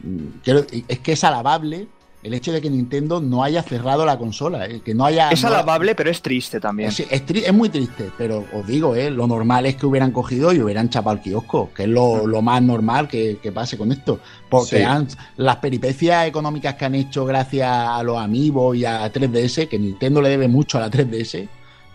mm, 0.02 0.50
es 0.88 0.98
que 0.98 1.12
es 1.12 1.24
alabable, 1.24 1.88
el 2.22 2.34
hecho 2.34 2.52
de 2.52 2.60
que 2.60 2.70
Nintendo 2.70 3.20
no 3.20 3.42
haya 3.42 3.62
cerrado 3.62 4.06
la 4.06 4.16
consola, 4.16 4.66
eh, 4.66 4.80
que 4.84 4.94
no 4.94 5.04
haya... 5.04 5.30
Es 5.30 5.42
no- 5.42 5.48
alabable, 5.48 5.94
pero 5.96 6.08
es 6.08 6.22
triste 6.22 6.60
también. 6.60 6.88
Es, 6.90 7.00
es 7.00 7.26
tri- 7.26 7.42
es 7.44 7.52
muy 7.52 7.68
triste, 7.68 8.10
pero 8.16 8.44
os 8.52 8.64
digo, 8.66 8.94
eh, 8.94 9.10
lo 9.10 9.26
normal 9.26 9.66
es 9.66 9.74
que 9.76 9.86
hubieran 9.86 10.12
cogido 10.12 10.52
y 10.52 10.60
hubieran 10.60 10.88
chapado 10.88 11.16
el 11.16 11.22
kiosco, 11.22 11.70
que 11.74 11.82
es 11.82 11.88
lo, 11.88 12.26
lo 12.26 12.40
más 12.40 12.62
normal 12.62 13.08
que, 13.08 13.38
que 13.42 13.50
pase 13.50 13.76
con 13.76 13.90
esto. 13.90 14.20
Porque 14.48 14.76
Sí. 14.78 14.82
han- 14.82 15.08
las 15.36 15.56
peripecias 15.56 16.26
económicas 16.28 16.74
que 16.76 16.84
han 16.84 16.94
hecho 16.94 17.24
gracias 17.24 17.68
a 17.68 18.02
los 18.04 18.16
amigos 18.18 18.76
y 18.76 18.84
a 18.84 19.10
3DS, 19.12 19.66
que 19.68 19.78
Nintendo 19.78 20.22
le 20.22 20.28
debe 20.28 20.46
mucho 20.46 20.78
a 20.78 20.82
la 20.82 20.90
3DS, 20.90 21.48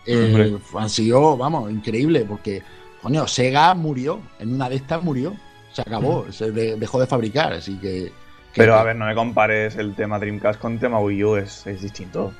eh, 0.06 0.56
han 0.76 0.90
sido, 0.90 1.36
vamos, 1.36 1.70
increíble, 1.70 2.26
porque, 2.28 2.62
coño, 3.02 3.26
Sega 3.26 3.74
murió, 3.74 4.20
en 4.38 4.54
una 4.54 4.68
de 4.68 4.76
estas 4.76 5.02
murió, 5.02 5.34
se 5.72 5.82
acabó, 5.82 6.26
se 6.32 6.50
de- 6.50 6.76
dejó 6.76 7.00
de 7.00 7.06
fabricar, 7.06 7.52
así 7.54 7.76
que... 7.78 8.12
Pero 8.54 8.74
a 8.76 8.82
ver, 8.82 8.96
no 8.96 9.06
me 9.06 9.14
compares 9.14 9.76
el 9.76 9.94
tema 9.94 10.18
Dreamcast 10.18 10.58
con 10.60 10.72
el 10.74 10.78
tema 10.80 10.98
Wii 11.00 11.24
U, 11.24 11.36
es, 11.36 11.66
es 11.66 11.80
distinto. 11.82 12.32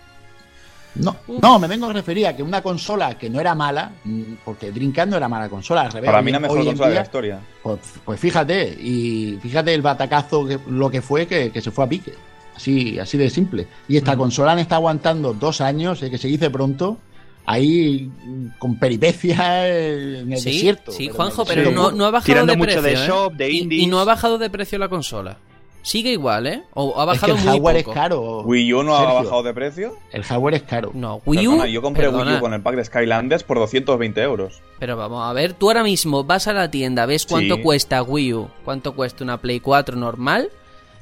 No, 0.94 1.16
no, 1.42 1.58
me 1.60 1.68
vengo 1.68 1.86
a 1.86 1.92
referir 1.92 2.26
a 2.26 2.34
que 2.34 2.42
una 2.42 2.60
consola 2.60 3.16
que 3.16 3.30
no 3.30 3.40
era 3.40 3.54
mala, 3.54 3.92
mm, 4.04 4.22
porque 4.44 4.72
Dreamcast 4.72 5.10
no 5.10 5.16
era 5.16 5.28
mala 5.28 5.48
consola, 5.48 5.82
al 5.82 5.92
revés. 5.92 6.08
Para 6.10 6.22
mí 6.22 6.32
la 6.32 6.40
mejor 6.40 6.64
consola 6.64 6.88
de 6.88 6.94
la 6.94 7.00
día, 7.00 7.02
historia. 7.02 7.40
Pues, 7.62 7.78
pues 8.04 8.18
fíjate, 8.18 8.76
y 8.80 9.38
fíjate 9.40 9.74
el 9.74 9.82
batacazo 9.82 10.44
que 10.46 10.58
lo 10.68 10.90
que 10.90 11.00
fue 11.00 11.26
que, 11.26 11.52
que 11.52 11.60
se 11.60 11.70
fue 11.70 11.84
a 11.84 11.88
pique. 11.88 12.14
Así, 12.56 12.98
así 12.98 13.16
de 13.16 13.30
simple. 13.30 13.68
Y 13.86 13.96
esta 13.98 14.16
consola 14.16 14.52
han 14.52 14.58
estado 14.58 14.80
aguantando 14.80 15.32
dos 15.34 15.60
años, 15.60 16.02
eh, 16.02 16.10
que 16.10 16.18
se 16.18 16.26
dice 16.26 16.50
pronto, 16.50 16.98
ahí 17.46 18.10
mm, 18.24 18.46
con 18.58 18.76
peripecias 18.80 19.38
en 19.38 20.32
el 20.32 20.38
Sí, 20.40 20.50
desierto. 20.50 20.90
sí, 20.90 21.08
Juanjo, 21.10 21.44
pero 21.44 21.70
no, 21.70 22.04
ha 22.06 22.10
bajado 22.10 22.24
Tirando 22.24 22.52
de 22.54 22.58
mucho 22.58 22.80
precio. 22.82 22.98
de 22.98 23.04
¿eh? 23.04 23.06
shop, 23.06 23.32
de 23.34 23.50
Y- 23.52 23.86
no 23.86 24.00
ha 24.00 24.04
bajado 24.04 24.38
de 24.38 24.50
precio 24.50 24.78
la 24.78 24.88
consola. 24.88 25.36
Sigue 25.82 26.10
igual, 26.12 26.46
¿eh? 26.46 26.62
O 26.74 27.00
ha 27.00 27.14
Es 27.14 27.20
que 27.20 27.26
bajado 27.26 27.32
el 27.32 27.38
muy 27.38 27.46
hardware 27.52 27.76
poco. 27.78 27.90
es 27.90 27.94
caro. 27.94 28.40
Wii 28.42 28.72
U 28.74 28.82
no 28.82 28.94
ha 28.96 29.12
bajado 29.12 29.42
de 29.42 29.54
precio. 29.54 29.96
El 30.12 30.22
hardware 30.24 30.54
es 30.56 30.62
caro. 30.64 30.90
No, 30.92 31.22
Wii 31.24 31.46
U. 31.46 31.50
Perdona, 31.52 31.68
yo 31.70 31.82
compré 31.82 32.08
Wii 32.08 32.36
U 32.36 32.40
con 32.40 32.52
el 32.52 32.60
pack 32.62 32.74
de 32.76 32.84
Skylanders 32.84 33.42
por 33.44 33.58
220 33.58 34.20
euros. 34.22 34.60
Pero 34.78 34.96
vamos 34.96 35.24
a 35.26 35.32
ver, 35.32 35.54
tú 35.54 35.68
ahora 35.68 35.82
mismo 35.84 36.24
vas 36.24 36.46
a 36.48 36.52
la 36.52 36.70
tienda, 36.70 37.06
ves 37.06 37.24
cuánto 37.26 37.56
Sí. 37.56 37.62
cuesta 37.62 38.02
Wii 38.02 38.34
U, 38.34 38.48
cuánto 38.64 38.94
cuesta 38.94 39.24
una 39.24 39.38
Play 39.40 39.60
4 39.60 39.96
normal, 39.96 40.50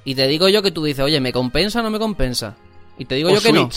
y 0.05 0.15
te 0.15 0.29
digo 0.29 0.49
yo 0.49 0.63
que 0.63 0.71
tú 0.71 0.85
dices, 0.85 1.05
oye, 1.05 1.21
¿me 1.21 1.33
compensa 1.33 1.81
o 1.81 1.83
no 1.83 1.91
me 1.91 1.99
compensa? 1.99 2.55
Y 2.99 3.07
te 3.07 3.17
digo 3.17 3.31
O 3.31 3.35
yo 3.35 3.41
que 3.41 3.53
no. 3.53 3.69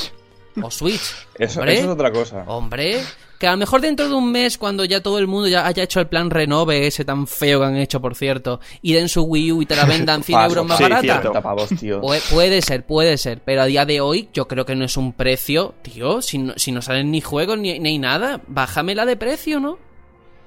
O 0.62 0.70
Switch. 0.70 1.16
Eso, 1.40 1.60
Hombre. 1.62 1.74
eso 1.76 1.84
es 1.86 1.90
otra 1.90 2.12
cosa. 2.12 2.44
Hombre, 2.48 3.02
que 3.40 3.48
a 3.48 3.52
lo 3.52 3.58
mejor 3.58 3.82
dentro 3.82 4.08
de 4.08 4.14
un 4.14 4.32
mes, 4.32 4.58
cuando 4.58 4.84
ya 4.86 5.02
todo 5.02 5.18
el 5.18 5.26
mundo 5.26 5.48
ya 5.48 5.66
haya 5.66 5.82
hecho 5.84 6.00
el 6.02 6.08
plan 6.08 6.30
renove, 6.30 6.86
ese 6.86 7.06
tan 7.06 7.26
feo 7.26 7.62
que 7.62 7.66
han 7.66 7.78
hecho, 7.78 8.02
por 8.02 8.14
cierto, 8.16 8.60
y 8.82 8.94
den 8.94 9.08
su 9.10 9.24
Wii 9.24 9.52
U 9.54 9.62
y 9.62 9.66
te 9.66 9.76
la 9.78 9.86
vendan 9.86 10.24
100 10.26 10.36
Paso, 10.38 10.50
euros 10.50 10.66
más 10.68 10.78
sí, 10.78 10.84
barata. 10.84 11.02
cierto. 11.02 11.32
40 11.32 11.42
pavos, 11.42 11.70
tío. 11.80 12.02
Pu- 12.02 12.22
puede 12.32 12.62
ser, 12.62 12.86
puede 12.86 13.18
ser, 13.18 13.42
pero 13.44 13.62
a 13.62 13.66
día 13.66 13.86
de 13.86 14.02
hoy 14.02 14.28
yo 14.34 14.48
creo 14.50 14.66
que 14.66 14.76
no 14.76 14.84
es 14.84 14.98
un 14.98 15.14
precio, 15.14 15.74
tío, 15.82 16.22
si 16.22 16.38
no, 16.38 16.54
si 16.58 16.74
no 16.74 16.82
salen 16.82 17.10
ni 17.12 17.22
juegos 17.22 17.58
ni, 17.58 17.80
ni 17.80 17.98
nada, 17.98 18.42
bájamela 18.48 19.06
de 19.06 19.16
precio, 19.16 19.62
¿no? 19.62 19.80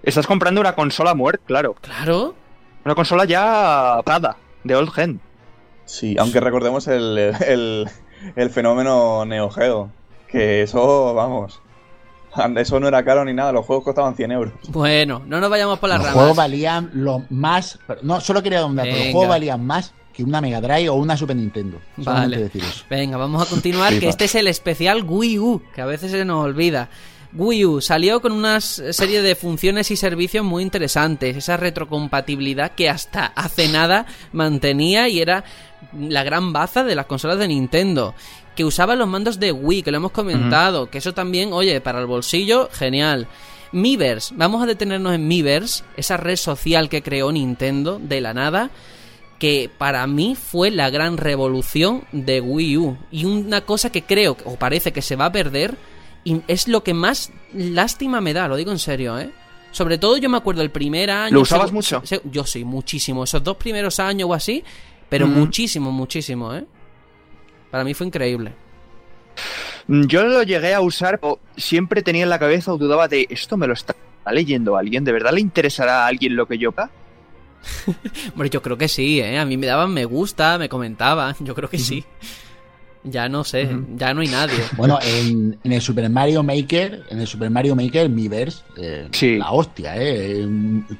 Estás 0.02 0.26
comprando 0.26 0.60
una 0.60 0.74
consola 0.74 1.14
muerta, 1.14 1.42
claro. 1.46 1.74
Claro. 1.80 2.34
Una 2.84 2.94
consola 2.94 3.24
ya 3.24 4.02
paga, 4.04 4.36
de 4.64 4.74
old 4.76 4.90
gen. 4.90 5.20
Sí, 5.86 6.14
aunque 6.18 6.40
recordemos 6.40 6.88
el, 6.88 7.16
el, 7.46 7.88
el 8.36 8.50
fenómeno 8.50 9.24
Neo 9.24 9.48
Geo. 9.48 9.90
Que 10.28 10.62
eso, 10.62 11.14
vamos. 11.14 11.61
Eso 12.56 12.80
no 12.80 12.88
era 12.88 13.04
caro 13.04 13.24
ni 13.24 13.32
nada, 13.32 13.52
los 13.52 13.66
juegos 13.66 13.84
costaban 13.84 14.14
100 14.14 14.32
euros. 14.32 14.54
Bueno, 14.68 15.22
no 15.26 15.40
nos 15.40 15.50
vayamos 15.50 15.78
por 15.78 15.88
las 15.88 15.98
los 15.98 16.06
ramas. 16.06 16.18
juegos 16.18 16.36
valían 16.36 16.90
lo 16.94 17.24
más. 17.30 17.78
No, 18.02 18.20
solo 18.20 18.42
quería 18.42 18.60
dar 18.60 18.68
un 18.70 18.76
dato. 18.76 18.90
Los 18.90 19.12
juegos 19.12 19.28
valían 19.28 19.64
más 19.64 19.92
que 20.12 20.22
una 20.22 20.40
Mega 20.40 20.60
Drive 20.60 20.88
o 20.90 20.94
una 20.94 21.16
Super 21.16 21.36
Nintendo. 21.36 21.78
Vale. 21.96 22.36
decir 22.38 22.62
eso. 22.62 22.84
Venga, 22.88 23.16
vamos 23.16 23.46
a 23.46 23.50
continuar, 23.50 23.98
que 23.98 24.08
este 24.08 24.26
es 24.26 24.34
el 24.34 24.46
especial 24.46 25.04
Wii 25.04 25.38
U, 25.38 25.62
que 25.74 25.80
a 25.80 25.86
veces 25.86 26.10
se 26.10 26.24
nos 26.24 26.44
olvida. 26.44 26.88
Wii 27.34 27.64
U 27.64 27.80
salió 27.80 28.20
con 28.20 28.32
una 28.32 28.60
serie 28.60 29.22
de 29.22 29.34
funciones 29.34 29.90
y 29.90 29.96
servicios 29.96 30.44
muy 30.44 30.62
interesantes, 30.62 31.34
esa 31.34 31.56
retrocompatibilidad 31.56 32.72
que 32.72 32.90
hasta 32.90 33.26
hace 33.26 33.68
nada 33.68 34.04
mantenía 34.32 35.08
y 35.08 35.20
era 35.20 35.44
la 35.98 36.24
gran 36.24 36.52
baza 36.52 36.84
de 36.84 36.94
las 36.94 37.06
consolas 37.06 37.38
de 37.38 37.48
Nintendo, 37.48 38.14
que 38.56 38.64
usaba 38.64 38.94
los 38.96 39.08
mandos 39.08 39.38
de 39.40 39.52
Wii, 39.52 39.82
que 39.82 39.90
lo 39.90 39.96
hemos 39.98 40.12
comentado, 40.12 40.90
que 40.90 40.98
eso 40.98 41.14
también, 41.14 41.52
oye, 41.52 41.80
para 41.80 42.00
el 42.00 42.06
bolsillo, 42.06 42.68
genial. 42.72 43.26
Miiverse, 43.72 44.34
vamos 44.36 44.62
a 44.62 44.66
detenernos 44.66 45.14
en 45.14 45.26
Miiverse, 45.26 45.82
esa 45.96 46.18
red 46.18 46.36
social 46.36 46.88
que 46.90 47.02
creó 47.02 47.32
Nintendo 47.32 47.98
de 47.98 48.20
la 48.20 48.34
nada, 48.34 48.70
que 49.38 49.70
para 49.78 50.06
mí 50.06 50.36
fue 50.36 50.70
la 50.70 50.90
gran 50.90 51.16
revolución 51.16 52.04
de 52.12 52.40
Wii 52.42 52.76
U. 52.76 52.98
Y 53.10 53.24
una 53.24 53.62
cosa 53.62 53.90
que 53.90 54.02
creo, 54.02 54.36
o 54.44 54.56
parece 54.56 54.92
que 54.92 55.00
se 55.02 55.16
va 55.16 55.26
a 55.26 55.32
perder, 55.32 55.76
y 56.22 56.42
es 56.48 56.68
lo 56.68 56.84
que 56.84 56.92
más 56.94 57.32
lástima 57.54 58.20
me 58.20 58.34
da, 58.34 58.46
lo 58.46 58.56
digo 58.56 58.70
en 58.70 58.78
serio, 58.78 59.18
¿eh? 59.18 59.30
Sobre 59.72 59.96
todo 59.96 60.18
yo 60.18 60.28
me 60.28 60.36
acuerdo 60.36 60.60
el 60.60 60.70
primer 60.70 61.10
año... 61.10 61.34
¿Lo 61.34 61.40
usabas 61.40 61.72
mucho? 61.72 62.02
se- 62.04 62.20
yo 62.30 62.44
sí, 62.44 62.62
muchísimo. 62.62 63.24
Esos 63.24 63.42
dos 63.42 63.56
primeros 63.56 63.98
años 63.98 64.28
o 64.28 64.34
así, 64.34 64.62
pero 65.08 65.26
muchísimo, 65.26 65.90
muchísimo, 65.90 66.54
¿eh? 66.54 66.64
Para 67.72 67.82
mí 67.82 67.94
fue 67.94 68.06
increíble. 68.06 68.52
Mm, 69.88 70.04
Yo 70.04 70.22
lo 70.24 70.44
llegué 70.44 70.74
a 70.74 70.80
usar, 70.80 71.18
pero 71.18 71.40
siempre 71.56 72.02
tenía 72.02 72.22
en 72.22 72.30
la 72.30 72.38
cabeza 72.38 72.72
o 72.72 72.78
dudaba 72.78 73.08
de 73.08 73.26
esto 73.30 73.56
me 73.56 73.66
lo 73.66 73.72
está 73.72 73.96
leyendo 74.30 74.76
alguien, 74.76 75.02
¿de 75.02 75.10
verdad 75.10 75.32
le 75.32 75.40
interesará 75.40 76.04
a 76.04 76.06
alguien 76.06 76.36
lo 76.36 76.46
que 76.46 76.56
yo 76.58 76.68
haga? 76.76 76.90
Hombre, 78.32 78.50
yo 78.50 78.62
creo 78.62 78.78
que 78.78 78.88
sí, 78.88 79.20
¿eh? 79.20 79.38
A 79.38 79.44
mí 79.44 79.56
me 79.56 79.66
daban 79.66 79.92
me 79.92 80.04
gusta, 80.04 80.58
me 80.58 80.68
comentaban, 80.68 81.34
yo 81.40 81.54
creo 81.54 81.68
que 81.68 81.78
sí. 81.78 82.04
Ya 83.04 83.28
no 83.28 83.42
sé, 83.42 83.68
ya 83.96 84.14
no 84.14 84.20
hay 84.20 84.28
nadie. 84.28 84.54
Bueno, 84.76 84.98
en, 85.02 85.58
en 85.64 85.72
el 85.72 85.80
Super 85.82 86.08
Mario 86.08 86.42
Maker, 86.44 87.02
en 87.10 87.18
el 87.20 87.26
Super 87.26 87.50
Mario 87.50 87.74
Maker 87.74 88.08
Miiverse, 88.08 88.62
eh, 88.76 89.08
Sí. 89.10 89.38
la 89.38 89.50
hostia, 89.50 89.94
¿eh? 89.96 90.46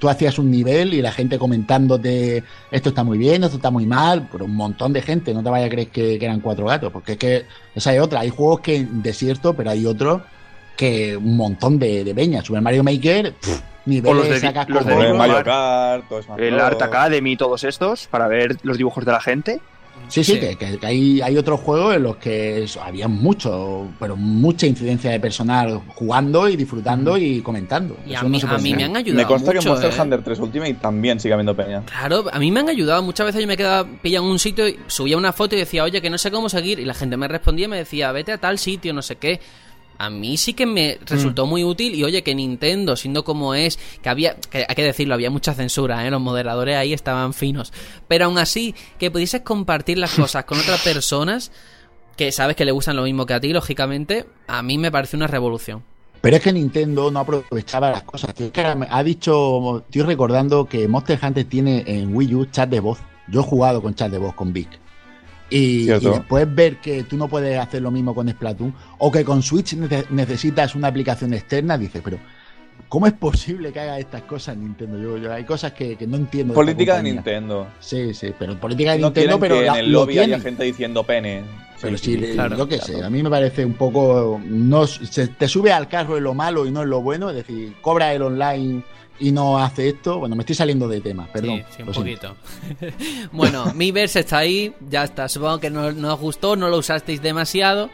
Tú 0.01 0.09
hacías 0.09 0.37
un 0.39 0.51
nivel 0.51 0.95
y 0.95 1.01
la 1.03 1.13
gente 1.13 1.39
comentándote 1.39 2.43
esto 2.71 2.89
está 2.89 3.05
muy 3.05 3.19
bien, 3.19 3.45
esto 3.45 3.57
está 3.57 3.71
muy 3.71 3.87
mal, 3.87 4.29
pero 4.33 4.47
un 4.47 4.57
montón 4.57 4.93
de 4.93 5.03
gente, 5.03 5.33
no 5.33 5.43
te 5.45 5.51
vayas 5.51 5.69
a 5.69 5.71
creer 5.71 5.89
que, 5.89 6.19
que 6.19 6.25
eran 6.25 6.41
cuatro 6.41 6.67
gatos, 6.67 6.91
porque 6.93 7.13
es 7.13 7.19
que 7.19 7.45
esa 7.75 7.95
es 7.95 8.01
otra, 8.01 8.21
hay 8.21 8.31
juegos 8.31 8.61
que 8.61 8.77
en 8.77 9.03
desierto, 9.03 9.55
pero 9.55 9.71
hay 9.71 9.87
otros 9.87 10.23
que 10.77 11.17
un 11.17 11.37
montón 11.37 11.79
de, 11.79 12.03
de 12.03 12.15
peña. 12.15 12.43
Super 12.43 12.63
Mario 12.63 12.83
Maker, 12.83 13.35
pff, 13.35 13.61
niveles 13.87 14.17
los 14.17 14.29
de- 14.29 14.41
sacas 14.41 14.69
los 14.69 14.85
de. 14.85 15.13
Mario 15.13 15.37
Art- 15.37 15.45
Kart, 15.45 16.09
todo 16.09 16.19
eso. 16.19 16.37
El 16.37 16.59
Art 16.59 16.81
Academy 16.83 17.33
y 17.33 17.37
todos 17.37 17.63
estos, 17.65 18.07
para 18.09 18.27
ver 18.27 18.57
los 18.63 18.77
dibujos 18.79 19.05
de 19.05 19.13
la 19.13 19.21
gente. 19.21 19.61
Sí, 20.09 20.23
sí, 20.25 20.33
Sí. 20.35 20.41
que, 20.41 20.57
que- 20.57 20.79
que 20.79 20.87
hay, 20.87 21.21
hay 21.23 21.39
otros 21.39 21.61
juegos 21.61 21.97
en 21.97 22.03
los 22.03 22.17
que 22.17 22.67
había 22.83 23.09
mucho, 23.09 23.89
pero 23.99 24.15
mucha 24.17 24.67
incidencia 24.67 25.11
de 25.11 25.19
personal 25.21 25.81
jugando 25.89 26.49
y 26.51 26.57
disfrutando 26.57 27.17
y 27.17 27.41
comentando. 27.41 27.97
Y 28.07 28.15
a 28.15 28.23
no 28.23 28.29
mí, 28.29 28.39
se 28.41 28.47
a 28.47 28.51
puede 28.51 28.63
mí 28.63 28.75
me 28.75 28.85
han 28.85 28.97
ayudado 28.97 29.23
Me 29.23 29.27
consta 29.27 29.53
que 29.53 29.59
en 29.59 29.65
mucho, 29.65 29.71
Monster 29.71 29.91
¿eh? 29.91 30.03
Hunter 30.03 30.23
3 30.23 30.39
Ultimate 30.41 30.75
también 30.75 31.19
sigue 31.19 31.33
habiendo 31.33 31.57
peña. 31.57 31.83
Claro, 31.87 32.25
a 32.31 32.39
mí 32.39 32.51
me 32.51 32.61
han 32.61 32.69
ayudado. 32.69 33.03
Muchas 33.03 33.27
veces 33.27 33.41
yo 33.41 33.47
me 33.49 33.57
quedaba 33.57 33.89
pillado 34.03 34.27
en 34.27 34.33
un 34.33 34.39
sitio 34.39 34.69
y 34.69 34.79
subía 34.87 35.17
una 35.17 35.33
foto 35.33 35.55
y 35.57 35.61
decía, 35.61 35.83
oye, 35.85 36.03
que 36.03 36.11
no 36.11 36.19
sé 36.19 36.31
cómo 36.31 36.49
seguir. 36.51 36.79
Y 36.79 36.85
la 36.85 36.95
gente 36.95 37.17
me 37.17 37.27
respondía 37.29 37.65
y 37.65 37.69
me 37.69 37.77
decía, 37.79 38.13
vete 38.13 38.33
a 38.33 38.39
tal 38.39 38.59
sitio, 38.59 38.93
no 38.93 39.01
sé 39.01 39.17
qué. 39.17 39.41
A 39.99 40.11
mí 40.11 40.37
sí 40.37 40.53
que 40.55 40.67
me 40.67 40.99
resultó 41.07 41.47
muy 41.47 41.63
útil. 41.65 41.95
Y 41.95 42.03
oye, 42.05 42.23
que 42.23 42.35
Nintendo, 42.35 42.97
siendo 42.97 43.23
como 43.25 43.55
es, 43.55 43.79
que 44.03 44.09
había, 44.09 44.35
que 44.37 44.67
hay 44.69 44.75
que 44.75 44.83
decirlo, 44.83 45.15
había 45.15 45.31
mucha 45.31 45.55
censura, 45.55 46.07
¿eh? 46.07 46.11
los 46.11 46.21
moderadores 46.21 46.77
ahí 46.77 46.93
estaban 46.93 47.33
finos. 47.35 47.73
Pero 48.09 48.25
aún 48.25 48.39
así, 48.39 48.75
que 48.99 49.11
pudieses 49.11 49.43
compartir 49.43 49.99
las 49.99 50.13
cosas 50.15 50.45
con 50.45 50.59
otras 50.59 50.81
personas 50.83 51.53
que 52.17 52.33
sabes 52.33 52.57
que 52.57 52.65
le 52.65 52.73
gustan 52.73 52.97
lo 52.97 53.05
mismo 53.05 53.27
que 53.27 53.35
a 53.35 53.41
ti, 53.41 53.53
lógicamente, 53.53 54.27
a 54.49 54.63
mí 54.63 54.77
me 54.77 54.91
parece 54.91 55.17
una 55.17 55.27
revolución. 55.29 55.83
Pero 56.21 56.37
es 56.37 56.43
que 56.43 56.53
Nintendo 56.53 57.11
no 57.11 57.21
aprovechaba 57.21 57.91
las 57.91 58.03
cosas. 58.05 58.35
tío. 58.35 58.47
Es 58.47 58.53
que 58.53 58.61
ahora 58.61 58.75
me- 58.75 58.87
ha 58.91 59.03
dicho, 59.03 59.79
estoy 59.79 60.03
recordando 60.03 60.67
que 60.67 60.87
Monster 60.89 61.19
Hunter 61.23 61.45
tiene 61.47 61.83
en 61.87 62.15
Wii 62.15 62.35
U 62.35 62.45
chat 62.47 62.69
de 62.69 62.81
voz. 62.81 62.99
Yo 63.29 63.41
he 63.41 63.43
jugado 63.45 63.81
con 63.83 63.95
chat 63.95 64.11
de 64.11 64.19
voz 64.19 64.35
con 64.35 64.53
Vic. 64.53 64.69
Y, 65.53 65.91
y 65.91 65.99
después 66.11 66.55
ver 66.55 66.77
que 66.79 67.03
tú 67.05 67.17
no 67.17 67.29
puedes 67.29 67.59
hacer 67.59 67.83
lo 67.83 67.91
mismo 67.91 68.15
con 68.15 68.29
Splatoon 68.29 68.75
o 68.99 69.13
que 69.13 69.25
con 69.25 69.43
Switch 69.43 69.75
nece- 69.77 70.07
necesitas 70.11 70.75
una 70.75 70.89
aplicación 70.89 71.35
externa, 71.35 71.77
dices, 71.77 72.01
pero 72.03 72.19
¿cómo 72.89 73.07
es 73.07 73.13
posible 73.13 73.73
que 73.73 73.81
haga 73.81 73.99
estas 73.99 74.23
cosas 74.23 74.57
Nintendo? 74.57 74.99
Yo, 74.99 75.19
yo- 75.19 75.33
hay 75.33 75.45
cosas 75.45 75.73
que, 75.73 75.97
que 75.97 76.07
no 76.07 76.17
entiendo. 76.17 76.55
Política 76.55 76.97
de. 76.97 77.03
Nintendo. 77.05 77.67
Sí, 77.81 78.15
sí, 78.15 78.33
pero 78.39 78.59
política 78.59 78.93
de 78.93 78.99
No 79.01 79.09
Nintendo, 79.09 79.39
pero 79.39 79.57
que 79.61 79.67
la- 79.67 79.73
en 79.75 79.85
el 79.85 79.93
lo 79.93 80.01
lobby 80.01 80.19
haya 80.19 80.41
gente 80.41 80.65
diciendo 80.65 81.05
pene. 81.05 81.43
Pero 81.81 81.99
Sí, 81.99 82.05
sí, 82.13 82.19
sí, 82.21 82.27
sí. 82.29 82.33
claro, 82.35 82.57
yo 82.57 82.69
qué 82.69 82.79
claro. 82.79 82.93
sé, 83.01 83.05
a 83.05 83.11
mí 83.11 83.23
me 83.23 83.29
parece 83.31 83.65
un 83.65 83.75
poco. 83.75 84.41
no 84.45 84.87
se 84.87 85.27
Te 85.29 85.49
sube 85.49 85.73
al 85.73 85.89
carro 85.89 86.17
en 86.17 86.23
lo 86.25 86.33
malo 86.33 86.65
y 86.65 86.71
no 86.71 86.83
en 86.83 86.91
lo 86.91 87.03
bueno, 87.03 87.29
es 87.31 87.37
decir, 87.37 87.75
cobra 87.83 88.13
el 88.15 88.23
online 88.23 88.85
y 89.23 89.33
no 89.33 89.59
hace 89.59 89.89
esto. 89.89 90.19
Bueno, 90.19 90.37
me 90.37 90.43
estoy 90.43 90.55
saliendo 90.57 90.89
de 90.89 91.01
tema, 91.01 91.27
perdón. 91.33 91.65
Sí, 91.71 91.77
sí, 91.77 91.83
un 91.83 91.93
poquito. 91.93 92.37
bueno, 93.33 93.73
mi 93.75 93.93
verse 93.93 94.21
está 94.21 94.39
ahí, 94.39 94.75
ya 94.89 95.05
está. 95.05 95.29
Supongo 95.29 95.61
que 95.61 95.71
no, 95.71 95.93
no 95.93 96.15
os 96.15 96.21
gustó, 96.21 96.57
no 96.57 96.69
lo 96.69 96.79
usasteis 96.79 97.23
demasiado. 97.23 97.91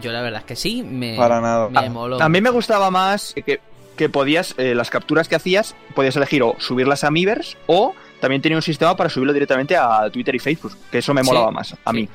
Yo 0.00 0.12
la 0.12 0.22
verdad 0.22 0.40
es 0.40 0.46
que 0.46 0.56
sí, 0.56 0.82
me, 0.82 1.16
Para 1.16 1.40
nada. 1.40 1.68
me 1.68 1.90
moló. 1.90 2.22
A 2.22 2.28
mí 2.28 2.40
me 2.40 2.50
gustaba 2.50 2.90
más 2.90 3.34
que, 3.44 3.60
que 3.96 4.08
podías, 4.08 4.54
eh, 4.56 4.74
las 4.74 4.88
capturas 4.88 5.28
que 5.28 5.34
hacías, 5.34 5.74
podías 5.94 6.14
elegir 6.16 6.42
o 6.44 6.54
subirlas 6.58 7.02
a 7.02 7.10
Miiverse 7.10 7.56
o 7.66 7.92
también 8.20 8.40
tenía 8.40 8.56
un 8.56 8.62
sistema 8.62 8.96
para 8.96 9.10
subirlo 9.10 9.32
directamente 9.32 9.76
a 9.76 10.08
Twitter 10.12 10.34
y 10.34 10.38
Facebook, 10.38 10.76
que 10.92 10.98
eso 10.98 11.12
me 11.12 11.22
Sí, 11.22 11.26
molaba 11.26 11.50
más, 11.50 11.74
a 11.84 11.90
sí. 11.90 12.08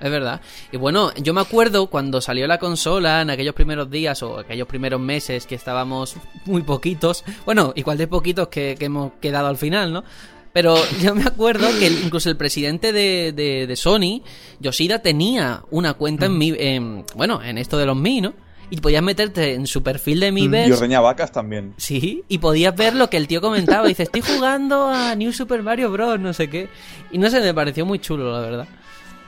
Es 0.00 0.10
verdad. 0.10 0.40
Y 0.72 0.76
bueno, 0.76 1.12
yo 1.14 1.32
me 1.34 1.40
acuerdo 1.40 1.86
cuando 1.88 2.20
salió 2.20 2.46
la 2.46 2.58
consola, 2.58 3.22
en 3.22 3.30
aquellos 3.30 3.54
primeros 3.54 3.90
días 3.90 4.22
o 4.22 4.38
aquellos 4.38 4.66
primeros 4.68 5.00
meses 5.00 5.46
que 5.46 5.54
estábamos 5.54 6.16
muy 6.46 6.62
poquitos, 6.62 7.24
bueno, 7.44 7.72
igual 7.76 7.98
de 7.98 8.06
poquitos 8.08 8.48
que, 8.48 8.74
que 8.78 8.84
hemos 8.86 9.12
quedado 9.20 9.46
al 9.48 9.56
final, 9.56 9.92
¿no? 9.92 10.04
Pero 10.52 10.76
yo 11.02 11.14
me 11.14 11.24
acuerdo 11.24 11.66
que 11.78 11.86
el- 11.88 12.04
incluso 12.04 12.30
el 12.30 12.36
presidente 12.36 12.92
de, 12.92 13.32
de- 13.32 13.66
de 13.66 13.76
Sony, 13.76 14.22
Yoshida, 14.60 15.00
tenía 15.00 15.62
una 15.70 15.94
cuenta 15.94 16.26
en 16.26 16.38
mi, 16.38 16.52
en- 16.56 17.04
bueno, 17.16 17.42
en 17.42 17.58
esto 17.58 17.76
de 17.78 17.86
los 17.86 17.96
Mi, 17.96 18.20
¿no? 18.20 18.34
Y 18.70 18.78
podías 18.80 19.02
meterte 19.02 19.52
en 19.54 19.66
su 19.66 19.82
perfil 19.82 20.20
de 20.20 20.32
Mi 20.32 20.44
Y 20.44 20.72
ordeña 20.72 21.00
vacas 21.00 21.30
también. 21.30 21.74
Sí, 21.76 22.24
y 22.28 22.38
podías 22.38 22.74
ver 22.74 22.94
lo 22.94 23.10
que 23.10 23.18
el 23.18 23.28
tío 23.28 23.40
comentaba. 23.42 23.86
Dice, 23.86 24.04
estoy 24.04 24.22
jugando 24.22 24.86
a 24.88 25.14
New 25.14 25.32
Super 25.32 25.62
Mario 25.62 25.90
Bros. 25.92 26.18
no 26.18 26.32
sé 26.32 26.48
qué. 26.48 26.68
Y 27.12 27.18
no 27.18 27.28
sé, 27.30 27.40
me 27.40 27.52
pareció 27.52 27.84
muy 27.84 27.98
chulo, 27.98 28.32
la 28.32 28.40
verdad. 28.40 28.66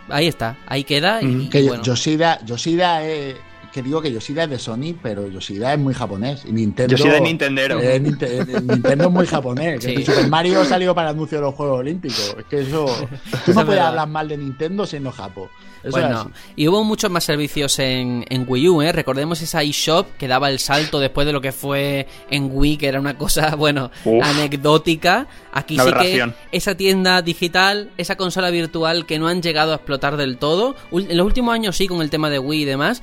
Ahí 0.09 0.27
está, 0.27 0.57
ahí 0.67 0.85
queda. 0.85 1.23
Y, 1.23 1.45
y 1.45 1.49
Que 1.49 1.63
bueno. 1.63 1.83
Yoshida, 1.83 2.41
Yoshida 2.45 3.03
es. 3.05 3.37
Que 3.77 3.83
digo 3.83 4.01
que 4.01 4.11
Yoshida 4.11 4.45
es 4.45 4.49
de 4.49 4.59
Sony, 4.59 4.95
pero 5.03 5.29
Yoshida 5.29 5.75
es 5.75 5.79
muy 5.79 5.93
japonés. 5.93 6.47
Y 6.49 6.53
Nintendo. 6.53 6.97
Yoshida 6.97 7.17
es 7.17 7.21
nintendero. 7.23 7.79
Eh, 7.79 8.01
Ninte- 8.01 8.63
Nintendo 8.63 9.05
es 9.05 9.11
muy 9.11 9.27
japonés. 9.27 9.81
que 9.85 9.97
Sí. 9.99 10.05
Super 10.07 10.29
Mario 10.29 10.65
salió 10.65 10.95
para 10.95 11.11
el 11.11 11.15
anuncio 11.17 11.37
de 11.37 11.45
los 11.45 11.55
Juegos 11.55 11.81
Olímpicos. 11.81 12.37
Es 12.39 12.45
que 12.47 12.61
eso. 12.63 12.87
Tú 13.45 13.53
no 13.53 13.67
puedes 13.67 13.83
hablar 13.83 14.09
mal 14.09 14.29
de 14.29 14.39
Nintendo 14.39 14.87
siendo 14.87 15.13
japo. 15.13 15.51
Eso 15.85 15.91
Pues. 15.99 16.09
Y 16.57 16.67
hubo 16.69 16.83
muchos 16.85 17.11
más 17.11 17.23
servicios 17.25 17.79
en, 17.79 18.25
en 18.31 18.47
Wii 18.49 18.69
U, 18.71 18.81
¿eh? 18.81 18.93
Recordemos 18.93 19.43
esa 19.43 19.63
eShop 19.63 20.07
que 20.17 20.27
daba 20.27 20.49
el 20.49 20.59
salto 20.59 20.99
después 20.99 21.27
de 21.27 21.35
lo 21.35 21.43
que 21.43 21.53
fue 21.53 22.09
en 22.31 22.49
Wii, 22.51 22.79
que 22.79 22.89
era 22.89 22.99
una 22.99 23.19
cosa, 23.19 23.55
bueno, 23.57 23.91
Uf. 24.07 24.25
anecdótica. 24.25 25.27
Aquí 25.53 25.79
sí 25.79 25.91
que 26.01 26.33
esa 26.51 26.75
tienda 26.77 27.21
digital, 27.21 27.91
esa 27.99 28.17
consola 28.17 28.51
virtual 28.51 29.05
que 29.05 29.19
no 29.19 29.29
han 29.29 29.43
llegado 29.43 29.73
a 29.73 29.77
explotar 29.77 30.17
del 30.17 30.39
todo. 30.39 30.75
En 30.93 31.17
los 31.17 31.27
últimos 31.27 31.55
años 31.55 31.77
sí, 31.77 31.87
con 31.87 32.01
el 32.01 32.09
tema 32.09 32.31
de 32.31 32.39
Wii 32.39 32.63
y 32.63 32.65
demás. 32.65 33.03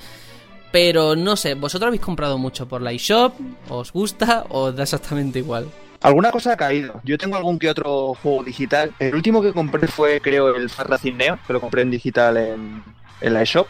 Pero 0.74 1.16
no 1.16 1.36
sé, 1.36 1.54
¿vosotros 1.54 1.86
habéis 1.86 2.02
comprado 2.02 2.40
mucho 2.40 2.68
por 2.68 2.82
la 2.82 2.92
eShop? 2.92 3.36
¿Os 3.70 3.94
gusta 3.94 4.44
o 4.50 4.72
da 4.72 4.82
exactamente 4.82 5.38
igual? 5.38 5.70
Alguna 6.02 6.32
cosa 6.32 6.54
ha 6.54 6.58
caído. 6.58 7.00
Yo 7.04 7.16
tengo 7.16 7.36
algún 7.36 7.60
que 7.60 7.70
otro 7.70 8.16
juego 8.16 8.44
digital. 8.44 8.92
El 8.98 9.14
último 9.14 9.44
que 9.44 9.54
compré 9.54 9.86
fue, 9.88 10.20
creo, 10.20 10.56
el 10.56 10.72
Far 10.72 10.90
Racing 10.90 11.14
Neo, 11.14 11.38
que 11.46 11.54
lo 11.54 11.62
compré 11.62 11.84
en 11.84 11.92
digital 11.92 12.38
en, 12.38 12.84
la 13.22 13.44
eShop. 13.44 13.68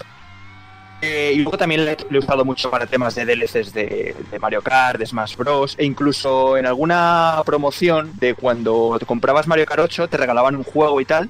Eh, 1.01 1.33
y 1.35 1.39
luego 1.39 1.57
también 1.57 1.83
le 1.83 1.97
he 2.09 2.17
usado 2.17 2.45
mucho 2.45 2.71
para 2.71 2.85
temas 2.85 3.15
de 3.15 3.25
DLCs 3.25 3.73
de, 3.73 4.15
de 4.31 4.39
Mario 4.39 4.61
Kart, 4.61 4.97
de 4.97 5.05
Smash 5.05 5.35
Bros. 5.35 5.75
E 5.77 5.83
incluso 5.83 6.55
en 6.55 6.65
alguna 6.65 7.41
promoción 7.45 8.13
de 8.17 8.33
cuando 8.33 8.95
te 8.97 9.05
comprabas 9.05 9.45
Mario 9.45 9.65
Kart 9.65 9.81
8 9.81 10.07
te 10.07 10.15
regalaban 10.15 10.55
un 10.55 10.63
juego 10.63 11.01
y 11.01 11.05
tal. 11.05 11.29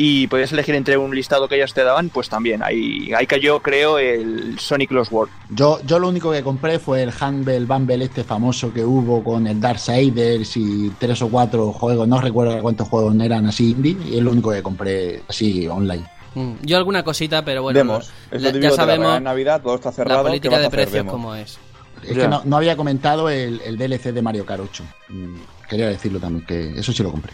Y 0.00 0.28
podías 0.28 0.52
elegir 0.52 0.76
entre 0.76 0.96
un 0.96 1.12
listado 1.12 1.48
que 1.48 1.56
ellos 1.56 1.74
te 1.74 1.82
daban, 1.82 2.08
pues 2.10 2.28
también. 2.28 2.62
Ahí, 2.62 3.12
ahí 3.12 3.26
cayó, 3.26 3.60
creo, 3.60 3.98
el 3.98 4.56
Sonic 4.60 4.92
Lost 4.92 5.10
World. 5.10 5.32
Yo, 5.50 5.80
yo 5.84 5.98
lo 5.98 6.08
único 6.08 6.30
que 6.30 6.40
compré 6.44 6.78
fue 6.78 7.02
el 7.02 7.10
Humble 7.20 7.64
Bumble 7.64 8.04
este 8.04 8.22
famoso 8.22 8.72
que 8.72 8.84
hubo 8.84 9.24
con 9.24 9.48
el 9.48 9.60
Darksiders 9.60 10.56
y 10.56 10.92
tres 11.00 11.20
o 11.22 11.28
cuatro 11.28 11.72
juegos, 11.72 12.06
no 12.06 12.20
recuerdo 12.20 12.62
cuántos 12.62 12.86
juegos 12.86 13.12
eran 13.20 13.46
así 13.46 13.72
indie, 13.72 13.96
y 14.08 14.18
es 14.18 14.22
lo 14.22 14.30
único 14.30 14.52
que 14.52 14.62
compré 14.62 15.22
así 15.28 15.66
online. 15.66 16.04
Mm, 16.36 16.52
Yo 16.62 16.76
alguna 16.76 17.02
cosita, 17.02 17.44
pero 17.44 17.62
bueno, 17.62 17.98
la- 18.30 18.52
típico 18.52 18.70
ya 18.70 18.70
sabemos 18.70 19.16
en 19.16 19.24
Navidad, 19.24 19.60
todo 19.62 19.74
está 19.74 19.88
la 19.88 19.92
cerrado. 19.96 20.22
¿qué 20.22 20.28
política 20.28 20.58
de 20.60 20.70
precios 20.70 21.06
como 21.06 21.34
es. 21.34 21.58
Es 22.04 22.14
Ya. 22.14 22.22
que 22.22 22.28
no, 22.28 22.42
no 22.44 22.56
había 22.56 22.76
comentado 22.76 23.28
el, 23.30 23.60
el 23.62 23.76
DLC 23.76 24.12
de 24.12 24.22
Mario 24.22 24.46
Kart 24.46 24.62
8. 24.62 24.84
Mm, 25.08 25.34
Quería 25.68 25.88
decirlo 25.88 26.20
también, 26.20 26.46
que 26.46 26.78
eso 26.78 26.92
sí 26.92 27.02
lo 27.02 27.10
compré. 27.10 27.32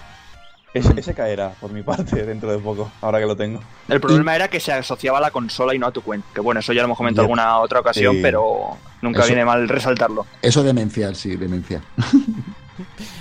Ese, 0.75 0.93
ese 0.97 1.15
caerá, 1.15 1.51
por 1.61 1.71
mi 1.73 1.83
parte, 1.83 2.23
dentro 2.27 2.51
de 2.51 2.59
poco, 2.59 2.91
ahora 3.01 3.21
que 3.21 3.27
lo 3.27 3.37
tengo. 3.37 3.61
El 3.89 4.01
problema 4.01 4.35
era 4.35 4.49
que 4.49 4.59
se 4.61 4.73
asociaba 4.73 5.19
a 5.19 5.21
la 5.21 5.31
consola 5.31 5.75
y 5.75 5.79
no 5.79 5.87
a 5.87 5.93
tu 5.93 6.03
cuenta. 6.03 6.27
Que 6.35 6.41
bueno, 6.41 6.59
eso 6.61 6.73
ya 6.73 6.81
lo 6.83 6.87
hemos 6.87 6.99
comentado 6.99 7.23
Yep. 7.25 7.31
alguna 7.31 7.59
otra 7.61 7.79
ocasión, 7.81 8.17
Sí. 8.17 8.21
pero 8.23 8.77
nunca 9.01 9.21
Eso- 9.21 9.29
viene 9.29 9.45
mal 9.45 9.69
resaltarlo. 9.69 10.27
Eso 10.43 10.63
demencial, 10.65 11.15
sí, 11.17 11.37
demencial. 11.37 11.81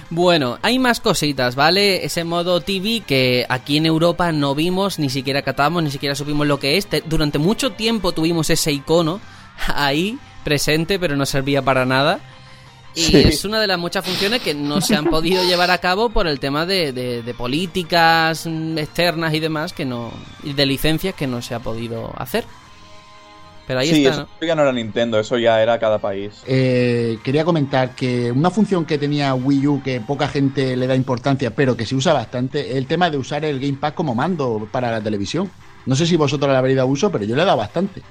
Bueno, 0.09 0.57
hay 0.61 0.79
más 0.79 0.99
cositas, 0.99 1.55
¿vale? 1.55 2.05
Ese 2.05 2.23
modo 2.23 2.61
TV 2.61 3.01
que 3.05 3.45
aquí 3.49 3.77
en 3.77 3.85
Europa 3.85 4.31
no 4.31 4.55
vimos, 4.55 4.99
ni 4.99 5.09
siquiera 5.09 5.41
catamos, 5.41 5.83
ni 5.83 5.91
siquiera 5.91 6.15
supimos 6.15 6.47
lo 6.47 6.59
que 6.59 6.77
es. 6.77 6.87
Te- 6.87 7.01
Durante 7.01 7.37
mucho 7.39 7.71
tiempo 7.73 8.11
tuvimos 8.13 8.49
ese 8.49 8.71
icono 8.71 9.19
ahí 9.75 10.17
presente, 10.43 10.99
pero 10.99 11.15
no 11.15 11.25
servía 11.25 11.61
para 11.61 11.85
nada. 11.85 12.19
Y 12.95 13.01
Sí. 13.01 13.17
es 13.17 13.43
una 13.45 13.59
de 13.59 13.67
las 13.67 13.79
muchas 13.79 14.05
funciones 14.05 14.41
que 14.41 14.53
no 14.53 14.79
se 14.81 14.95
han 14.95 15.05
podido 15.05 15.43
llevar 15.47 15.71
a 15.71 15.79
cabo 15.79 16.09
por 16.09 16.27
el 16.27 16.39
tema 16.39 16.65
de, 16.65 16.91
de- 16.93 17.23
de 17.23 17.33
políticas 17.33 18.45
externas 18.45 19.33
y 19.33 19.39
demás 19.39 19.73
que 19.73 19.85
no 19.85 20.11
y 20.43 20.53
de 20.53 20.65
licencias 20.65 21.15
que 21.15 21.25
no 21.27 21.41
se 21.41 21.55
ha 21.55 21.59
podido 21.59 22.13
hacer. 22.17 22.43
Pero 23.65 23.79
ahí 23.79 23.89
sí, 23.89 24.05
está, 24.05 24.21
eso 24.23 24.27
¿no? 24.41 24.45
ya 24.47 24.55
no 24.55 24.61
era 24.63 24.73
Nintendo, 24.73 25.17
eso 25.19 25.37
ya 25.37 25.61
era 25.63 25.79
cada 25.79 25.97
país. 25.97 26.43
Eh, 26.45 27.17
quería 27.23 27.45
comentar 27.45 27.95
que 27.95 28.29
una 28.29 28.51
función 28.51 28.83
que 28.85 28.97
tenía 28.97 29.33
Wii 29.35 29.67
U 29.67 29.81
que 29.81 30.01
poca 30.01 30.27
gente 30.27 30.75
le 30.75 30.85
da 30.85 30.95
importancia, 30.95 31.55
pero 31.55 31.77
que 31.77 31.85
se 31.85 31.95
usa 31.95 32.11
bastante, 32.11 32.71
es 32.71 32.75
el 32.75 32.87
tema 32.87 33.09
de 33.09 33.17
usar 33.17 33.45
el 33.45 33.61
Gamepad 33.61 33.93
como 33.93 34.13
mando 34.15 34.67
para 34.69 34.91
la 34.91 34.99
televisión. 35.01 35.49
No 35.85 35.95
sé 35.95 36.05
si 36.05 36.17
vosotros 36.17 36.51
le 36.51 36.57
habréis 36.57 36.75
dado 36.75 36.89
uso, 36.89 37.09
pero 37.09 37.23
yo 37.23 37.37
le 37.37 37.41
he 37.43 37.45
dado 37.45 37.57
bastante. 37.57 38.01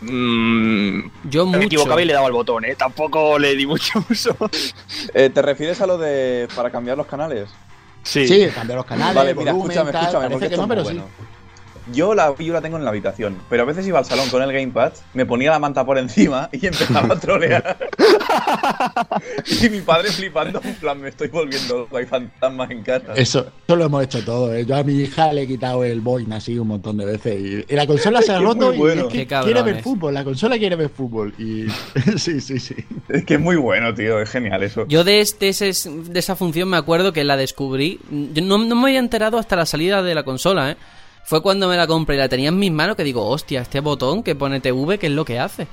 Mm, 0.00 1.10
Yo 1.24 1.46
me 1.46 1.64
equivocaba 1.64 2.00
y 2.00 2.04
le 2.04 2.12
daba 2.12 2.26
el 2.28 2.32
botón, 2.32 2.64
¿eh? 2.64 2.74
Tampoco 2.76 3.38
le 3.38 3.56
di 3.56 3.66
mucho 3.66 4.04
uso. 4.10 4.36
Eh, 5.14 5.30
¿Te 5.30 5.42
refieres 5.42 5.80
a 5.80 5.86
lo 5.86 5.98
de 5.98 6.48
para 6.54 6.70
cambiar 6.70 6.96
los 6.96 7.06
canales? 7.06 7.48
Sí. 8.04 8.26
Sí, 8.26 8.48
cambiar 8.54 8.78
los 8.78 8.86
canales, 8.86 9.14
vale, 9.14 9.34
mira, 9.34 9.52
volumen, 9.52 9.70
escúchame, 9.72 9.92
tal, 9.92 10.02
escúchame, 10.02 10.24
parece 10.24 10.32
porque 10.34 10.48
que 10.48 10.54
esto 10.54 10.66
no, 10.66 10.72
es 10.74 10.84
pero 10.86 10.96
muy 10.96 11.04
sí. 11.08 11.14
Yo 11.92 12.14
la 12.14 12.30
Wii 12.30 12.50
U 12.50 12.52
la 12.54 12.60
tengo 12.60 12.76
en 12.76 12.84
la 12.84 12.90
habitación, 12.90 13.36
pero 13.48 13.62
a 13.62 13.66
veces 13.66 13.86
iba 13.86 13.98
al 13.98 14.04
salón 14.04 14.28
con 14.30 14.42
el 14.42 14.52
gamepad, 14.52 14.92
me 15.14 15.24
ponía 15.26 15.50
la 15.50 15.58
manta 15.58 15.84
por 15.84 15.98
encima 15.98 16.48
y 16.52 16.66
empezaba 16.66 17.14
a 17.14 17.18
trolear. 17.20 17.76
y 19.62 19.68
mi 19.68 19.80
padre 19.80 20.10
flipando, 20.10 20.60
en 20.62 20.74
plan, 20.76 21.00
me 21.00 21.08
estoy 21.08 21.28
volviendo 21.28 21.88
hay 21.94 22.06
fantasmas 22.06 22.70
en 22.70 22.82
casa. 22.82 23.14
Eso, 23.14 23.46
eso 23.66 23.76
lo 23.76 23.84
hemos 23.84 24.04
hecho 24.04 24.24
todo. 24.24 24.54
¿eh? 24.54 24.64
Yo 24.64 24.76
a 24.76 24.82
mi 24.84 24.94
hija 24.94 25.32
le 25.32 25.42
he 25.42 25.46
quitado 25.46 25.84
el 25.84 26.00
Boeing 26.00 26.32
así 26.32 26.58
un 26.58 26.68
montón 26.68 26.96
de 26.98 27.04
veces. 27.06 27.40
Y, 27.68 27.72
y 27.72 27.76
la 27.76 27.86
consola 27.86 28.22
se 28.22 28.32
ha 28.32 28.38
roto 28.40 28.72
y 28.72 28.76
bueno. 28.78 29.02
es 29.08 29.12
que 29.12 29.26
quiere 29.26 29.62
ver 29.62 29.82
fútbol. 29.82 30.14
La 30.14 30.24
consola 30.24 30.58
quiere 30.58 30.76
ver 30.76 30.90
fútbol. 30.90 31.34
Y 31.38 31.66
sí, 32.18 32.40
sí, 32.40 32.58
sí. 32.58 32.76
Es 33.08 33.24
que 33.24 33.34
es 33.34 33.40
muy 33.40 33.56
bueno, 33.56 33.94
tío, 33.94 34.20
es 34.20 34.30
genial 34.30 34.62
eso. 34.62 34.86
Yo 34.88 35.04
de, 35.04 35.20
este, 35.20 35.48
ese- 35.48 35.68
de 35.90 36.18
esa 36.18 36.36
función 36.36 36.68
me 36.68 36.76
acuerdo 36.76 37.12
que 37.12 37.24
la 37.24 37.36
descubrí. 37.36 38.00
Yo 38.32 38.42
no, 38.42 38.58
no 38.58 38.74
me 38.76 38.82
había 38.88 38.98
enterado 39.00 39.38
hasta 39.38 39.56
la 39.56 39.66
salida 39.66 40.02
de 40.02 40.14
la 40.14 40.22
consola, 40.22 40.70
¿eh? 40.72 40.76
Fue 41.28 41.42
cuando 41.42 41.68
me 41.68 41.76
la 41.76 41.86
compré 41.86 42.16
y 42.16 42.18
la 42.18 42.30
tenía 42.30 42.48
en 42.48 42.58
mis 42.58 42.72
manos 42.72 42.96
que 42.96 43.04
digo, 43.04 43.28
hostia, 43.28 43.60
este 43.60 43.80
botón 43.80 44.22
que 44.22 44.34
pone 44.34 44.60
TV, 44.60 44.98
¿qué 44.98 45.08
es 45.08 45.12
lo 45.12 45.26
que 45.26 45.38
hace? 45.38 45.66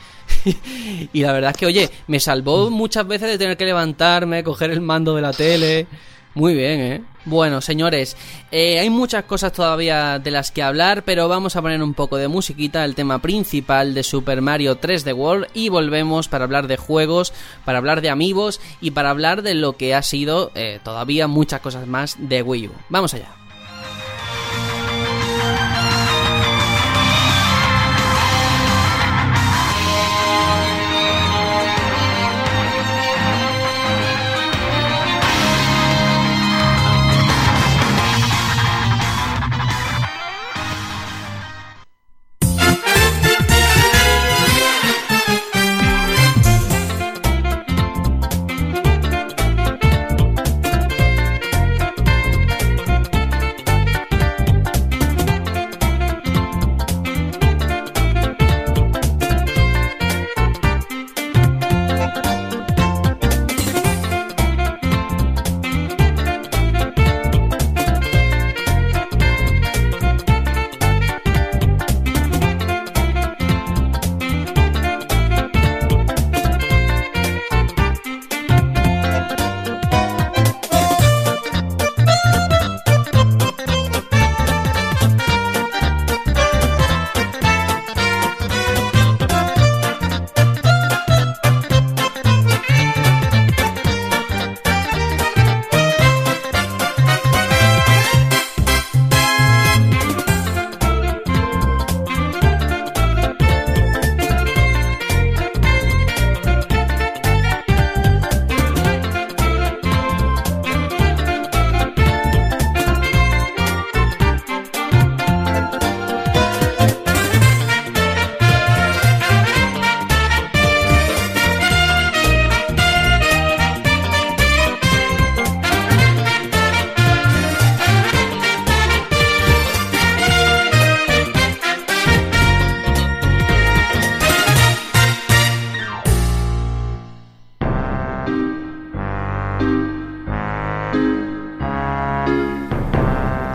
y 1.13 1.21
la 1.21 1.31
verdad 1.31 1.51
es 1.51 1.57
que, 1.57 1.65
oye, 1.65 1.89
me 2.07 2.19
salvó 2.19 2.69
muchas 2.69 3.07
veces 3.07 3.29
de 3.29 3.37
tener 3.37 3.55
que 3.55 3.63
levantarme, 3.63 4.43
coger 4.43 4.71
el 4.71 4.81
mando 4.81 5.15
de 5.15 5.21
la 5.21 5.31
tele. 5.31 5.87
Muy 6.33 6.55
bien, 6.55 6.79
¿eh? 6.81 7.03
Bueno, 7.23 7.61
señores, 7.61 8.17
eh, 8.51 8.79
hay 8.79 8.89
muchas 8.89 9.23
cosas 9.23 9.53
todavía 9.53 10.19
de 10.19 10.29
las 10.29 10.51
que 10.51 10.61
hablar, 10.61 11.03
pero 11.05 11.29
vamos 11.29 11.55
a 11.55 11.61
poner 11.61 11.81
un 11.81 11.93
poco 11.93 12.17
de 12.17 12.27
musiquita, 12.27 12.83
el 12.83 12.93
tema 12.93 13.19
principal 13.19 13.93
de 13.93 14.03
Super 14.03 14.41
Mario 14.41 14.81
3D 14.81 15.15
World, 15.15 15.47
y 15.53 15.69
volvemos 15.69 16.27
para 16.27 16.43
hablar 16.43 16.67
de 16.67 16.75
juegos, 16.75 17.31
para 17.63 17.77
hablar 17.77 18.01
de 18.01 18.09
amigos 18.09 18.59
y 18.81 18.91
para 18.91 19.09
hablar 19.09 19.41
de 19.41 19.53
lo 19.53 19.77
que 19.77 19.95
ha 19.95 20.01
sido 20.01 20.51
eh, 20.53 20.81
todavía 20.83 21.29
muchas 21.29 21.61
cosas 21.61 21.87
más 21.87 22.17
de 22.19 22.41
Wii 22.41 22.67
U. 22.67 22.71
Vamos 22.89 23.13
allá. 23.13 23.44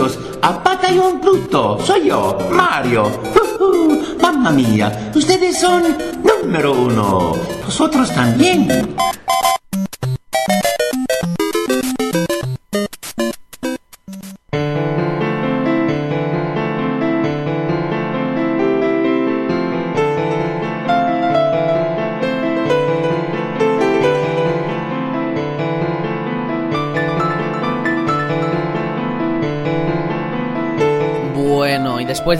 amigos, 0.00 0.18
a 0.42 0.62
un 1.02 1.20
Pluto, 1.20 1.78
soy 1.84 2.08
yo, 2.08 2.38
Mario. 2.50 3.10
Uh, 3.60 4.18
mamma 4.22 4.50
mía, 4.50 5.10
ustedes 5.14 5.60
son 5.60 5.82
número 6.24 6.72
uno. 6.72 7.34
Vosotros 7.64 8.10
también. 8.10 8.96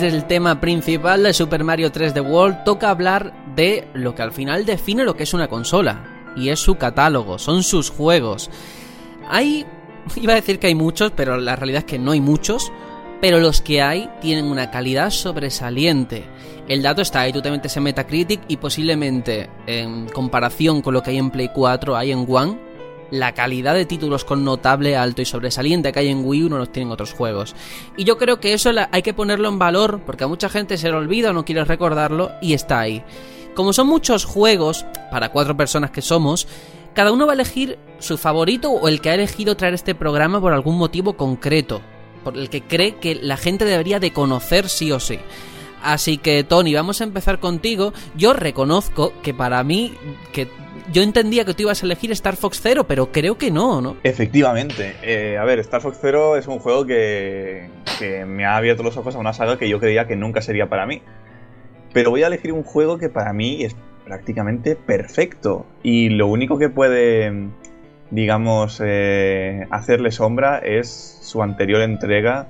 Después 0.00 0.12
del 0.12 0.26
tema 0.26 0.60
principal 0.60 1.22
de 1.22 1.34
Super 1.34 1.62
Mario 1.62 1.92
3D 1.92 2.24
World, 2.26 2.64
toca 2.64 2.90
hablar 2.90 3.34
de 3.54 3.86
lo 3.92 4.14
que 4.14 4.22
al 4.22 4.32
final 4.32 4.64
define 4.64 5.04
lo 5.04 5.14
que 5.14 5.24
es 5.24 5.34
una 5.34 5.48
consola. 5.48 6.32
Y 6.36 6.48
es 6.48 6.60
su 6.60 6.76
catálogo, 6.76 7.38
son 7.38 7.62
sus 7.62 7.90
juegos. 7.90 8.50
Hay... 9.28 9.66
Iba 10.16 10.32
a 10.32 10.36
decir 10.36 10.58
que 10.58 10.68
hay 10.68 10.74
muchos, 10.74 11.12
pero 11.14 11.36
la 11.36 11.56
realidad 11.56 11.80
es 11.80 11.84
que 11.84 11.98
no 11.98 12.12
hay 12.12 12.20
muchos. 12.20 12.72
Pero 13.20 13.40
los 13.40 13.60
que 13.60 13.82
hay 13.82 14.08
tienen 14.22 14.46
una 14.46 14.70
calidad 14.70 15.10
sobresaliente. 15.10 16.24
El 16.66 16.82
dato 16.82 17.02
está 17.02 17.20
ahí, 17.20 17.32
tú 17.32 17.42
te 17.42 17.50
metes 17.50 17.76
en 17.76 17.82
Metacritic 17.82 18.40
y 18.48 18.56
posiblemente 18.56 19.50
en 19.66 20.08
comparación 20.08 20.80
con 20.80 20.94
lo 20.94 21.02
que 21.02 21.10
hay 21.10 21.18
en 21.18 21.30
Play 21.30 21.50
4 21.52 21.96
hay 21.96 22.12
en 22.12 22.24
One, 22.26 22.58
la 23.10 23.32
calidad 23.32 23.74
de 23.74 23.86
títulos 23.86 24.24
con 24.24 24.44
notable 24.44 24.96
alto 24.96 25.22
y 25.22 25.24
sobresaliente 25.24 25.92
que 25.92 26.00
hay 26.00 26.08
en 26.08 26.24
Wii 26.24 26.44
U 26.44 26.48
no 26.48 26.58
los 26.58 26.72
tienen 26.72 26.92
otros 26.92 27.12
juegos. 27.12 27.54
Y 27.96 28.04
yo 28.04 28.18
creo 28.18 28.40
que 28.40 28.52
eso 28.52 28.70
hay 28.90 29.02
que 29.02 29.14
ponerlo 29.14 29.48
en 29.48 29.58
valor 29.58 30.00
porque 30.06 30.24
a 30.24 30.28
mucha 30.28 30.48
gente 30.48 30.78
se 30.78 30.88
le 30.88 30.96
olvida 30.96 31.30
o 31.30 31.32
no 31.32 31.44
quiere 31.44 31.64
recordarlo 31.64 32.32
y 32.40 32.54
está 32.54 32.80
ahí. 32.80 33.02
Como 33.54 33.72
son 33.72 33.88
muchos 33.88 34.24
juegos, 34.24 34.86
para 35.10 35.30
cuatro 35.30 35.56
personas 35.56 35.90
que 35.90 36.02
somos, 36.02 36.46
cada 36.94 37.12
uno 37.12 37.26
va 37.26 37.32
a 37.32 37.34
elegir 37.34 37.78
su 37.98 38.16
favorito 38.16 38.70
o 38.70 38.88
el 38.88 39.00
que 39.00 39.10
ha 39.10 39.14
elegido 39.14 39.56
traer 39.56 39.74
este 39.74 39.94
programa 39.94 40.40
por 40.40 40.52
algún 40.52 40.78
motivo 40.78 41.14
concreto, 41.14 41.80
por 42.24 42.36
el 42.36 42.48
que 42.48 42.62
cree 42.62 42.96
que 42.96 43.16
la 43.16 43.36
gente 43.36 43.64
debería 43.64 44.00
de 44.00 44.12
conocer 44.12 44.68
sí 44.68 44.92
o 44.92 45.00
sí. 45.00 45.18
Así 45.82 46.18
que 46.18 46.44
Tony, 46.44 46.74
vamos 46.74 47.00
a 47.00 47.04
empezar 47.04 47.40
contigo. 47.40 47.92
Yo 48.14 48.32
reconozco 48.34 49.12
que 49.22 49.32
para 49.32 49.62
mí, 49.64 49.94
que 50.32 50.48
yo 50.92 51.02
entendía 51.02 51.44
que 51.44 51.54
tú 51.54 51.62
ibas 51.62 51.82
a 51.82 51.86
elegir 51.86 52.10
Star 52.12 52.36
Fox 52.36 52.60
Zero, 52.60 52.84
pero 52.84 53.12
creo 53.12 53.38
que 53.38 53.50
no, 53.50 53.80
¿no? 53.80 53.96
Efectivamente. 54.02 54.96
Eh, 55.02 55.38
a 55.38 55.44
ver, 55.44 55.58
Star 55.60 55.80
Fox 55.80 55.98
Zero 56.00 56.36
es 56.36 56.46
un 56.46 56.58
juego 56.58 56.86
que, 56.86 57.68
que 57.98 58.24
me 58.24 58.44
ha 58.44 58.56
abierto 58.56 58.82
los 58.82 58.96
ojos 58.96 59.14
a 59.14 59.18
una 59.18 59.32
saga 59.32 59.58
que 59.58 59.68
yo 59.68 59.78
creía 59.78 60.06
que 60.06 60.16
nunca 60.16 60.42
sería 60.42 60.68
para 60.68 60.86
mí. 60.86 61.02
Pero 61.92 62.10
voy 62.10 62.22
a 62.22 62.28
elegir 62.28 62.52
un 62.52 62.62
juego 62.62 62.98
que 62.98 63.08
para 63.08 63.32
mí 63.32 63.64
es 63.64 63.76
prácticamente 64.04 64.76
perfecto. 64.76 65.66
Y 65.82 66.08
lo 66.08 66.26
único 66.26 66.58
que 66.58 66.68
puede, 66.68 67.48
digamos, 68.10 68.80
eh, 68.84 69.66
hacerle 69.70 70.10
sombra 70.10 70.58
es 70.58 70.88
su 71.22 71.42
anterior 71.42 71.82
entrega. 71.82 72.48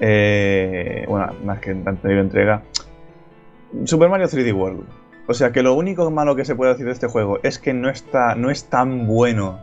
Eh, 0.00 1.04
bueno, 1.08 1.34
más 1.44 1.60
que 1.60 1.70
anterior 1.70 2.20
entrega. 2.20 2.62
Super 3.84 4.08
Mario 4.08 4.28
3D 4.28 4.54
World. 4.54 4.97
O 5.28 5.34
sea 5.34 5.52
que 5.52 5.62
lo 5.62 5.74
único 5.74 6.10
malo 6.10 6.34
que 6.34 6.46
se 6.46 6.56
puede 6.56 6.72
decir 6.72 6.86
de 6.86 6.92
este 6.92 7.06
juego 7.06 7.38
es 7.42 7.58
que 7.58 7.74
no 7.74 7.90
está. 7.90 8.34
no 8.34 8.50
es 8.50 8.64
tan 8.64 9.06
bueno 9.06 9.60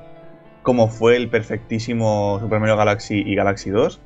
como 0.61 0.87
fue 0.87 1.15
el 1.15 1.29
perfectísimo 1.29 2.39
Super 2.39 2.59
Mario 2.59 2.77
Galaxy 2.77 3.23
y 3.25 3.35
Galaxy 3.35 3.71
2. 3.71 3.99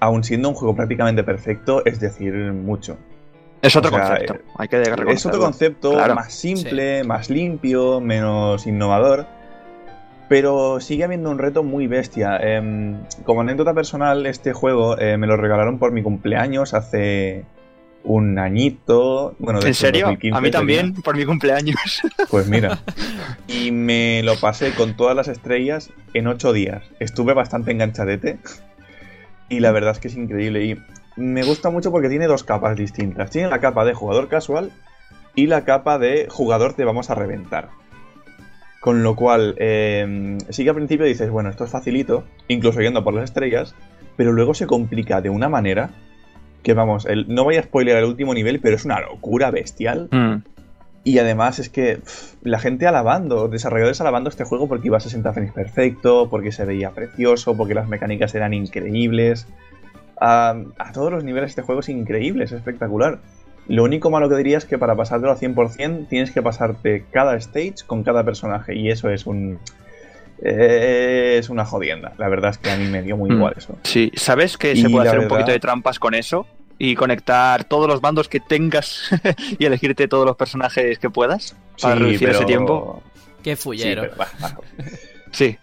Aun 0.00 0.24
siendo 0.24 0.48
un 0.48 0.54
juego 0.54 0.74
prácticamente 0.76 1.24
perfecto, 1.24 1.84
es 1.84 2.00
decir, 2.00 2.34
mucho. 2.34 2.98
Es 3.62 3.74
otro 3.74 3.90
O 3.90 3.98
sea, 3.98 4.08
concepto, 4.10 4.34
eh, 4.34 4.40
hay 4.58 4.68
que 4.68 4.82
Es 5.08 5.26
otro 5.26 5.40
concepto 5.40 5.92
Claro. 5.92 6.14
más 6.14 6.32
simple, 6.32 7.02
más 7.04 7.30
limpio, 7.30 8.00
menos 8.00 8.66
innovador. 8.66 9.26
Pero 10.28 10.80
sigue 10.80 11.04
habiendo 11.04 11.30
un 11.30 11.38
reto 11.38 11.62
muy 11.62 11.86
bestia. 11.86 12.36
Em, 12.36 12.98
como 13.24 13.40
anécdota 13.40 13.74
personal, 13.74 14.26
este 14.26 14.52
juego 14.52 14.98
eh, 14.98 15.16
me 15.16 15.26
lo 15.26 15.36
regalaron 15.36 15.78
por 15.78 15.92
mi 15.92 16.02
cumpleaños 16.02 16.74
hace 16.74 17.44
un 18.06 18.38
añito. 18.38 19.34
Bueno, 19.38 19.60
de 19.60 19.68
¿En 19.68 19.74
serio? 19.74 20.06
2015 20.06 20.36
A 20.36 20.40
mí 20.40 20.50
tenía. 20.50 20.58
también, 20.58 21.02
por 21.02 21.16
mi 21.16 21.24
cumpleaños. 21.26 21.76
Pues 22.30 22.48
mira. 22.48 22.80
Y 23.46 23.70
me 23.70 24.22
lo 24.22 24.36
pasé 24.36 24.72
con 24.72 24.96
todas 24.96 25.14
las 25.14 25.28
estrellas 25.28 25.90
en 26.14 26.26
ocho 26.26 26.52
días. 26.52 26.82
Estuve 26.98 27.34
bastante 27.34 27.70
enganchadete. 27.72 28.38
Y 29.48 29.60
la 29.60 29.70
verdad 29.72 29.92
es 29.92 29.98
que 29.98 30.08
es 30.08 30.16
increíble. 30.16 30.64
Y 30.64 30.76
me 31.16 31.44
gusta 31.44 31.70
mucho 31.70 31.90
porque 31.90 32.08
tiene 32.08 32.26
dos 32.26 32.44
capas 32.44 32.76
distintas. 32.76 33.30
Tiene 33.30 33.48
la 33.48 33.60
capa 33.60 33.84
de 33.84 33.94
jugador 33.94 34.28
casual 34.28 34.72
y 35.34 35.46
la 35.46 35.64
capa 35.64 35.98
de 35.98 36.26
jugador 36.28 36.74
te 36.74 36.84
vamos 36.84 37.10
a 37.10 37.14
reventar. 37.14 37.68
Con 38.80 39.02
lo 39.02 39.16
cual, 39.16 39.56
eh, 39.58 40.38
sí 40.50 40.62
que 40.64 40.70
al 40.70 40.76
principio 40.76 41.06
dices, 41.06 41.30
bueno, 41.30 41.48
esto 41.50 41.64
es 41.64 41.70
facilito, 41.70 42.24
incluso 42.48 42.80
yendo 42.80 43.02
por 43.02 43.14
las 43.14 43.24
estrellas, 43.24 43.74
pero 44.16 44.32
luego 44.32 44.54
se 44.54 44.66
complica 44.66 45.20
de 45.20 45.30
una 45.30 45.48
manera 45.48 45.90
que 46.66 46.74
vamos, 46.74 47.06
el- 47.06 47.26
no 47.28 47.44
voy 47.44 47.54
a 47.56 47.62
spoiler 47.62 47.96
el 47.96 48.04
último 48.04 48.34
nivel, 48.34 48.58
pero 48.60 48.74
es 48.74 48.84
una 48.84 49.00
locura 49.00 49.52
bestial. 49.52 50.08
Mm. 50.10 50.42
Y 51.04 51.18
además 51.20 51.60
es 51.60 51.68
que 51.68 51.98
pff, 51.98 52.34
la 52.42 52.58
gente 52.58 52.88
alabando, 52.88 53.46
desarrolladores 53.46 54.00
alabando 54.00 54.28
este 54.28 54.42
juego 54.42 54.66
porque 54.66 54.88
iba 54.88 54.96
a 54.96 55.00
60 55.00 55.32
frames 55.32 55.52
perfecto, 55.52 56.28
porque 56.28 56.50
se 56.50 56.64
veía 56.64 56.90
precioso, 56.90 57.56
porque 57.56 57.74
las 57.74 57.86
mecánicas 57.88 58.34
eran 58.34 58.52
increíbles. 58.52 59.46
A, 60.20 60.56
a 60.78 60.92
todos 60.92 61.12
los 61.12 61.22
niveles 61.22 61.50
este 61.50 61.62
juego 61.62 61.80
es 61.80 61.88
increíble, 61.88 62.42
es 62.44 62.50
espectacular. 62.52 63.20
Lo 63.68 63.84
único 63.84 64.10
malo 64.10 64.28
que 64.28 64.34
diría 64.36 64.58
es 64.58 64.64
que 64.64 64.78
para 64.78 64.96
pasártelo 64.96 65.30
al 65.30 65.38
100% 65.38 66.08
tienes 66.08 66.32
que 66.32 66.42
pasarte 66.42 67.04
cada 67.12 67.36
stage 67.36 67.76
con 67.86 68.02
cada 68.02 68.24
personaje 68.24 68.74
y 68.74 68.90
eso 68.90 69.08
es 69.10 69.26
un... 69.26 69.58
eh, 70.42 71.36
es 71.38 71.48
una 71.50 71.64
jodienda. 71.64 72.12
La 72.18 72.28
verdad 72.28 72.50
es 72.50 72.58
que 72.58 72.70
a 72.70 72.76
mí 72.76 72.86
me 72.88 73.02
dio 73.02 73.16
muy 73.16 73.30
Mm. 73.30 73.34
igual 73.34 73.54
eso. 73.56 73.76
Sí, 73.84 74.10
¿sabes 74.16 74.56
que 74.58 74.72
Y 74.72 74.82
se 74.82 74.90
puede 74.90 75.08
hacer 75.08 75.20
un 75.20 75.28
poquito 75.28 75.50
de 75.52 75.60
trampas 75.60 75.98
con 75.98 76.14
eso? 76.14 76.46
Y 76.78 76.94
conectar 76.94 77.64
todos 77.64 77.88
los 77.88 78.00
bandos 78.00 78.28
que 78.28 78.40
tengas 78.40 79.08
y 79.58 79.64
elegirte 79.64 80.08
todos 80.08 80.26
los 80.26 80.36
personajes 80.36 80.98
que 80.98 81.08
puedas 81.10 81.56
para 81.80 81.94
Sí, 81.96 82.02
reducir 82.02 82.28
ese 82.30 82.44
tiempo. 82.44 83.02
Qué 83.42 83.56
Sí, 83.56 83.62
fullero. 83.62 84.02
pero, 84.02 84.16
bah, 84.16 84.28
bah. 84.40 84.56
Sí. 85.30 85.56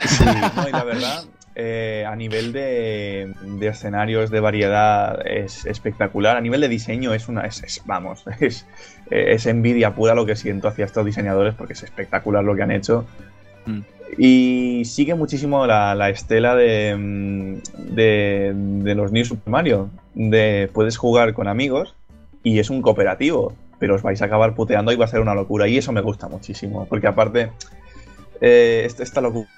Sí, 0.00 0.24
no, 0.24 0.68
y 0.68 0.72
la 0.72 0.84
verdad, 0.84 1.24
eh, 1.54 2.04
a 2.06 2.14
nivel 2.14 2.52
de, 2.52 3.32
de 3.42 3.66
escenarios 3.68 4.30
de 4.30 4.40
variedad 4.40 5.26
es 5.26 5.64
espectacular. 5.66 6.36
A 6.36 6.40
nivel 6.40 6.60
de 6.60 6.68
diseño 6.68 7.12
es 7.14 7.26
una. 7.28 7.42
Es, 7.46 7.62
es- 7.62 7.82
vamos, 7.86 8.22
es, 8.40 8.66
es 9.10 9.46
envidia 9.46 9.94
pura 9.94 10.14
lo 10.14 10.26
que 10.26 10.36
siento 10.36 10.68
hacia 10.68 10.84
estos 10.84 11.04
diseñadores 11.06 11.54
porque 11.54 11.72
es 11.72 11.82
espectacular 11.82 12.44
lo 12.44 12.54
que 12.54 12.62
han 12.62 12.70
hecho. 12.70 13.06
Mm. 13.66 13.80
Y 14.18 14.82
sigue 14.84 15.14
muchísimo 15.14 15.66
la, 15.66 15.94
la 15.94 16.10
estela 16.10 16.54
de, 16.54 16.94
mm, 16.96 17.94
de, 17.94 18.52
de 18.54 18.94
los 18.94 19.12
New 19.12 19.24
Super 19.24 19.50
Mario. 19.50 19.90
De 20.14 20.70
puedes 20.72 20.96
jugar 20.96 21.32
con 21.34 21.48
amigos 21.48 21.94
y 22.42 22.58
es 22.58 22.70
un 22.70 22.82
cooperativo, 22.82 23.54
pero 23.78 23.94
os 23.94 24.02
vais 24.02 24.20
a 24.20 24.26
acabar 24.26 24.54
puteando 24.54 24.92
y 24.92 24.96
va 24.96 25.06
a 25.06 25.08
ser 25.08 25.20
una 25.20 25.34
locura. 25.34 25.66
Y 25.68 25.78
eso 25.78 25.92
me 25.92 26.00
gusta 26.02 26.28
muchísimo, 26.28 26.86
porque 26.86 27.06
aparte 27.06 27.50
eh, 28.40 28.86
esta, 28.86 29.20
locura. 29.20 29.48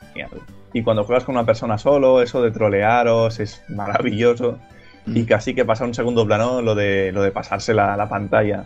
Y 0.72 0.82
cuando 0.82 1.05
juegas 1.05 1.24
con 1.24 1.35
una 1.35 1.47
persona 1.47 1.78
solo, 1.78 2.22
eso 2.22 2.43
de 2.43 2.51
trolearos 2.51 3.40
es 3.40 3.62
maravilloso. 3.68 4.59
Y 5.06 5.22
Mm. 5.22 5.26
casi 5.26 5.55
que 5.55 5.66
pasa 5.66 5.85
a 5.85 5.86
un 5.86 5.93
segundo 5.93 6.24
plano 6.26 6.62
lo 6.62 6.74
de, 6.74 7.12
lo 7.12 7.22
de 7.22 7.31
pasarse 7.31 7.74
la, 7.74 7.94
la 7.97 8.09
pantalla. 8.09 8.64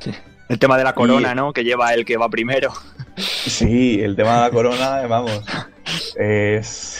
El 0.48 0.58
tema 0.58 0.78
de 0.78 0.84
la 0.84 0.94
corona, 0.94 1.32
Y- 1.32 1.34
¿no? 1.34 1.52
Que 1.52 1.62
lleva 1.64 1.92
el 1.94 2.04
que 2.04 2.16
va 2.16 2.28
primero. 2.28 2.72
Sí, 3.18 4.00
el 4.00 4.14
tema 4.14 4.34
de 4.36 4.40
la 4.42 4.50
corona, 4.50 5.02
eh, 5.02 5.06
vamos, 5.08 5.42
es. 6.16 6.98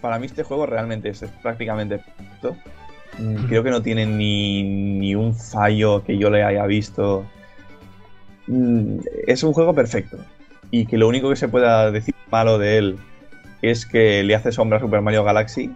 Para 0.00 0.18
mí 0.18 0.26
este 0.26 0.42
juego 0.42 0.66
realmente 0.66 1.08
es, 1.10 1.22
es 1.22 1.30
prácticamente 1.42 1.98
perfecto. 1.98 2.56
Mm, 3.18 3.44
Creo 3.46 3.62
que 3.62 3.70
no 3.70 3.82
tiene 3.82 4.06
ni, 4.06 4.62
ni 4.62 5.14
un 5.14 5.34
fallo 5.34 6.02
que 6.04 6.18
yo 6.18 6.30
le 6.30 6.42
haya 6.44 6.64
visto. 6.66 7.24
Mm, 8.48 8.98
Es 9.26 9.42
un 9.42 9.52
juego 9.52 9.72
perfecto. 9.74 10.18
Y 10.70 10.86
que 10.86 10.98
lo 10.98 11.06
único 11.08 11.30
que 11.30 11.36
se 11.36 11.48
pueda 11.48 11.90
decir 11.92 12.14
malo 12.30 12.58
de 12.58 12.78
él 12.78 12.98
es 13.62 13.86
que 13.86 14.22
le 14.24 14.34
hace 14.34 14.50
sombra 14.52 14.78
a 14.78 14.80
Super 14.80 15.00
Mario 15.00 15.22
Galaxy. 15.24 15.70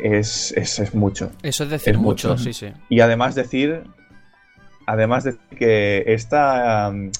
Es, 0.00 0.52
es, 0.56 0.78
es 0.78 0.94
mucho. 0.94 1.30
Eso 1.42 1.64
es 1.64 1.70
decir 1.70 1.94
Es 1.94 1.98
mucho, 2.00 2.28
mucho. 2.30 2.42
sí, 2.44 2.52
sí. 2.52 2.68
Y 2.88 3.00
además 3.00 3.34
decir. 3.34 3.82
Además 4.86 5.24
decir 5.24 5.40
que 5.56 6.04
esta. 6.06 6.88
um, 6.90 7.10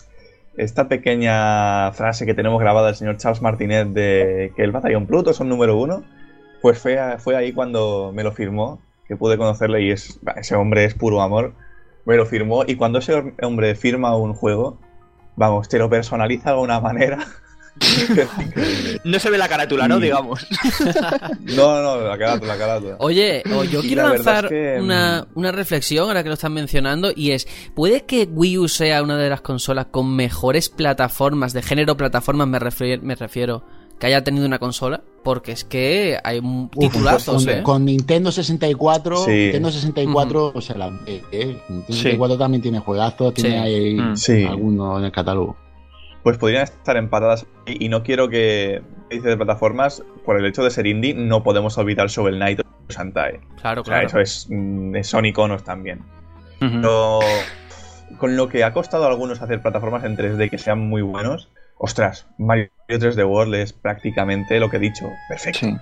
Esta 0.54 0.86
pequeña 0.86 1.92
frase 1.92 2.26
que 2.26 2.34
tenemos 2.34 2.60
grabada 2.60 2.88
del 2.88 2.96
señor 2.96 3.16
Charles 3.16 3.40
Martinet 3.40 3.88
de 3.88 4.52
que 4.54 4.62
el 4.62 4.70
Batallón 4.70 5.06
Pluto 5.06 5.30
es 5.30 5.40
un 5.40 5.48
número 5.48 5.78
uno, 5.78 6.04
pues 6.60 6.78
fue, 6.78 6.98
fue 7.18 7.36
ahí 7.36 7.54
cuando 7.54 8.12
me 8.14 8.22
lo 8.22 8.32
firmó, 8.32 8.78
que 9.08 9.16
pude 9.16 9.38
conocerle 9.38 9.80
y 9.80 9.92
es, 9.92 10.20
ese 10.36 10.54
hombre 10.54 10.84
es 10.84 10.92
puro 10.92 11.22
amor. 11.22 11.54
Me 12.04 12.16
lo 12.16 12.26
firmó 12.26 12.64
y 12.66 12.76
cuando 12.76 12.98
ese 12.98 13.32
hombre 13.40 13.74
firma 13.74 14.14
un 14.14 14.34
juego, 14.34 14.78
vamos, 15.36 15.70
te 15.70 15.78
lo 15.78 15.88
personaliza 15.88 16.50
de 16.52 16.58
una 16.58 16.80
manera. 16.80 17.24
No 19.04 19.18
se 19.18 19.30
ve 19.30 19.38
la 19.38 19.48
carátula, 19.48 19.88
¿no? 19.88 19.98
Y- 19.98 20.02
Digamos. 20.02 20.46
No, 21.56 21.82
no, 21.82 22.00
la 22.00 22.16
carátula, 22.18 22.52
la 22.54 22.58
carátula. 22.58 22.96
Oye, 22.98 23.42
o 23.54 23.64
yo 23.64 23.80
Y 23.84 23.88
quiero 23.88 24.02
la 24.04 24.14
lanzar 24.14 24.44
es 24.46 24.50
que, 24.50 24.78
una, 24.80 25.26
mm, 25.34 25.38
una 25.38 25.52
reflexión 25.52 26.08
ahora 26.08 26.22
que 26.22 26.28
lo 26.28 26.34
están 26.34 26.52
mencionando 26.52 27.10
y 27.14 27.32
es, 27.32 27.46
¿puede 27.74 28.04
que 28.04 28.24
Wii 28.30 28.58
U 28.58 28.68
sea 28.68 29.02
una 29.02 29.16
de 29.16 29.28
las 29.30 29.40
consolas 29.40 29.86
con 29.90 30.14
mejores 30.14 30.68
plataformas, 30.68 31.52
de 31.52 31.62
género 31.62 31.96
plataformas 31.96 32.46
me, 32.48 32.58
refier- 32.58 33.00
me 33.02 33.14
refiero, 33.14 33.64
que 33.98 34.06
haya 34.06 34.24
tenido 34.24 34.46
una 34.46 34.58
consola? 34.58 35.02
Porque 35.22 35.52
es 35.52 35.64
que 35.64 36.18
hay 36.24 36.38
un- 36.40 36.68
titulazos, 36.70 37.44
con, 37.44 37.54
¿eh? 37.54 37.62
con 37.62 37.84
Nintendo 37.84 38.32
64, 38.32 39.24
Sí. 39.24 39.30
Nintendo 39.30 39.70
64, 39.70 40.52
o 40.54 40.60
sea, 40.60 40.76
la, 40.76 40.88
eh, 41.06 41.22
eh, 41.30 41.46
Nintendo 41.68 41.92
64 41.92 42.38
también 42.38 42.62
tiene 42.62 42.78
juegazos, 42.80 43.32
tiene 43.34 43.50
Sí. 43.50 43.56
ahí 43.56 43.94
Mm. 43.94 44.16
Sí. 44.16 44.44
algunos 44.44 44.98
en 44.98 45.04
el 45.04 45.12
catálogo. 45.12 45.56
Pues 46.22 46.38
podrían 46.38 46.64
estar 46.64 46.96
empatadas 46.96 47.46
y 47.66 47.84
y 47.84 47.88
no 47.88 48.02
quiero 48.02 48.28
que 48.28 48.82
dice 49.10 49.28
de 49.28 49.36
plataformas 49.36 50.02
por 50.24 50.38
el 50.38 50.46
hecho 50.46 50.62
de 50.62 50.70
ser 50.70 50.86
indie 50.86 51.14
no 51.14 51.42
podemos 51.42 51.76
olvidar 51.78 52.08
Shovel 52.08 52.36
Knight 52.36 52.60
o 52.60 52.64
Shantae 52.88 53.40
Claro, 53.60 53.82
o 53.82 53.84
sea 53.84 53.94
claro. 53.94 54.06
eso 54.06 54.20
es, 54.20 54.46
mm, 54.50 55.02
son 55.02 55.26
iconos 55.26 55.64
también 55.64 56.00
pero 56.58 57.18
con 58.18 58.36
lo 58.36 58.48
que 58.48 58.62
ha 58.62 58.72
costado 58.72 59.04
a 59.04 59.08
algunos 59.08 59.42
hacer 59.42 59.60
plataformas 59.60 60.04
en 60.04 60.16
3D 60.16 60.48
que 60.48 60.58
sean 60.58 60.78
muy 60.78 61.02
buenos 61.02 61.50
ostras 61.78 62.26
Mario 62.38 62.70
3D 62.88 63.26
World 63.28 63.54
es 63.56 63.72
prácticamente 63.72 64.60
lo 64.60 64.70
que 64.70 64.76
he 64.76 64.80
dicho 64.80 65.10
perfecto. 65.28 65.58
Sí. 65.60 65.76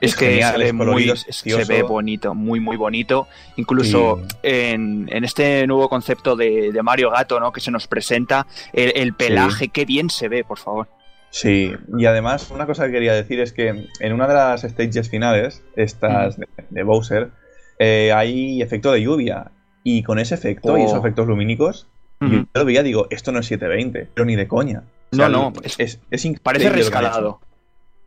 Es 0.00 0.16
que 0.16 0.30
genial, 0.30 0.52
se, 0.52 0.58
ve 0.64 0.72
muy, 0.72 1.12
se 1.16 1.64
ve 1.66 1.82
bonito, 1.82 2.34
muy, 2.34 2.58
muy 2.58 2.76
bonito. 2.76 3.28
Incluso 3.56 4.20
Sí. 4.28 4.36
en, 4.44 5.08
en 5.12 5.24
este 5.24 5.66
nuevo 5.66 5.88
concepto 5.90 6.36
de, 6.36 6.72
de 6.72 6.82
Mario 6.82 7.10
Gato, 7.10 7.38
¿no? 7.38 7.52
Que 7.52 7.60
se 7.60 7.70
nos 7.70 7.86
presenta, 7.86 8.46
el, 8.72 8.92
el 8.96 9.12
pelaje, 9.14 9.68
qué 9.68 9.84
bien 9.84 10.08
se 10.08 10.28
ve, 10.28 10.42
por 10.42 10.58
favor. 10.58 10.88
Sí, 11.28 11.70
y 11.96 12.06
además 12.06 12.50
una 12.50 12.66
cosa 12.66 12.86
que 12.86 12.92
quería 12.92 13.12
decir 13.14 13.38
es 13.40 13.52
que 13.52 13.86
en 14.00 14.12
una 14.12 14.26
de 14.26 14.34
las 14.34 14.62
stages 14.62 15.08
finales, 15.10 15.62
estas 15.76 16.36
de, 16.38 16.48
de 16.70 16.82
Bowser, 16.82 17.30
eh, 17.78 18.10
hay 18.14 18.62
efecto 18.62 18.90
de 18.92 19.02
lluvia. 19.02 19.50
Y 19.84 20.02
con 20.02 20.18
ese 20.18 20.34
efecto 20.34 20.76
y 20.76 20.82
Oh. 20.82 20.86
esos 20.86 20.98
efectos 20.98 21.26
lumínicos, 21.26 21.86
yo 22.20 22.44
lo 22.52 22.64
veía 22.66 22.82
digo, 22.82 23.06
esto 23.10 23.32
no 23.32 23.38
es 23.38 23.46
720, 23.46 24.08
pero 24.12 24.24
ni 24.26 24.36
de 24.36 24.46
coña. 24.48 24.82
O 25.12 25.16
No, 25.16 25.28
no, 25.28 25.52
es, 25.62 25.78
es- 25.78 26.00
es, 26.10 26.24
increíble 26.24 26.40
Parece 26.42 26.68
rescalado 26.70 27.40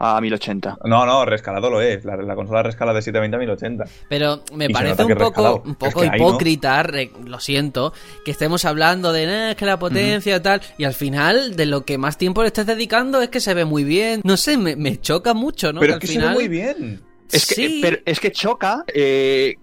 a 0.04 0.20
1080. 0.22 0.70
hecho. 0.70 0.78
No, 0.86 1.06
no, 1.06 1.26
rescalado 1.26 1.70
lo 1.70 1.82
es. 1.82 2.04
La, 2.06 2.16
la 2.18 2.36
consola 2.36 2.64
rescala 2.64 2.94
de 2.94 3.02
720 3.02 3.36
a 3.36 3.40
1080. 3.40 3.84
Pero 4.10 4.44
me 4.54 4.66
Y 4.66 4.70
parece 4.74 5.02
un 5.04 5.08
que 5.08 5.16
poco, 5.16 5.62
un 5.66 5.72
Es 5.72 5.78
poco 5.78 6.02
que 6.02 6.10
ahí 6.10 6.20
no. 6.20 6.28
hipócrita, 6.30 6.84
re- 6.84 7.12
lo 7.26 7.40
siento, 7.40 7.94
que 8.26 8.32
estemos 8.32 8.66
hablando 8.66 9.12
de 9.14 9.26
"Nah, 9.28 9.50
es 9.52 9.56
que 9.56 9.66
la 9.66 9.80
potencia 9.80 10.36
y 10.36 10.40
tal, 10.40 10.62
y 10.78 10.84
al 10.86 10.94
final 10.94 11.56
de 11.56 11.66
lo 11.66 11.86
que 11.86 11.98
más 11.98 12.18
tiempo 12.18 12.42
le 12.42 12.48
estés 12.48 12.66
dedicando 12.66 13.22
es 13.22 13.30
que 13.30 13.40
se 13.40 13.54
ve 13.54 13.66
muy 13.66 13.84
bien. 13.84 14.22
No 14.24 14.38
sé, 14.38 14.58
me, 14.58 14.76
me 14.76 15.00
choca 15.00 15.34
mucho, 15.34 15.72
¿no? 15.74 15.80
pero 15.80 15.94
es 15.94 16.00
que 16.00 16.08
final... 16.08 16.24
se 16.24 16.30
ve 16.30 16.36
muy 16.36 16.48
bien. 16.48 17.02
Es 17.32 17.46
que, 17.48 17.56
Sí. 17.56 17.80
pero 17.82 17.98
es 18.06 18.20
que 18.20 18.32
choca 18.32 18.84
eh, 18.94 19.56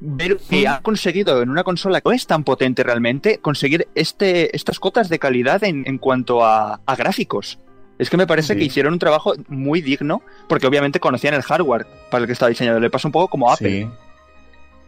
ver 0.00 0.36
que 0.50 0.66
ha 0.66 0.80
conseguido 0.80 1.40
en 1.42 1.48
una 1.50 1.62
consola 1.62 2.00
que 2.00 2.08
no 2.08 2.14
es 2.14 2.26
tan 2.26 2.42
potente 2.44 2.82
realmente 2.82 3.38
conseguir 3.38 3.86
este, 3.94 4.54
estas 4.56 4.80
cotas 4.80 5.08
de 5.08 5.18
calidad 5.18 5.62
en, 5.64 5.84
en 5.86 5.98
cuanto 5.98 6.44
a, 6.44 6.80
a 6.84 6.96
gráficos. 6.96 7.58
Es 7.98 8.10
que 8.10 8.16
me 8.16 8.26
parece 8.26 8.54
Sí. 8.54 8.58
que 8.58 8.64
hicieron 8.66 8.92
un 8.94 8.98
trabajo 8.98 9.34
muy 9.48 9.80
digno, 9.80 10.22
porque 10.48 10.66
obviamente 10.66 10.98
conocían 11.00 11.34
el 11.34 11.42
hardware 11.42 11.86
para 12.10 12.22
el 12.22 12.26
que 12.26 12.32
estaba 12.32 12.48
diseñado. 12.48 12.80
Le 12.80 12.90
pasa 12.90 13.08
un 13.08 13.12
poco 13.12 13.28
como 13.28 13.50
Apple. 13.52 13.82
Sí. 13.82 13.88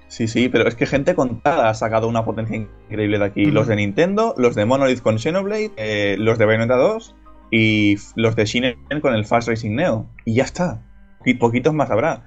Sí, 0.09 0.29
sí, 0.29 0.49
pero 0.49 0.69
es 0.69 0.77
que 0.77 0.87
gente 0.87 1.15
contada 1.17 1.69
ha 1.69 1.75
sacado 1.75 2.07
una 2.09 2.25
potencia 2.25 2.57
increíble 2.57 3.19
de 3.19 3.25
aquí. 3.25 3.45
Los 3.47 3.67
de 3.67 3.77
Nintendo, 3.77 4.35
los 4.39 4.55
de 4.55 4.65
Monolith 4.65 5.01
con 5.01 5.19
Xenoblade, 5.19 5.73
eh, 5.77 6.17
los 6.19 6.39
de 6.39 6.45
Bayonetta 6.47 6.77
2 6.77 7.15
y 7.51 7.97
los 8.15 8.37
de 8.37 8.45
Shinen 8.45 8.77
con 9.01 9.15
el 9.15 9.25
Fast 9.25 9.49
Racing 9.49 9.73
Neo. 9.75 10.07
Y 10.25 10.35
ya 10.35 10.45
está. 10.45 10.81
Y 11.25 11.35
poquitos 11.35 11.75
más 11.75 11.91
habrá. 11.91 12.25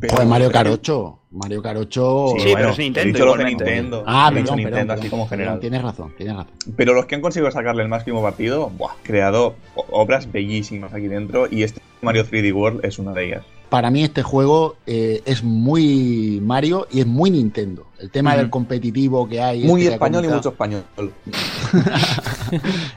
Pero- 0.00 0.14
Pues 0.16 0.26
Mario 0.28 0.50
8. 0.54 1.18
Mario 1.30 1.62
8. 1.64 2.34
Sí, 2.38 2.52
pero 2.54 2.70
es 2.70 2.78
Nintendo 2.78 3.10
los 3.10 3.12
de 3.12 3.42
igualmente. 3.42 3.64
Nintendo. 3.64 4.04
Ah, 4.06 4.30
perdón, 4.32 4.56
Nintendo, 4.56 4.76
perdón, 4.76 4.90
así 4.90 5.00
perdón, 5.02 5.10
como 5.10 5.22
perdón, 5.28 5.38
general. 5.38 5.60
Tienes 5.60 5.82
razón, 5.82 6.14
tienes 6.16 6.36
razón. 6.36 6.52
Pero 6.76 6.94
los 6.94 7.06
que 7.06 7.14
han 7.16 7.20
conseguido 7.20 7.50
sacarle 7.50 7.82
el 7.82 7.88
máximo 7.88 8.22
partido, 8.22 8.70
buah, 8.70 8.94
creado 9.02 9.54
obras 9.90 10.30
bellísimas 10.32 10.94
aquí 10.94 11.08
dentro. 11.08 11.46
Y 11.50 11.62
este 11.64 11.80
Mario 12.00 12.24
3D 12.24 12.52
World 12.52 12.84
es 12.84 12.98
una 12.98 13.12
de 13.12 13.26
ellas. 13.26 13.44
Para 13.68 13.90
mí 13.90 14.02
este 14.02 14.22
juego 14.22 14.76
eh, 14.86 15.20
es 15.26 15.44
muy 15.44 16.40
Mario 16.42 16.86
y 16.90 17.00
es 17.00 17.06
muy 17.06 17.30
Nintendo. 17.30 17.86
El 17.98 18.10
tema 18.10 18.36
del 18.36 18.48
competitivo 18.48 19.28
que 19.28 19.42
hay. 19.42 19.64
Muy 19.64 19.82
este 19.82 19.94
español 19.94 20.24
y 20.24 20.28
mucho 20.28 20.50
español. 20.50 20.84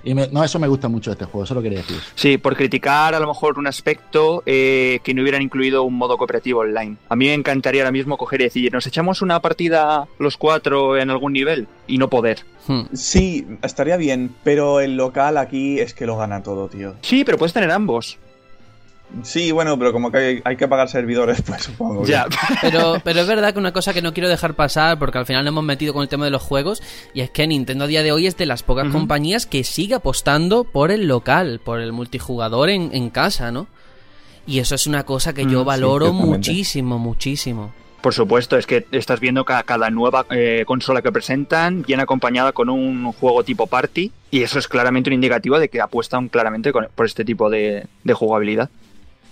y 0.03 0.13
me- 0.13 0.27
no, 0.27 0.43
eso 0.43 0.59
me 0.59 0.67
gusta 0.67 0.87
mucho 0.87 1.11
de 1.11 1.13
este 1.13 1.25
juego, 1.25 1.43
eso 1.43 1.53
lo 1.55 1.61
quería 1.61 1.79
decir. 1.79 1.97
Sí, 2.15 2.37
por 2.37 2.55
criticar 2.55 3.13
a 3.15 3.19
lo 3.19 3.27
mejor 3.27 3.57
un 3.59 3.67
aspecto 3.67 4.43
eh, 4.45 4.99
que 5.03 5.13
no 5.13 5.21
hubieran 5.21 5.41
incluido 5.41 5.83
un 5.83 5.95
modo 5.97 6.17
cooperativo 6.17 6.61
online. 6.61 6.97
A 7.09 7.15
mí 7.15 7.25
me 7.25 7.33
encantaría 7.33 7.81
ahora 7.81 7.91
mismo 7.91 8.17
coger 8.17 8.41
y 8.41 8.43
decir, 8.45 8.71
nos 8.71 8.87
echamos 8.87 9.21
una 9.21 9.41
partida 9.41 10.07
los 10.19 10.37
cuatro 10.37 10.97
en 10.97 11.09
algún 11.09 11.33
nivel 11.33 11.67
y 11.87 11.97
no 11.97 12.09
poder. 12.09 12.45
Hmm. 12.67 12.81
Sí, 12.93 13.45
estaría 13.63 13.97
bien, 13.97 14.33
pero 14.43 14.79
el 14.79 14.95
local 14.95 15.37
aquí 15.37 15.79
es 15.79 15.93
que 15.93 16.05
lo 16.05 16.17
gana 16.17 16.43
todo, 16.43 16.67
tío. 16.69 16.95
Sí, 17.01 17.23
pero 17.25 17.37
puedes 17.37 17.53
tener 17.53 17.71
ambos. 17.71 18.17
Sí, 19.23 19.51
bueno, 19.51 19.77
pero 19.77 19.91
como 19.91 20.11
que 20.11 20.17
hay, 20.17 20.41
hay 20.43 20.55
que 20.57 20.67
pagar 20.67 20.87
servidores, 20.89 21.41
pues 21.45 21.63
supongo. 21.63 22.05
Ya. 22.05 22.25
Pero, 22.61 23.01
pero 23.03 23.21
es 23.21 23.27
verdad 23.27 23.53
que 23.53 23.59
una 23.59 23.73
cosa 23.73 23.93
que 23.93 24.01
no 24.01 24.13
quiero 24.13 24.29
dejar 24.29 24.53
pasar, 24.53 24.97
porque 24.99 25.17
al 25.17 25.25
final 25.25 25.43
nos 25.43 25.51
hemos 25.51 25.63
metido 25.63 25.93
con 25.93 26.03
el 26.03 26.09
tema 26.09 26.25
de 26.25 26.31
los 26.31 26.41
juegos, 26.41 26.81
y 27.13 27.21
es 27.21 27.29
que 27.29 27.45
Nintendo 27.47 27.85
a 27.85 27.87
día 27.87 28.03
de 28.03 28.11
hoy 28.11 28.27
es 28.27 28.37
de 28.37 28.45
las 28.45 28.63
pocas 28.63 28.89
compañías 28.91 29.45
que 29.45 29.63
sigue 29.63 29.95
apostando 29.95 30.63
por 30.63 30.91
el 30.91 31.07
local, 31.07 31.59
por 31.63 31.79
el 31.81 31.91
multijugador 31.91 32.69
en, 32.69 32.91
en 32.93 33.09
casa, 33.09 33.51
¿no? 33.51 33.67
Y 34.47 34.59
eso 34.59 34.75
es 34.75 34.87
una 34.87 35.03
cosa 35.03 35.33
que 35.33 35.45
Mm, 35.45 35.49
yo 35.49 35.59
sí, 35.59 35.65
valoro 35.65 36.13
muchísimo, 36.13 36.97
muchísimo. 36.99 37.73
Por 38.01 38.13
supuesto, 38.15 38.57
es 38.57 38.65
que 38.65 38.85
estás 38.91 39.19
viendo 39.19 39.45
cada 39.45 39.89
nueva 39.91 40.25
eh, 40.31 40.63
consola 40.65 41.01
que 41.03 41.11
presentan 41.11 41.83
viene 41.83 42.01
acompañada 42.03 42.51
con 42.51 42.67
un 42.69 43.11
juego 43.11 43.43
tipo 43.43 43.67
party 43.67 44.11
y 44.31 44.41
eso 44.41 44.57
es 44.57 44.67
claramente 44.67 45.11
un 45.11 45.13
indicativo 45.13 45.59
de 45.59 45.69
que 45.69 45.79
apuestan 45.81 46.27
claramente 46.27 46.71
con- 46.71 46.87
por 46.95 47.05
este 47.05 47.23
tipo 47.23 47.49
de, 47.51 47.85
de 48.03 48.13
jugabilidad. 48.13 48.69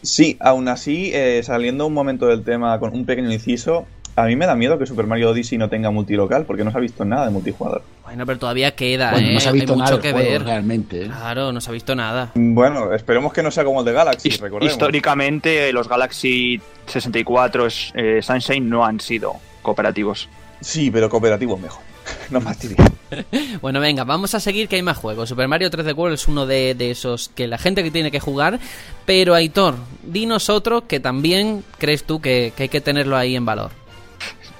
Sí, 0.01 0.37
aún 0.39 0.67
así, 0.67 1.11
eh, 1.13 1.41
saliendo 1.43 1.85
un 1.87 1.93
momento 1.93 2.27
del 2.27 2.43
tema 2.43 2.79
con 2.79 2.93
un 2.93 3.05
pequeño 3.05 3.31
inciso, 3.31 3.85
a 4.15 4.25
mí 4.25 4.35
me 4.35 4.45
da 4.45 4.55
miedo 4.55 4.77
que 4.77 4.85
Super 4.85 5.05
Mario 5.07 5.29
Odyssey 5.29 5.57
no 5.57 5.69
tenga 5.69 5.91
multilocal, 5.91 6.45
porque 6.45 6.63
no 6.63 6.71
se 6.71 6.77
ha 6.77 6.81
visto 6.81 7.05
nada 7.05 7.25
de 7.25 7.31
multijugador. 7.31 7.83
Bueno, 8.03 8.25
pero 8.25 8.39
todavía 8.39 8.71
queda, 8.71 9.11
Bueno, 9.11 9.27
¿eh? 9.29 9.33
no 9.33 9.39
se 9.39 9.49
ha 9.49 9.51
visto 9.51 9.73
Hay 9.73 9.79
nada 9.79 9.91
mucho 9.91 10.01
que 10.01 10.11
juego, 10.11 10.29
ver. 10.31 10.43
realmente. 10.43 11.03
¿eh? 11.03 11.07
Claro, 11.07 11.51
no 11.51 11.61
se 11.61 11.69
ha 11.69 11.73
visto 11.73 11.95
nada. 11.95 12.31
Bueno, 12.35 12.93
esperemos 12.93 13.31
que 13.33 13.43
no 13.43 13.51
sea 13.51 13.63
como 13.63 13.79
el 13.79 13.85
de 13.85 13.93
Galaxy, 13.93 14.29
recordemos. 14.31 14.73
Históricamente, 14.73 15.71
los 15.71 15.87
Galaxy 15.87 16.59
64 16.87 17.67
eh, 17.93 18.19
Sunshine 18.21 18.69
no 18.69 18.83
han 18.85 18.99
sido 18.99 19.35
cooperativos. 19.61 20.27
Sí, 20.59 20.91
pero 20.91 21.09
cooperativo 21.09 21.55
es 21.55 21.61
mejor. 21.61 21.88
no 22.29 22.41
fastidies. 22.41 22.77
Bueno, 23.61 23.79
venga, 23.79 24.03
vamos 24.03 24.35
a 24.35 24.39
seguir 24.39 24.67
que 24.67 24.75
hay 24.75 24.83
más 24.83 24.97
juegos. 24.97 25.29
Super 25.29 25.47
Mario 25.47 25.71
3D 25.71 25.95
World 25.95 26.13
es 26.13 26.27
uno 26.27 26.45
de, 26.45 26.75
de 26.75 26.91
esos 26.91 27.29
que 27.29 27.47
la 27.47 27.57
gente 27.57 27.83
que 27.83 27.89
tiene 27.89 28.11
que 28.11 28.19
jugar. 28.19 28.59
Pero 29.05 29.33
Aitor, 29.33 29.75
dinos 30.03 30.49
otro 30.49 30.85
que 30.85 30.99
también 30.99 31.63
crees 31.79 32.03
tú 32.03 32.21
que, 32.21 32.53
que 32.55 32.63
hay 32.63 32.69
que 32.69 32.81
tenerlo 32.81 33.17
ahí 33.17 33.35
en 33.35 33.45
valor. 33.45 33.71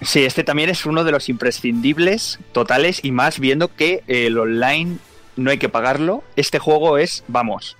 Sí, 0.01 0.23
este 0.23 0.43
también 0.43 0.69
es 0.69 0.85
uno 0.85 1.03
de 1.03 1.11
los 1.11 1.29
imprescindibles 1.29 2.39
totales 2.51 3.01
y 3.03 3.11
más 3.11 3.39
viendo 3.39 3.73
que 3.73 4.03
el 4.07 4.37
online 4.37 4.97
no 5.35 5.51
hay 5.51 5.57
que 5.57 5.69
pagarlo. 5.69 6.23
Este 6.35 6.59
juego 6.59 6.97
es, 6.97 7.23
vamos, 7.27 7.77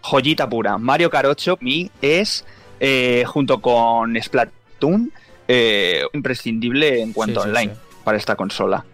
joyita 0.00 0.48
pura. 0.48 0.78
Mario 0.78 1.10
Kart 1.10 1.28
8 1.28 1.58
mi 1.60 1.90
es, 2.00 2.44
eh, 2.80 3.24
junto 3.26 3.60
con 3.60 4.20
Splatoon, 4.20 5.12
eh, 5.48 6.02
imprescindible 6.12 7.02
en 7.02 7.12
cuanto 7.12 7.42
Sí, 7.42 7.44
sí, 7.44 7.50
online 7.50 7.74
sí. 7.74 7.80
Para 8.04 8.18
esta 8.18 8.36
consola. 8.36 8.84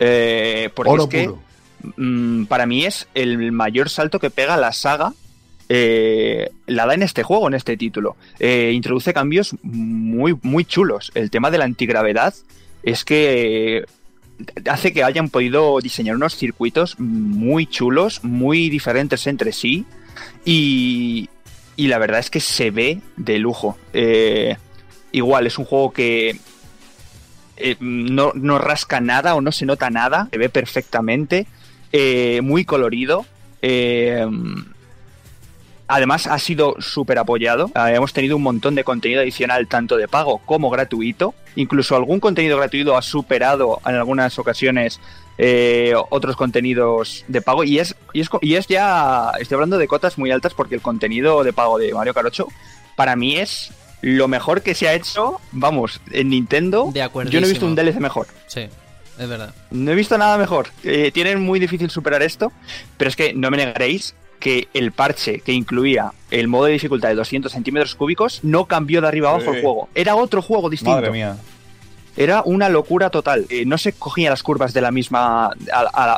Eh, 0.00 0.70
porque 0.74 0.90
Oro 0.92 1.02
es 1.04 1.08
que 1.08 1.30
mm, 1.96 2.44
para 2.46 2.66
mí 2.66 2.84
es 2.84 3.06
el 3.14 3.52
mayor 3.52 3.88
salto 3.88 4.18
que 4.18 4.30
pega 4.30 4.56
la 4.56 4.72
saga. 4.72 5.12
eh, 5.68 6.50
la 6.66 6.86
da 6.86 6.94
en 6.94 7.02
este 7.02 7.22
juego, 7.22 7.48
en 7.48 7.54
este 7.54 7.76
título. 7.76 8.16
Eh, 8.38 8.72
introduce 8.74 9.12
cambios 9.14 9.56
muy, 9.62 10.36
muy 10.42 10.64
chulos. 10.64 11.10
El 11.14 11.30
tema 11.30 11.50
de 11.50 11.58
la 11.58 11.64
antigravedad 11.64 12.34
es 12.82 13.04
que 13.04 13.84
hace 14.68 14.92
que 14.92 15.04
hayan 15.04 15.28
podido 15.30 15.78
diseñar 15.80 16.16
unos 16.16 16.36
circuitos 16.36 16.98
muy 16.98 17.66
chulos, 17.66 18.22
muy 18.24 18.68
diferentes 18.68 19.26
entre 19.26 19.52
sí. 19.52 19.84
Y, 20.44 21.28
y 21.76 21.86
la 21.88 21.98
verdad 21.98 22.20
es 22.20 22.30
que 22.30 22.40
se 22.40 22.70
ve 22.70 23.00
de 23.16 23.38
lujo. 23.38 23.78
Eh, 23.92 24.56
igual, 25.12 25.46
es 25.46 25.58
un 25.58 25.64
juego 25.64 25.92
que 25.92 26.36
eh, 27.56 27.76
no, 27.80 28.32
no 28.34 28.58
rasca 28.58 29.00
nada 29.00 29.34
o 29.34 29.40
no 29.40 29.52
se 29.52 29.66
nota 29.66 29.90
nada, 29.90 30.28
se 30.30 30.38
ve 30.38 30.48
perfectamente, 30.48 31.46
eh, 31.92 32.40
muy 32.42 32.64
colorido. 32.64 33.24
eh, 33.62 34.26
además, 35.86 36.26
ha 36.26 36.38
sido 36.38 36.74
súper 36.80 37.18
apoyado. 37.18 37.70
Eh, 37.74 37.94
hemos 37.94 38.12
tenido 38.12 38.36
un 38.36 38.42
montón 38.42 38.74
de 38.74 38.82
contenido 38.82 39.20
adicional, 39.20 39.68
tanto 39.68 39.96
de 39.96 40.08
pago 40.08 40.38
como 40.44 40.70
gratuito. 40.70 41.34
Incluso 41.56 41.94
algún 41.94 42.18
contenido 42.18 42.56
gratuito 42.56 42.96
ha 42.96 43.02
superado 43.02 43.80
en 43.86 43.94
algunas 43.94 44.38
ocasiones 44.38 45.00
otros 46.10 46.36
contenidos 46.36 47.24
de 47.28 47.42
pago. 47.42 47.62
Y 47.62 47.78
es, 47.78 47.94
y, 48.12 48.20
es, 48.20 48.28
y 48.40 48.54
es 48.54 48.66
ya. 48.66 49.30
Estoy 49.38 49.54
hablando 49.54 49.78
de 49.78 49.86
cotas 49.86 50.18
muy 50.18 50.32
altas 50.32 50.54
porque 50.54 50.74
el 50.74 50.80
contenido 50.80 51.44
de 51.44 51.52
pago 51.52 51.78
de 51.78 51.94
Mario 51.94 52.12
8 52.16 52.48
para 52.96 53.14
mí 53.14 53.36
es 53.36 53.72
lo 54.04 54.28
mejor 54.28 54.60
que 54.62 54.74
se 54.74 54.86
ha 54.86 54.92
hecho, 54.94 55.40
vamos, 55.52 56.00
en 56.10 56.28
Nintendo. 56.28 56.90
De 56.92 57.00
acuerdísimo. 57.02 57.32
Yo 57.32 57.40
no 57.40 57.46
he 57.46 57.50
visto 57.50 57.64
un 57.66 57.74
DLC 57.74 57.96
mejor. 58.00 58.26
Sí, 58.46 58.60
es 59.18 59.28
verdad. 59.28 59.54
No 59.70 59.92
he 59.92 59.94
visto 59.94 60.18
nada 60.18 60.36
mejor. 60.36 60.68
Eh, 60.82 61.10
tienen 61.12 61.40
muy 61.40 61.58
difícil 61.58 61.88
superar 61.88 62.22
esto, 62.22 62.52
pero 62.98 63.08
es 63.08 63.16
que 63.16 63.32
no 63.32 63.50
me 63.50 63.56
negaréis 63.56 64.14
que 64.40 64.68
el 64.74 64.92
parche 64.92 65.40
que 65.40 65.52
incluía 65.52 66.12
el 66.30 66.48
modo 66.48 66.66
de 66.66 66.72
dificultad 66.72 67.08
de 67.08 67.14
200 67.14 67.50
centímetros 67.50 67.94
cúbicos 67.94 68.40
no 68.42 68.66
cambió 68.66 69.00
de 69.00 69.08
arriba 69.08 69.30
abajo 69.30 69.50
Sí. 69.52 69.56
el 69.56 69.62
juego. 69.62 69.88
Era 69.94 70.16
otro 70.16 70.42
juego 70.42 70.68
distinto. 70.68 70.96
Madre 70.96 71.10
mía. 71.10 71.36
Era 72.16 72.42
una 72.44 72.68
locura 72.68 73.10
total. 73.10 73.46
Eh, 73.48 73.64
no 73.66 73.78
se 73.78 73.92
cogían 73.92 74.30
las 74.30 74.42
curvas 74.42 74.72
de 74.72 74.80
la 74.80 74.90
misma. 74.90 75.50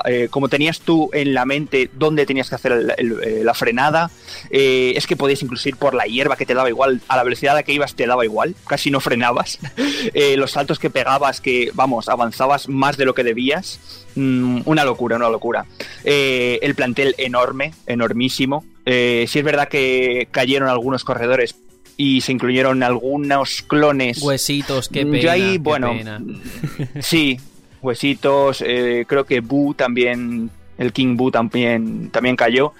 eh, 0.06 0.28
como 0.30 0.48
tenías 0.48 0.80
tú 0.80 1.10
en 1.12 1.34
la 1.34 1.44
mente 1.44 1.90
dónde 1.94 2.26
tenías 2.26 2.48
que 2.48 2.54
hacer 2.54 2.96
eh, 2.98 3.42
la 3.44 3.54
frenada. 3.54 4.10
Es 4.50 5.06
que 5.06 5.16
podías 5.16 5.42
incluso 5.42 5.68
ir 5.68 5.76
por 5.76 5.94
la 5.94 6.04
hierba 6.04 6.36
que 6.36 6.46
te 6.46 6.54
daba 6.54 6.68
igual. 6.68 7.00
A 7.08 7.16
la 7.16 7.24
velocidad 7.24 7.52
a 7.52 7.56
la 7.56 7.62
que 7.62 7.72
ibas 7.72 7.94
te 7.94 8.06
daba 8.06 8.24
igual. 8.24 8.54
Casi 8.66 8.90
no 8.90 9.00
frenabas. 9.00 9.58
Los 10.36 10.52
saltos 10.52 10.78
que 10.78 10.90
pegabas, 10.90 11.40
que 11.40 11.70
vamos, 11.74 12.08
avanzabas 12.08 12.68
más 12.68 12.96
de 12.96 13.04
lo 13.04 13.14
que 13.14 13.24
debías. 13.24 13.80
Mm, 14.14 14.60
una 14.64 14.84
locura, 14.84 15.16
una 15.16 15.28
locura. 15.28 15.66
El 16.04 16.74
plantel 16.74 17.14
enorme, 17.18 17.72
enormísimo. 17.86 18.64
Eh, 18.88 19.24
sí 19.28 19.40
es 19.40 19.44
verdad 19.44 19.68
que 19.68 20.28
cayeron 20.30 20.68
algunos 20.68 21.02
corredores 21.02 21.56
y 21.96 22.20
se 22.20 22.32
incluyeron 22.32 22.82
algunos 22.82 23.62
clones. 23.62 24.22
Huesitos, 24.22 24.88
qué 24.88 25.04
pena. 25.04 25.18
Yo 25.18 25.30
ahí, 25.30 25.52
qué 25.52 25.58
bueno, 25.58 25.92
pena. 25.92 26.20
sí, 27.00 27.38
huesitos, 27.80 28.62
eh, 28.66 29.04
creo 29.08 29.24
que 29.24 29.40
Boo 29.40 29.74
también, 29.74 30.50
el 30.78 30.92
King 30.92 31.16
Boo 31.16 31.30
también, 31.30 32.10
también 32.10 32.36
cayó. 32.36 32.72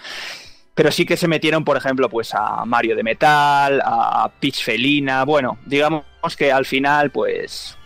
Pero 0.75 0.93
sí 0.93 1.07
que 1.07 1.17
se 1.17 1.27
metieron, 1.27 1.65
por 1.65 1.79
ejemplo, 1.79 2.11
pues 2.11 2.35
a 2.35 2.67
Mario 2.67 2.95
de 2.97 3.03
Metal, 3.03 3.81
a 3.83 4.31
Peach 4.39 4.63
Felina. 4.63 5.25
Bueno, 5.25 5.57
digamos 5.65 6.05
que 6.37 6.53
al 6.53 6.67
final, 6.67 7.11
pues 7.11 7.79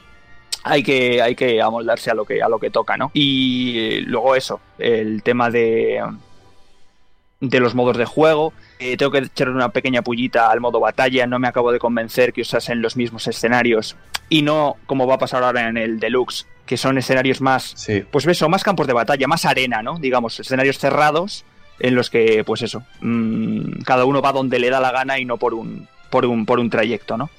hay 0.64 0.82
que, 0.82 1.22
hay 1.22 1.36
que 1.36 1.62
amoldarse 1.62 2.10
a 2.10 2.14
lo 2.14 2.24
que, 2.24 2.42
a 2.42 2.48
lo 2.48 2.58
que 2.58 2.70
toca, 2.70 2.96
¿no? 2.96 3.12
Y 3.14 3.78
eh, 3.78 4.00
luego 4.02 4.34
eso, 4.34 4.60
el 4.78 5.22
tema 5.22 5.50
de, 5.50 6.02
de 7.40 7.60
los 7.60 7.76
modos 7.76 7.96
de 7.96 8.06
juego. 8.06 8.52
Eh, 8.80 8.96
tengo 8.96 9.12
que 9.12 9.18
echar 9.18 9.50
una 9.50 9.68
pequeña 9.68 10.00
pullita 10.00 10.50
al 10.50 10.58
modo 10.60 10.80
batalla. 10.80 11.26
No 11.26 11.38
me 11.38 11.46
acabo 11.48 11.70
de 11.70 11.78
convencer 11.78 12.32
que 12.32 12.40
usasen 12.40 12.80
los 12.80 12.96
mismos 12.96 13.26
escenarios 13.28 13.94
y 14.30 14.40
no 14.40 14.76
como 14.86 15.06
va 15.06 15.16
a 15.16 15.18
pasar 15.18 15.44
ahora 15.44 15.68
en 15.68 15.76
el 15.76 16.00
Deluxe, 16.00 16.46
que 16.64 16.76
son 16.78 16.96
escenarios 16.96 17.40
más, 17.42 17.74
Sí. 17.76 18.04
pues 18.10 18.26
eso, 18.26 18.48
más 18.48 18.64
campos 18.64 18.86
de 18.86 18.94
batalla, 18.94 19.26
más 19.28 19.44
arena, 19.44 19.82
¿no? 19.82 19.98
Digamos, 19.98 20.40
escenarios 20.40 20.78
cerrados 20.78 21.44
en 21.78 21.94
los 21.94 22.08
que, 22.10 22.42
pues 22.44 22.62
eso, 22.62 22.82
mm, 23.00 23.82
cada 23.84 24.04
uno 24.06 24.22
va 24.22 24.32
donde 24.32 24.58
le 24.58 24.70
da 24.70 24.80
la 24.80 24.92
gana 24.92 25.18
y 25.18 25.24
no 25.26 25.36
por 25.36 25.52
un, 25.54 25.86
por 26.10 26.26
un, 26.26 26.44
por 26.46 26.58
un 26.58 26.70
trayecto, 26.70 27.16
¿no? 27.16 27.30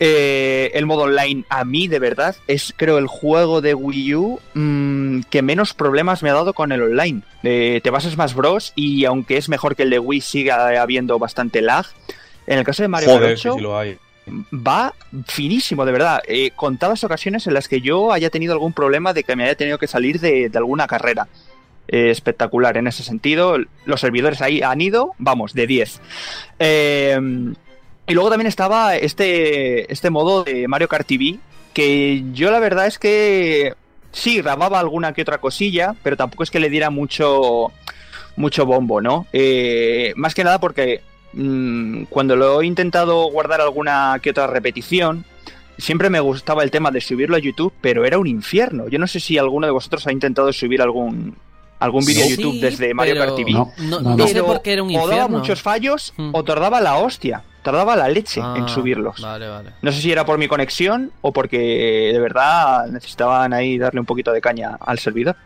Eh, 0.00 0.70
el 0.74 0.86
modo 0.86 1.02
online, 1.02 1.44
a 1.48 1.64
mí, 1.64 1.88
de 1.88 1.98
verdad, 1.98 2.36
es 2.46 2.72
creo 2.76 2.98
el 2.98 3.08
juego 3.08 3.60
de 3.60 3.74
Wii 3.74 4.14
U 4.14 4.40
mm, 4.54 5.22
que 5.30 5.42
menos 5.42 5.74
problemas 5.74 6.22
me 6.22 6.30
ha 6.30 6.34
dado 6.34 6.54
con 6.54 6.72
el 6.72 6.82
online. 6.82 7.22
Eh, 7.42 7.80
te 7.82 7.90
vas 7.90 8.06
a 8.06 8.10
Smash 8.10 8.34
Bros. 8.34 8.72
y 8.76 9.04
aunque 9.04 9.36
es 9.36 9.48
mejor 9.48 9.74
que 9.74 9.82
el 9.82 9.90
de 9.90 9.98
Wii, 9.98 10.20
sigue 10.20 10.52
habiendo 10.52 11.18
bastante 11.18 11.60
lag. 11.62 11.86
En 12.46 12.58
el 12.58 12.64
caso 12.64 12.82
de 12.82 12.88
Mario 12.88 13.10
Joder, 13.10 13.32
8, 13.32 13.52
que 13.52 13.58
sí 13.58 13.62
lo 13.62 13.78
hay. 13.78 13.98
va 14.52 14.94
finísimo, 15.26 15.84
de 15.84 15.92
verdad. 15.92 16.22
Eh, 16.26 16.52
contadas 16.54 17.02
ocasiones 17.02 17.46
en 17.46 17.54
las 17.54 17.68
que 17.68 17.80
yo 17.80 18.12
haya 18.12 18.30
tenido 18.30 18.52
algún 18.52 18.72
problema 18.72 19.12
de 19.12 19.24
que 19.24 19.36
me 19.36 19.44
haya 19.44 19.56
tenido 19.56 19.78
que 19.78 19.88
salir 19.88 20.20
de, 20.20 20.48
de 20.48 20.58
alguna 20.58 20.86
carrera. 20.86 21.28
Eh, 21.88 22.10
espectacular 22.10 22.76
en 22.76 22.86
ese 22.86 23.02
sentido. 23.02 23.56
Los 23.86 24.00
servidores 24.00 24.42
ahí 24.42 24.60
han 24.62 24.80
ido, 24.80 25.14
vamos, 25.18 25.54
de 25.54 25.66
10. 25.66 26.00
Eh, 26.58 27.18
y 28.08 28.14
luego 28.14 28.30
también 28.30 28.46
estaba 28.48 28.96
este, 28.96 29.92
este 29.92 30.10
modo 30.10 30.44
de 30.44 30.66
Mario 30.68 30.88
Kart 30.88 31.06
TV, 31.06 31.36
que 31.74 32.24
yo 32.32 32.50
la 32.50 32.58
verdad 32.58 32.86
es 32.86 32.98
que 32.98 33.74
sí, 34.12 34.38
grababa 34.40 34.80
alguna 34.80 35.12
que 35.12 35.22
otra 35.22 35.38
cosilla, 35.38 35.94
pero 36.02 36.16
tampoco 36.16 36.42
es 36.42 36.50
que 36.50 36.60
le 36.60 36.70
diera 36.70 36.90
mucho, 36.90 37.70
mucho 38.36 38.66
bombo, 38.66 39.00
¿no? 39.00 39.26
Eh, 39.32 40.12
más 40.16 40.34
que 40.34 40.42
nada 40.44 40.58
porque 40.58 41.02
mm, 41.34 42.04
cuando 42.04 42.34
lo 42.36 42.62
he 42.62 42.66
intentado 42.66 43.24
guardar 43.30 43.60
alguna 43.60 44.18
que 44.22 44.30
otra 44.30 44.46
repetición, 44.46 45.24
siempre 45.76 46.10
me 46.10 46.20
gustaba 46.20 46.64
el 46.64 46.70
tema 46.70 46.90
de 46.90 47.00
subirlo 47.00 47.36
a 47.36 47.40
YouTube, 47.40 47.72
pero 47.80 48.04
era 48.04 48.18
un 48.18 48.26
infierno. 48.26 48.88
Yo 48.88 48.98
no 48.98 49.06
sé 49.06 49.20
si 49.20 49.38
alguno 49.38 49.66
de 49.66 49.72
vosotros 49.72 50.06
ha 50.06 50.12
intentado 50.12 50.52
subir 50.52 50.82
algún 50.82 51.36
algún 51.80 52.04
vídeo 52.04 52.24
Sí, 52.24 52.30
YouTube 52.36 52.60
desde 52.60 52.92
Mario 52.92 53.14
pero 53.14 53.26
Kart 53.26 53.36
TV. 53.36 53.52
No. 53.52 53.70
No, 53.78 54.00
No, 54.00 54.10
no 54.10 54.16
no. 54.16 54.26
sé 54.26 54.42
por 54.42 54.62
qué 54.62 54.72
era 54.72 54.82
un 54.82 54.88
o 54.90 54.98
daba 54.98 55.12
infierno. 55.12 55.38
muchos 55.38 55.62
fallos 55.62 56.12
o 56.32 56.42
tardaba 56.42 56.80
la 56.80 56.96
hostia, 56.96 57.44
tardaba 57.62 57.96
la 57.96 58.08
leche 58.08 58.40
Ah, 58.42 58.54
en 58.58 58.68
subirlos. 58.68 59.20
Vale, 59.20 59.48
vale. 59.48 59.70
No 59.82 59.92
sé 59.92 60.00
si 60.00 60.10
era 60.12 60.24
por 60.24 60.38
mi 60.38 60.48
conexión 60.48 61.10
o 61.20 61.32
porque 61.32 62.10
de 62.12 62.18
verdad 62.20 62.86
necesitaban 62.88 63.52
ahí 63.52 63.78
darle 63.78 64.00
un 64.00 64.06
poquito 64.06 64.32
de 64.32 64.40
caña 64.40 64.76
al 64.80 64.98
servidor. 64.98 65.36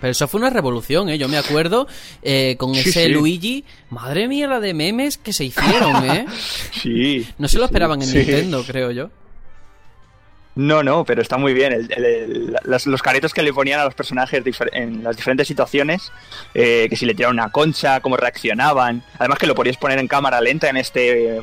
Pero 0.00 0.10
eso 0.10 0.26
fue 0.26 0.40
una 0.40 0.50
revolución, 0.50 1.08
¿eh? 1.10 1.16
Yo 1.18 1.28
me 1.28 1.36
acuerdo 1.38 1.86
eh, 2.22 2.56
con 2.58 2.74
Sí, 2.74 2.88
ese 2.88 3.04
sí. 3.04 3.08
Luigi. 3.10 3.64
Madre 3.90 4.26
mía, 4.26 4.48
la 4.48 4.58
de 4.58 4.74
memes 4.74 5.16
que 5.16 5.32
se 5.32 5.44
hicieron, 5.44 6.04
¿eh? 6.10 6.26
Sí. 6.72 7.24
No 7.38 7.46
se 7.46 7.58
lo 7.58 7.66
esperaban 7.66 8.02
en 8.02 8.08
Sí. 8.08 8.18
Nintendo, 8.18 8.64
creo 8.66 8.90
yo. 8.90 9.10
No, 10.56 10.82
no, 10.82 11.04
pero 11.04 11.22
está 11.22 11.36
muy 11.38 11.54
bien. 11.54 11.72
El- 11.72 11.92
el- 11.92 12.04
el- 12.04 12.56
las- 12.64 12.86
los 12.86 13.02
caretos 13.02 13.32
que 13.32 13.42
le 13.42 13.52
ponían 13.52 13.80
a 13.80 13.84
los 13.84 13.94
personajes 13.94 14.42
en 14.72 15.02
las 15.04 15.16
diferentes 15.16 15.46
situaciones, 15.48 16.10
eh, 16.54 16.86
que 16.90 16.96
si 16.96 17.06
le 17.06 17.14
tiraban 17.14 17.36
una 17.36 17.50
concha, 17.50 18.00
cómo 18.00 18.16
reaccionaban. 18.16 19.02
Además 19.18 19.38
que 19.38 19.46
lo 19.46 19.54
podías 19.54 19.76
poner 19.76 19.98
en 19.98 20.08
cámara 20.08 20.40
lenta 20.40 20.68
en 20.68 20.76
este 20.76 21.36
eh, 21.36 21.42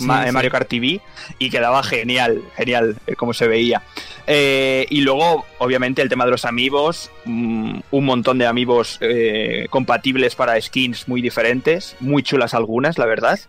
Ma- 0.00 0.20
Sí, 0.22 0.28
sí. 0.28 0.32
Mario 0.32 0.50
Kart 0.52 0.68
TV 0.68 1.00
y 1.40 1.50
quedaba 1.50 1.82
genial, 1.82 2.40
genial 2.56 2.94
eh, 3.08 3.14
como 3.16 3.34
se 3.34 3.48
veía. 3.48 3.82
Eh, 4.28 4.86
y 4.90 5.00
luego, 5.00 5.44
obviamente, 5.58 6.02
el 6.02 6.08
tema 6.08 6.24
de 6.24 6.30
los 6.30 6.44
amigos, 6.44 7.10
mm, 7.24 7.80
un 7.90 8.04
montón 8.04 8.38
de 8.38 8.46
amigos 8.46 8.98
eh, 9.00 9.66
compatibles 9.70 10.36
para 10.36 10.60
skins 10.60 11.08
muy 11.08 11.20
diferentes, 11.20 11.96
muy 11.98 12.22
chulas 12.22 12.54
algunas, 12.54 12.96
la 12.98 13.06
verdad. 13.06 13.40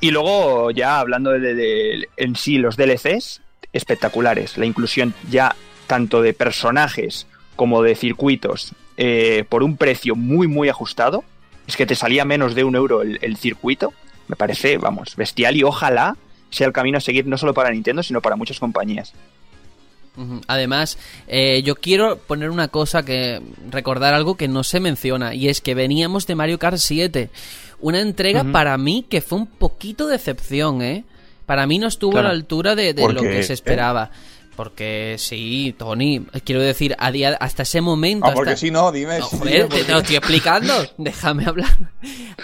Y 0.00 0.10
luego, 0.10 0.70
ya 0.72 0.98
hablando 0.98 1.30
de, 1.30 1.38
de- 1.40 1.54
de- 1.54 2.08
en 2.16 2.34
sí 2.34 2.58
los 2.58 2.76
DLCs, 2.76 3.40
espectaculares. 3.74 4.56
La 4.56 4.64
inclusión 4.64 5.12
ya 5.30 5.54
tanto 5.86 6.22
de 6.22 6.32
personajes 6.32 7.26
como 7.56 7.82
de 7.82 7.94
circuitos 7.94 8.72
eh, 8.96 9.44
por 9.48 9.62
un 9.62 9.76
precio 9.76 10.16
muy, 10.16 10.48
muy 10.48 10.70
ajustado. 10.70 11.24
Es 11.66 11.76
que 11.76 11.84
te 11.84 11.94
salía 11.94 12.24
menos 12.24 12.54
de 12.54 12.64
un 12.64 12.74
euro 12.74 13.02
el, 13.02 13.18
el 13.20 13.36
circuito. 13.36 13.92
Me 14.28 14.36
parece, 14.36 14.78
vamos, 14.78 15.16
bestial 15.16 15.56
y 15.56 15.62
ojalá 15.62 16.16
sea 16.50 16.66
el 16.66 16.72
camino 16.72 16.98
a 16.98 17.00
seguir 17.00 17.26
no 17.26 17.36
solo 17.36 17.52
para 17.52 17.70
Nintendo, 17.70 18.02
sino 18.02 18.22
para 18.22 18.36
muchas 18.36 18.58
compañías. 18.58 19.12
Además, 20.46 20.96
eh, 21.26 21.62
yo 21.64 21.74
quiero 21.74 22.18
poner 22.18 22.50
una 22.50 22.68
cosa 22.68 23.04
que. 23.04 23.42
recordar 23.70 24.14
algo 24.14 24.36
que 24.36 24.46
no 24.46 24.62
se 24.62 24.78
menciona, 24.78 25.34
y 25.34 25.48
es 25.48 25.60
que 25.60 25.74
veníamos 25.74 26.26
de 26.26 26.36
Mario 26.36 26.58
Kart 26.58 26.78
7. 26.78 27.30
Una 27.80 28.00
entrega 28.00 28.44
para 28.44 28.78
mí 28.78 29.04
que 29.08 29.20
fue 29.20 29.38
un 29.38 29.46
poquito 29.46 30.06
decepción, 30.06 30.82
¿eh? 30.82 31.04
Para 31.46 31.66
mí 31.66 31.78
no 31.78 31.86
estuvo 31.88 32.12
Claro. 32.12 32.28
a 32.28 32.30
la 32.32 32.36
altura 32.36 32.74
de, 32.74 32.94
de 32.94 33.02
¿Por 33.02 33.14
lo 33.14 33.22
que 33.22 33.42
se 33.42 33.52
esperaba. 33.52 34.10
Porque 34.56 35.16
sí, 35.18 35.74
Tony, 35.76 36.20
quiero 36.44 36.60
decir, 36.62 36.94
a 37.00 37.10
día, 37.10 37.36
hasta 37.40 37.64
ese 37.64 37.80
momento. 37.80 38.24
Ah, 38.26 38.28
hasta- 38.28 38.36
porque 38.36 38.56
si 38.56 38.70
no, 38.70 38.92
dime. 38.92 39.18
No, 39.18 39.28
te, 39.28 39.64
te 39.64 39.92
lo 39.92 39.98
estoy 39.98 40.16
explicando. 40.16 40.72
Déjame 40.96 41.44
hablar. 41.46 41.76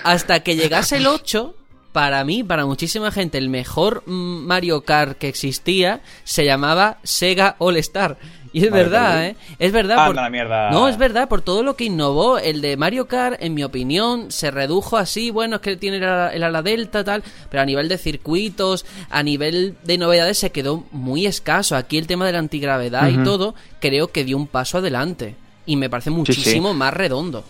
Hasta 0.03 0.41
que 0.41 0.57
llegase 0.57 0.97
el 0.97 1.07
8, 1.07 1.55
para 1.93 2.25
mí, 2.25 2.43
para 2.43 2.67
muchísima 2.67 3.13
gente, 3.13 3.39
el 3.39 3.49
mejor 3.49 4.03
mm, 4.07 4.13
Mario 4.47 4.81
Kart 4.83 5.19
que 5.19 5.29
existía 5.29 6.01
se 6.25 6.45
llamaba 6.45 6.99
Sega 7.05 7.55
All 7.59 7.77
Star. 7.77 8.19
Y 8.53 8.65
es 8.65 8.71
Vale, 8.71 8.83
verdad. 8.83 9.27
¿eh? 9.27 9.37
Es 9.59 9.71
verdad. 9.73 9.93
Anda 9.99 10.07
por- 10.07 10.17
la 10.17 10.31
mierda. 10.31 10.71
No, 10.71 10.89
es 10.89 10.97
verdad, 10.99 11.29
por 11.29 11.41
todo 11.43 11.63
lo 11.63 11.77
que 11.77 11.85
innovó. 11.85 12.39
El 12.39 12.61
de 12.61 12.77
Mario 12.77 13.07
Kart, 13.07 13.41
en 13.41 13.55
mi 13.55 13.63
opinión, 13.63 14.33
se 14.33 14.51
redujo 14.51 14.97
así. 14.97 15.31
Bueno, 15.31 15.57
es 15.57 15.63
que 15.63 15.77
tiene 15.77 15.99
el 15.99 16.05
ala, 16.05 16.35
el 16.35 16.43
ala 16.43 16.63
delta, 16.63 17.05
tal. 17.05 17.23
Pero 17.49 17.63
a 17.63 17.67
nivel 17.67 17.89
de 17.89 17.97
circuitos, 17.99 18.85
a 19.09 19.23
nivel 19.23 19.77
de 19.85 19.99
novedades, 19.99 20.39
se 20.39 20.51
quedó 20.51 20.85
muy 20.91 21.27
escaso. 21.27 21.77
Aquí 21.77 21.97
el 21.99 22.07
tema 22.07 22.27
de 22.27 22.33
la 22.33 22.39
antigravedad 22.41 23.09
y 23.09 23.19
todo, 23.23 23.55
creo 23.81 24.09
que 24.09 24.25
dio 24.25 24.37
un 24.37 24.47
paso 24.47 24.79
adelante. 24.79 25.37
Y 25.67 25.77
me 25.77 25.89
parece 25.89 26.11
sí. 26.11 26.17
muchísimo 26.17 26.75
más 26.75 26.93
redondo. 26.93 27.45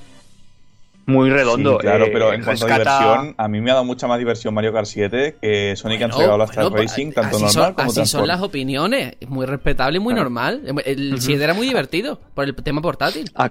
Muy 1.11 1.31
redondo. 1.31 1.73
Sí, 1.75 1.79
claro, 1.79 2.05
eh, 2.07 2.11
pero 2.13 2.33
en 2.33 2.43
cuanto 2.43 2.65
a 2.67 2.69
diversión, 2.69 3.35
a 3.37 3.49
mí 3.49 3.61
me 3.61 3.71
ha 3.71 3.75
dado 3.75 3.85
mucha 3.85 4.07
más 4.07 4.19
diversión 4.19 4.55
Mario 4.55 4.73
Kart 4.73 4.87
7 4.87 5.37
que 5.41 5.75
Sonic 5.77 5.99
Bueno, 6.01 6.13
entregado 6.15 6.39
las 6.39 6.55
bueno, 6.55 6.71
pues, 6.71 6.83
Racing, 6.91 7.13
tanto 7.13 7.37
así 7.37 7.45
normal 7.45 7.53
son, 7.53 7.75
como 7.75 7.91
así 7.91 8.07
son 8.07 8.27
las 8.27 8.41
opiniones. 8.43 9.15
Es 9.21 9.29
muy 9.29 9.47
respetable 9.47 9.97
y 9.97 10.01
muy 10.01 10.15
Claro. 10.15 10.25
normal. 10.31 10.63
El 10.85 11.21
7 11.21 11.43
era 11.45 11.55
muy 11.55 11.67
divertido 11.67 12.21
por 12.35 12.45
el 12.45 12.55
tema 12.57 12.81
portátil. 12.81 13.31
A- 13.35 13.51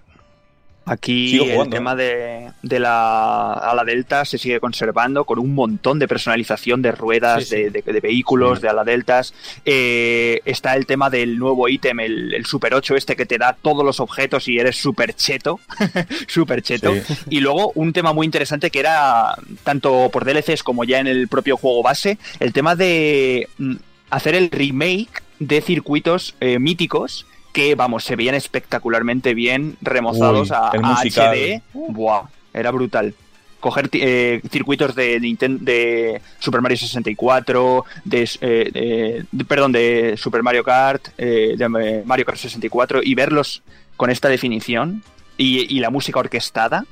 Aquí 0.92 1.40
el 1.40 1.70
tema 1.70 1.96
de, 1.96 2.50
de 2.64 2.80
la 2.80 3.54
ala 3.54 3.84
delta 3.84 4.26
se 4.26 4.38
sigue 4.38 4.60
conservando 4.60 5.24
con 5.24 5.38
un 5.38 5.54
montón 5.54 6.00
de 6.00 6.08
personalización 6.08 6.82
de 6.82 6.92
ruedas, 6.92 7.44
Sí, 7.44 7.50
sí. 7.56 7.64
De, 7.70 7.82
de- 7.84 7.94
de 7.94 8.00
vehículos, 8.00 8.58
Sí. 8.60 8.64
de 8.64 8.70
ala 8.70 8.84
deltas. 8.84 9.34
Eh, 9.66 10.42
está 10.46 10.76
el 10.76 10.86
tema 10.86 11.10
del 11.10 11.38
nuevo 11.38 11.68
ítem, 11.70 12.00
el, 12.00 12.34
el 12.34 12.46
Super 12.46 12.74
8 12.74 12.96
este 12.96 13.16
que 13.16 13.26
te 13.26 13.38
da 13.38 13.56
todos 13.62 13.86
los 13.86 14.00
objetos 14.00 14.48
y 14.48 14.58
eres 14.58 14.78
super 14.78 15.14
cheto. 15.14 15.60
super 16.28 16.62
cheto. 16.62 16.94
Y 17.30 17.40
luego 17.40 17.72
un 17.76 17.94
tema 17.94 18.14
muy 18.14 18.26
interesante 18.26 18.72
que 18.72 18.80
era, 18.80 19.36
tanto 19.64 20.10
por 20.12 20.26
DLCs 20.26 20.64
como 20.64 20.84
ya 20.84 21.00
en 21.00 21.08
el 21.08 21.28
propio 21.28 21.56
juego 21.58 21.84
base, 21.84 22.18
el 22.40 22.52
tema 22.54 22.76
de 22.76 23.48
mm, 23.58 23.76
hacer 24.10 24.34
el 24.36 24.50
remake 24.50 25.22
de 25.40 25.62
circuitos 25.62 26.36
eh, 26.40 26.60
míticos 26.60 27.26
que, 27.60 27.76
vamos, 27.76 28.04
se 28.04 28.16
veían 28.16 28.36
espectacularmente 28.36 29.34
bien 29.34 29.78
remozados 29.82 30.50
Uy, 30.50 30.56
a. 30.56 30.72
HD. 31.04 31.62
¡Buah! 31.74 32.24
Era 32.54 32.72
brutal. 32.72 33.14
Coger 33.60 33.90
eh, 33.94 34.42
circuitos 34.50 34.96
de, 34.96 35.20
Ninten- 35.20 35.60
de 35.60 36.22
Super 36.40 36.62
Mario 36.62 36.78
64, 36.78 37.84
de, 38.06 38.30
eh, 38.40 38.70
de- 38.74 39.26
de- 39.30 39.46
perdón, 39.46 39.74
de 39.74 40.16
Super 40.18 40.42
Mario 40.44 40.64
Kart, 40.64 41.10
eh, 41.18 41.56
de 41.58 41.68
Mario 42.06 42.26
Kart 42.26 42.38
64 42.38 43.02
y 43.04 43.16
verlos 43.16 43.62
con 43.98 44.10
esta 44.10 44.30
definición 44.30 45.04
y, 45.38 45.76
y 45.76 45.80
la 45.82 45.90
música 45.90 46.20
orquestada, 46.20 46.86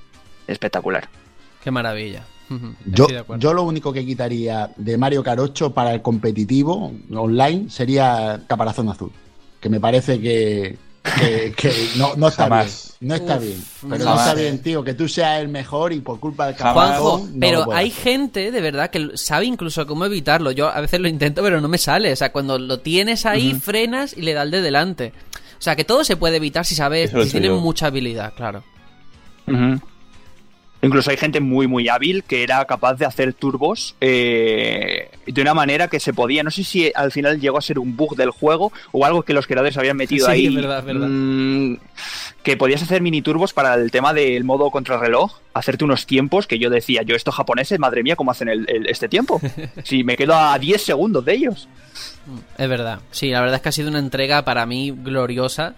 espectacular. 0.48 1.07
Qué 1.64 1.72
maravilla. 1.72 2.23
Yo, 2.85 3.07
yo 3.39 3.53
lo 3.53 3.64
único 3.64 3.91
que 3.91 4.06
quitaría 4.06 4.69
de 4.77 4.98
Mario 4.98 5.22
Kart 5.23 5.39
8 5.39 5.73
para 5.73 5.94
el 5.94 6.02
competitivo 6.02 6.94
online 7.14 7.69
sería 7.69 8.41
Caparazón 8.48 8.88
Azul. 8.89 9.11
Que 9.59 9.69
me 9.69 9.79
parece 9.79 10.19
que, 10.19 10.77
que, 11.19 11.53
que 11.55 11.89
no, 11.97 12.15
no 12.15 12.27
está 12.27 12.43
Jamás. 12.43 12.95
bien. 12.99 13.09
No 13.09 13.15
está 13.15 13.38
Uf, 13.38 13.43
bien. 13.43 13.63
Pero 13.89 14.05
no 14.05 14.15
está 14.15 14.34
bien, 14.34 14.61
tío, 14.61 14.84
que 14.84 14.93
tú 14.95 15.07
seas 15.07 15.39
el 15.39 15.49
mejor 15.49 15.93
y 15.93 15.99
por 15.99 16.19
culpa 16.19 16.47
del. 16.47 16.55
Juanjo, 16.55 17.27
no 17.31 17.39
pero 17.39 17.71
hay 17.71 17.91
gente 17.91 18.51
de 18.51 18.61
verdad 18.61 18.89
que 18.89 19.11
sabe 19.15 19.45
incluso 19.45 19.85
cómo 19.85 20.05
evitarlo. 20.05 20.51
Yo 20.51 20.67
a 20.67 20.81
veces 20.81 20.99
lo 20.99 21.07
intento, 21.07 21.43
pero 21.43 21.61
no 21.61 21.67
me 21.67 21.77
sale. 21.77 22.11
O 22.11 22.15
sea, 22.15 22.31
cuando 22.31 22.57
lo 22.57 22.79
tienes 22.79 23.25
ahí, 23.25 23.53
frenas 23.53 24.15
y 24.17 24.21
le 24.23 24.34
da 24.34 24.43
el 24.43 24.51
de 24.51 24.61
delante. 24.61 25.13
O 25.59 25.61
sea, 25.61 25.75
que 25.75 25.84
todo 25.84 26.03
se 26.03 26.17
puede 26.17 26.38
evitar 26.38 26.65
si 26.65 26.75
sabes, 26.75 27.11
si 27.11 27.31
tienes 27.31 27.51
mucha 27.51 27.88
habilidad, 27.88 28.34
claro. 28.35 28.63
Incluso 30.82 31.10
hay 31.10 31.18
gente 31.18 31.40
muy, 31.40 31.66
muy 31.68 31.90
hábil 31.90 32.24
que 32.24 32.44
era 32.44 32.64
capaz 32.66 32.95
de 32.95 33.06
hacer 33.06 33.34
turbos 33.34 33.95
eh, 33.99 35.10
de 35.26 35.41
una 35.41 35.54
manera 35.56 35.88
que 35.88 35.99
se 35.99 36.14
podía. 36.14 36.44
No 36.44 36.52
sé 36.52 36.64
si 36.64 36.91
al 36.94 37.12
final 37.12 37.40
llegó 37.41 37.58
a 37.58 37.62
ser 37.62 37.80
un 37.80 37.95
bug 37.98 38.16
del 38.16 38.30
juego 38.30 38.72
o 38.91 39.04
algo 39.06 39.24
que 39.24 39.34
los 39.34 39.48
creadores 39.48 39.76
habían 39.78 39.98
metido 39.98 40.28
Sí, 40.28 40.32
ahí. 40.32 40.56
verdad, 40.56 40.84
verdad. 40.84 41.08
mm, 41.10 41.78
que 42.44 42.58
podías 42.58 42.82
hacer 42.84 43.02
mini 43.02 43.22
turbos 43.24 43.54
para 43.54 43.74
el 43.74 43.90
tema 43.91 44.14
del 44.14 44.44
modo 44.44 44.70
contrarreloj, 44.70 45.40
hacerte 45.54 45.84
unos 45.84 46.06
tiempos 46.06 46.45
que 46.48 46.60
yo 46.60 46.70
decía, 46.70 47.02
yo 47.02 47.16
estos 47.16 47.34
japoneses, 47.36 47.80
madre 47.80 48.04
mía, 48.04 48.16
¿cómo 48.16 48.30
hacen 48.32 48.48
el- 48.48 48.70
el- 48.70 48.86
este 48.88 49.10
tiempo? 49.10 49.41
Si 49.84 50.04
me 50.04 50.16
quedo 50.16 50.36
a 50.36 50.58
10 50.60 50.82
segundos 50.84 51.26
de 51.26 51.34
ellos. 51.34 51.68
Es 52.58 52.70
verdad. 52.70 52.99
Sí, 53.12 53.30
la 53.32 53.40
verdad 53.41 53.56
es 53.56 53.62
que 53.62 53.70
ha 53.70 53.72
sido 53.74 53.90
una 53.90 53.99
entrega 53.99 54.45
para 54.45 54.66
mí 54.66 54.94
gloriosa. 54.95 55.74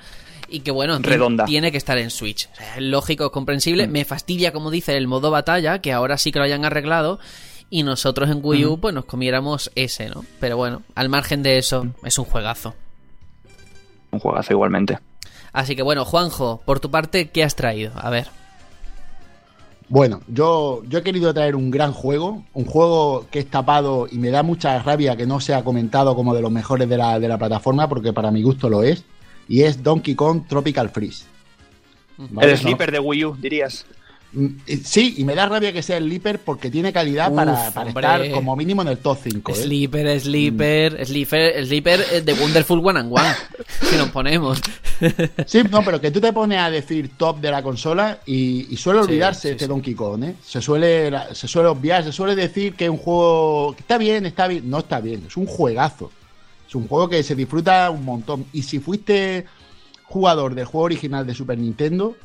Y 0.52 0.62
que 0.62 0.72
bueno, 0.72 0.98
Redonda. 1.00 1.46
tiene 1.46 1.72
que 1.72 1.78
estar 1.78 1.98
en 1.98 2.10
Switch. 2.10 2.50
O 2.52 2.56
sea, 2.56 2.76
es 2.78 2.82
lógico, 2.82 3.26
es 3.26 3.32
comprensible. 3.32 3.88
Mm. 3.88 3.92
Me 3.92 4.06
fastidia, 4.06 4.52
como 4.54 4.72
dice, 4.72 4.96
el 4.98 5.08
modo 5.08 5.32
batalla, 5.32 5.80
que 5.80 5.94
ahora 5.94 6.18
sí 6.18 6.32
que 6.32 6.40
lo 6.40 6.46
hayan 6.46 6.66
arreglado. 6.66 7.20
Y 7.70 7.84
nosotros 7.84 8.30
en 8.30 8.40
Wii 8.44 8.66
U, 8.66 8.80
pues 8.80 8.96
nos 8.96 9.06
comiéramos 9.06 9.72
ese, 9.76 10.10
¿no? 10.10 10.26
Pero 10.40 10.58
bueno, 10.58 10.82
al 10.96 11.08
margen 11.10 11.44
de 11.44 11.58
eso, 11.60 11.84
Mm. 11.84 11.94
es 12.06 12.18
un 12.18 12.26
juegazo. 12.26 12.74
Un 14.12 14.20
juegazo 14.20 14.54
igualmente. 14.54 14.98
Así 15.54 15.76
que 15.76 15.84
bueno, 15.84 16.04
Juanjo, 16.06 16.62
por 16.66 16.80
tu 16.80 16.90
parte, 16.90 17.30
¿qué 17.30 17.44
has 17.44 17.56
traído? 17.56 17.92
A 17.96 18.10
ver. 18.10 18.28
Bueno, 19.88 20.22
yo, 20.28 20.84
yo 20.88 21.00
he 21.00 21.04
querido 21.04 21.34
traer 21.34 21.56
un 21.56 21.72
gran 21.72 21.94
juego, 21.94 22.44
un 22.54 22.66
juego 22.66 23.26
que 23.32 23.40
es 23.40 23.50
tapado 23.50 24.08
y 24.12 24.20
me 24.20 24.30
da 24.30 24.44
mucha 24.44 24.78
rabia 24.84 25.16
que 25.16 25.26
no 25.26 25.40
sea 25.40 25.64
comentado 25.64 26.16
como 26.16 26.36
de 26.36 26.42
los 26.44 26.52
mejores 26.52 26.88
de 26.88 26.98
la, 26.98 27.20
de 27.20 27.28
la 27.28 27.40
plataforma, 27.40 27.90
porque 27.90 28.14
para 28.14 28.30
mi 28.30 28.44
gusto 28.44 28.70
lo 28.70 28.84
es, 28.84 29.04
y 29.50 29.64
es 29.64 29.84
Donkey 29.84 30.16
Kong 30.16 30.44
Tropical 30.48 30.90
Freeze. 30.90 31.26
¿Vale? 32.18 32.48
el 32.52 32.54
No- 32.58 32.62
sleeper 32.62 32.92
de 32.92 33.00
Wii 33.00 33.26
U, 33.26 33.36
dirías. 33.36 33.86
Mm, 34.32 34.46
eh, 34.68 34.80
Sí, 34.84 35.16
y 35.18 35.24
me 35.24 35.34
da 35.34 35.48
rabia 35.48 35.74
que 35.74 35.82
sea 35.82 35.98
el 35.98 36.08
Leaper 36.08 36.38
porque 36.38 36.70
tiene 36.70 36.94
calidad 36.94 37.32
Uf, 37.32 37.36
para, 37.36 37.72
para 37.74 37.90
estar 37.90 38.32
como 38.32 38.56
mínimo 38.56 38.84
en 38.84 38.90
el 38.90 39.00
top 39.00 39.18
5. 39.24 39.52
¿eh? 39.52 39.56
Sleeper, 39.56 40.20
Sleeper, 40.22 41.04
Sleeper, 41.06 41.66
Sleeper 41.66 42.06
eh, 42.12 42.22
de 42.22 42.34
Wonderful 42.34 42.80
One 42.86 43.00
and 43.00 43.12
One. 43.12 43.34
si 43.90 43.96
nos 43.96 44.10
ponemos. 44.10 44.62
Sí, 45.48 45.64
no, 45.72 45.82
pero 45.84 46.00
que 46.00 46.12
tú 46.12 46.22
te 46.22 46.32
pones 46.32 46.60
a 46.60 46.70
decir 46.70 47.10
top 47.18 47.40
de 47.40 47.50
la 47.50 47.64
consola 47.64 48.20
y, 48.28 48.68
y 48.72 48.78
suele 48.78 49.00
Sí, 49.02 49.08
olvidarse 49.08 49.42
sí, 49.48 49.48
este 49.54 49.66
sí. 49.66 49.70
Donkey 49.70 49.96
Kong, 49.96 50.24
¿eh? 50.26 50.36
Se 50.46 50.62
suele, 50.62 51.10
se 51.34 51.48
suele 51.48 51.70
obviar, 51.70 52.04
se 52.04 52.12
suele 52.12 52.36
decir 52.36 52.76
que 52.76 52.84
es 52.86 52.92
un 52.92 52.98
juego 52.98 53.74
que 53.76 53.82
está 53.82 53.98
bien, 53.98 54.28
está 54.28 54.48
bien. 54.48 54.70
No 54.70 54.80
está 54.80 55.00
bien, 55.02 55.24
es 55.26 55.38
un 55.38 55.48
juegazo. 55.48 56.12
Es 56.70 56.76
un 56.76 56.88
juego 56.88 57.10
que 57.10 57.24
se 57.24 57.34
disfruta 57.36 57.90
un 57.90 58.06
montón. 58.06 58.46
Y 58.54 58.62
si 58.62 58.78
fuiste 58.80 59.46
jugador 60.04 60.54
del 60.54 60.66
juego 60.66 60.86
original 60.86 61.26
de 61.26 61.34
Super 61.34 61.58
Nintendo, 61.58 62.16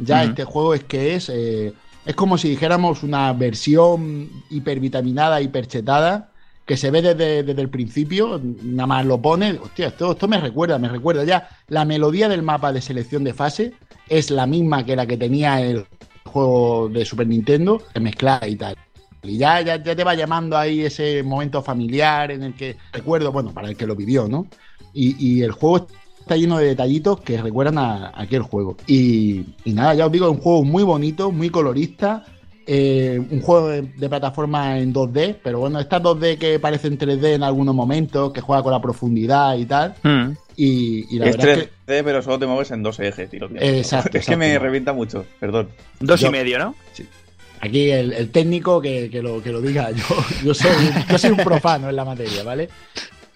ya 0.00 0.24
este 0.24 0.44
juego 0.44 0.74
es 0.74 0.82
que 0.82 1.14
es. 1.14 1.28
eh, 1.28 1.72
es 2.04 2.16
como 2.16 2.36
si 2.36 2.48
dijéramos 2.48 3.04
una 3.04 3.32
versión 3.32 4.28
hipervitaminada, 4.50 5.40
hiperchetada, 5.40 6.32
que 6.66 6.76
se 6.76 6.90
ve 6.90 7.00
desde, 7.00 7.44
desde 7.44 7.62
el 7.62 7.68
principio, 7.68 8.40
nada 8.62 8.86
más 8.88 9.06
lo 9.06 9.22
pone. 9.22 9.52
Hostia, 9.52 9.88
esto, 9.88 10.12
esto 10.12 10.26
me 10.26 10.38
recuerda, 10.40 10.78
me 10.80 10.88
recuerda 10.88 11.22
ya. 11.24 11.48
La 11.68 11.84
melodía 11.84 12.28
del 12.28 12.42
mapa 12.42 12.72
de 12.72 12.80
selección 12.80 13.22
de 13.22 13.34
fase 13.34 13.74
es 14.08 14.30
la 14.30 14.46
misma 14.46 14.84
que 14.84 14.96
la 14.96 15.06
que 15.06 15.16
tenía 15.16 15.60
el 15.60 15.86
juego 16.24 16.88
de 16.88 17.04
Super 17.04 17.28
Nintendo, 17.28 17.80
mezclada 18.00 18.48
y 18.48 18.56
tal. 18.56 18.76
Y 19.22 19.38
ya, 19.38 19.60
ya, 19.60 19.82
ya 19.82 19.94
te 19.94 20.04
va 20.04 20.14
llamando 20.14 20.56
ahí 20.56 20.80
ese 20.82 21.22
momento 21.22 21.62
familiar 21.62 22.30
en 22.32 22.42
el 22.42 22.54
que 22.54 22.76
recuerdo, 22.92 23.30
bueno, 23.32 23.52
para 23.52 23.68
el 23.68 23.76
que 23.76 23.86
lo 23.86 23.94
vivió, 23.94 24.26
¿no? 24.28 24.46
Y, 24.92 25.14
y 25.38 25.42
el 25.42 25.52
juego 25.52 25.86
está 26.20 26.36
lleno 26.36 26.58
de 26.58 26.66
detallitos 26.66 27.20
que 27.20 27.40
recuerdan 27.40 27.78
a, 27.78 28.08
a 28.08 28.22
aquel 28.22 28.42
juego. 28.42 28.76
Y, 28.86 29.44
y 29.64 29.72
nada, 29.72 29.94
ya 29.94 30.06
os 30.06 30.12
digo, 30.12 30.26
es 30.26 30.32
un 30.32 30.40
juego 30.40 30.64
muy 30.64 30.82
bonito, 30.82 31.30
muy 31.30 31.50
colorista. 31.50 32.24
eh, 32.66 33.20
un 33.30 33.40
juego 33.40 33.68
de, 33.68 33.82
de 33.82 34.08
plataforma 34.08 34.78
en 34.78 34.92
2D, 34.94 35.36
pero 35.42 35.58
bueno, 35.60 35.78
estas 35.80 36.02
2D 36.02 36.38
que 36.38 36.58
parecen 36.60 36.96
3D 36.98 37.34
en 37.34 37.42
algunos 37.42 37.74
momentos, 37.74 38.32
que 38.32 38.40
juega 38.40 38.62
con 38.62 38.72
la 38.72 38.80
profundidad 38.80 39.56
y 39.56 39.66
tal. 39.66 39.94
Mm. 40.02 40.30
Y, 40.56 41.14
y 41.16 41.18
la 41.18 41.26
es 41.30 41.36
verdad 41.36 41.54
3D, 41.56 41.58
es 41.62 41.68
que. 41.86 42.04
pero 42.04 42.22
solo 42.22 42.38
te 42.38 42.46
mueves 42.46 42.70
en 42.72 42.82
dos 42.82 43.00
ejes, 43.00 43.30
tío. 43.30 43.48
tío. 43.48 43.56
Exacto, 43.60 44.18
Es 44.18 44.26
que 44.26 44.36
me 44.36 44.58
revienta 44.58 44.92
mucho, 44.92 45.24
perdón. 45.40 45.68
Dos 46.00 46.20
Yo- 46.20 46.28
y 46.28 46.30
medio, 46.32 46.58
¿no? 46.58 46.74
Aquí 47.62 47.92
el, 47.92 48.30
técnico 48.32 48.80
que, 48.80 49.08
que 49.08 49.22
lo, 49.22 49.40
que 49.40 49.52
lo 49.52 49.60
diga, 49.60 49.90
yo, 49.92 50.04
yo, 50.42 50.52
soy, 50.52 50.70
yo 51.08 51.16
soy 51.16 51.30
un 51.30 51.36
profano 51.36 51.88
en 51.88 51.94
la 51.94 52.04
materia, 52.04 52.42
¿vale? 52.42 52.68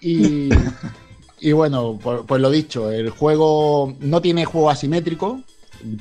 Y, 0.01 0.49
y 1.39 1.51
bueno, 1.53 1.97
pues, 2.01 2.19
pues 2.27 2.41
lo 2.41 2.51
dicho, 2.51 2.91
el 2.91 3.09
juego 3.09 3.95
no 4.01 4.21
tiene 4.21 4.43
juego 4.43 4.69
asimétrico, 4.69 5.39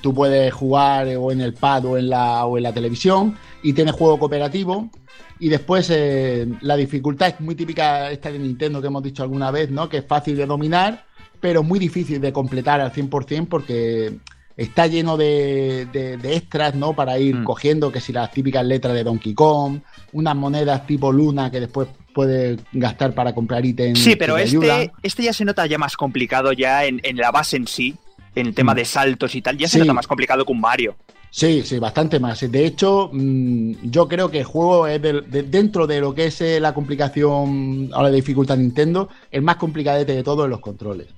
tú 0.02 0.12
puedes 0.12 0.52
jugar 0.52 1.06
o 1.16 1.30
en 1.30 1.40
el 1.40 1.54
pad 1.54 1.84
o 1.84 1.96
en 1.96 2.10
la, 2.10 2.44
o 2.46 2.56
en 2.56 2.64
la 2.64 2.72
televisión 2.72 3.38
y 3.62 3.72
tiene 3.74 3.92
juego 3.92 4.18
cooperativo. 4.18 4.90
Y 5.38 5.48
después 5.48 5.88
eh, 5.90 6.48
la 6.62 6.76
dificultad 6.76 7.28
es 7.28 7.40
muy 7.40 7.54
típica 7.54 8.10
esta 8.10 8.32
de 8.32 8.40
Nintendo 8.40 8.80
que 8.80 8.88
hemos 8.88 9.04
dicho 9.04 9.22
alguna 9.22 9.52
vez, 9.52 9.70
¿no? 9.70 9.88
Que 9.88 9.98
es 9.98 10.04
fácil 10.04 10.36
de 10.36 10.46
dominar, 10.46 11.06
pero 11.40 11.62
muy 11.62 11.78
difícil 11.78 12.20
de 12.20 12.32
completar 12.32 12.80
al 12.80 12.92
100% 12.92 13.46
porque 13.48 14.18
está 14.56 14.86
lleno 14.86 15.16
de, 15.16 15.86
de- 15.92 16.16
de 16.16 16.36
extras, 16.36 16.74
¿no? 16.74 16.94
Para 16.94 17.18
ir 17.18 17.36
Mm. 17.36 17.44
cogiendo, 17.44 17.92
que 17.92 18.00
si 18.00 18.12
las 18.12 18.30
típicas 18.32 18.64
letras 18.64 18.94
de 18.94 19.04
Donkey 19.04 19.34
Kong, 19.34 19.80
unas 20.12 20.34
monedas 20.36 20.86
tipo 20.86 21.12
luna 21.12 21.50
que 21.50 21.60
después 21.60 21.88
puedes 22.14 22.58
gastar 22.72 23.12
para 23.14 23.34
comprar 23.34 23.64
ítems. 23.66 23.98
Sí, 23.98 24.16
pero 24.16 24.38
este, 24.38 24.90
este 25.02 25.22
ya 25.24 25.32
se 25.34 25.44
nota 25.44 25.66
ya 25.66 25.76
más 25.76 25.96
complicado 25.96 26.52
ya 26.52 26.86
en, 26.86 27.00
en 27.02 27.16
la 27.18 27.30
base 27.30 27.56
en 27.58 27.66
sí, 27.66 27.94
en 28.34 28.46
el 28.46 28.54
tema 28.54 28.72
Mm. 28.72 28.76
de 28.76 28.84
saltos 28.86 29.34
y 29.34 29.42
tal, 29.42 29.58
ya 29.58 29.68
se 29.68 29.78
nota 29.78 29.92
más 29.92 30.06
complicado 30.06 30.44
que 30.44 30.52
un 30.52 30.60
Mario. 30.60 30.96
Sí, 31.30 31.62
sí, 31.64 31.78
bastante 31.78 32.18
más. 32.18 32.50
De 32.50 32.64
hecho, 32.64 33.10
mm, 33.12 33.90
yo 33.90 34.08
creo 34.08 34.30
que 34.30 34.38
el 34.38 34.44
juego 34.44 34.86
es 34.86 35.02
de- 35.02 35.20
dentro 35.42 35.86
de 35.86 36.00
lo 36.00 36.14
que 36.14 36.26
es 36.26 36.40
eh, 36.40 36.60
la 36.60 36.72
complicación 36.72 37.90
o 37.92 38.02
la 38.02 38.10
dificultad 38.10 38.56
Nintendo, 38.56 39.10
el 39.30 39.42
más 39.42 39.56
complicadete 39.56 40.14
de 40.14 40.22
todo 40.22 40.44
en 40.44 40.50
los 40.50 40.60
controles. 40.60 41.08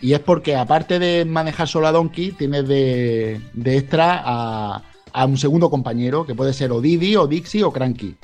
Y 0.00 0.12
es 0.12 0.20
porque 0.20 0.54
aparte 0.56 0.98
de 0.98 1.24
manejar 1.24 1.66
solo 1.66 1.88
a 1.88 1.92
Donkey, 1.92 2.32
tienes 2.32 2.68
de, 2.68 3.40
de 3.52 3.76
extra 3.78 4.22
a, 4.24 4.82
a 5.12 5.26
un 5.26 5.36
segundo 5.36 5.70
compañero, 5.70 6.24
que 6.24 6.34
puede 6.34 6.52
ser 6.52 6.70
o 6.72 6.80
Didi, 6.80 7.16
o 7.16 7.26
Dixie, 7.26 7.64
o 7.64 7.72
Cranky. 7.72 8.14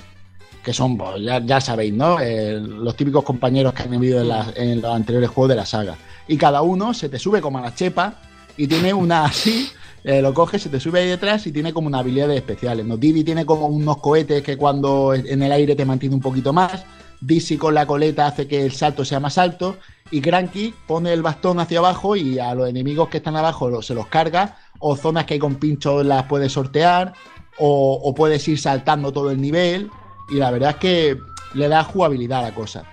Que 0.63 0.73
son, 0.73 0.97
pues, 0.97 1.21
ya, 1.45 1.61
sabéis, 1.61 1.93
¿no? 1.93 2.19
Eh, 2.21 2.59
los 2.61 2.97
típicos 2.97 3.25
compañeros 3.25 3.75
que 3.75 3.83
han 3.83 4.29
la- 4.29 4.53
en 4.57 4.81
los 4.81 4.95
anteriores 4.95 5.29
juegos 5.31 5.51
de 5.51 5.57
la 5.57 5.67
saga. 5.67 5.97
Y 6.29 6.37
cada 6.37 6.63
uno 6.63 6.95
se 6.95 7.09
te 7.09 7.19
sube 7.19 7.41
como 7.41 7.59
a 7.59 7.63
la 7.63 7.75
chepa 7.75 8.15
y 8.57 8.67
tiene 8.67 8.95
una 8.95 9.25
así, 9.27 9.69
eh, 10.05 10.23
lo 10.23 10.33
coges, 10.33 10.63
se 10.63 10.69
te 10.69 10.79
sube 10.81 11.01
ahí 11.01 11.09
detrás 11.09 11.47
y 11.47 11.53
tiene 11.53 11.73
como 11.73 11.89
una 11.89 11.99
habilidades 11.99 12.37
especiales. 12.37 12.87
¿no? 12.87 12.97
Didi 12.97 13.25
tiene 13.25 13.45
como 13.45 13.67
unos 13.67 13.99
cohetes 13.99 14.43
que 14.43 14.57
cuando 14.57 15.13
en 15.13 15.43
el 15.43 15.53
aire 15.53 15.75
te 15.75 15.85
mantiene 15.85 16.15
un 16.15 16.23
poquito 16.23 16.53
más. 16.53 16.85
Dixie 17.21 17.59
con 17.59 17.75
la 17.75 17.87
coleta 17.87 18.27
hace 18.27 18.47
que 18.47 18.65
el 18.65 18.73
salto 18.73 19.05
sea 19.05 19.19
más 19.21 19.39
alto. 19.39 19.77
Y 20.11 20.21
Cranky 20.21 20.75
pone 20.87 21.13
el 21.13 21.23
bastón 21.23 21.59
hacia 21.61 21.79
abajo 21.79 22.15
y 22.15 22.39
a 22.39 22.55
los 22.55 22.69
enemigos 22.69 23.09
que 23.09 23.17
están 23.19 23.37
abajo 23.37 23.69
lo- 23.71 23.83
se 23.83 23.95
los 23.95 24.07
carga. 24.07 24.57
O 24.79 24.97
zonas 24.97 25.25
que 25.25 25.35
hay 25.35 25.41
con 25.41 25.57
pinchos 25.57 26.05
las 26.05 26.25
puedes 26.25 26.53
sortear. 26.53 27.15
O, 27.59 28.13
puedes 28.15 28.47
ir 28.49 28.59
saltando 28.59 29.13
todo 29.13 29.31
el 29.31 29.41
nivel. 29.41 29.91
Y 30.31 30.35
la 30.37 30.51
verdad 30.51 30.71
es 30.71 30.77
que 30.77 31.19
le 31.55 31.69
da 31.69 31.85
jugabilidad 31.85 32.41
a 32.41 32.49
la 32.51 32.55
cosa. 32.55 32.85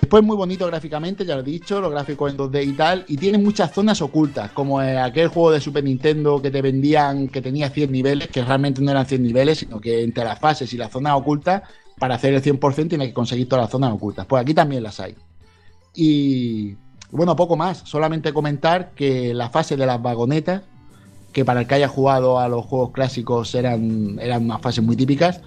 Después 0.00 0.24
muy 0.24 0.36
bonito 0.36 0.66
gráficamente, 0.66 1.24
ya 1.24 1.34
lo 1.36 1.42
he 1.42 1.44
dicho, 1.44 1.80
los 1.80 1.90
gráficos 1.90 2.30
en 2.32 2.36
2D 2.38 2.64
y 2.64 2.72
tal, 2.72 3.04
y 3.08 3.18
tiene 3.18 3.36
muchas 3.38 3.72
zonas 3.72 4.00
ocultas, 4.00 4.50
como 4.50 4.80
aquel 4.80 5.28
juego 5.28 5.52
de 5.52 5.60
Super 5.60 5.84
Nintendo 5.84 6.40
que 6.42 6.50
te 6.50 6.62
vendían 6.62 7.28
que 7.28 7.40
tenía 7.42 7.68
100 7.70 7.92
niveles, 7.92 8.28
que 8.28 8.42
realmente 8.42 8.80
no 8.80 8.90
eran 8.90 9.06
100 9.06 9.22
niveles, 9.22 9.58
sino 9.58 9.80
que 9.80 10.02
entre 10.02 10.24
las 10.24 10.40
fases 10.40 10.72
y 10.72 10.78
las 10.78 10.90
zonas 10.90 11.14
ocultas, 11.14 11.62
para 11.98 12.14
hacer 12.16 12.32
el 12.34 12.42
100% 12.42 12.88
tienes 12.88 13.08
que 13.08 13.14
conseguir 13.14 13.48
todas 13.48 13.64
las 13.66 13.70
zonas 13.70 13.92
ocultas. 13.92 14.26
Pues 14.26 14.40
aquí 14.42 14.54
también 14.54 14.82
las 14.82 14.98
hay. 14.98 15.14
Y 15.94 16.76
bueno, 17.10 17.36
poco 17.36 17.56
más, 17.56 17.82
solamente 17.84 18.32
comentar 18.32 18.92
que 18.94 19.34
la 19.34 19.50
fase 19.50 19.76
de 19.76 19.86
las 19.86 20.00
vagonetas, 20.00 20.62
que 21.32 21.44
para 21.44 21.60
el 21.60 21.66
que 21.66 21.74
haya 21.74 21.88
jugado 21.88 22.38
a 22.38 22.48
los 22.48 22.64
juegos 22.66 22.90
clásicos 22.92 23.54
eran, 23.54 24.18
eran 24.20 24.44
unas 24.44 24.60
fases 24.60 24.84
muy 24.84 24.96
típicas, 24.96 25.40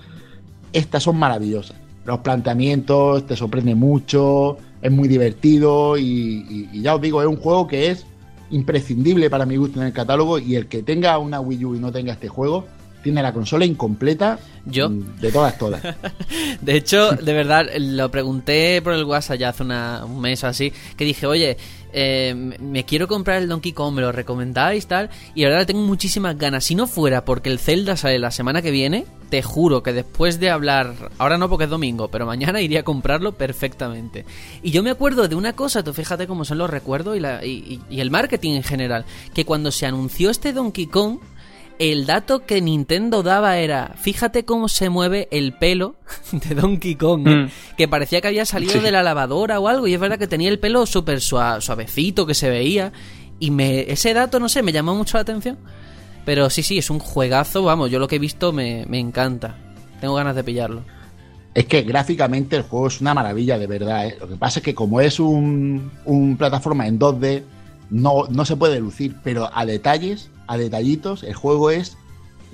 estas 0.74 1.04
son 1.04 1.18
maravillosas. 1.18 1.78
Los 2.06 2.20
planteamientos 2.20 3.26
te 3.26 3.36
sorprende 3.36 3.74
mucho, 3.76 4.58
es 4.82 4.92
muy 4.92 5.08
divertido 5.08 5.98
y, 5.98 6.04
y- 6.04 6.70
y 6.74 6.82
ya 6.82 6.96
os 6.96 7.02
digo, 7.02 7.22
es 7.22 7.28
un 7.28 7.38
juego 7.38 7.68
que 7.68 7.90
es 7.90 8.06
imprescindible 8.52 9.30
para 9.32 9.46
mi 9.48 9.58
gusto 9.58 9.80
en 9.82 9.88
el 9.88 9.94
catálogo 9.94 10.38
y 10.38 10.56
el 10.56 10.68
que 10.68 10.84
tenga 10.84 11.18
una 11.18 11.40
Wii 11.40 11.66
U 11.66 11.76
y 11.76 11.80
no 11.80 11.92
tenga 11.92 12.14
este 12.14 12.28
juego 12.28 12.66
tiene 13.06 13.22
la 13.22 13.32
consola 13.32 13.66
incompleta 13.66 14.40
Yo. 14.66 14.90
mm, 14.90 15.20
de 15.22 15.32
todas 15.32 15.56
todas. 15.60 15.80
De 16.62 16.76
hecho, 16.76 17.12
de 17.12 17.34
verdad, 17.34 17.68
lo 17.78 18.10
pregunté 18.10 18.82
por 18.82 18.94
el 18.94 19.04
WhatsApp 19.04 19.38
ya 19.38 19.50
hace 19.50 19.62
una- 19.62 20.04
un 20.06 20.20
mes 20.20 20.44
o 20.44 20.48
así, 20.48 20.74
que 20.98 21.06
dije, 21.06 21.28
oye, 21.28 21.56
eh, 21.94 22.34
me 22.60 22.84
quiero 22.84 23.08
comprar 23.08 23.42
el 23.42 23.48
Donkey 23.48 23.72
Kong, 23.74 23.94
me 23.94 24.02
lo 24.02 24.12
recomendáis, 24.12 24.88
tal, 24.88 25.12
y 25.36 25.44
la 25.44 25.50
verdad 25.50 25.68
tengo 25.68 25.82
muchísimas 25.82 26.36
ganas. 26.38 26.64
Si 26.66 26.74
no 26.74 26.88
fuera 26.88 27.24
porque 27.24 27.50
el 27.52 27.60
Zelda 27.60 27.96
sale 27.96 28.18
la 28.18 28.32
semana 28.32 28.64
que 28.64 28.72
viene, 28.72 29.06
te 29.30 29.44
juro 29.44 29.84
que 29.84 29.94
después 29.94 30.40
de 30.40 30.50
hablar, 30.50 31.12
ahora 31.20 31.38
no 31.38 31.48
porque 31.48 31.66
es 31.66 31.70
domingo, 31.70 32.08
pero 32.10 32.26
mañana 32.26 32.60
iría 32.60 32.80
a 32.80 32.84
comprarlo 32.84 33.34
perfectamente. 33.34 34.26
Y 34.64 34.72
yo 34.72 34.82
me 34.84 34.90
acuerdo 34.90 35.28
de 35.28 35.36
una 35.36 35.54
cosa, 35.54 35.84
tú 35.84 35.94
fíjate 35.94 36.26
cómo 36.28 36.44
son 36.44 36.58
los 36.58 36.70
recuerdos 36.70 37.16
y, 37.16 37.20
la- 37.20 37.46
y- 37.46 37.80
y- 37.90 37.96
y 37.96 38.00
el 38.02 38.10
marketing 38.10 38.54
en 38.56 38.64
general, 38.64 39.06
que 39.36 39.46
cuando 39.46 39.72
se 39.72 39.86
anunció 39.86 40.32
este 40.32 40.54
Donkey 40.54 40.88
Kong, 40.88 41.20
el 41.80 42.06
dato 42.06 42.46
que 42.46 42.62
Nintendo 42.62 43.24
daba 43.24 43.58
era, 43.58 43.94
fíjate 44.00 44.46
cómo 44.46 44.68
se 44.70 44.90
mueve 44.90 45.28
el 45.32 45.54
pelo 45.54 45.96
de 46.32 46.56
Donkey 46.56 46.96
Kong, 46.96 47.28
¿eh? 47.28 47.36
Mm. 47.46 47.50
que 47.78 47.88
parecía 47.88 48.22
que 48.22 48.28
había 48.30 48.46
salido 48.46 48.74
Sí. 48.74 48.80
de 48.80 48.92
la 48.92 49.04
lavadora 49.04 49.60
o 49.60 49.68
algo, 49.68 49.88
y 49.88 49.94
es 49.94 50.00
verdad 50.00 50.18
que 50.20 50.28
tenía 50.28 50.50
el 50.50 50.60
pelo 50.60 50.86
súper 50.86 51.20
sua- 51.22 51.62
suavecito, 51.62 52.26
que 52.26 52.34
se 52.34 52.50
veía, 52.50 52.92
y 53.40 53.52
me, 53.52 53.92
ese 53.92 54.14
dato, 54.14 54.40
no 54.40 54.48
sé, 54.50 54.64
me 54.64 54.72
llamó 54.72 54.96
mucho 54.96 55.18
la 55.18 55.22
atención. 55.22 55.58
Pero 56.26 56.50
sí, 56.50 56.64
sí, 56.64 56.78
es 56.80 56.90
un 56.90 57.00
juegazo, 57.00 57.62
vamos, 57.64 57.92
yo 57.92 58.00
lo 58.00 58.08
que 58.08 58.16
he 58.16 58.20
visto 58.20 58.52
me, 58.52 58.86
me 58.88 59.00
encanta. 59.00 59.58
Tengo 60.02 60.16
ganas 60.16 60.36
de 60.36 60.44
pillarlo. 60.44 60.82
Es 61.54 61.66
que 61.68 61.84
gráficamente 61.84 62.56
el 62.58 62.64
juego 62.64 62.88
es 62.88 63.00
una 63.00 63.14
maravilla 63.14 63.58
de 63.60 63.68
verdad. 63.68 64.08
¿eh? 64.08 64.18
Lo 64.20 64.28
que 64.28 64.36
pasa 64.36 64.60
es 64.60 64.66
que 64.66 64.74
como 64.76 65.00
es 65.02 65.20
un, 65.20 65.92
un 66.06 66.36
plataforma 66.36 66.88
en 66.88 66.98
2D, 67.00 67.44
no, 67.90 68.28
no 68.30 68.46
se 68.46 68.56
puede 68.56 68.80
lucir, 68.80 69.16
pero 69.24 69.50
a 69.54 69.66
detalles, 69.66 70.30
a 70.48 70.58
detallitos, 70.58 71.24
el 71.24 71.34
juego 71.34 71.70
es 71.70 71.98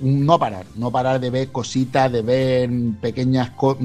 no 0.00 0.38
parar, 0.38 0.66
no 0.76 0.90
parar 0.90 1.20
de 1.20 1.30
ver 1.30 1.52
cositas, 1.52 2.10
de 2.10 2.22
ver 2.22 2.70
pequeñas 3.00 3.50
cosas. 3.50 3.84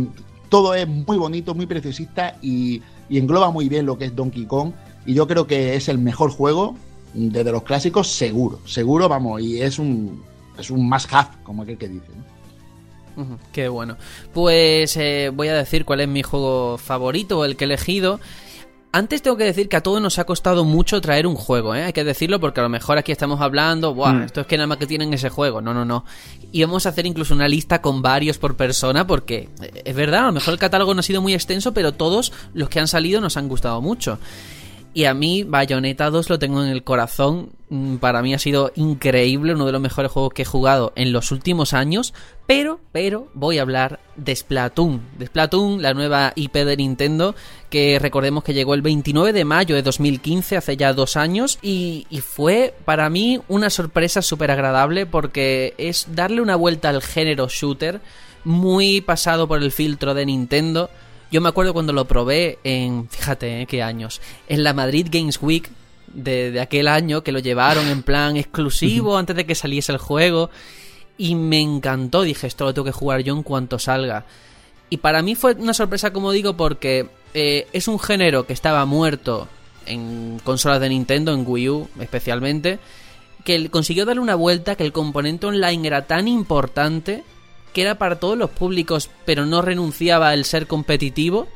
Todo 0.50 0.74
es 0.74 0.88
muy 0.88 1.18
bonito, 1.18 1.54
muy 1.54 1.66
preciosista 1.66 2.38
y, 2.42 2.82
y 3.10 3.18
engloba 3.18 3.52
muy 3.52 3.70
bien 3.70 3.86
lo 3.86 3.98
que 3.98 4.06
es 4.06 4.16
Donkey 4.16 4.46
Kong. 4.46 4.72
Y 5.06 5.14
yo 5.14 5.28
creo 5.28 5.48
que 5.48 5.76
es 5.76 5.90
el 5.90 5.98
mejor 5.98 6.32
juego 6.32 6.76
desde 7.14 7.52
los 7.52 7.64
clásicos, 7.64 8.10
seguro, 8.10 8.60
seguro, 8.66 9.10
vamos, 9.10 9.42
y 9.42 9.62
es 9.62 9.80
un, 9.80 10.24
es 10.58 10.70
un 10.70 10.88
must 10.88 11.10
como 11.44 11.64
aquel 11.64 11.78
que 11.78 11.88
dice. 11.88 12.08
Qué 13.52 13.68
bueno. 13.68 13.98
Pues 14.34 14.96
eh, 14.98 15.32
voy 15.34 15.48
a 15.48 15.56
decir 15.56 15.86
cuál 15.86 16.02
es 16.02 16.08
mi 16.08 16.22
juego 16.22 16.78
favorito, 16.78 17.46
el 17.46 17.56
que 17.56 17.66
he 17.66 17.68
elegido. 17.68 18.20
Antes 18.94 19.22
tengo 19.22 19.36
que 19.38 19.44
decir 19.44 19.68
que 19.70 19.76
a 19.76 19.84
todos 19.84 20.02
nos 20.02 20.18
ha 20.18 20.24
costado 20.24 20.64
mucho 20.64 21.02
traer 21.02 21.28
un 21.28 21.36
juego, 21.36 21.76
¿eh? 21.76 21.84
hay 21.84 21.94
que 21.94 22.04
decirlo 22.04 22.40
porque 22.40 22.62
a 22.62 22.64
lo 22.64 22.70
mejor 22.70 22.98
aquí 22.98 23.12
estamos 23.12 23.42
hablando, 23.42 23.94
Buah, 23.94 24.14
Mm. 24.14 24.22
esto 24.24 24.42
es 24.42 24.48
que 24.48 24.58
nada 24.58 24.66
más 24.68 24.78
que 24.78 24.88
tienen 24.88 25.14
ese 25.14 25.30
juego, 25.30 25.62
no, 25.62 25.74
no, 25.74 25.84
no. 25.86 26.06
Y 26.52 26.64
vamos 26.64 26.86
a 26.86 26.90
hacer 26.90 27.06
incluso 27.06 27.34
una 27.34 27.48
lista 27.50 27.82
con 27.82 28.02
varios 28.02 28.38
por 28.38 28.56
persona 28.56 29.06
porque 29.06 29.50
eh, 29.62 29.82
es 29.86 29.96
verdad, 29.96 30.24
a 30.24 30.28
lo 30.28 30.32
mejor 30.34 30.54
el 30.54 30.60
catálogo 30.60 30.94
no 30.94 31.02
ha 31.02 31.04
sido 31.04 31.22
muy 31.22 31.34
extenso, 31.34 31.74
pero 31.74 31.92
todos 31.94 32.32
los 32.54 32.70
que 32.70 32.80
han 32.80 32.88
salido 32.88 33.20
nos 33.22 33.36
han 33.38 33.50
gustado 33.50 33.82
mucho. 33.82 34.20
Y 34.98 35.06
a 35.06 35.14
mí 35.14 35.44
Bayonetta 35.44 36.10
2 36.10 36.28
lo 36.28 36.40
tengo 36.40 36.64
en 36.64 36.70
el 36.70 36.84
corazón. 36.84 37.52
Mm, 37.70 37.98
Para 37.98 38.24
mí 38.24 38.34
ha 38.34 38.40
sido 38.40 38.72
increíble, 38.74 39.54
uno 39.54 39.68
de 39.68 39.72
los 39.72 39.80
mejores 39.80 40.12
juegos 40.12 40.34
que 40.34 40.42
he 40.42 40.46
jugado 40.46 40.92
en 40.96 41.14
los 41.14 41.32
últimos 41.32 41.74
años. 41.74 42.16
Pero, 42.48 42.80
pero, 42.92 43.28
voy 43.36 43.60
a 43.60 43.62
hablar 43.62 44.00
de 44.16 44.36
Splatoon. 44.36 45.00
Splatoon, 45.24 45.84
la 45.84 45.94
nueva 45.94 46.34
IP 46.34 46.56
de 46.56 46.78
Nintendo, 46.78 47.36
que 47.70 48.00
recordemos 48.00 48.44
que 48.44 48.56
llegó 48.56 48.74
el 48.74 48.82
29 48.82 49.34
de 49.34 49.46
mayo 49.46 49.76
de 49.76 49.84
2015, 49.84 50.58
hace 50.58 50.78
ya 50.78 50.94
dos 50.94 51.16
años. 51.16 51.60
Y, 51.62 52.08
y 52.10 52.22
fue 52.22 52.74
para 52.84 53.08
mí 53.12 53.40
una 53.50 53.70
sorpresa 53.70 54.24
súper 54.24 54.50
agradable 54.50 55.06
porque 55.06 55.76
es 55.78 56.08
darle 56.16 56.42
una 56.42 56.56
vuelta 56.56 56.90
al 56.90 57.04
género 57.04 57.50
shooter, 57.50 58.02
muy 58.44 59.02
pasado 59.02 59.48
por 59.48 59.62
el 59.62 59.72
filtro 59.72 60.16
de 60.16 60.26
Nintendo. 60.26 60.90
Yo 61.32 61.42
me 61.42 61.50
acuerdo 61.50 61.74
cuando 61.74 61.94
lo 61.94 62.06
probé 62.06 62.60
en, 62.64 63.10
fíjate, 63.10 63.62
¿eh? 63.62 63.66
qué 63.66 63.84
años, 63.84 64.22
en 64.48 64.64
la 64.64 64.74
Madrid 64.74 65.08
Games 65.12 65.40
Week 65.42 65.70
de, 66.08 66.52
de 66.52 66.62
aquel 66.62 66.88
año 66.88 67.24
que 67.24 67.32
lo 67.32 67.40
llevaron 67.40 67.88
en 67.88 68.04
plan 68.04 68.38
exclusivo 68.38 69.18
antes 69.18 69.36
de 69.36 69.46
que 69.46 69.56
saliese 69.56 69.92
el 69.92 69.98
juego 69.98 70.50
y 71.18 71.36
me 71.36 71.60
encantó, 71.60 72.22
dije, 72.22 72.48
esto 72.48 72.66
lo 72.66 72.74
tengo 72.74 72.86
que 72.86 72.92
jugar 72.92 73.22
yo 73.22 73.36
en 73.36 73.44
cuanto 73.44 73.80
salga. 73.80 74.26
Y 74.90 74.98
para 74.98 75.22
mí 75.22 75.36
fue 75.36 75.54
una 75.54 75.74
sorpresa, 75.74 76.14
como 76.14 76.32
digo, 76.32 76.56
porque 76.56 77.10
eh, 77.34 77.68
es 77.74 77.88
un 77.88 78.00
género 78.00 78.46
que 78.46 78.54
estaba 78.54 78.86
muerto 78.86 79.48
en 79.86 80.40
consolas 80.44 80.80
de 80.80 80.90
Nintendo, 80.90 81.34
en 81.34 81.44
Wii 81.46 81.70
U 81.70 81.90
especialmente, 82.00 82.80
que 83.44 83.70
consiguió 83.70 84.06
darle 84.06 84.22
una 84.22 84.36
vuelta, 84.36 84.76
que 84.76 84.84
el 84.84 84.92
componente 84.92 85.48
online 85.48 85.88
era 85.88 86.06
tan 86.06 86.28
importante 86.28 87.24
que 87.78 87.84
era 87.84 88.00
para 88.00 88.16
todos 88.16 88.36
los 88.36 88.50
públicos, 88.50 89.12
pero 89.24 89.46
no 89.46 89.62
renunciaba 89.62 90.34
el 90.34 90.46
ser 90.46 90.66
competitivo. 90.66 91.48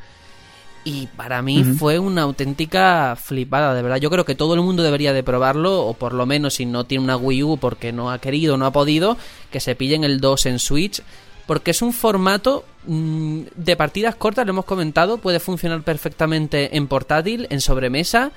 Y 0.84 1.08
para 1.08 1.42
mí 1.42 1.64
fue 1.64 1.98
una 1.98 2.22
auténtica 2.22 3.16
flipada, 3.20 3.74
de 3.74 3.82
verdad. 3.82 3.96
Yo 3.96 4.08
creo 4.08 4.24
que 4.24 4.36
todo 4.36 4.54
el 4.54 4.60
mundo 4.60 4.84
debería 4.84 5.12
de 5.12 5.24
probarlo, 5.24 5.84
o 5.84 5.94
por 5.94 6.12
lo 6.12 6.24
menos 6.24 6.54
si 6.54 6.64
no 6.64 6.84
tiene 6.84 7.02
una 7.02 7.16
Wii 7.16 7.42
U 7.42 7.56
porque 7.56 7.90
no 7.90 8.12
ha 8.12 8.20
querido 8.20 8.56
no 8.56 8.66
ha 8.66 8.70
podido, 8.70 9.16
que 9.50 9.58
se 9.58 9.74
pillen 9.74 10.04
el 10.04 10.20
2 10.20 10.46
en 10.46 10.60
Switch, 10.60 11.02
porque 11.48 11.72
es 11.72 11.82
un 11.82 11.92
formato 11.92 12.64
mm, 12.86 13.40
de 13.56 13.76
partidas 13.76 14.14
cortas, 14.14 14.46
lo 14.46 14.50
hemos 14.50 14.64
comentado, 14.64 15.18
puede 15.18 15.40
funcionar 15.40 15.82
perfectamente 15.82 16.76
en 16.76 16.86
portátil, 16.86 17.48
en 17.50 17.60
sobremesa, 17.60 18.30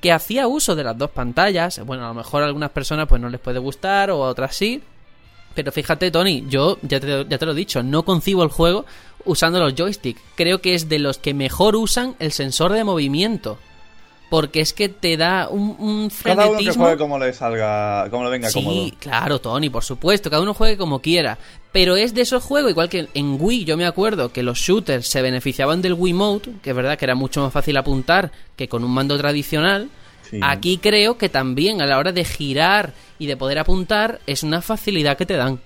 que 0.00 0.12
hacía 0.12 0.46
uso 0.46 0.76
de 0.76 0.84
las 0.84 0.96
dos 0.96 1.10
pantallas. 1.10 1.84
Bueno, 1.84 2.04
a 2.04 2.08
lo 2.08 2.14
mejor 2.14 2.44
a 2.44 2.46
algunas 2.46 2.70
personas 2.70 3.08
pues 3.08 3.20
no 3.20 3.28
les 3.28 3.40
puede 3.40 3.58
gustar 3.58 4.12
o 4.12 4.24
a 4.24 4.28
otras 4.28 4.54
sí. 4.54 4.80
Pero 5.54 5.72
fíjate, 5.72 6.10
Tony, 6.10 6.44
yo 6.48 6.78
ya 6.82 6.98
te, 7.00 7.26
ya 7.28 7.38
te 7.38 7.46
lo 7.46 7.52
he 7.52 7.56
dicho, 7.56 7.82
no 7.82 8.04
concibo 8.04 8.42
el 8.42 8.48
juego 8.48 8.84
usando 9.24 9.58
los 9.60 9.74
joysticks. 9.74 10.20
Creo 10.34 10.60
que 10.60 10.74
es 10.74 10.88
de 10.88 10.98
los 10.98 11.18
que 11.18 11.34
mejor 11.34 11.76
usan 11.76 12.14
el 12.18 12.32
sensor 12.32 12.72
de 12.72 12.84
movimiento. 12.84 13.58
porque 14.30 14.60
es 14.62 14.72
que 14.72 14.88
te 14.88 15.18
da 15.18 15.48
un, 15.50 15.76
un 15.78 16.10
Cada 16.24 16.46
uno 16.48 16.58
que 16.58 16.72
juegue 16.72 16.96
como 16.96 17.18
le 17.18 17.34
salga, 17.34 18.08
como 18.10 18.24
le 18.24 18.30
venga 18.30 18.48
Sí, 18.48 18.62
cómodo. 18.64 18.90
claro, 18.98 19.40
Tony, 19.42 19.68
por 19.68 19.84
supuesto, 19.84 20.30
cada 20.30 20.40
uno 20.42 20.54
juegue 20.54 20.78
como 20.78 21.00
quiera. 21.00 21.36
Pero 21.70 21.96
es 21.96 22.14
de 22.14 22.22
esos 22.22 22.42
juegos, 22.42 22.70
igual 22.70 22.88
que 22.88 23.08
en 23.12 23.36
Wii, 23.38 23.64
yo 23.66 23.76
me 23.76 23.84
acuerdo 23.84 24.32
que 24.32 24.42
los 24.42 24.58
shooters 24.58 25.06
se 25.06 25.20
beneficiaban 25.20 25.82
del 25.82 25.92
Wii 25.94 26.12
Mode, 26.14 26.52
que 26.62 26.70
es 26.70 26.76
verdad 26.76 26.96
que 26.98 27.04
era 27.04 27.14
mucho 27.14 27.42
más 27.42 27.52
fácil 27.52 27.76
apuntar 27.76 28.32
que 28.56 28.68
con 28.68 28.84
un 28.84 28.90
mando 28.92 29.18
tradicional. 29.18 29.90
Sí. 30.32 30.40
Aquí 30.42 30.78
creo 30.78 31.16
que 31.18 31.28
también 31.28 31.80
a 31.80 31.86
la 31.86 31.98
hora 31.98 32.10
de 32.10 32.24
girar 32.24 32.92
y 33.20 33.26
de 33.26 33.36
poder 33.36 33.58
apuntar 33.60 34.18
es 34.26 34.42
una 34.42 34.62
facilidad 34.62 35.16
que 35.16 35.26
te 35.26 35.36
dan. 35.36 35.60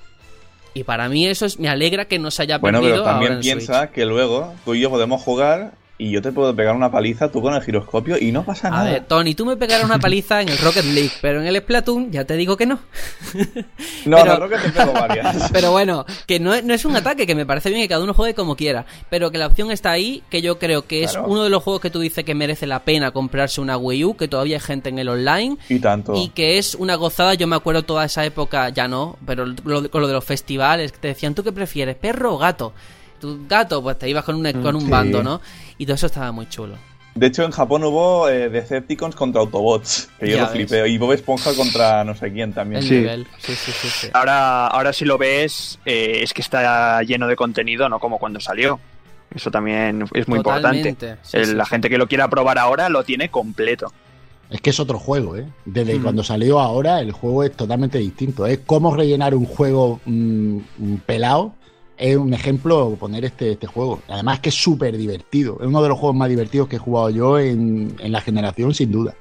Y 0.75 0.85
para 0.85 1.09
mí 1.09 1.27
eso 1.27 1.47
es, 1.47 1.59
me 1.59 1.69
alegra 1.71 2.05
que 2.05 2.19
no 2.19 2.31
se 2.31 2.43
haya 2.43 2.59
Bueno, 2.59 2.81
perdido 2.81 2.97
pero 2.97 3.07
ahora 3.07 3.13
también 3.15 3.33
en 3.35 3.41
piensa 3.41 3.79
Switch. 3.81 3.93
que 3.93 4.05
luego 4.05 4.53
tú 4.65 4.75
y 4.75 4.81
yo 4.81 4.91
podemos 4.91 5.23
jugar 5.23 5.73
y 5.99 6.11
yo 6.11 6.21
te 6.21 6.31
puedo 6.33 6.55
pegar 6.55 6.75
una 6.77 6.91
paliza 6.91 7.31
tú 7.31 7.41
con 7.41 7.55
el 7.55 7.63
giroscopio 7.63 8.19
y 8.21 8.31
no 8.33 8.45
pasa 8.45 8.69
A 8.69 8.71
nada. 8.71 8.85
ver, 8.91 9.05
Tony, 9.07 9.35
tú 9.35 9.47
me 9.47 9.57
pegarás 9.57 9.85
una 9.85 9.99
paliza 9.99 10.43
en 10.43 10.49
el 10.51 10.59
Rocket 10.59 10.85
League, 10.85 11.13
pero 11.23 11.41
en 11.41 11.47
el 11.47 11.57
Splatoon 11.57 12.11
ya 12.13 12.25
te 12.27 12.37
digo 12.37 12.57
que 12.57 12.67
no. 12.67 12.79
no, 14.05 14.17
pero- 14.19 14.39
no, 14.39 14.47
creo 14.47 14.49
que 14.49 14.69
te 14.69 14.71
pego 14.79 14.93
varias. 14.93 15.51
Pero 15.53 15.71
bueno, 15.73 16.05
que 16.27 16.39
no, 16.41 16.53
es- 16.55 16.65
no 16.65 16.75
es 16.75 16.85
un 16.85 16.97
ataque, 16.97 17.27
que 17.27 17.35
me 17.35 17.47
parece 17.47 17.71
bien 17.71 17.81
que 17.83 17.89
cada 17.89 18.03
uno 18.05 18.15
juegue 18.15 18.35
como 18.35 18.57
quiera. 18.57 18.85
Pero 19.11 19.31
que 19.31 19.39
la 19.39 19.47
opción 19.47 19.71
está 19.71 19.91
ahí, 19.91 20.23
que 20.31 20.43
yo 20.43 20.59
creo 20.59 20.87
que 20.87 21.05
es 21.05 21.13
Claro. 21.13 21.29
uno 21.29 21.45
de 21.45 21.51
los 21.51 21.63
juegos 21.63 21.81
que 21.81 21.91
tú 21.91 22.01
dices 22.01 22.25
que 22.25 22.35
merece 22.35 22.67
la 22.67 22.81
pena 22.81 23.11
comprarse 23.13 23.61
una 23.61 23.77
Wii 23.77 24.05
U, 24.05 24.17
que 24.17 24.29
todavía 24.29 24.57
hay 24.57 24.61
gente 24.63 24.89
en 24.91 24.99
el 24.99 25.09
online. 25.09 25.57
y 25.69 25.79
tanto. 25.79 26.15
Y 26.17 26.29
que 26.29 26.59
es 26.59 26.75
una 26.75 26.95
gozada, 26.97 27.35
yo 27.35 27.47
me 27.47 27.57
acuerdo 27.57 27.83
toda 27.85 28.05
esa 28.05 28.25
época, 28.25 28.69
ya 28.71 28.87
no, 28.89 29.17
pero 29.27 29.47
lo, 29.47 29.91
con 29.91 30.01
lo 30.03 30.09
de 30.09 30.15
los 30.15 30.25
festivales, 30.25 30.93
que 30.93 30.99
te 30.99 31.09
decían, 31.09 31.35
¿tú 31.35 31.43
qué 31.43 31.53
prefieres, 31.53 31.97
perro 31.97 32.35
o 32.35 32.39
gato? 32.39 32.73
Tu 33.21 33.47
gato, 33.49 33.83
pues 33.83 33.99
te 33.99 34.09
ibas 34.11 34.25
con 34.25 34.35
un, 34.37 34.53
con 34.63 34.75
un 34.77 34.83
sí. 34.83 34.91
bando, 34.91 35.23
¿no? 35.23 35.41
Y 35.79 35.87
todo 35.87 35.95
eso 35.95 36.07
estaba 36.07 36.33
muy 36.33 36.49
chulo. 36.49 36.77
De 37.15 37.27
hecho, 37.29 37.45
en 37.45 37.51
Japón 37.51 37.83
hubo 37.85 38.29
eh, 38.29 38.51
Decepticons 38.51 39.15
contra 39.17 39.41
Autobots, 39.41 40.11
que 40.21 40.27
yo 40.29 40.37
Ya 40.37 40.43
lo 40.43 40.49
ves. 40.49 40.53
flipé. 40.69 40.89
Y 40.89 40.99
Bob 40.99 41.13
Esponja 41.13 41.55
contra 41.55 42.05
no 42.05 42.15
sé 42.15 42.31
quién 42.31 42.53
también. 42.53 42.83
El 42.83 42.89
Sí. 42.89 42.95
nivel. 42.97 43.27
Sí, 43.39 43.55
sí, 43.55 43.73
sí, 43.73 43.89
sí. 43.89 44.09
Ahora, 44.13 44.67
ahora 44.67 44.93
si 44.93 45.07
lo 45.07 45.17
ves, 45.17 45.79
eh, 45.87 46.21
es 46.23 46.35
que 46.35 46.43
está 46.43 47.03
lleno 47.03 47.27
de 47.27 47.35
contenido, 47.37 47.89
no 47.89 47.99
como 48.01 48.19
cuando 48.19 48.39
salió. 48.39 48.79
Eso 49.35 49.51
también 49.51 50.05
es 50.15 50.29
muy 50.29 50.43
Totalmente. 50.43 50.91
importante. 50.91 51.21
Sí, 51.23 51.37
El- 51.39 51.47
sí, 51.47 51.55
la 51.55 51.65
sí. 51.65 51.71
gente 51.71 51.89
que 51.89 51.97
lo 51.99 52.07
quiera 52.07 52.29
probar 52.29 52.59
ahora 52.59 52.89
lo 52.91 53.03
tiene 53.03 53.31
completo. 53.31 53.91
Es 54.51 54.61
que 54.61 54.71
es 54.71 54.79
otro 54.79 54.99
juego, 54.99 55.37
¿eh? 55.37 55.47
Desde 55.65 55.99
Mm. 55.99 56.03
cuando 56.03 56.23
salió 56.23 56.61
ahora, 56.61 57.01
el 57.01 57.13
juego 57.13 57.43
es 57.45 57.53
totalmente 57.57 57.99
distinto. 57.99 58.47
Es 58.47 58.61
cómo 58.65 58.95
rellenar 58.95 59.35
un 59.35 59.47
juego 59.47 60.01
mm, 60.05 60.59
pelado. 61.07 61.55
Es 61.99 62.17
un 62.17 62.35
ejemplo 62.35 62.97
poner 62.99 63.25
este, 63.25 63.53
este 63.53 63.67
juego. 63.67 64.03
Además 64.09 64.41
que 64.41 64.51
es 64.51 64.55
súper 64.55 64.97
divertido. 64.97 65.57
Es 65.61 65.67
uno 65.67 65.83
de 65.83 65.89
los 65.89 65.99
juegos 65.99 66.17
más 66.17 66.29
divertidos 66.29 66.69
que 66.69 66.77
he 66.77 66.79
jugado 66.79 67.11
yo 67.11 67.39
en, 67.39 67.95
en 67.99 68.13
la 68.13 68.21
generación, 68.21 68.75
sin 68.75 68.93
duda. 68.93 69.15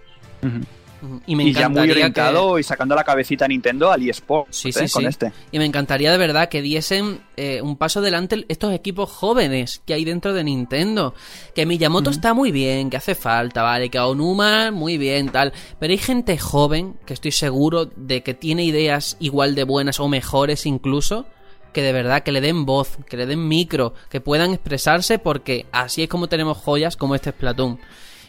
Y 1.28 1.36
me 1.36 1.44
y 1.44 1.54
ya 1.54 1.70
muy 1.70 1.86
que- 1.86 1.92
orientado 1.92 2.58
y 2.58 2.64
sacando 2.64 2.96
la 2.96 3.04
cabecita 3.04 3.46
a 3.46 3.48
Nintendo 3.48 3.92
al 3.92 4.08
eSports 4.10 4.56
Sí, 4.58 4.70
¿eh? 4.70 4.74
sí, 4.74 4.90
con 4.92 5.06
este. 5.06 5.32
Y 5.52 5.60
me 5.60 5.66
encantaría 5.66 6.12
de 6.12 6.18
verdad 6.18 6.50
que 6.50 6.62
diesen 6.64 7.20
eh, 7.38 7.62
un 7.62 7.78
paso 7.78 8.00
adelante 8.00 8.44
estos 8.48 8.74
equipos 8.74 9.12
jóvenes 9.12 9.82
que 9.86 9.94
hay 9.94 10.04
dentro 10.04 10.34
de 10.34 10.44
Nintendo. 10.44 11.14
Que 11.54 11.66
Miyamoto 11.66 12.10
está 12.10 12.34
muy 12.34 12.52
bien, 12.52 12.90
que 12.90 12.98
hace 12.98 13.14
falta, 13.14 13.62
¿vale? 13.62 13.90
Que 13.90 13.98
Aonuma, 14.00 14.72
muy 14.72 14.98
bien, 14.98 15.30
tal. 15.30 15.54
Pero 15.80 15.92
hay 15.92 16.00
gente 16.00 16.38
joven 16.40 16.96
que 17.06 17.14
estoy 17.14 17.32
seguro 17.32 17.86
de 17.96 18.24
que 18.24 18.34
tiene 18.34 18.64
ideas 18.64 19.16
igual 19.20 19.54
de 19.54 19.64
buenas 19.64 20.00
o 20.00 20.08
mejores 20.08 20.66
incluso. 20.66 21.28
Que 21.76 21.82
de 21.82 21.92
verdad 21.92 22.24
que 22.24 22.32
le 22.32 22.40
den 22.40 22.66
voz, 22.66 22.98
que 23.06 23.18
le 23.18 23.26
den 23.26 23.50
micro, 23.50 23.94
que 24.10 24.22
puedan 24.22 24.54
expresarse 24.54 25.20
porque 25.20 25.66
así 25.74 26.04
es 26.04 26.08
como 26.08 26.30
tenemos 26.30 26.58
joyas 26.58 26.96
como 26.96 27.16
este 27.16 27.32
Splatoon. 27.32 27.82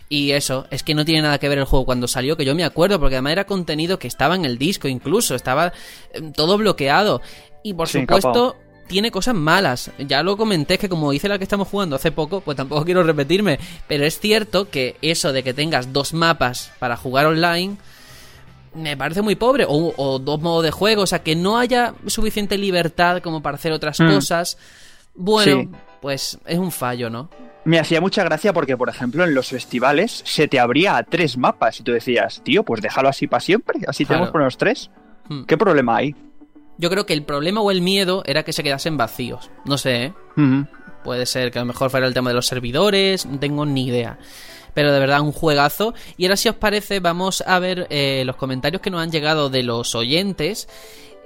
Y 0.08 0.32
eso, 0.32 0.66
es 0.72 0.82
que 0.82 0.96
no 0.96 1.04
tiene 1.04 1.22
nada 1.22 1.38
que 1.38 1.48
ver 1.48 1.58
el 1.58 1.64
juego 1.64 1.84
cuando 1.84 2.08
salió, 2.08 2.36
que 2.36 2.44
yo 2.44 2.56
me 2.56 2.64
acuerdo, 2.64 2.98
porque 2.98 3.14
además 3.14 3.32
era 3.32 3.44
contenido 3.44 4.00
que 4.00 4.08
estaba 4.08 4.34
en 4.34 4.44
el 4.44 4.58
disco 4.58 4.88
incluso, 4.88 5.36
estaba 5.36 5.72
eh, 6.12 6.32
todo 6.34 6.58
bloqueado. 6.58 7.22
Y 7.62 7.74
por 7.74 7.86
supuesto, 7.86 8.56
tiene 8.88 9.12
cosas 9.12 9.36
malas. 9.36 9.92
Ya 9.98 10.24
lo 10.24 10.36
comenté, 10.36 10.76
que 10.76 10.88
como 10.88 11.12
dice 11.12 11.28
la 11.28 11.38
que 11.38 11.44
estamos 11.44 11.68
jugando 11.68 11.94
hace 11.94 12.10
poco, 12.10 12.40
pues 12.40 12.56
tampoco 12.56 12.84
quiero 12.84 13.04
repetirme. 13.04 13.60
Pero 13.86 14.04
es 14.04 14.18
cierto 14.18 14.70
que 14.70 14.96
eso 15.02 15.32
de 15.32 15.44
que 15.44 15.54
tengas 15.54 15.92
dos 15.92 16.14
mapas 16.14 16.72
para 16.80 16.96
jugar 16.96 17.26
online, 17.26 17.76
me 18.76 18.96
parece 18.96 19.22
muy 19.22 19.34
pobre. 19.34 19.64
O, 19.68 19.92
o 19.96 20.18
dos 20.18 20.40
modos 20.40 20.62
de 20.64 20.70
juego, 20.70 21.02
o 21.02 21.06
sea, 21.06 21.22
que 21.22 21.34
no 21.34 21.58
haya 21.58 21.94
suficiente 22.06 22.58
libertad 22.58 23.20
como 23.22 23.42
para 23.42 23.56
hacer 23.56 23.72
otras 23.72 23.98
Mm. 24.00 24.12
cosas. 24.14 24.58
Bueno, 25.14 25.62
Sí. 25.62 25.68
pues 26.02 26.38
es 26.46 26.58
un 26.58 26.70
fallo, 26.70 27.10
¿no? 27.10 27.30
Me 27.64 27.80
hacía 27.80 28.00
mucha 28.00 28.22
gracia 28.22 28.52
porque, 28.52 28.76
por 28.76 28.88
ejemplo, 28.88 29.24
en 29.24 29.34
los 29.34 29.48
festivales 29.48 30.22
se 30.24 30.46
te 30.46 30.60
abría 30.60 30.96
a 30.98 31.02
tres 31.02 31.36
mapas 31.36 31.80
y 31.80 31.82
tú 31.82 31.90
decías, 31.92 32.40
tío, 32.44 32.62
pues 32.62 32.80
déjalo 32.80 33.08
así 33.08 33.26
para 33.26 33.40
siempre, 33.40 33.80
así 33.88 34.04
Claro. 34.04 34.20
tenemos 34.20 34.32
por 34.32 34.42
los 34.42 34.56
tres. 34.56 34.90
Hmm. 35.28 35.44
¿Qué 35.44 35.56
problema 35.56 35.96
hay? 35.96 36.14
Yo 36.78 36.90
creo 36.90 37.06
que 37.06 37.14
el 37.14 37.24
problema 37.24 37.62
o 37.62 37.70
el 37.72 37.80
miedo 37.80 38.22
era 38.26 38.44
que 38.44 38.52
se 38.52 38.62
quedasen 38.62 38.96
vacíos. 38.96 39.50
No 39.64 39.78
sé, 39.78 40.04
¿eh? 40.04 40.12
Puede 41.02 41.24
ser 41.26 41.50
que 41.50 41.58
a 41.58 41.62
lo 41.62 41.66
mejor 41.66 41.90
fuera 41.90 42.06
el 42.06 42.14
tema 42.14 42.30
de 42.30 42.34
los 42.34 42.46
servidores, 42.46 43.24
no 43.26 43.38
tengo 43.38 43.64
ni 43.64 43.86
idea. 43.86 44.18
Pero 44.76 44.92
de 44.92 45.00
verdad, 45.00 45.22
un 45.22 45.32
juegazo. 45.32 45.94
Y 46.18 46.26
ahora, 46.26 46.36
si 46.36 46.50
os 46.50 46.54
parece, 46.54 47.00
vamos 47.00 47.42
a 47.46 47.58
ver 47.58 47.86
eh, 47.88 48.24
los 48.26 48.36
comentarios 48.36 48.82
que 48.82 48.90
nos 48.90 49.00
han 49.00 49.10
llegado 49.10 49.48
de 49.48 49.62
los 49.62 49.94
oyentes. 49.94 50.68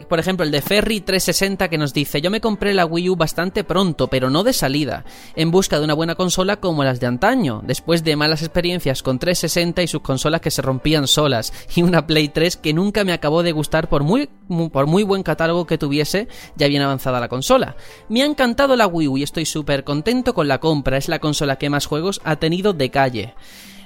Por 0.08 0.18
ejemplo, 0.18 0.44
el 0.44 0.50
de 0.50 0.62
Ferry360 0.62 1.68
que 1.68 1.78
nos 1.78 1.92
dice: 1.94 2.20
Yo 2.20 2.30
me 2.30 2.40
compré 2.40 2.74
la 2.74 2.84
Wii 2.86 3.10
U 3.10 3.16
bastante 3.16 3.64
pronto, 3.64 4.08
pero 4.08 4.30
no 4.30 4.42
de 4.42 4.52
salida, 4.52 5.04
en 5.36 5.50
busca 5.50 5.78
de 5.78 5.84
una 5.84 5.94
buena 5.94 6.14
consola 6.14 6.56
como 6.58 6.84
las 6.84 7.00
de 7.00 7.06
antaño, 7.06 7.62
después 7.64 8.02
de 8.04 8.16
malas 8.16 8.42
experiencias 8.42 9.02
con 9.02 9.18
360 9.18 9.82
y 9.82 9.86
sus 9.86 10.00
consolas 10.02 10.40
que 10.40 10.50
se 10.50 10.62
rompían 10.62 11.06
solas, 11.06 11.52
y 11.74 11.82
una 11.82 12.06
Play 12.06 12.28
3 12.28 12.56
que 12.56 12.72
nunca 12.72 13.04
me 13.04 13.12
acabó 13.12 13.42
de 13.42 13.52
gustar 13.52 13.88
por 13.88 14.02
muy, 14.02 14.28
mu- 14.48 14.70
por 14.70 14.86
muy 14.86 15.02
buen 15.02 15.22
catálogo 15.22 15.66
que 15.66 15.78
tuviese, 15.78 16.28
ya 16.56 16.66
bien 16.68 16.82
avanzada 16.82 17.20
la 17.20 17.28
consola. 17.28 17.76
Me 18.08 18.22
ha 18.22 18.26
encantado 18.26 18.76
la 18.76 18.86
Wii 18.86 19.08
U 19.08 19.18
y 19.18 19.22
estoy 19.22 19.46
súper 19.46 19.84
contento 19.84 20.34
con 20.34 20.48
la 20.48 20.58
compra, 20.60 20.96
es 20.96 21.08
la 21.08 21.18
consola 21.18 21.56
que 21.56 21.70
más 21.70 21.86
juegos 21.86 22.20
ha 22.24 22.36
tenido 22.36 22.72
de 22.72 22.90
calle. 22.90 23.34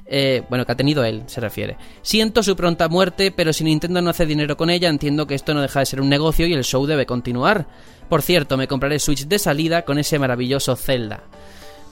Eh, 0.07 0.43
bueno, 0.49 0.67
que 0.67 0.73
ha 0.73 0.77
tenido 0.77 1.05
él, 1.05 1.23
se 1.27 1.41
refiere. 1.41 1.77
Siento 2.03 2.43
su 2.43 2.57
pronta 2.57 2.89
muerte, 2.89 3.33
pero 3.33 3.53
si 3.53 3.65
Nintendo 3.65 4.03
no 4.03 4.11
hace 4.11 4.27
dinero 4.27 4.57
con 4.57 4.71
ella, 4.71 4.89
entiendo 4.89 5.27
que 5.27 5.35
esto 5.35 5.55
no 5.55 5.63
deja 5.63 5.81
de 5.81 5.87
ser 5.87 6.01
un 6.01 6.11
negocio 6.11 6.47
y 6.47 6.53
el 6.53 6.65
show 6.65 6.87
debe 6.87 7.07
continuar. 7.07 7.67
Por 8.09 8.23
cierto, 8.23 8.57
me 8.57 8.69
compraré 8.69 8.99
Switch 8.99 9.27
de 9.27 9.39
salida 9.39 9.83
con 9.83 9.99
ese 9.99 10.19
maravilloso 10.19 10.77
Zelda. 10.77 11.25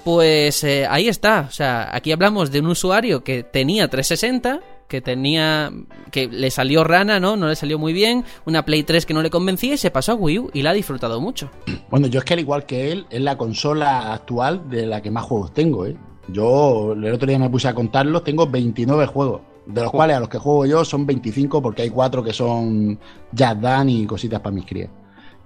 Pues 0.05 0.65
eh, 0.65 0.87
ahí 0.89 1.09
está, 1.09 1.47
o 1.49 1.53
sea, 1.53 1.95
aquí 1.95 2.11
hablamos 2.11 2.51
de 2.51 2.59
un 2.59 2.67
usuario 2.67 3.23
que 3.23 3.45
tenía 3.45 3.89
360, 3.89 4.61
que 4.89 5.01
tenía 5.01 5.73
que 6.11 6.27
le 6.27 6.51
salió 6.51 6.83
rana, 6.83 7.21
¿no? 7.21 7.37
No 7.37 7.49
le 7.49 7.55
salió 7.55 7.79
muy 7.79 7.93
bien, 7.93 8.25
una 8.45 8.65
Play 8.65 8.83
3 8.83 9.07
que 9.07 9.15
no 9.15 9.23
le 9.23 9.31
convencía 9.31 9.75
y 9.75 9.79
se 9.79 9.93
pasó 9.93 10.13
a 10.13 10.15
Wii 10.17 10.39
U 10.41 10.51
y 10.53 10.63
la 10.63 10.71
ha 10.71 10.75
disfrutado 10.75 11.21
mucho. 11.21 11.51
Bueno, 11.89 12.09
yo 12.09 12.19
es 12.19 12.25
que 12.25 12.35
al 12.35 12.41
igual 12.41 12.67
que 12.67 12.91
él, 12.91 13.07
es 13.11 13.21
la 13.21 13.39
consola 13.39 14.13
actual 14.13 14.69
de 14.69 14.87
la 14.87 15.01
que 15.01 15.11
más 15.11 15.25
juegos 15.25 15.55
tengo, 15.55 15.87
¿eh? 15.87 15.97
Yo 16.29 16.93
el 16.93 17.13
otro 17.13 17.27
día 17.27 17.39
me 17.39 17.51
puse 17.51 17.69
a 17.69 17.75
contarlos, 17.75 18.25
tengo 18.25 18.47
29 18.47 19.07
juegos, 19.07 19.41
de 19.67 19.83
los 19.83 19.91
cuales 19.91 20.17
a 20.17 20.21
los 20.21 20.29
que 20.29 20.39
juego 20.39 20.67
yo 20.67 20.85
son 20.85 21.05
25 21.07 21.61
porque 21.61 21.83
hay 21.83 21.91
cuatro 21.91 22.23
que 22.23 22.33
son 22.33 22.99
Jazz 23.33 23.61
Dance 23.61 23.93
y 23.93 24.07
cositas 24.07 24.41
para 24.41 24.55
mis 24.55 24.67
crías. 24.67 24.91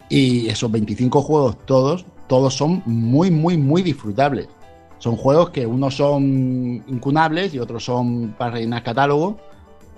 Y 0.08 0.48
esos 0.48 0.70
25 0.70 1.22
juegos 1.22 1.56
todos, 1.66 2.04
todos 2.28 2.54
son 2.54 2.82
muy, 2.86 3.30
muy, 3.30 3.56
muy 3.56 3.82
disfrutables. 3.82 4.48
Son 4.98 5.16
juegos 5.16 5.50
que 5.50 5.66
unos 5.66 5.96
son 5.96 6.22
incunables 6.86 7.52
y 7.54 7.58
otros 7.58 7.84
son 7.84 8.34
para 8.38 8.52
rellenar 8.52 8.82
catálogo, 8.82 9.38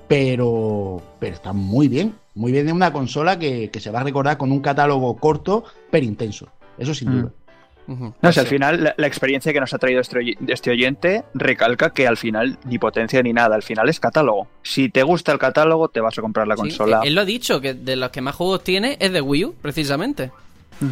pero, 0.09 1.00
pero 1.18 1.34
están 1.34 1.56
muy 1.56 1.88
bien. 1.88 2.14
Muy 2.34 2.52
bien 2.52 2.66
de 2.66 2.72
una 2.72 2.92
consola 2.92 3.38
que, 3.38 3.70
que 3.70 3.80
se 3.80 3.90
va 3.90 4.00
a 4.00 4.05
recordar 4.05 4.38
con 4.38 4.52
un 4.52 4.60
catálogo 4.60 5.16
corto, 5.16 5.64
pero 5.90 6.06
intenso. 6.06 6.46
Eso 6.78 6.94
sin 6.94 7.09
Mm. 7.10 7.20
duda. 7.20 7.32
No 7.89 8.32
sé, 8.32 8.40
al 8.40 8.47
final 8.47 8.85
la, 8.85 8.94
la 8.98 9.06
experiencia 9.06 9.52
que 9.52 9.60
nos 9.60 9.73
ha 9.73 9.78
traído 9.78 10.01
este, 10.02 10.36
este 10.47 10.70
oyente 10.70 11.24
recalca 11.35 11.90
que 11.90 12.06
al 12.06 12.19
final 12.19 12.59
ni 12.66 12.78
potencia 12.78 13.23
ni 13.23 13.32
nada, 13.32 13.55
al 13.56 13.62
final 13.62 13.89
es 13.89 13.98
catálogo. 13.98 14.47
Si 14.62 14.90
te 14.90 15.02
gusta 15.02 15.32
el 15.32 15.39
catálogo, 15.39 15.89
te 15.89 16.01
vas 16.01 16.19
a 16.19 16.20
comprar 16.23 16.47
la 16.47 16.55
Sí, 16.56 16.60
consola. 16.60 17.01
él 17.05 17.15
lo 17.15 17.23
ha 17.23 17.24
dicho, 17.24 17.60
que 17.62 17.73
de 17.74 17.97
los 17.97 18.10
que 18.10 18.20
más 18.20 18.35
juegos 18.35 18.62
tiene 18.62 18.97
es 19.01 19.10
de 19.12 19.20
Wii 19.23 19.44
U, 19.47 19.55
precisamente. 19.62 20.31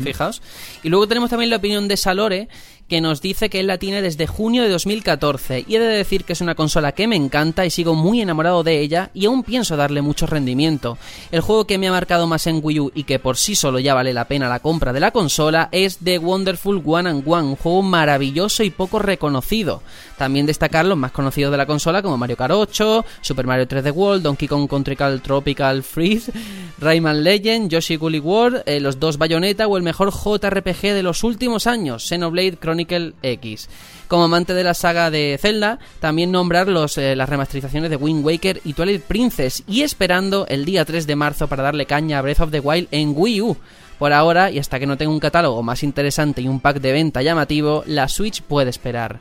Fijaos. 0.02 0.42
Y 0.82 0.88
luego 0.88 1.06
tenemos 1.06 1.30
también 1.30 1.48
la 1.50 1.56
opinión 1.58 1.86
de 1.86 1.96
Salore, 1.96 2.48
que 2.88 3.00
nos 3.00 3.20
dice 3.20 3.50
que 3.50 3.60
él 3.60 3.66
la 3.66 3.78
tiene 3.78 4.02
desde 4.02 4.26
junio 4.26 4.62
de 4.62 4.68
2014. 4.68 5.64
Y 5.66 5.74
he 5.74 5.80
de 5.80 5.86
decir 5.86 6.24
que 6.24 6.34
es 6.34 6.40
una 6.40 6.54
consola 6.54 6.92
que 6.92 7.08
me 7.08 7.16
encanta 7.16 7.66
y 7.66 7.70
sigo 7.70 7.94
muy 7.94 8.20
enamorado 8.20 8.62
de 8.62 8.80
ella 8.80 9.10
y 9.12 9.26
aún 9.26 9.42
pienso 9.42 9.76
darle 9.76 10.02
mucho 10.02 10.26
rendimiento. 10.26 10.96
El 11.32 11.40
juego 11.40 11.66
que 11.66 11.78
me 11.78 11.88
ha 11.88 11.92
marcado 11.92 12.26
más 12.26 12.46
en 12.46 12.60
Wii 12.62 12.80
U 12.80 12.92
y 12.94 13.04
que 13.04 13.18
por 13.18 13.36
sí 13.36 13.56
solo 13.56 13.80
ya 13.80 13.94
vale 13.94 14.14
la 14.14 14.28
pena 14.28 14.48
la 14.48 14.60
compra 14.60 14.92
de 14.92 15.00
la 15.00 15.10
consola 15.10 15.68
es 15.72 15.98
The 15.98 16.18
Wonderful 16.18 16.82
One 16.84 17.10
and 17.10 17.24
One, 17.26 17.48
un 17.48 17.56
juego 17.56 17.82
maravilloso 17.82 18.62
y 18.62 18.70
poco 18.70 18.98
reconocido. 18.98 19.82
También 20.16 20.46
destacar 20.46 20.86
los 20.86 20.96
más 20.96 21.12
conocidos 21.12 21.50
de 21.50 21.58
la 21.58 21.66
consola 21.66 22.02
como 22.02 22.16
Mario 22.16 22.36
Kart 22.36 22.54
8, 22.54 23.04
Super 23.20 23.46
Mario 23.46 23.66
3D 23.66 23.92
World, 23.92 24.22
Donkey 24.22 24.48
Kong 24.48 24.68
Country 24.68 24.96
Call 24.96 25.20
Tropical 25.20 25.82
Freeze, 25.82 26.32
Rayman 26.78 27.24
Legend, 27.24 27.68
Yoshi 27.68 27.96
Gully 27.96 28.20
World, 28.20 28.62
eh, 28.66 28.80
los 28.80 29.00
dos 29.00 29.18
Bayonetta 29.18 29.66
o 29.66 29.76
el 29.76 29.82
mejor 29.82 30.12
JRPG 30.12 30.94
de 30.94 31.02
los 31.02 31.24
últimos 31.24 31.66
años, 31.66 32.06
Xenoblade 32.06 32.56
Chronicles 32.56 32.75
X. 32.80 33.68
Como 34.08 34.24
amante 34.24 34.54
de 34.54 34.64
la 34.64 34.74
saga 34.74 35.10
de 35.10 35.38
Zelda, 35.40 35.78
también 36.00 36.30
nombrar 36.30 36.68
los, 36.68 36.98
eh, 36.98 37.16
las 37.16 37.28
remasterizaciones 37.28 37.90
de 37.90 37.96
Wind 37.96 38.24
Waker 38.24 38.60
y 38.64 38.72
Twilight 38.72 39.02
Princess 39.02 39.62
y 39.66 39.82
esperando 39.82 40.46
el 40.48 40.64
día 40.64 40.84
3 40.84 41.06
de 41.06 41.16
marzo 41.16 41.48
para 41.48 41.62
darle 41.62 41.86
caña 41.86 42.18
a 42.18 42.22
Breath 42.22 42.40
of 42.40 42.50
the 42.50 42.60
Wild 42.60 42.88
en 42.90 43.12
Wii 43.16 43.42
U. 43.42 43.56
Por 43.98 44.12
ahora, 44.12 44.50
y 44.50 44.58
hasta 44.58 44.78
que 44.78 44.86
no 44.86 44.96
tenga 44.96 45.12
un 45.12 45.20
catálogo 45.20 45.62
más 45.62 45.82
interesante 45.82 46.42
y 46.42 46.48
un 46.48 46.60
pack 46.60 46.80
de 46.80 46.92
venta 46.92 47.22
llamativo, 47.22 47.82
la 47.86 48.08
Switch 48.08 48.42
puede 48.42 48.70
esperar. 48.70 49.18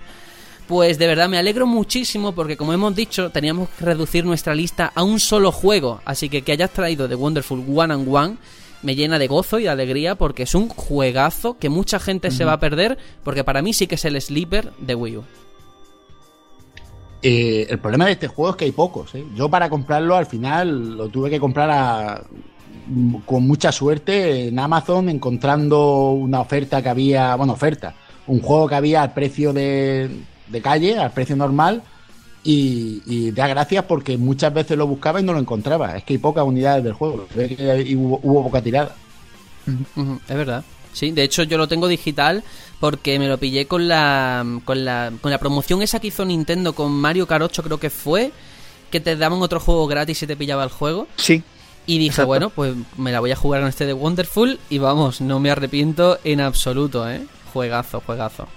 Pues 0.67 0.97
de 0.97 1.07
verdad 1.07 1.29
me 1.29 1.37
alegro 1.37 1.67
muchísimo 1.67 2.33
porque 2.33 2.57
como 2.57 2.73
hemos 2.73 2.95
dicho 2.95 3.29
teníamos 3.29 3.69
que 3.69 3.85
reducir 3.85 4.25
nuestra 4.25 4.55
lista 4.55 4.91
a 4.95 5.03
un 5.03 5.19
solo 5.19 5.51
juego, 5.51 6.01
así 6.05 6.27
que 6.27 6.41
que 6.41 6.53
hayas 6.53 6.71
traído 6.71 7.07
The 7.07 7.13
Wonderful 7.13 7.63
One 7.67 7.93
and 7.93 8.07
One 8.11 8.37
me 8.83 8.95
llena 8.95 9.17
de 9.19 9.27
gozo 9.27 9.59
y 9.59 9.63
de 9.63 9.69
alegría 9.69 10.15
porque 10.15 10.43
es 10.43 10.53
un 10.55 10.69
juegazo 10.69 11.57
que 11.57 11.69
mucha 11.69 11.99
gente 11.99 12.31
se 12.31 12.45
va 12.45 12.53
a 12.53 12.59
perder 12.59 12.97
porque 13.23 13.43
para 13.43 13.61
mí 13.61 13.73
sí 13.73 13.87
que 13.87 13.95
es 13.95 14.05
el 14.05 14.19
sleeper 14.21 14.71
de 14.79 14.95
Wii 14.95 15.17
U. 15.17 15.23
Eh, 17.21 17.65
el 17.69 17.79
problema 17.79 18.05
de 18.05 18.11
este 18.11 18.27
juego 18.27 18.51
es 18.51 18.55
que 18.57 18.65
hay 18.65 18.71
pocos. 18.71 19.15
¿eh? 19.15 19.25
Yo 19.35 19.49
para 19.49 19.69
comprarlo 19.69 20.15
al 20.15 20.25
final 20.27 20.97
lo 20.97 21.09
tuve 21.09 21.29
que 21.29 21.39
comprar 21.39 21.69
a- 21.71 22.23
con 23.25 23.47
mucha 23.47 23.71
suerte 23.71 24.47
en 24.49 24.59
Amazon 24.59 25.09
encontrando 25.09 26.11
una 26.11 26.41
oferta 26.41 26.83
que 26.83 26.89
había, 26.89 27.35
bueno, 27.35 27.53
oferta, 27.53 27.95
un 28.27 28.41
juego 28.41 28.67
que 28.67 28.75
había 28.75 29.01
al 29.01 29.13
precio 29.13 29.53
de, 29.53 30.09
de 30.47 30.61
calle, 30.61 30.99
al 30.99 31.11
precio 31.11 31.35
normal. 31.35 31.81
Y, 32.47 33.01
y 33.07 33.31
da 33.31 33.47
gracias 33.47 33.83
porque 33.85 34.17
muchas 34.17 34.53
veces 34.53 34.77
lo 34.77 34.85
buscaba 34.85 35.19
y 35.19 35.23
no 35.23 35.33
lo 35.33 35.39
encontraba. 35.39 35.97
Es 35.97 36.03
que 36.03 36.13
hay 36.13 36.19
pocas 36.19 36.45
unidades 36.45 36.83
del 36.83 36.93
juego. 36.93 37.27
Que 37.33 37.95
hubo, 37.97 38.19
hubo 38.21 38.43
poca 38.43 38.61
tirada. 38.61 38.95
Es 39.65 40.35
verdad. 40.35 40.63
Sí, 40.93 41.11
de 41.11 41.23
hecho 41.23 41.43
yo 41.43 41.57
lo 41.57 41.67
tengo 41.67 41.87
digital 41.87 42.43
porque 42.79 43.19
me 43.19 43.27
lo 43.27 43.37
pillé 43.37 43.67
con 43.67 43.87
la, 43.87 44.45
con 44.63 44.85
la 44.85 45.11
con 45.19 45.29
la 45.31 45.39
promoción 45.39 45.81
esa 45.81 45.99
que 45.99 46.07
hizo 46.07 46.23
Nintendo 46.23 46.73
con 46.73 46.91
Mario 46.91 47.27
8 47.29 47.63
creo 47.63 47.79
que 47.79 47.89
fue, 47.89 48.31
que 48.91 49.01
te 49.01 49.17
daban 49.17 49.41
otro 49.41 49.59
juego 49.59 49.87
gratis 49.87 50.23
y 50.23 50.27
te 50.27 50.37
pillaba 50.37 50.63
el 50.63 50.69
juego. 50.69 51.07
Sí. 51.17 51.43
Y 51.87 51.97
dije, 51.97 52.11
Exacto. 52.11 52.27
bueno, 52.27 52.49
pues 52.49 52.75
me 52.97 53.11
la 53.11 53.19
voy 53.19 53.31
a 53.31 53.35
jugar 53.35 53.61
en 53.61 53.67
este 53.67 53.85
de 53.85 53.93
Wonderful 53.93 54.59
y 54.69 54.77
vamos, 54.77 55.19
no 55.19 55.39
me 55.39 55.51
arrepiento 55.51 56.17
en 56.23 56.41
absoluto, 56.41 57.09
¿eh? 57.09 57.25
Juegazo, 57.53 58.01
juegazo. 58.05 58.47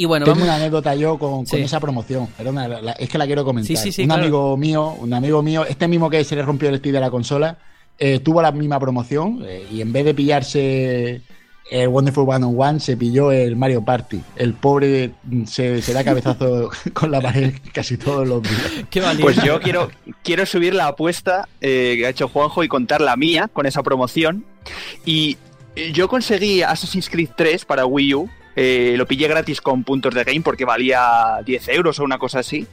Y 0.00 0.04
bueno, 0.04 0.24
Tengo 0.26 0.36
vamos... 0.36 0.48
una 0.48 0.56
anécdota 0.58 0.94
yo 0.94 1.18
con, 1.18 1.44
esa 1.50 1.80
promoción. 1.80 2.28
Perdona, 2.36 2.68
la- 2.68 2.80
la- 2.80 2.92
es 2.92 3.08
que 3.08 3.18
la 3.18 3.26
quiero 3.26 3.44
comentar. 3.44 3.66
Sí, 3.66 3.76
sí, 3.76 3.90
sí, 3.90 4.02
un 4.02 4.08
claro. 4.08 4.22
amigo 4.22 4.56
mío, 4.56 4.94
un 5.00 5.12
amigo 5.12 5.42
mío, 5.42 5.64
este 5.64 5.88
mismo 5.88 6.08
que 6.08 6.22
se 6.22 6.36
le 6.36 6.42
rompió 6.42 6.68
el 6.68 6.78
stick 6.78 6.92
de 6.92 7.00
la 7.00 7.10
consola, 7.10 7.58
eh, 7.98 8.20
tuvo 8.20 8.40
la 8.40 8.52
misma 8.52 8.78
promoción 8.78 9.42
eh, 9.44 9.66
y 9.72 9.80
en 9.80 9.92
vez 9.92 10.04
de 10.04 10.14
pillarse 10.14 11.20
el 11.72 11.88
Wonderful 11.88 12.28
One 12.28 12.46
on 12.46 12.54
One, 12.56 12.78
se 12.78 12.96
pilló 12.96 13.32
el 13.32 13.56
Mario 13.56 13.84
Party. 13.84 14.20
El 14.36 14.54
pobre 14.54 15.10
mm, 15.24 15.46
se, 15.46 15.82
se 15.82 15.92
da 15.92 16.04
cabezazo 16.04 16.70
con 16.94 17.10
la 17.10 17.20
pared 17.20 17.54
casi 17.72 17.96
todos 17.96 18.26
los 18.28 18.40
días. 18.44 18.72
Qué. 18.90 19.02
Pues 19.20 19.42
yo 19.42 19.60
quiero, 19.60 19.90
quiero 20.22 20.46
subir 20.46 20.74
la 20.74 20.86
apuesta 20.86 21.48
eh, 21.60 21.96
que 21.98 22.06
ha 22.06 22.10
hecho 22.10 22.28
Juanjo 22.28 22.62
y 22.62 22.68
contar 22.68 23.00
la 23.00 23.16
mía 23.16 23.50
con 23.52 23.66
esa 23.66 23.82
promoción. 23.82 24.44
Y 25.04 25.38
yo 25.92 26.06
conseguí 26.08 26.62
Assassin's 26.62 27.10
Creed 27.10 27.30
3 27.36 27.64
para 27.64 27.84
Wii 27.84 28.14
U. 28.14 28.30
eh, 28.60 28.94
lo 28.96 29.06
pillé 29.06 29.28
gratis 29.28 29.60
con 29.60 29.84
puntos 29.84 30.12
de 30.14 30.24
game 30.24 30.40
porque 30.40 30.64
valía 30.64 31.38
10 31.44 31.68
euros 31.68 32.00
o 32.00 32.04
una 32.04 32.18
cosa 32.18 32.40
así. 32.40 32.66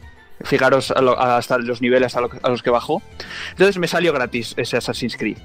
Fijaros 0.43 0.91
a 0.91 0.99
lo- 1.01 1.17
hasta 1.19 1.57
los 1.59 1.81
niveles 1.81 2.15
a, 2.15 2.21
lo- 2.21 2.29
a 2.43 2.49
los 2.49 2.61
que 2.63 2.69
bajó. 2.71 3.01
Entonces 3.51 3.77
me 3.77 3.87
salió 3.87 4.11
gratis 4.13 4.53
ese 4.57 4.77
Assassin's 4.77 5.15
Creed. 5.15 5.37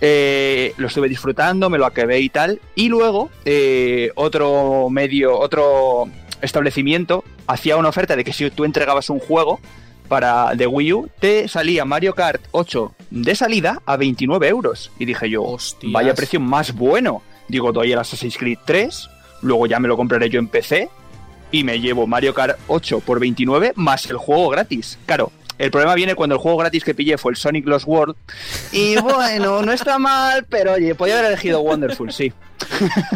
Eh, 0.00 0.72
lo 0.78 0.86
estuve 0.86 1.08
disfrutando, 1.08 1.68
me 1.68 1.76
lo 1.76 1.84
acabé 1.86 2.20
y 2.20 2.28
tal. 2.30 2.60
Y 2.74 2.88
luego 2.88 3.30
eh, 3.44 4.10
otro 4.14 4.88
medio, 4.90 5.38
otro 5.38 6.08
establecimiento 6.40 7.22
hacía 7.46 7.76
una 7.76 7.88
oferta 7.90 8.16
de 8.16 8.24
que 8.24 8.32
si 8.32 8.50
tú 8.50 8.64
entregabas 8.64 9.10
un 9.10 9.18
juego 9.18 9.60
para 10.08 10.54
de 10.54 10.66
Wii 10.66 10.92
U, 10.94 11.10
te 11.20 11.46
salía 11.46 11.84
Mario 11.84 12.14
Kart 12.14 12.42
8 12.52 12.94
de 13.10 13.34
salida 13.34 13.80
a 13.86 13.96
29 13.96 14.48
euros. 14.48 14.90
Y 14.98 15.04
dije 15.04 15.28
yo, 15.30 15.42
Hostias. 15.44 15.92
vaya 15.92 16.14
precio 16.14 16.40
más 16.40 16.74
bueno. 16.74 17.22
Digo, 17.48 17.72
doy 17.72 17.92
el 17.92 17.98
Assassin's 17.98 18.36
Creed 18.38 18.58
3, 18.64 19.08
luego 19.42 19.66
ya 19.66 19.80
me 19.80 19.88
lo 19.88 19.96
compraré 19.96 20.28
yo 20.28 20.38
en 20.38 20.48
PC 20.48 20.88
y 21.52 21.64
me 21.64 21.80
llevo 21.80 22.06
Mario 22.06 22.34
Kart 22.34 22.58
8 22.68 23.00
por 23.00 23.20
29 23.20 23.72
más 23.76 24.06
el 24.06 24.16
juego 24.16 24.48
gratis. 24.50 24.98
Claro, 25.06 25.32
el 25.60 25.70
problema 25.70 25.94
viene 25.94 26.14
cuando 26.14 26.36
el 26.36 26.40
juego 26.40 26.56
gratis 26.56 26.84
que 26.84 26.94
pillé 26.94 27.18
fue 27.18 27.32
el 27.32 27.36
Sonic 27.36 27.66
Lost 27.66 27.86
World. 27.86 28.16
Y 28.72 28.96
bueno, 29.02 29.60
no 29.60 29.72
está 29.72 29.98
mal, 29.98 30.46
pero 30.48 30.72
oye, 30.72 30.94
podía 30.94 31.18
haber 31.18 31.32
elegido 31.32 31.60
Wonderful, 31.60 32.10
sí. 32.12 32.32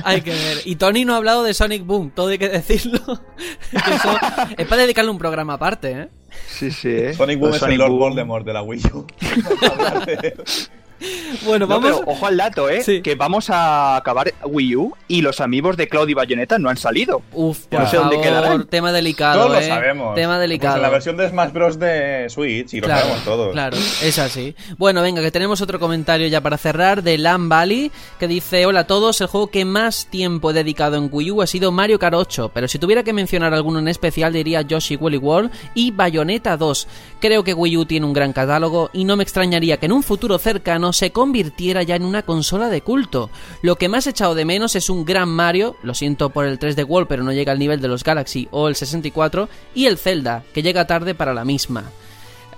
Hay 0.04 0.20
que 0.20 0.30
ver. 0.30 0.58
Y 0.66 0.76
Tony 0.76 1.06
no 1.06 1.14
ha 1.14 1.16
hablado 1.16 1.42
de 1.42 1.54
Sonic 1.54 1.86
Boom, 1.86 2.10
todo 2.10 2.28
hay 2.28 2.38
que 2.38 2.50
decirlo. 2.50 2.98
Eso 3.72 4.18
es 4.58 4.66
para 4.66 4.82
dedicarle 4.82 5.10
un 5.10 5.18
programa 5.18 5.54
aparte, 5.54 5.92
¿eh? 5.92 6.08
Sí, 6.48 6.70
sí, 6.70 6.88
¿eh? 6.88 7.14
Sonic 7.14 7.38
Boom 7.38 7.50
Pues 7.50 7.54
es 7.56 7.60
Sonic 7.60 7.74
el 7.74 7.78
Lord 7.78 7.90
Boom. 7.90 8.00
Voldemort 8.00 8.44
de 8.44 8.52
la 8.52 8.62
Wii 8.62 8.82
U. 8.92 9.06
Bueno, 11.44 11.66
No, 11.66 11.80
vamos... 11.80 12.00
pero 12.00 12.12
ojo 12.12 12.26
al 12.26 12.36
dato, 12.36 12.68
¿eh? 12.70 12.82
Sí. 12.82 13.02
Que 13.02 13.14
vamos 13.16 13.50
a 13.50 13.96
acabar 13.96 14.32
Wii 14.44 14.76
U 14.76 14.94
y 15.08 15.20
los 15.20 15.40
amigos 15.40 15.76
de 15.76 15.88
Cloud 15.88 16.08
y 16.08 16.14
Bayonetta 16.14 16.58
no 16.58 16.70
han 16.70 16.76
salido. 16.76 17.22
Uf, 17.32 17.66
por 17.66 17.80
No 17.80 17.88
sé 17.88 17.96
dónde 17.96 18.20
quedarán. 18.20 18.66
tema 18.68 18.92
delicado, 18.92 19.40
Todos 19.46 19.52
lo 19.56 19.58
¿eh? 19.60 19.68
sabemos. 19.68 20.14
Tema 20.14 20.34
Pues 20.34 20.40
delicado. 20.40 20.76
en 20.76 20.82
la 20.82 20.88
versión 20.90 21.16
de 21.16 21.28
Smash 21.28 21.52
Bros. 21.52 21.78
de 21.78 22.26
Switch, 22.30 22.72
y 22.74 22.80
lo 22.80 22.88
sabemos 22.88 23.24
todos. 23.24 23.52
Claro, 23.52 23.76
es 24.02 24.18
así. 24.18 24.54
Bueno, 24.78 25.02
venga, 25.02 25.20
que 25.22 25.30
tenemos 25.30 25.60
otro 25.60 25.78
comentario 25.80 26.28
ya 26.28 26.40
para 26.40 26.56
cerrar 26.56 27.02
de 27.02 27.18
Lam 27.18 27.48
Valley, 27.48 27.90
que 28.18 28.28
dice, 28.28 28.64
hola 28.66 28.80
a 28.80 28.86
todos, 28.86 29.20
el 29.20 29.26
juego 29.26 29.48
que 29.48 29.64
más 29.64 30.06
tiempo 30.06 30.50
he 30.50 30.54
dedicado 30.54 30.96
en 30.96 31.08
Wii 31.10 31.30
U 31.32 31.42
ha 31.42 31.46
sido 31.46 31.72
Mario 31.72 31.98
Kart 31.98 32.14
8, 32.14 32.50
pero 32.54 32.68
si 32.68 32.78
tuviera 32.78 33.02
que 33.02 33.12
mencionar 33.12 33.52
alguno 33.54 33.78
en 33.80 33.88
especial 33.88 34.32
diría 34.32 34.62
Yoshi 34.62 34.96
Woolly 34.96 35.18
World 35.18 35.50
y 35.74 35.90
Bayonetta 35.90 36.56
2. 36.56 36.86
Creo 37.20 37.42
que 37.44 37.54
Wii 37.54 37.76
U 37.78 37.84
tiene 37.86 38.06
un 38.06 38.12
gran 38.12 38.32
catálogo 38.32 38.90
y 38.92 39.04
no 39.04 39.16
me 39.16 39.22
extrañaría 39.22 39.76
que 39.78 39.86
en 39.86 39.92
un 39.92 40.02
futuro 40.02 40.38
cercano 40.38 40.83
se 40.92 41.10
convirtiera 41.12 41.82
ya 41.82 41.96
en 41.96 42.04
una 42.04 42.22
consola 42.22 42.68
de 42.68 42.82
culto. 42.82 43.30
Lo 43.62 43.76
que 43.76 43.88
más 43.88 44.06
he 44.06 44.10
echado 44.10 44.34
de 44.34 44.44
menos 44.44 44.76
es 44.76 44.90
un 44.90 45.04
gran 45.04 45.28
Mario, 45.28 45.76
lo 45.82 45.94
siento 45.94 46.30
por 46.30 46.44
el 46.44 46.58
3D 46.58 46.84
World, 46.86 47.08
pero 47.08 47.22
no 47.24 47.32
llega 47.32 47.52
al 47.52 47.58
nivel 47.58 47.80
de 47.80 47.88
los 47.88 48.04
Galaxy 48.04 48.48
o 48.50 48.68
el 48.68 48.76
64, 48.76 49.48
y 49.74 49.86
el 49.86 49.98
Zelda, 49.98 50.42
que 50.52 50.62
llega 50.62 50.86
tarde 50.86 51.14
para 51.14 51.34
la 51.34 51.44
misma. 51.44 51.84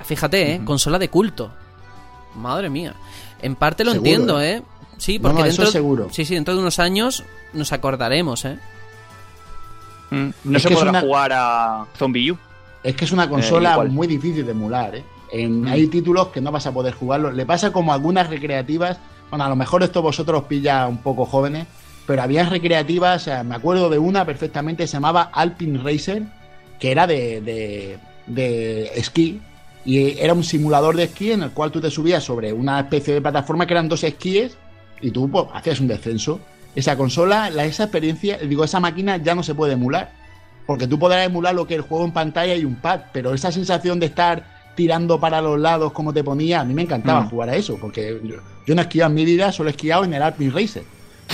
Fíjate, 0.05 0.53
¿eh? 0.55 0.61
Consola 0.65 0.99
de 0.99 1.09
culto. 1.09 1.51
Madre 2.37 2.69
mía. 2.71 2.95
En 3.43 3.55
parte 3.57 3.85
lo 3.85 3.93
Seguro, 3.93 4.09
entiendo, 4.11 4.41
¿eh? 4.41 4.57
¿eh? 4.57 4.63
Sí, 4.99 5.19
porque 5.19 5.39
no, 5.41 5.45
eso 5.47 5.63
dentro, 5.63 5.73
seguro. 5.73 6.09
Sí, 6.11 6.25
sí, 6.25 6.35
dentro 6.35 6.55
de 6.55 6.61
unos 6.61 6.79
años 6.79 7.25
nos 7.53 7.73
acordaremos, 7.73 8.45
¿eh? 8.45 8.59
Mm, 10.11 10.29
No 10.45 10.57
Es 10.57 10.63
se 10.63 10.69
que 10.69 10.75
es 10.75 10.79
podrá 10.79 10.91
una- 10.91 11.01
jugar 11.01 11.33
a 11.35 11.87
Zombie 11.99 12.31
U. 12.33 12.39
Es 12.83 12.95
que 12.95 13.05
es 13.05 13.13
una 13.13 13.29
consola 13.29 13.73
igual. 13.73 13.91
muy 13.91 14.07
difícil 14.07 14.45
de 14.45 14.53
emular, 14.53 14.95
¿eh? 14.95 15.05
En- 15.33 15.67
Hay 15.69 15.87
títulos 15.89 16.29
que 16.29 16.41
no 16.41 16.53
vas 16.53 16.67
a 16.67 16.73
poder 16.73 16.95
jugarlo. 16.95 17.31
Le 17.33 17.47
pasa 17.47 17.73
como 17.73 17.93
algunas 17.93 18.29
recreativas. 18.31 18.99
Bueno, 19.31 19.45
a 19.45 19.49
lo 19.49 19.57
mejor 19.57 19.83
esto 19.83 20.03
vosotros 20.03 20.45
pilla 20.45 20.87
un 20.87 20.99
poco 20.99 21.25
jóvenes, 21.27 21.67
pero 22.07 22.23
había 22.23 22.49
recreativas, 22.49 23.23
o 23.23 23.25
sea, 23.25 23.43
me 23.43 23.57
acuerdo 23.57 23.91
de 23.91 23.99
una 23.99 24.25
perfectamente, 24.25 24.87
se 24.87 24.93
llamaba 24.95 25.31
Alpine 25.33 25.81
Racer, 25.83 26.23
que 26.79 26.93
era 26.93 27.07
de, 27.09 27.41
de, 27.41 27.99
de 28.29 28.85
esquí. 28.95 29.41
Y 29.85 30.19
era 30.19 30.33
un 30.33 30.45
simulador 30.45 30.97
de 30.97 31.05
esquí 31.05 31.33
en 31.33 31.43
el 31.43 31.51
cual 31.51 31.71
tú 31.73 31.81
te 31.81 31.91
subías 31.91 32.23
sobre 32.25 32.53
una 32.53 32.81
especie 32.81 33.15
de 33.15 33.21
plataforma 33.21 33.67
que 33.67 33.75
eran 33.75 33.89
dos 33.89 34.03
esquíes 34.05 34.57
y 35.01 35.11
tú 35.11 35.29
pues, 35.31 35.45
hacías 35.55 35.81
un 35.81 35.89
descenso. 35.89 36.41
Esa 36.75 36.97
consola, 36.97 37.51
la, 37.51 37.65
esa 37.65 37.85
experiencia, 37.85 38.37
digo, 38.39 38.65
esa 38.65 38.81
máquina 38.81 39.17
ya 39.17 39.35
no 39.35 39.43
se 39.43 39.55
puede 39.55 39.73
emular. 39.75 40.13
Porque 40.67 40.87
tú 40.89 40.99
podrás 40.99 41.25
emular 41.27 41.55
lo 41.55 41.67
que 41.67 41.75
es 41.75 41.79
el 41.79 41.87
juego 41.87 42.05
en 42.05 42.13
pantalla 42.13 42.55
y 42.57 42.65
un 42.65 42.75
pad, 42.77 43.03
pero 43.13 43.33
esa 43.33 43.53
sensación 43.53 44.01
de 44.01 44.07
estar 44.07 44.56
tirando 44.77 45.19
para 45.19 45.41
los 45.43 45.59
lados 45.59 45.91
como 45.93 46.13
te 46.13 46.23
ponía, 46.23 46.61
a 46.61 46.65
mí 46.65 46.73
me 46.75 46.83
encantaba 46.83 47.23
Mm. 47.23 47.31
jugar 47.31 47.49
a 47.51 47.57
eso, 47.57 47.77
porque 47.81 48.21
yo, 48.23 48.37
yo 48.67 48.75
no 48.75 48.81
he 48.83 48.85
esquiado 48.85 49.11
en 49.11 49.15
mi 49.17 49.25
vida, 49.25 49.51
solo 49.51 49.71
he 49.71 49.73
esquiado 49.73 50.05
en 50.05 50.15
el 50.15 50.23
Alpine 50.23 50.51
Racer, 50.53 50.85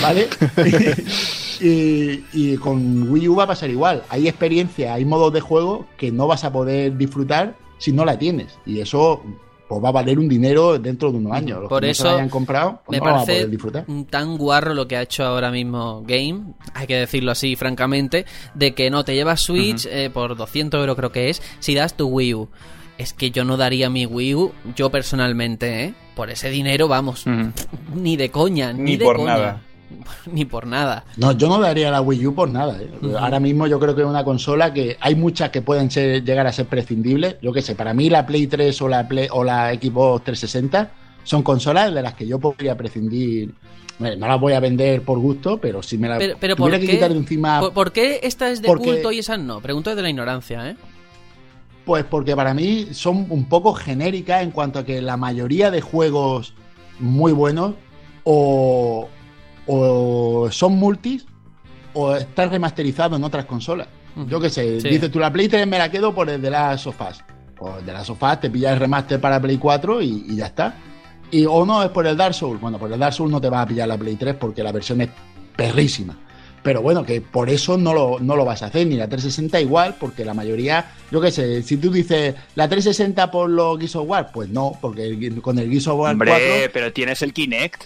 ¿vale? 0.01 0.29
y, 1.61 2.25
y 2.33 2.57
con 2.57 3.11
Wii 3.11 3.29
U 3.29 3.37
va 3.37 3.45
a 3.45 3.49
pasar 3.49 3.71
igual. 3.71 4.03
Hay 4.09 4.29
experiencias, 4.29 4.95
hay 4.95 5.05
modos 5.05 5.33
de 5.33 5.41
juego 5.41 5.87
que 5.97 6.11
no 6.11 6.27
vas 6.27 6.45
a 6.45 6.53
poder 6.53 6.97
disfrutar 6.97 7.55
si 7.79 7.93
no 7.93 8.05
la 8.05 8.19
tienes. 8.19 8.59
Y 8.67 8.81
eso 8.81 9.23
pues 9.69 9.83
va 9.83 9.89
a 9.89 9.93
valer 9.93 10.19
un 10.19 10.29
dinero 10.29 10.79
dentro 10.79 11.11
de 11.11 11.17
unos 11.19 11.33
años. 11.33 11.61
Los 11.61 11.69
Por 11.71 11.81
que 11.81 11.87
no 11.87 11.91
eso 11.93 12.03
se 12.03 12.09
la 12.11 12.15
hayan 12.17 12.29
comprado, 12.29 12.81
pues 12.85 12.95
Me 12.95 12.99
no 12.99 13.05
van 13.05 13.15
a 13.15 13.25
parece 13.25 13.33
poder 13.33 13.51
disfrutar. 13.51 13.87
tan 14.11 14.37
guarro 14.37 14.75
lo 14.75 14.87
que 14.87 14.97
ha 14.99 15.03
hecho 15.03 15.25
ahora 15.25 15.51
mismo 15.51 16.03
Game, 16.07 16.53
hay 16.75 16.87
que 16.87 16.97
decirlo 16.97 17.31
así, 17.33 17.57
francamente, 17.57 18.27
de 18.55 18.75
que 18.75 18.91
no 18.91 19.03
te 19.05 19.15
llevas 19.15 19.41
Switch 19.41 19.87
eh, 19.87 20.11
por 20.13 20.37
200 20.37 20.79
euros 20.79 20.95
creo 20.97 21.11
que 21.11 21.31
es, 21.31 21.41
si 21.61 21.75
das 21.75 21.97
tu 21.97 22.07
Wii 22.09 22.35
U. 22.35 22.49
Es 22.99 23.13
que 23.13 23.31
yo 23.31 23.45
no 23.45 23.57
daría 23.57 23.91
mi 23.91 24.07
Wii 24.07 24.35
U, 24.35 24.53
yo 24.77 24.91
personalmente, 24.91 25.85
¿eh? 25.85 25.95
Por 26.15 26.31
ese 26.31 26.51
dinero, 26.51 26.89
vamos, 26.89 27.25
ni 27.95 28.17
de 28.17 28.31
coña, 28.31 28.73
ni, 28.73 28.83
Ni 28.83 28.97
de 28.97 29.05
por 29.05 29.17
coña. 29.17 29.33
nada. 29.33 29.61
ni 30.33 30.45
por 30.45 30.67
nada. 30.67 31.05
No, 31.17 31.33
yo 31.33 31.49
no 31.49 31.59
daría 31.61 31.91
la 31.91 32.01
Wii 32.01 32.27
U 32.29 32.35
por 32.35 32.49
nada. 32.51 32.79
¿eh? 32.81 32.91
Ahora 33.19 33.41
mismo 33.41 33.67
yo 33.67 33.79
creo 33.81 33.95
que 33.95 34.03
es 34.03 34.07
una 34.09 34.25
consola 34.25 34.73
que 34.73 34.97
hay 35.01 35.15
muchas 35.15 35.51
que 35.51 35.63
pueden 35.63 35.91
ser, 35.91 36.23
llegar 36.25 36.47
a 36.47 36.53
ser 36.53 36.67
prescindibles. 36.67 37.37
Yo 37.43 37.53
qué 37.53 37.61
sé, 37.63 37.75
para 37.75 37.93
mí 37.93 38.09
la 38.09 38.25
Play 38.27 38.47
3 38.47 38.81
o 38.83 38.89
la 38.89 39.07
Play 39.09 39.29
o 39.31 39.43
la 39.45 39.73
Xbox 39.75 40.25
360 40.25 40.91
son 41.25 41.43
consolas 41.43 41.93
de 41.95 42.03
las 42.03 42.15
que 42.15 42.27
yo 42.27 42.39
podría 42.39 42.77
prescindir. 42.77 43.53
Bueno, 43.99 44.17
No 44.17 44.29
las 44.29 44.41
voy 44.41 44.55
a 44.55 44.61
vender 44.61 45.03
por 45.03 45.19
gusto, 45.19 45.59
pero 45.59 45.83
si 45.83 45.99
me 45.99 46.09
las 46.09 46.19
Pero, 46.19 46.37
pero 46.41 46.57
¿por, 46.57 46.67
tuviera 46.69 46.81
que 46.81 46.87
qué, 46.87 46.93
quitar 46.95 47.13
de 47.13 47.19
encima. 47.19 47.61
por, 47.61 47.73
por 47.73 47.93
qué 47.93 48.21
esta 48.23 48.51
es 48.51 48.63
de 48.63 48.69
Porque- 48.69 48.85
culto 48.85 49.13
y 49.13 49.19
esa 49.19 49.37
no? 49.37 49.61
Pregunto 49.61 49.95
de 49.95 50.03
la 50.03 50.09
ignorancia, 50.11 50.71
¿eh? 50.71 50.77
Pues 51.85 52.05
porque 52.05 52.37
para 52.37 52.55
mí 52.55 52.89
son 52.93 53.27
un 53.31 53.47
poco 53.49 53.75
genéricas 53.75 54.43
en 54.43 54.51
cuanto 54.53 54.79
a 54.79 54.85
que 54.85 55.03
la 55.03 55.17
mayoría 55.17 55.71
de 55.71 55.81
juegos 55.81 56.55
muy 57.01 57.33
buenos 57.33 57.75
o, 58.25 59.09
o 59.67 60.49
son 60.51 60.77
multis 60.77 61.27
o 61.95 62.15
están 62.15 62.51
remasterizados 62.51 63.19
en 63.19 63.25
otras 63.25 63.45
consolas. 63.47 63.89
Yo 64.29 64.41
qué 64.41 64.51
sé, 64.51 64.81
Sí. 64.81 64.89
dices 64.91 65.11
tú 65.11 65.19
la 65.19 65.33
Play 65.33 65.49
3 65.49 65.67
me 65.67 65.79
la 65.79 65.91
quedo 65.91 66.15
por 66.15 66.29
el 66.31 66.41
de 66.41 66.51
las 66.51 66.83
sofás. 66.83 67.25
Pues 67.57 67.79
el 67.79 67.87
de 67.87 67.93
las 67.93 68.07
sofás 68.07 68.41
te 68.41 68.51
pillas 68.51 68.73
el 68.75 68.79
remaster 68.81 69.21
para 69.21 69.41
Play 69.41 69.57
4 69.59 70.03
y, 70.03 70.27
y 70.29 70.37
ya 70.37 70.47
está. 70.47 70.75
Y, 71.31 71.47
o 71.47 71.65
no 71.65 71.83
es 71.83 71.89
por 71.91 72.07
el 72.07 72.17
Dark 72.17 72.35
Souls. 72.35 72.61
Bueno, 72.61 72.79
por 72.79 72.93
el 72.93 72.99
Dark 72.99 73.15
Souls 73.15 73.33
no 73.33 73.41
te 73.41 73.49
vas 73.49 73.63
a 73.65 73.67
pillar 73.67 73.89
la 73.89 73.97
Play 73.97 74.17
3 74.17 74.35
porque 74.37 74.63
la 74.63 74.71
versión 74.71 75.01
es 75.01 75.09
perrísima. 75.57 76.17
Pero 76.63 76.81
bueno, 76.81 77.05
que 77.05 77.21
por 77.21 77.51
eso 77.51 77.77
no 77.77 77.93
lo, 77.93 78.19
no 78.21 78.37
lo 78.37 78.45
vas 78.45 78.63
a 78.63 78.67
hacer, 78.67 78.87
ni 78.87 78.97
la 78.97 79.09
360 79.09 79.61
igual, 79.61 79.97
porque 79.99 80.25
la 80.25 80.33
mayoría, 80.33 80.93
yo 81.11 81.21
qué 81.21 81.31
sé, 81.33 81.63
si 81.63 81.77
tú 81.77 81.91
dices 81.91 82.35
la 82.55 82.69
360 82.69 83.31
por 83.31 83.51
los 83.51 83.79
Gears 83.79 83.97
of 83.97 84.09
War, 84.09 84.31
pues 84.33 84.49
no, 84.49 84.79
porque 84.81 85.07
el- 85.07 85.43
con 85.43 85.59
el 85.59 85.69
Gears 85.69 85.89
of 85.89 85.99
War 86.01 86.13
Hombre, 86.13 86.31
4, 86.31 86.71
pero 86.73 86.93
tienes 86.93 87.21
el 87.23 87.33
Kinect. 87.33 87.85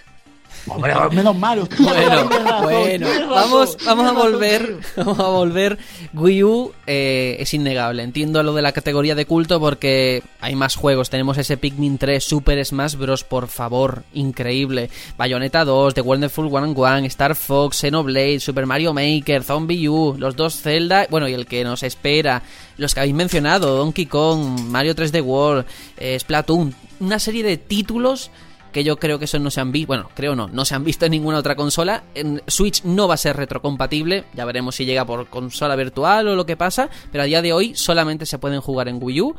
Hombre, 0.69 0.95
menos 1.13 1.37
mal, 1.37 1.59
hostia, 1.61 1.77
Bueno, 1.79 2.63
bueno, 2.63 3.09
vamos, 3.29 3.77
vamos 3.85 4.07
a 4.07 4.13
volver, 4.13 4.77
vamos 4.97 5.19
a 5.19 5.29
volver. 5.29 5.79
Wii 6.13 6.45
U 6.45 6.73
eh, 6.87 7.37
es 7.41 7.55
innegable. 7.55 8.03
Entiendo 8.03 8.43
lo 8.43 8.55
de 8.55 8.63
la 8.63 8.73
categoría 8.73 9.15
de 9.15 9.27
culto 9.27 9.61
porque 9.61 10.23
hay 10.41 10.55
más 10.55 10.77
juegos. 10.77 11.11
Tenemos 11.11 11.39
ese 11.39 11.57
Pikmin 11.57 11.99
3, 11.99 12.23
Super 12.23 12.65
Smash 12.65 12.97
Bros. 12.97 13.25
Por 13.25 13.49
favor, 13.49 14.05
increíble. 14.15 14.91
Bayonetta 15.17 15.65
2, 15.65 15.95
The 15.95 16.01
Wonderful 16.01 16.47
One 16.47 16.69
and 16.69 16.79
One, 16.79 17.07
Star 17.07 17.35
Fox, 17.35 17.79
Xenoblade, 17.79 18.41
Super 18.41 18.67
Mario 18.67 18.93
Maker, 18.93 19.43
Zombie 19.43 19.89
U, 19.89 20.17
los 20.19 20.37
dos 20.37 20.61
Zelda, 20.61 21.07
bueno 21.11 21.29
y 21.29 21.35
el 21.35 21.47
que 21.47 21.65
nos 21.65 21.83
espera, 21.83 22.43
los 22.77 22.95
que 22.95 23.01
habéis 23.01 23.15
mencionado, 23.15 23.77
Donkey 23.77 24.07
Kong, 24.07 24.61
Mario 24.69 24.95
3D 24.95 25.23
World, 25.23 25.65
eh, 25.97 26.19
Splatoon, 26.19 26.75
una 27.01 27.19
serie 27.19 27.43
de 27.43 27.57
títulos 27.57 28.31
que 28.77 28.85
yo 28.85 28.99
creo 28.99 29.19
que 29.19 29.25
eso 29.25 29.39
no 29.39 29.51
se 29.51 29.59
han 29.63 29.73
visto, 29.73 29.87
bueno, 29.87 30.11
creo 30.15 30.37
no, 30.37 30.49
no 30.49 30.67
se 30.67 30.75
han 30.75 30.85
visto 30.85 31.07
en 31.07 31.13
ninguna 31.13 31.39
otra 31.39 31.57
consola. 31.57 32.03
En 32.15 32.43
Switch 32.47 32.85
no 32.85 33.09
va 33.09 33.15
a 33.15 33.17
ser 33.17 33.35
retrocompatible, 33.35 34.27
ya 34.35 34.45
veremos 34.45 34.77
si 34.77 34.85
llega 34.85 35.07
por 35.07 35.29
consola 35.29 35.75
virtual 35.77 36.29
o 36.29 36.37
lo 36.37 36.45
que 36.45 36.59
pasa, 36.59 36.91
pero 37.11 37.23
a 37.23 37.27
día 37.27 37.41
de 37.41 37.55
hoy 37.55 37.75
solamente 37.75 38.27
se 38.27 38.39
pueden 38.39 38.61
jugar 38.61 38.89
en 38.89 38.99
Wii 39.03 39.21
U 39.23 39.35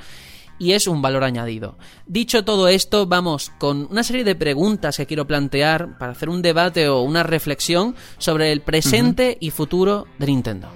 y 0.58 0.72
es 0.72 0.88
un 0.88 1.04
valor 1.04 1.24
añadido. 1.24 1.78
Dicho 2.08 2.44
todo 2.46 2.68
esto, 2.68 3.06
vamos 3.06 3.52
con 3.60 3.88
una 3.92 4.02
serie 4.02 4.24
de 4.24 4.34
preguntas 4.34 4.98
que 4.98 5.06
quiero 5.06 5.28
plantear 5.28 6.00
para 6.00 6.14
hacer 6.14 6.30
un 6.30 6.42
debate 6.42 6.90
o 6.90 7.02
una 7.02 7.22
reflexión 7.22 7.94
sobre 8.18 8.52
el 8.52 8.62
presente 8.62 9.38
y 9.40 9.52
futuro 9.52 10.08
de 10.18 10.26
Nintendo. 10.26 10.68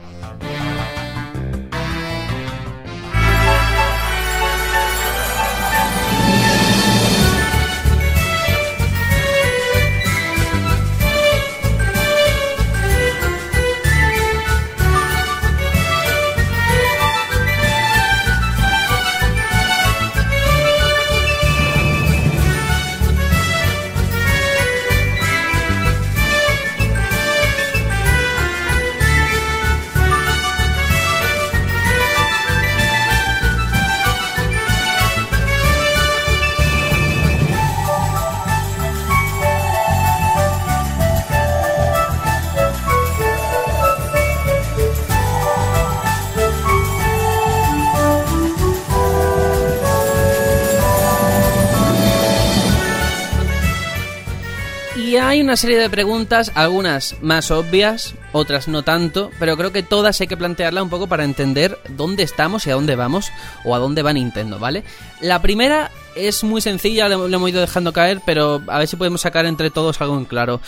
Hay 55.32 55.40
una 55.40 55.56
serie 55.56 55.80
de 55.80 55.90
preguntas, 55.90 56.52
algunas 56.56 57.16
más 57.22 57.52
obvias, 57.52 58.16
otras 58.34 58.68
no 58.68 58.84
tanto, 58.84 59.32
pero 59.40 59.56
creo 59.56 59.72
que 59.72 59.82
todas 59.82 60.20
hay 60.20 60.28
que 60.28 60.36
plantearla 60.36 60.84
un 60.84 60.90
poco 60.90 61.08
para 61.08 61.24
entender 61.24 61.80
dónde 61.88 62.24
estamos 62.24 62.68
y 62.68 62.70
a 62.70 62.74
dónde 62.74 62.98
vamos 62.98 63.32
o 63.64 63.74
a 63.74 63.80
dónde 63.80 64.02
va 64.02 64.12
Nintendo, 64.12 64.60
¿vale? 64.60 64.84
La 65.22 65.42
primera 65.42 65.90
es 66.18 66.44
muy 66.44 66.60
sencilla, 66.60 67.08
lo, 67.08 67.28
hemos 67.28 67.50
ido 67.50 67.62
dejando 67.62 67.94
caer, 67.94 68.20
pero 68.26 68.62
a 68.68 68.80
ver 68.80 68.90
si 68.90 68.98
podemos 68.98 69.22
sacar 69.22 69.46
entre 69.46 69.70
todos 69.70 70.02
algo 70.02 70.18
en 70.18 70.26
claro. 70.26 70.60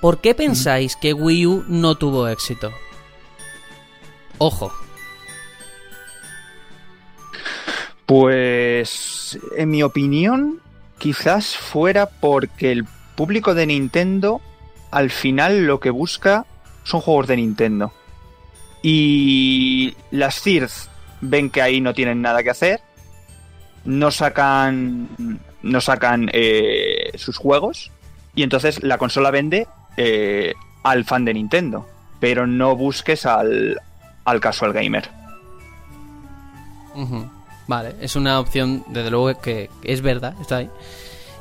¿Por 0.00 0.20
qué 0.20 0.36
pensáis 0.36 0.94
que 0.94 1.12
Wii 1.12 1.46
U 1.46 1.64
no 1.66 1.96
tuvo 1.96 2.28
éxito? 2.28 2.70
Ojo, 4.38 4.72
Pues, 8.06 9.36
en 9.56 9.70
mi 9.70 9.82
opinión, 9.82 10.60
quizás 10.98 11.56
fuera 11.56 12.06
porque 12.06 12.70
el 12.70 12.86
público 13.16 13.54
de 13.54 13.66
Nintendo 13.66 14.40
al 14.90 15.10
final 15.10 15.66
lo 15.66 15.80
que 15.80 15.90
busca 15.90 16.44
son 16.84 17.00
juegos 17.00 17.26
de 17.28 17.36
Nintendo. 17.36 17.92
Y 18.82 19.94
las 20.10 20.40
CIRS 20.42 20.88
ven 21.20 21.50
que 21.50 21.62
ahí 21.62 21.80
no 21.80 21.94
tienen 21.94 22.20
nada 22.20 22.42
que 22.42 22.50
hacer, 22.50 22.80
no 23.84 24.10
sacan, 24.10 25.08
no 25.62 25.80
sacan 25.80 26.28
eh, 26.32 27.12
sus 27.16 27.38
juegos 27.38 27.90
y 28.34 28.42
entonces 28.42 28.82
la 28.82 28.98
consola 28.98 29.30
vende 29.30 29.66
eh, 29.96 30.54
al 30.82 31.04
fan 31.04 31.24
de 31.24 31.34
Nintendo, 31.34 31.86
pero 32.20 32.46
no 32.46 32.74
busques 32.76 33.24
al, 33.24 33.80
al 34.24 34.40
casual 34.40 34.72
gamer. 34.72 35.08
Vale, 37.68 37.94
es 38.00 38.16
una 38.16 38.40
opción, 38.40 38.84
desde 38.88 39.10
luego, 39.10 39.40
que 39.40 39.70
es 39.82 40.02
verdad, 40.02 40.34
está 40.40 40.58
ahí. 40.58 40.70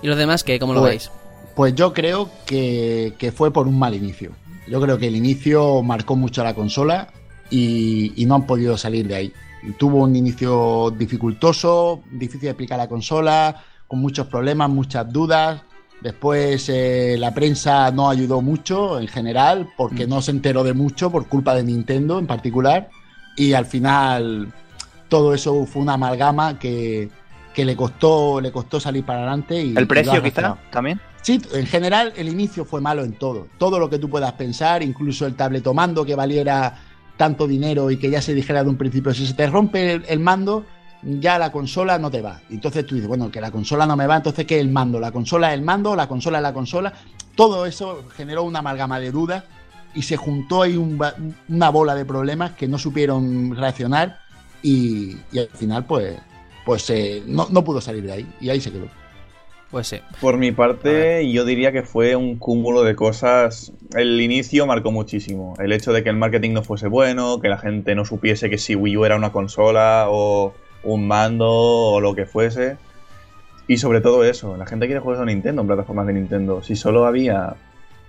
¿Y 0.01 0.07
los 0.07 0.17
demás 0.17 0.43
qué? 0.43 0.59
¿Cómo 0.59 0.73
lo 0.73 0.81
Pues- 0.81 0.91
veis? 0.91 1.11
Pues 1.55 1.75
yo 1.75 1.93
creo 1.93 2.29
que, 2.45 3.13
que 3.17 3.31
fue 3.31 3.51
por 3.51 3.67
un 3.67 3.77
mal 3.77 3.93
inicio. 3.93 4.31
Yo 4.67 4.79
creo 4.79 4.97
que 4.97 5.07
el 5.07 5.15
inicio 5.15 5.81
marcó 5.81 6.15
mucho 6.15 6.41
a 6.41 6.45
la 6.45 6.53
consola 6.53 7.09
y, 7.49 8.13
y 8.15 8.25
no 8.25 8.35
han 8.35 8.45
podido 8.45 8.77
salir 8.77 9.07
de 9.07 9.15
ahí. 9.15 9.33
Tuvo 9.77 9.97
un 9.97 10.15
inicio 10.15 10.91
dificultoso, 10.91 12.01
difícil 12.11 12.41
de 12.41 12.49
explicar 12.49 12.77
la 12.77 12.87
consola, 12.87 13.63
con 13.87 13.99
muchos 13.99 14.27
problemas, 14.27 14.69
muchas 14.69 15.11
dudas. 15.11 15.61
Después 16.01 16.67
eh, 16.69 17.15
la 17.19 17.33
prensa 17.33 17.91
no 17.91 18.09
ayudó 18.09 18.41
mucho 18.41 18.99
en 18.99 19.07
general 19.07 19.69
porque 19.77 20.07
no 20.07 20.21
se 20.21 20.31
enteró 20.31 20.63
de 20.63 20.73
mucho 20.73 21.11
por 21.11 21.27
culpa 21.27 21.53
de 21.53 21.63
Nintendo 21.63 22.17
en 22.17 22.25
particular. 22.25 22.89
Y 23.35 23.53
al 23.53 23.65
final 23.65 24.51
todo 25.09 25.33
eso 25.33 25.65
fue 25.65 25.81
una 25.81 25.93
amalgama 25.93 26.57
que, 26.57 27.09
que 27.53 27.65
le 27.65 27.75
costó 27.75 28.41
le 28.41 28.51
costó 28.51 28.79
salir 28.79 29.05
para 29.05 29.19
adelante. 29.19 29.61
Y, 29.61 29.75
El 29.75 29.85
precio 29.85 30.23
quizá 30.23 30.57
también. 30.71 30.99
Sí, 31.21 31.39
en 31.53 31.67
general 31.67 32.13
el 32.15 32.29
inicio 32.29 32.65
fue 32.65 32.81
malo 32.81 33.03
en 33.03 33.13
todo. 33.13 33.47
Todo 33.57 33.77
lo 33.79 33.89
que 33.89 33.99
tú 33.99 34.09
puedas 34.09 34.33
pensar, 34.33 34.81
incluso 34.81 35.27
el 35.27 35.35
tabletomando 35.35 36.03
que 36.03 36.15
valiera 36.15 36.79
tanto 37.15 37.47
dinero 37.47 37.91
y 37.91 37.97
que 37.97 38.09
ya 38.09 38.21
se 38.21 38.33
dijera 38.33 38.63
de 38.63 38.69
un 38.69 38.77
principio, 38.77 39.13
si 39.13 39.27
se 39.27 39.35
te 39.35 39.45
rompe 39.45 40.01
el, 40.07 40.19
mando, 40.19 40.65
ya 41.03 41.37
la 41.37 41.51
consola 41.51 41.99
no 41.99 42.09
te 42.09 42.21
va. 42.21 42.41
Entonces 42.49 42.83
tú 42.87 42.95
dices, 42.95 43.07
bueno, 43.07 43.29
que 43.29 43.39
la 43.39 43.51
consola 43.51 43.85
no 43.85 43.95
me 43.95 44.07
va, 44.07 44.17
entonces 44.17 44.47
¿qué 44.47 44.55
es 44.55 44.61
el 44.61 44.71
mando? 44.71 44.99
¿La 44.99 45.11
consola 45.11 45.49
es 45.49 45.59
el 45.59 45.61
mando? 45.61 45.95
¿La 45.95 46.07
consola 46.07 46.39
es 46.39 46.41
la 46.41 46.53
consola? 46.53 46.93
Todo 47.35 47.67
eso 47.67 48.05
generó 48.15 48.41
una 48.41 48.59
amalgama 48.59 48.99
de 48.99 49.11
dudas 49.11 49.43
y 49.93 50.01
se 50.01 50.17
juntó 50.17 50.63
ahí 50.63 50.77
un 50.77 50.99
una 51.47 51.69
bola 51.69 51.93
de 51.93 52.05
problemas 52.05 52.51
que 52.53 52.67
no 52.67 52.79
supieron 52.79 53.55
reaccionar 53.55 54.17
y, 54.63 55.17
y 55.31 55.39
al 55.39 55.49
final 55.49 55.85
pues, 55.85 56.17
pues 56.65 56.89
eh, 56.89 57.21
no, 57.27 57.47
no 57.51 57.63
pudo 57.63 57.79
salir 57.81 58.03
de 58.05 58.13
ahí 58.13 58.33
y 58.41 58.49
ahí 58.49 58.59
se 58.59 58.71
quedó. 58.71 59.00
Pues 59.71 59.87
sí. 59.87 60.01
Por 60.19 60.37
mi 60.37 60.51
parte, 60.51 61.31
yo 61.31 61.45
diría 61.45 61.71
que 61.71 61.83
fue 61.83 62.17
un 62.17 62.37
cúmulo 62.37 62.83
de 62.83 62.95
cosas. 62.95 63.71
El 63.95 64.19
inicio 64.19 64.67
marcó 64.67 64.91
muchísimo. 64.91 65.55
El 65.59 65.71
hecho 65.71 65.93
de 65.93 66.03
que 66.03 66.09
el 66.09 66.17
marketing 66.17 66.51
no 66.51 66.61
fuese 66.61 66.87
bueno, 66.87 67.39
que 67.39 67.47
la 67.47 67.57
gente 67.57 67.95
no 67.95 68.03
supiese 68.03 68.49
que 68.49 68.57
si 68.57 68.75
Wii 68.75 68.97
U 68.97 69.05
era 69.05 69.15
una 69.15 69.31
consola 69.31 70.07
o 70.09 70.53
un 70.83 71.07
mando 71.07 71.49
o 71.49 72.01
lo 72.01 72.13
que 72.13 72.25
fuese. 72.25 72.75
Y 73.67 73.77
sobre 73.77 74.01
todo 74.01 74.25
eso, 74.25 74.57
la 74.57 74.65
gente 74.65 74.87
quiere 74.87 74.99
juegos 74.99 75.25
de 75.25 75.33
Nintendo 75.33 75.61
en 75.61 75.67
plataformas 75.67 76.05
de 76.07 76.13
Nintendo. 76.13 76.61
Si 76.61 76.75
solo 76.75 77.05
había 77.05 77.55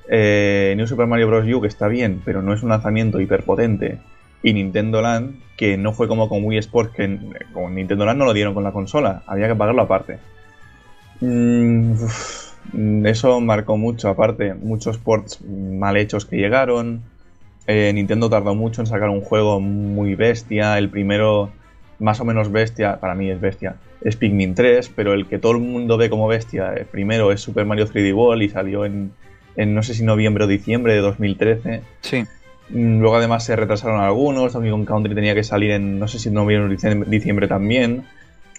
eh, 0.09 0.75
New 0.77 0.87
Super 0.89 1.07
Mario 1.07 1.29
Bros. 1.29 1.47
U, 1.47 1.61
que 1.61 1.69
está 1.69 1.87
bien, 1.87 2.21
pero 2.25 2.43
no 2.43 2.53
es 2.53 2.63
un 2.63 2.71
lanzamiento 2.71 3.21
hiperpotente, 3.21 3.99
y 4.43 4.53
Nintendo 4.53 5.01
Land, 5.01 5.41
que 5.57 5.77
no 5.77 5.93
fue 5.93 6.09
como 6.09 6.29
con 6.29 6.45
Wii 6.45 6.59
Sports, 6.59 6.93
que 6.95 7.19
con 7.53 7.75
Nintendo 7.75 8.05
Land 8.05 8.19
no 8.19 8.25
lo 8.25 8.33
dieron 8.33 8.55
con 8.55 8.65
la 8.65 8.73
consola, 8.73 9.23
había 9.27 9.49
que 9.49 9.55
pagarlo 9.55 9.83
aparte. 9.83 10.19
Mm, 11.27 11.93
uf, 11.93 12.43
Mm, 12.74 13.07
Eso 13.07 13.40
marcó 13.40 13.77
mucho, 13.77 14.09
aparte, 14.09 14.55
muchos 14.55 14.97
ports 14.97 15.40
mal 15.43 15.97
hechos 15.97 16.24
que 16.24 16.36
llegaron. 16.36 17.03
Eh, 17.66 17.90
Nintendo 17.93 18.31
tardó 18.31 18.55
mucho 18.55 18.81
en 18.81 18.86
sacar 18.86 19.09
un 19.11 19.20
juego 19.20 19.59
muy 19.61 20.15
bestia. 20.15 20.78
El 20.78 20.89
primero, 20.89 21.51
más 21.99 22.20
o 22.20 22.24
menos 22.24 22.51
bestia, 22.53 22.99
para 23.01 23.15
mí 23.16 23.28
es 23.31 23.40
bestia, 23.40 23.77
es 24.01 24.16
Pikmin 24.16 24.55
3, 24.55 24.90
pero 24.94 25.12
el 25.12 25.27
que 25.27 25.39
todo 25.39 25.53
el 25.53 25.59
mundo 25.59 25.97
ve 25.99 26.09
como 26.09 26.28
bestia, 26.28 26.73
el 26.73 26.86
primero 26.86 27.32
es 27.32 27.40
Super 27.40 27.66
Mario 27.66 27.86
3D 27.86 28.15
World 28.15 28.43
y 28.44 28.49
salió 28.49 28.85
en, 28.86 29.12
en 29.57 29.74
no 29.74 29.82
sé 29.82 29.94
si 29.94 30.05
noviembre 30.05 30.44
o 30.44 30.47
diciembre 30.47 30.94
de 30.94 31.01
2013. 31.01 31.82
Sí. 32.01 32.24
Mm, 32.70 33.01
Luego 33.01 33.16
además 33.16 33.44
se 33.44 33.57
retrasaron 33.57 34.01
algunos, 34.01 34.53
Donkey 34.53 34.70
Kong 34.70 34.86
Country 34.86 35.15
tenía 35.16 35.35
que 35.35 35.44
salir 35.44 35.73
en 35.73 35.99
no 35.99 36.07
sé 36.09 36.19
si 36.20 36.31
noviembre 36.31 36.69
o 36.69 36.73
diciembre- 36.77 37.11
diciembre 37.11 37.49
también, 37.49 38.05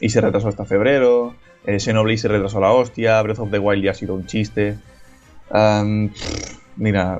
y 0.02 0.10
se 0.10 0.20
retrasó 0.22 0.50
hasta 0.50 0.66
febrero. 0.66 1.34
Eh, 1.66 1.80
Xenoblade 1.80 2.18
se 2.18 2.28
retrasó 2.28 2.60
la 2.60 2.72
hostia, 2.72 3.22
Breath 3.22 3.40
of 3.40 3.52
the 3.52 3.60
Wild 3.60 3.84
ya 3.84 3.92
ha 3.92 3.96
sido 3.96 4.16
un 4.16 4.26
chiste. 4.26 4.78
Mira, 6.76 7.20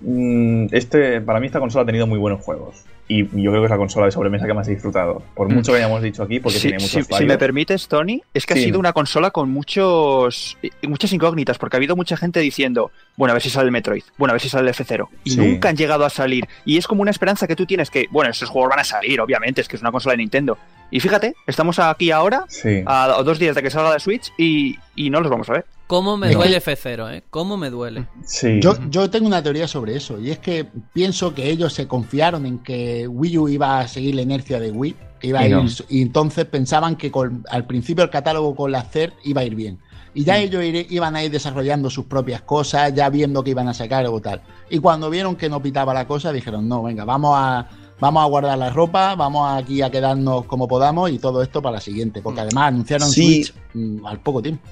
mm, 0.00 0.66
este, 0.72 1.20
para 1.20 1.40
mí 1.40 1.46
esta 1.46 1.60
consola 1.60 1.82
ha 1.82 1.86
tenido 1.86 2.06
muy 2.06 2.18
buenos 2.18 2.40
juegos. 2.42 2.84
Y 3.08 3.24
yo 3.24 3.50
creo 3.50 3.60
que 3.62 3.64
es 3.64 3.70
la 3.70 3.76
consola 3.76 4.06
de 4.06 4.12
sobremesa 4.12 4.46
que 4.46 4.54
más 4.54 4.68
he 4.68 4.70
disfrutado. 4.70 5.20
Por 5.34 5.48
Mm. 5.48 5.54
mucho 5.54 5.72
que 5.72 5.78
hayamos 5.78 6.00
dicho 6.00 6.22
aquí, 6.22 6.38
porque 6.38 6.58
Sí, 6.58 6.68
tiene 6.68 6.76
muchos 6.82 7.06
sí, 7.06 7.14
si 7.14 7.24
me 7.24 7.36
permites, 7.38 7.88
Tony, 7.88 8.22
es 8.32 8.46
que 8.46 8.54
Sí. 8.54 8.60
ha 8.60 8.64
sido 8.66 8.78
una 8.78 8.92
consola 8.92 9.32
con 9.32 9.50
muchos 9.50 10.56
muchas 10.84 11.12
incógnitas, 11.12 11.58
porque 11.58 11.76
ha 11.76 11.78
habido 11.78 11.96
mucha 11.96 12.16
gente 12.16 12.38
diciendo, 12.38 12.92
bueno, 13.16 13.32
a 13.32 13.34
ver 13.34 13.42
si 13.42 13.50
sale 13.50 13.66
el 13.66 13.72
Metroid, 13.72 14.04
bueno, 14.16 14.30
a 14.30 14.34
ver 14.34 14.40
si 14.40 14.48
sale 14.48 14.68
el 14.68 14.74
F0, 14.74 15.08
y 15.24 15.36
nunca 15.36 15.68
han 15.70 15.76
llegado 15.76 16.04
a 16.04 16.10
salir. 16.10 16.46
Y 16.64 16.76
es 16.78 16.86
como 16.86 17.02
una 17.02 17.10
esperanza 17.10 17.48
que 17.48 17.56
tú 17.56 17.66
tienes 17.66 17.90
que, 17.90 18.06
bueno, 18.12 18.30
esos 18.30 18.48
juegos 18.48 18.70
van 18.70 18.78
a 18.78 18.84
salir, 18.84 19.20
obviamente, 19.20 19.60
es 19.60 19.66
que 19.68 19.74
es 19.74 19.82
una 19.82 19.90
consola 19.90 20.12
de 20.12 20.18
Nintendo. 20.18 20.56
Y 20.90 21.00
fíjate, 21.00 21.34
estamos 21.46 21.78
aquí 21.78 22.10
ahora, 22.10 22.44
Sí. 22.48 22.82
a, 22.86 23.04
a 23.04 23.22
dos 23.22 23.38
días 23.38 23.54
de 23.54 23.62
que 23.62 23.70
salga 23.70 23.90
la 23.90 23.98
Switch, 24.00 24.32
y, 24.38 24.76
y 24.96 25.10
no 25.10 25.20
los 25.20 25.30
vamos 25.30 25.48
a 25.50 25.52
ver. 25.54 25.66
¿Cómo 25.86 26.16
me 26.16 26.32
duele 26.32 26.60
F0, 26.62 27.12
eh? 27.16 27.22
¿Cómo 27.30 27.56
me 27.56 27.68
duele? 27.70 28.06
sí. 28.24 28.60
Yo, 28.60 28.74
yo 28.90 29.10
tengo 29.10 29.26
una 29.26 29.42
teoría 29.42 29.66
sobre 29.68 29.96
eso, 29.96 30.20
y 30.20 30.30
es 30.30 30.38
que 30.38 30.66
pienso 30.92 31.34
que 31.34 31.50
ellos 31.50 31.72
se 31.72 31.86
confiaron 31.88 32.46
en 32.46 32.58
que 32.60 33.06
Wii 33.08 33.38
U 33.38 33.48
iba 33.48 33.80
a 33.80 33.88
seguir 33.88 34.14
la 34.14 34.22
inercia 34.22 34.58
de 34.60 34.70
Wii, 34.70 34.96
que 35.20 35.26
iba 35.28 35.40
a 35.40 35.46
Y 35.48 35.50
ir, 35.50 35.56
no. 35.56 35.66
y 35.88 36.02
entonces 36.02 36.44
pensaban 36.46 36.96
que 36.96 37.10
con- 37.10 37.44
al 37.50 37.66
principio 37.66 38.04
el 38.04 38.10
catálogo 38.10 38.54
con 38.54 38.70
la 38.72 38.82
CER 38.82 39.12
iba 39.24 39.40
a 39.42 39.44
ir 39.44 39.54
bien. 39.54 39.78
Y 40.12 40.24
ya 40.24 40.38
ellos 40.38 40.62
iban 40.90 41.14
a 41.14 41.22
ir 41.22 41.30
desarrollando 41.30 41.88
sus 41.88 42.06
propias 42.06 42.42
cosas, 42.42 42.92
ya 42.94 43.08
viendo 43.10 43.44
que 43.44 43.50
iban 43.50 43.68
a 43.68 43.74
sacar 43.74 44.04
o 44.06 44.20
tal. 44.20 44.42
Y 44.68 44.78
cuando 44.80 45.08
vieron 45.08 45.36
que 45.36 45.48
no 45.48 45.62
pitaba 45.62 45.94
la 45.94 46.06
cosa, 46.08 46.32
dijeron, 46.32 46.68
no, 46.68 46.82
venga, 46.82 47.04
vamos 47.04 47.34
a, 47.36 47.68
vamos 48.00 48.22
a 48.22 48.26
guardar 48.26 48.58
la 48.58 48.70
ropa, 48.70 49.14
vamos 49.14 49.48
aquí 49.62 49.82
a 49.82 49.90
quedarnos 49.90 50.46
como 50.46 50.66
podamos 50.66 51.10
y 51.10 51.18
todo 51.18 51.42
esto 51.42 51.60
para 51.62 51.74
la 51.76 51.80
siguiente. 51.80 52.22
Porque 52.22 52.40
además 52.40 52.68
anunciaron 52.68 53.08
Mm. 53.08 53.12
Sí. 53.12 53.44
Switch 53.44 53.54
mm, 53.74 54.06
al 54.06 54.20
poco 54.20 54.42
tiempo. 54.42 54.62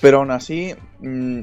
Pero 0.00 0.18
aún 0.18 0.30
así, 0.30 0.74
mm, 1.00 1.38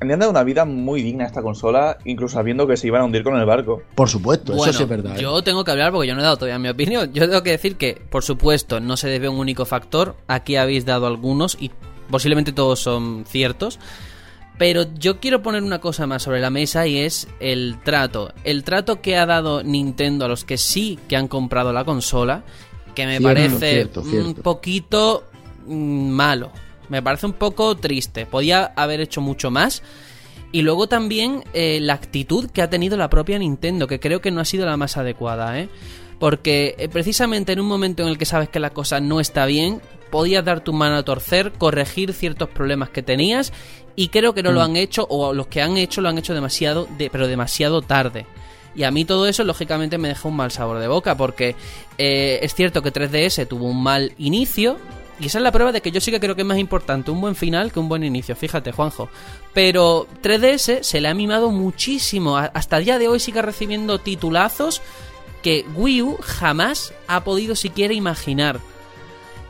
le 0.00 0.12
han 0.12 0.18
dado 0.18 0.30
una 0.30 0.44
vida 0.44 0.64
muy 0.64 1.02
digna 1.02 1.24
a 1.24 1.26
esta 1.26 1.42
consola, 1.42 1.98
incluso 2.04 2.34
sabiendo 2.34 2.66
que 2.66 2.76
se 2.76 2.86
iban 2.86 3.00
a 3.02 3.04
hundir 3.04 3.22
con 3.24 3.36
el 3.36 3.44
barco. 3.46 3.82
Por 3.94 4.08
supuesto, 4.08 4.52
Bueno, 4.54 4.70
eso 4.70 4.78
sí 4.78 4.82
es 4.84 4.88
verdad. 4.88 5.16
¿eh? 5.16 5.20
yo 5.22 5.42
tengo 5.42 5.64
que 5.64 5.70
hablar 5.70 5.92
porque 5.92 6.08
yo 6.08 6.14
no 6.14 6.20
he 6.20 6.24
dado 6.24 6.36
todavía 6.36 6.58
mi 6.58 6.68
opinión. 6.68 7.12
Yo 7.12 7.26
tengo 7.28 7.42
que 7.42 7.50
decir 7.50 7.76
que, 7.76 8.00
por 8.10 8.22
supuesto, 8.22 8.80
no 8.80 8.96
se 8.96 9.08
debe 9.08 9.26
a 9.28 9.30
un 9.30 9.38
único 9.38 9.64
factor. 9.64 10.16
Aquí 10.28 10.56
habéis 10.56 10.84
dado 10.84 11.06
algunos 11.06 11.56
y 11.60 11.70
posiblemente 12.10 12.52
todos 12.52 12.80
son 12.80 13.24
ciertos. 13.26 13.78
Pero 14.56 14.84
yo 14.94 15.18
quiero 15.18 15.42
poner 15.42 15.62
una 15.62 15.80
cosa 15.80 16.06
más 16.06 16.22
sobre 16.22 16.40
la 16.40 16.50
mesa 16.50 16.86
y 16.86 16.98
es 16.98 17.26
el 17.40 17.78
trato. 17.82 18.32
El 18.44 18.62
trato 18.62 19.00
que 19.00 19.16
ha 19.16 19.26
dado 19.26 19.62
Nintendo 19.64 20.24
a 20.24 20.28
los 20.28 20.44
que 20.44 20.58
sí 20.58 20.98
que 21.08 21.16
han 21.16 21.26
comprado 21.26 21.72
la 21.72 21.84
consola, 21.84 22.44
que 22.94 23.06
me 23.06 23.18
Cierto, 23.18 23.28
parece 23.28 23.70
cierto, 23.70 24.02
un 24.02 24.34
poquito 24.34 25.24
mm, 25.66 26.08
malo. 26.08 26.52
Me 26.88 27.02
parece 27.02 27.26
un 27.26 27.32
poco 27.32 27.76
triste. 27.76 28.26
Podía 28.26 28.66
haber 28.76 29.00
hecho 29.00 29.20
mucho 29.20 29.50
más. 29.50 29.82
Y 30.52 30.62
luego 30.62 30.86
también 30.86 31.42
eh, 31.52 31.80
la 31.80 31.94
actitud 31.94 32.48
que 32.48 32.62
ha 32.62 32.70
tenido 32.70 32.96
la 32.96 33.10
propia 33.10 33.40
Nintendo, 33.40 33.88
que 33.88 33.98
creo 33.98 34.20
que 34.20 34.30
no 34.30 34.40
ha 34.40 34.44
sido 34.44 34.66
la 34.66 34.76
más 34.76 34.96
adecuada, 34.96 35.58
¿eh? 35.58 35.68
Porque 36.18 36.74
eh, 36.78 36.88
precisamente 36.88 37.52
en 37.52 37.60
un 37.60 37.66
momento 37.66 38.02
en 38.02 38.08
el 38.08 38.18
que 38.18 38.24
sabes 38.24 38.48
que 38.48 38.60
la 38.60 38.70
cosa 38.70 39.00
no 39.00 39.20
está 39.20 39.46
bien, 39.46 39.80
podías 40.10 40.44
dar 40.44 40.60
tu 40.60 40.72
mano 40.72 40.96
a 40.96 41.02
torcer, 41.02 41.52
corregir 41.52 42.12
ciertos 42.12 42.48
problemas 42.48 42.90
que 42.90 43.02
tenías, 43.02 43.52
y 43.96 44.08
creo 44.08 44.34
que 44.34 44.42
no 44.42 44.52
lo 44.52 44.62
han 44.62 44.76
hecho, 44.76 45.06
o 45.08 45.32
los 45.32 45.46
que 45.46 45.62
han 45.62 45.76
hecho 45.76 46.00
lo 46.00 46.08
han 46.08 46.18
hecho 46.18 46.34
demasiado, 46.34 46.88
de, 46.98 47.10
pero 47.10 47.26
demasiado 47.26 47.82
tarde. 47.82 48.26
Y 48.74 48.82
a 48.82 48.90
mí 48.90 49.04
todo 49.04 49.26
eso, 49.26 49.44
lógicamente, 49.44 49.98
me 49.98 50.08
deja 50.08 50.28
un 50.28 50.36
mal 50.36 50.50
sabor 50.50 50.78
de 50.78 50.88
boca, 50.88 51.16
porque 51.16 51.54
eh, 51.98 52.40
es 52.42 52.54
cierto 52.54 52.82
que 52.82 52.92
3DS 52.92 53.46
tuvo 53.46 53.66
un 53.66 53.82
mal 53.82 54.12
inicio, 54.18 54.78
y 55.20 55.26
esa 55.26 55.38
es 55.38 55.44
la 55.44 55.52
prueba 55.52 55.70
de 55.70 55.80
que 55.80 55.92
yo 55.92 56.00
sí 56.00 56.10
que 56.10 56.18
creo 56.18 56.34
que 56.34 56.42
es 56.42 56.46
más 56.46 56.58
importante 56.58 57.12
un 57.12 57.20
buen 57.20 57.36
final 57.36 57.70
que 57.70 57.78
un 57.78 57.88
buen 57.88 58.02
inicio, 58.02 58.34
fíjate, 58.34 58.72
Juanjo. 58.72 59.08
Pero 59.52 60.08
3DS 60.22 60.82
se 60.82 61.00
le 61.00 61.08
ha 61.08 61.14
mimado 61.14 61.50
muchísimo, 61.50 62.36
hasta 62.36 62.78
el 62.78 62.84
día 62.84 62.98
de 62.98 63.06
hoy 63.06 63.20
sigue 63.20 63.40
recibiendo 63.40 64.00
titulazos 64.00 64.82
que 65.44 65.64
Wii 65.76 66.02
U 66.02 66.16
jamás 66.20 66.92
ha 67.06 67.22
podido 67.22 67.54
siquiera 67.54 67.94
imaginar. 67.94 68.58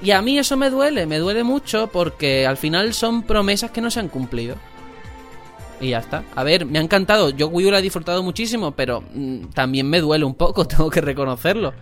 Y 0.02 0.10
a 0.10 0.20
mí 0.20 0.36
eso 0.38 0.58
me 0.58 0.68
duele, 0.68 1.06
me 1.06 1.18
duele 1.18 1.44
mucho 1.44 1.86
porque 1.90 2.46
al 2.46 2.58
final 2.58 2.92
son 2.92 3.22
promesas 3.22 3.70
que 3.70 3.80
no 3.80 3.90
se 3.90 4.00
han 4.00 4.08
cumplido. 4.08 4.56
Y 5.80 5.90
ya 5.90 5.98
está. 6.00 6.24
A 6.34 6.42
ver, 6.44 6.66
me 6.66 6.78
ha 6.78 6.82
encantado. 6.82 7.30
Yo 7.30 7.48
Wii 7.48 7.66
U 7.66 7.70
la 7.70 7.78
he 7.78 7.82
disfrutado 7.82 8.22
muchísimo, 8.22 8.72
pero 8.72 9.02
mm, 9.14 9.46
también 9.54 9.88
me 9.88 10.00
duele 10.00 10.24
un 10.24 10.34
poco, 10.34 10.66
tengo 10.68 10.90
que 10.90 11.00
reconocerlo. 11.00 11.72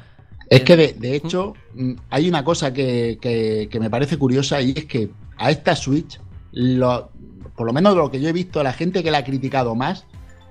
Es 0.49 0.61
que 0.63 0.77
de, 0.77 0.93
de 0.93 1.17
hecho 1.17 1.55
mm, 1.75 1.93
hay 2.11 2.29
una 2.29 2.45
cosa 2.45 2.73
que, 2.73 3.19
que- 3.21 3.69
que 3.71 3.81
me 3.81 3.89
parece 3.91 4.19
curiosa 4.19 4.61
y 4.61 4.73
es 4.77 4.85
que 4.85 5.11
a 5.39 5.51
esta 5.51 5.75
Switch, 5.75 6.21
lo- 6.53 7.11
por 7.57 7.67
lo 7.67 7.73
menos 7.73 7.97
lo 7.97 8.11
que 8.11 8.21
yo 8.21 8.29
he 8.29 8.33
visto, 8.33 8.63
la 8.63 8.73
gente 8.75 9.03
que 9.03 9.11
la 9.11 9.19
ha 9.19 9.25
criticado 9.25 9.75
más 9.75 10.05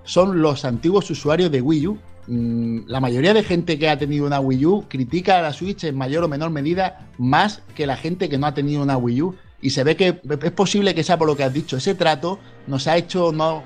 son 0.03 0.41
los 0.41 0.65
antiguos 0.65 1.09
usuarios 1.11 1.51
de 1.51 1.61
Wii 1.61 1.87
U. 1.87 1.99
Mm, 2.33 2.87
La 2.87 3.01
mayoría 3.01 3.33
de 3.33 3.43
gente 3.43 3.77
que 3.77 3.89
ha 3.89 3.97
tenido 3.99 4.25
una 4.25 4.39
Wii 4.39 4.65
U 4.65 4.85
critica 4.87 5.39
a 5.39 5.41
la 5.41 5.51
Switch 5.51 5.83
en 5.83 5.97
mayor 5.97 6.23
o 6.23 6.27
menor 6.29 6.49
medida 6.49 7.09
más 7.17 7.61
que 7.75 7.85
la 7.85 7.97
gente 7.97 8.29
que 8.29 8.37
no 8.37 8.47
ha 8.47 8.53
tenido 8.53 8.81
una 8.81 8.95
Wii 8.97 9.21
U. 9.21 9.35
Y 9.61 9.71
se 9.71 9.83
ve 9.83 9.95
que 9.97 10.19
es 10.41 10.51
posible 10.53 10.95
que 10.95 11.03
sea 11.03 11.17
por 11.17 11.27
lo 11.27 11.35
que 11.35 11.43
has 11.43 11.53
dicho. 11.53 11.75
Ese 11.77 11.93
trato 11.93 12.39
nos 12.67 12.87
ha 12.87 12.95
hecho 12.95 13.31
no 13.33 13.63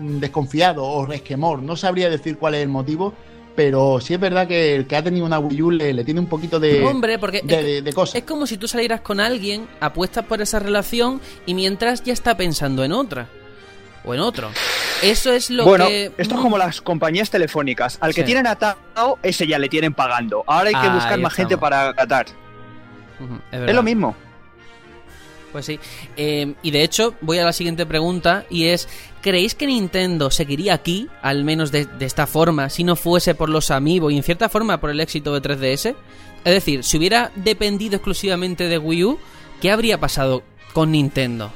mm, 0.00 0.18
desconfiado 0.18 0.84
o 0.84 1.06
resquemor. 1.06 1.62
No 1.62 1.76
sabría 1.76 2.10
decir 2.10 2.36
cuál 2.36 2.56
es 2.56 2.62
el 2.62 2.68
motivo, 2.68 3.14
pero 3.54 4.00
sí 4.00 4.14
es 4.14 4.20
verdad 4.20 4.48
que 4.48 4.74
el 4.74 4.86
que 4.88 4.96
ha 4.96 5.04
tenido 5.04 5.24
una 5.24 5.38
Wii 5.38 5.62
U 5.62 5.70
le, 5.70 5.92
le 5.94 6.02
tiene 6.04 6.18
un 6.20 6.26
poquito 6.26 6.58
de, 6.58 6.84
Hombre, 6.84 7.18
porque 7.20 7.42
de, 7.44 7.54
es- 7.58 7.64
de- 7.64 7.82
de 7.82 7.92
cosas. 7.92 8.16
Es 8.16 8.24
como 8.24 8.44
si 8.46 8.56
tú 8.58 8.66
salieras 8.66 9.02
con 9.02 9.20
alguien, 9.20 9.66
apuestas 9.80 10.24
por 10.26 10.42
esa 10.42 10.58
relación 10.58 11.20
y 11.46 11.54
mientras 11.54 12.02
ya 12.02 12.12
está 12.12 12.36
pensando 12.36 12.82
en 12.84 12.90
otra. 12.92 13.28
O 14.04 14.14
en 14.14 14.20
otro. 14.20 14.50
Eso 15.02 15.32
es 15.32 15.50
lo 15.50 15.64
bueno, 15.64 15.86
que... 15.86 16.12
esto 16.18 16.34
es 16.34 16.40
como 16.40 16.56
las 16.58 16.80
compañías 16.80 17.30
telefónicas. 17.30 17.98
Al 18.00 18.14
que 18.14 18.22
Sí. 18.22 18.26
tienen 18.26 18.46
atado, 18.46 19.18
ese 19.22 19.46
ya 19.46 19.58
le 19.58 19.68
tienen 19.68 19.92
pagando. 19.94 20.42
Ahora 20.46 20.68
hay 20.68 20.74
que 20.74 20.88
buscar 20.88 21.18
más 21.20 21.32
gente 21.34 21.56
para 21.58 21.92
catar. 21.94 22.26
Ujú, 23.18 23.38
es, 23.52 23.74
lo 23.74 23.82
mismo. 23.82 24.14
Pues 25.52 25.66
sí. 25.66 25.80
Eh, 26.16 26.54
y 26.62 26.70
de 26.70 26.82
hecho, 26.82 27.14
voy 27.20 27.38
a 27.38 27.44
la 27.44 27.52
siguiente 27.52 27.84
pregunta 27.84 28.44
y 28.50 28.66
es, 28.66 28.88
¿creéis 29.20 29.54
que 29.54 29.66
Nintendo 29.66 30.30
seguiría 30.30 30.74
aquí, 30.74 31.08
al 31.22 31.44
menos 31.44 31.72
de, 31.72 31.86
de 31.86 32.06
esta 32.06 32.26
forma, 32.26 32.70
si 32.70 32.84
no 32.84 32.94
fuese 32.96 33.34
por 33.34 33.48
los 33.48 33.70
Amiibo 33.70 34.10
y 34.10 34.16
en 34.16 34.22
cierta 34.22 34.48
forma 34.48 34.80
por 34.80 34.90
el 34.90 35.00
éxito 35.00 35.38
de 35.38 35.42
3DS? 35.42 35.94
Es 36.44 36.54
decir, 36.54 36.84
si 36.84 36.96
hubiera 36.98 37.32
dependido 37.34 37.96
exclusivamente 37.96 38.68
de 38.68 38.78
Wii 38.78 39.04
U, 39.04 39.18
¿qué 39.60 39.70
habría 39.72 39.98
pasado 39.98 40.42
con 40.72 40.92
Nintendo? 40.92 41.52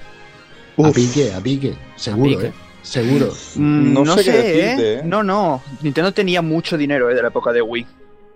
A 0.82 0.90
pique, 0.90 1.32
a 1.32 1.40
pique, 1.40 1.74
seguro, 1.96 2.30
pique. 2.30 2.46
¿eh? 2.48 2.52
Seguro. 2.82 3.26
Mm, 3.56 3.92
No 3.92 4.04
no, 4.04 4.16
sé 4.18 4.24
qué 4.24 4.32
decirte, 4.32 4.92
¿eh? 4.94 4.98
¿eh? 4.98 5.02
No, 5.04 5.22
no. 5.22 5.62
Nintendo 5.82 6.12
tenía 6.12 6.42
mucho 6.42 6.76
dinero 6.76 7.10
¿eh? 7.10 7.14
de 7.14 7.22
la 7.22 7.28
época 7.28 7.52
de 7.52 7.62
Wii. 7.62 7.86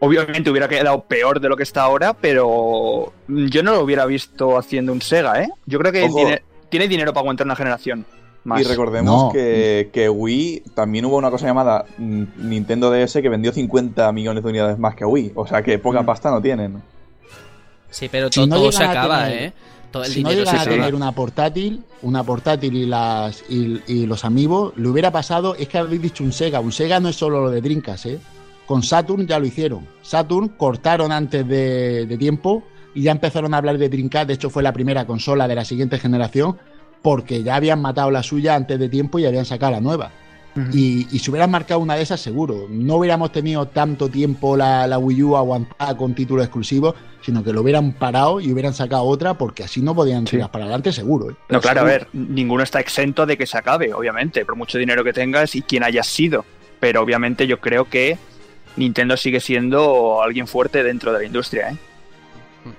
Obviamente 0.01 0.48
hubiera 0.51 0.69
quedado 0.69 1.02
peor 1.02 1.40
de 1.40 1.48
lo 1.48 1.56
que 1.56 1.65
está 1.65 1.82
ahora, 1.82 2.15
pero 2.15 3.12
mm, 3.27 3.47
yo 3.47 3.62
no 3.62 3.73
lo 3.73 3.81
hubiera 3.82 4.06
visto 4.06 4.56
haciendo 4.56 4.93
un 4.93 5.02
Sega, 5.02 5.43
¿eh? 5.43 5.48
Yo 5.66 5.78
creo 5.78 5.93
que 5.93 6.09
tiene, 6.09 6.43
tiene 6.69 6.89
dinero 6.89 7.12
para 7.12 7.23
aguantar 7.23 7.47
una 7.47 7.56
generación. 7.56 8.06
Más. 8.44 8.60
Y 8.60 8.65
recordemos 8.65 9.24
No. 9.24 9.31
que, 9.32 9.90
que 9.93 10.09
Wii 10.09 10.62
también 10.74 11.05
hubo 11.05 11.16
una 11.16 11.31
cosa 11.31 11.47
llamada 11.47 11.85
mm, 11.98 12.23
Nintendo 12.39 12.90
DS 12.90 13.15
que 13.20 13.28
vendió 13.28 13.52
50 13.52 14.10
millones 14.12 14.43
de 14.44 14.48
unidades 14.48 14.78
más 14.78 14.94
que 14.94 15.05
Wii. 15.05 15.32
O 15.35 15.47
sea 15.47 15.62
que 15.62 15.78
poca 15.78 16.01
Mm. 16.02 16.06
pasta 16.06 16.31
no 16.31 16.40
tienen. 16.40 16.81
Sí, 17.90 18.09
pero 18.10 18.28
Si 18.28 18.40
to- 18.40 18.47
no 18.47 18.56
todo 18.56 18.73
se 18.73 18.85
acaba, 18.85 19.24
tener- 19.24 19.43
¿eh? 19.43 19.52
Todo 19.90 20.05
el 20.05 20.12
si 20.12 20.23
no 20.23 20.31
llegan 20.31 20.56
se 20.56 20.62
a 20.62 20.65
tener 20.65 20.94
una 20.94 21.12
portátil, 21.12 21.82
una 22.02 22.23
portátil 22.23 22.77
y 22.77 22.86
las 22.86 23.43
y, 23.48 23.81
y 23.86 24.06
los 24.06 24.24
amigos, 24.24 24.74
le 24.77 24.89
hubiera 24.89 25.10
pasado, 25.10 25.55
es 25.55 25.69
que 25.69 25.78
habéis 25.78 26.02
dicho 26.02 26.24
un 26.24 26.32
Sega, 26.32 26.60
un 26.60 26.73
Sega 26.73 27.01
no 27.01 27.09
es 27.09 27.16
solo 27.16 27.40
lo 27.40 27.51
de 27.51 27.60
Drinkas, 27.60 28.05
¿eh? 28.06 28.19
Con 28.66 28.82
Saturn 28.82 29.27
ya 29.27 29.39
lo 29.39 29.47
hicieron. 29.47 29.86
Saturn 30.02 30.48
cortaron 30.48 31.10
antes 31.10 31.48
de, 31.48 32.05
de 32.05 32.19
tiempo 32.19 32.62
y 32.94 33.02
ya 33.02 33.12
empezaron 33.12 33.55
a 33.55 33.59
hablar 33.59 33.78
de 33.78 33.89
Dreamcast, 33.89 34.27
de 34.27 34.35
hecho 34.35 34.51
fue 34.51 34.62
la 34.62 34.73
primera 34.73 35.06
consola 35.06 35.47
de 35.47 35.55
la 35.55 35.65
siguiente 35.65 35.98
generación, 35.98 36.59
porque 37.01 37.43
ya 37.43 37.55
habían 37.55 37.81
matado 37.81 38.10
la 38.10 38.23
suya 38.23 38.56
antes 38.56 38.78
de 38.78 38.89
tiempo 38.89 39.19
y 39.19 39.27
habían 39.27 39.44
sacado 39.44 39.73
la 39.73 39.81
nueva. 39.81 40.10
Y, 40.73 41.07
y 41.11 41.19
si 41.19 41.31
hubieran 41.31 41.51
marcado 41.51 41.81
una 41.81 41.95
de 41.97 42.03
esas, 42.03 42.21
seguro. 42.21 42.67
No 42.69 42.97
hubiéramos 42.97 43.33
tenido 43.33 43.67
tanto 43.67 44.09
tiempo 44.09 44.57
la, 44.57 44.87
la 44.87 44.99
Wii 44.99 45.23
U 45.23 45.37
aguantada 45.37 45.97
con 45.97 46.15
títulos 46.15 46.45
exclusivos, 46.45 46.95
sino 47.23 47.43
que 47.45 47.53
lo 47.53 47.61
hubieran 47.63 47.93
parado 47.93 48.41
y 48.41 48.53
hubieran 48.53 48.75
sacado 48.75 49.03
otra, 49.05 49.35
porque 49.35 49.65
así 49.65 49.83
no 49.83 49.95
podían 49.95 50.27
Sí. 50.27 50.37
tirar 50.37 50.51
para 50.51 50.65
adelante, 50.65 50.93
seguro. 50.93 51.31
¿eh? 51.31 51.35
No, 51.49 51.61
claro, 51.61 51.83
a 51.83 51.85
Seguro. 51.89 52.07
ver, 52.13 52.29
ninguno 52.29 52.63
está 52.63 52.81
exento 52.81 53.27
de 53.27 53.37
que 53.37 53.47
se 53.47 53.59
acabe, 53.59 53.93
obviamente, 53.93 54.45
por 54.45 54.57
mucho 54.57 54.79
dinero 54.79 55.05
que 55.05 55.13
tengas 55.13 55.55
y 55.55 55.63
quien 55.63 55.83
hayas 55.85 56.07
sido. 56.07 56.45
Pero 56.81 57.03
obviamente 57.03 57.47
yo 57.47 57.61
creo 57.61 57.87
que 57.87 58.17
Nintendo 58.77 59.17
sigue 59.17 59.41
siendo 59.41 60.23
alguien 60.23 60.47
fuerte 60.47 60.83
dentro 60.85 61.13
de 61.13 61.19
la 61.19 61.25
industria, 61.25 61.71
¿eh? 61.71 61.77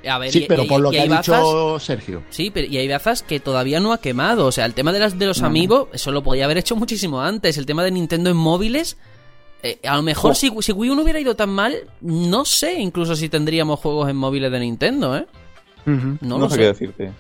A 0.08 0.18
ver, 0.18 0.32
Sí, 0.32 0.44
y- 0.44 0.48
pero 0.48 0.64
y- 0.64 0.68
por 0.68 0.82
lo 0.82 0.90
y 0.90 0.94
que 0.96 1.00
ha 1.00 1.04
hay 1.04 1.10
dicho 1.10 1.32
bazas- 1.32 1.84
Sergio. 1.84 2.24
Sí, 2.30 2.52
pero 2.52 2.68
y 2.68 2.78
hay 2.78 2.88
bazas 2.88 3.22
que 3.24 3.40
todavía 3.40 3.80
no 3.80 3.94
ha 3.94 4.00
quemado. 4.00 4.46
O 4.48 4.52
sea, 4.52 4.66
el 4.66 4.74
tema 4.74 4.92
de, 4.92 5.00
las, 5.00 5.18
de 5.20 5.26
los 5.26 5.42
No. 5.42 5.48
amigos, 5.48 5.88
eso 5.94 6.12
lo 6.12 6.24
podía 6.24 6.46
haber 6.46 6.58
hecho 6.58 6.76
muchísimo 6.76 7.22
antes. 7.22 7.58
El 7.58 7.66
tema 7.66 7.84
de 7.84 7.92
Nintendo 7.92 8.30
en 8.30 8.38
móviles, 8.38 8.98
eh, 9.64 9.80
a 9.84 9.96
lo 9.96 10.02
mejor 10.04 10.32
Jo. 10.32 10.36
si, 10.36 10.52
si 10.62 10.72
Wii 10.72 10.92
U 10.92 10.96
no 10.96 11.02
hubiera 11.04 11.20
ido 11.20 11.36
tan 11.36 11.50
mal, 11.50 11.76
no 12.02 12.46
sé 12.46 12.80
incluso 12.80 13.16
si 13.16 13.30
tendríamos 13.30 13.80
juegos 13.80 14.10
en 14.10 14.16
móviles 14.16 14.52
de 14.52 14.60
Nintendo, 14.60 15.18
¿eh? 15.18 15.26
No, 15.86 16.18
No, 16.22 16.38
lo 16.40 16.50
sé 16.50 16.56
sé. 16.56 16.62
qué 16.62 16.66
decirte. 16.68 17.12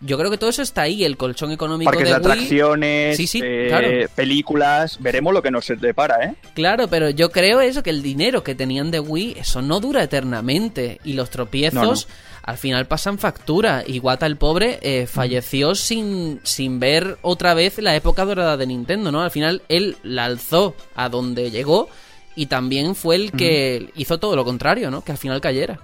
Yo 0.00 0.16
creo 0.16 0.30
que 0.30 0.38
todo 0.38 0.50
eso 0.50 0.62
está 0.62 0.82
ahí, 0.82 1.04
el 1.04 1.16
colchón 1.16 1.50
económico 1.50 1.90
Parques 1.90 2.08
de 2.08 2.14
de 2.14 2.20
Wii. 2.20 2.32
atracciones, 2.32 3.16
Sí, 3.16 3.26
sí, 3.26 3.40
eh, 3.42 3.66
claro. 3.68 3.88
películas, 4.14 4.96
veremos 5.00 5.34
lo 5.34 5.42
que 5.42 5.50
nos 5.50 5.66
depara, 5.80 6.24
¿eh? 6.24 6.34
Claro, 6.54 6.86
pero 6.88 7.10
yo 7.10 7.30
creo 7.32 7.60
eso, 7.60 7.82
que 7.82 7.90
el 7.90 8.02
dinero 8.02 8.44
que 8.44 8.54
tenían 8.54 8.90
de 8.90 9.00
Wii, 9.00 9.38
eso 9.40 9.60
no 9.62 9.80
dura 9.80 10.02
eternamente. 10.02 11.00
Y 11.04 11.14
los 11.14 11.30
tropiezos 11.30 11.74
No, 11.82 12.14
no. 12.14 12.40
al 12.44 12.56
final 12.58 12.86
pasan 12.86 13.18
factura. 13.18 13.82
Y 13.86 13.98
Wata 13.98 14.26
el 14.26 14.36
pobre 14.36 14.78
eh, 14.82 15.06
falleció 15.08 15.74
sin, 15.74 16.40
sin 16.44 16.78
ver 16.78 17.18
otra 17.22 17.54
vez 17.54 17.78
la 17.78 17.96
época 17.96 18.24
dorada 18.24 18.56
de 18.56 18.66
Nintendo, 18.66 19.10
¿no? 19.10 19.22
Al 19.22 19.30
final 19.32 19.62
él 19.68 19.96
la 20.04 20.26
alzó 20.26 20.76
a 20.94 21.08
donde 21.08 21.50
llegó 21.50 21.88
y 22.36 22.46
también 22.46 22.94
fue 22.94 23.16
el 23.16 23.32
que 23.32 23.90
hizo 23.96 24.18
todo 24.18 24.36
lo 24.36 24.44
contrario, 24.44 24.92
¿no? 24.92 25.02
Que 25.02 25.10
al 25.10 25.18
final 25.18 25.40
cayera. 25.40 25.80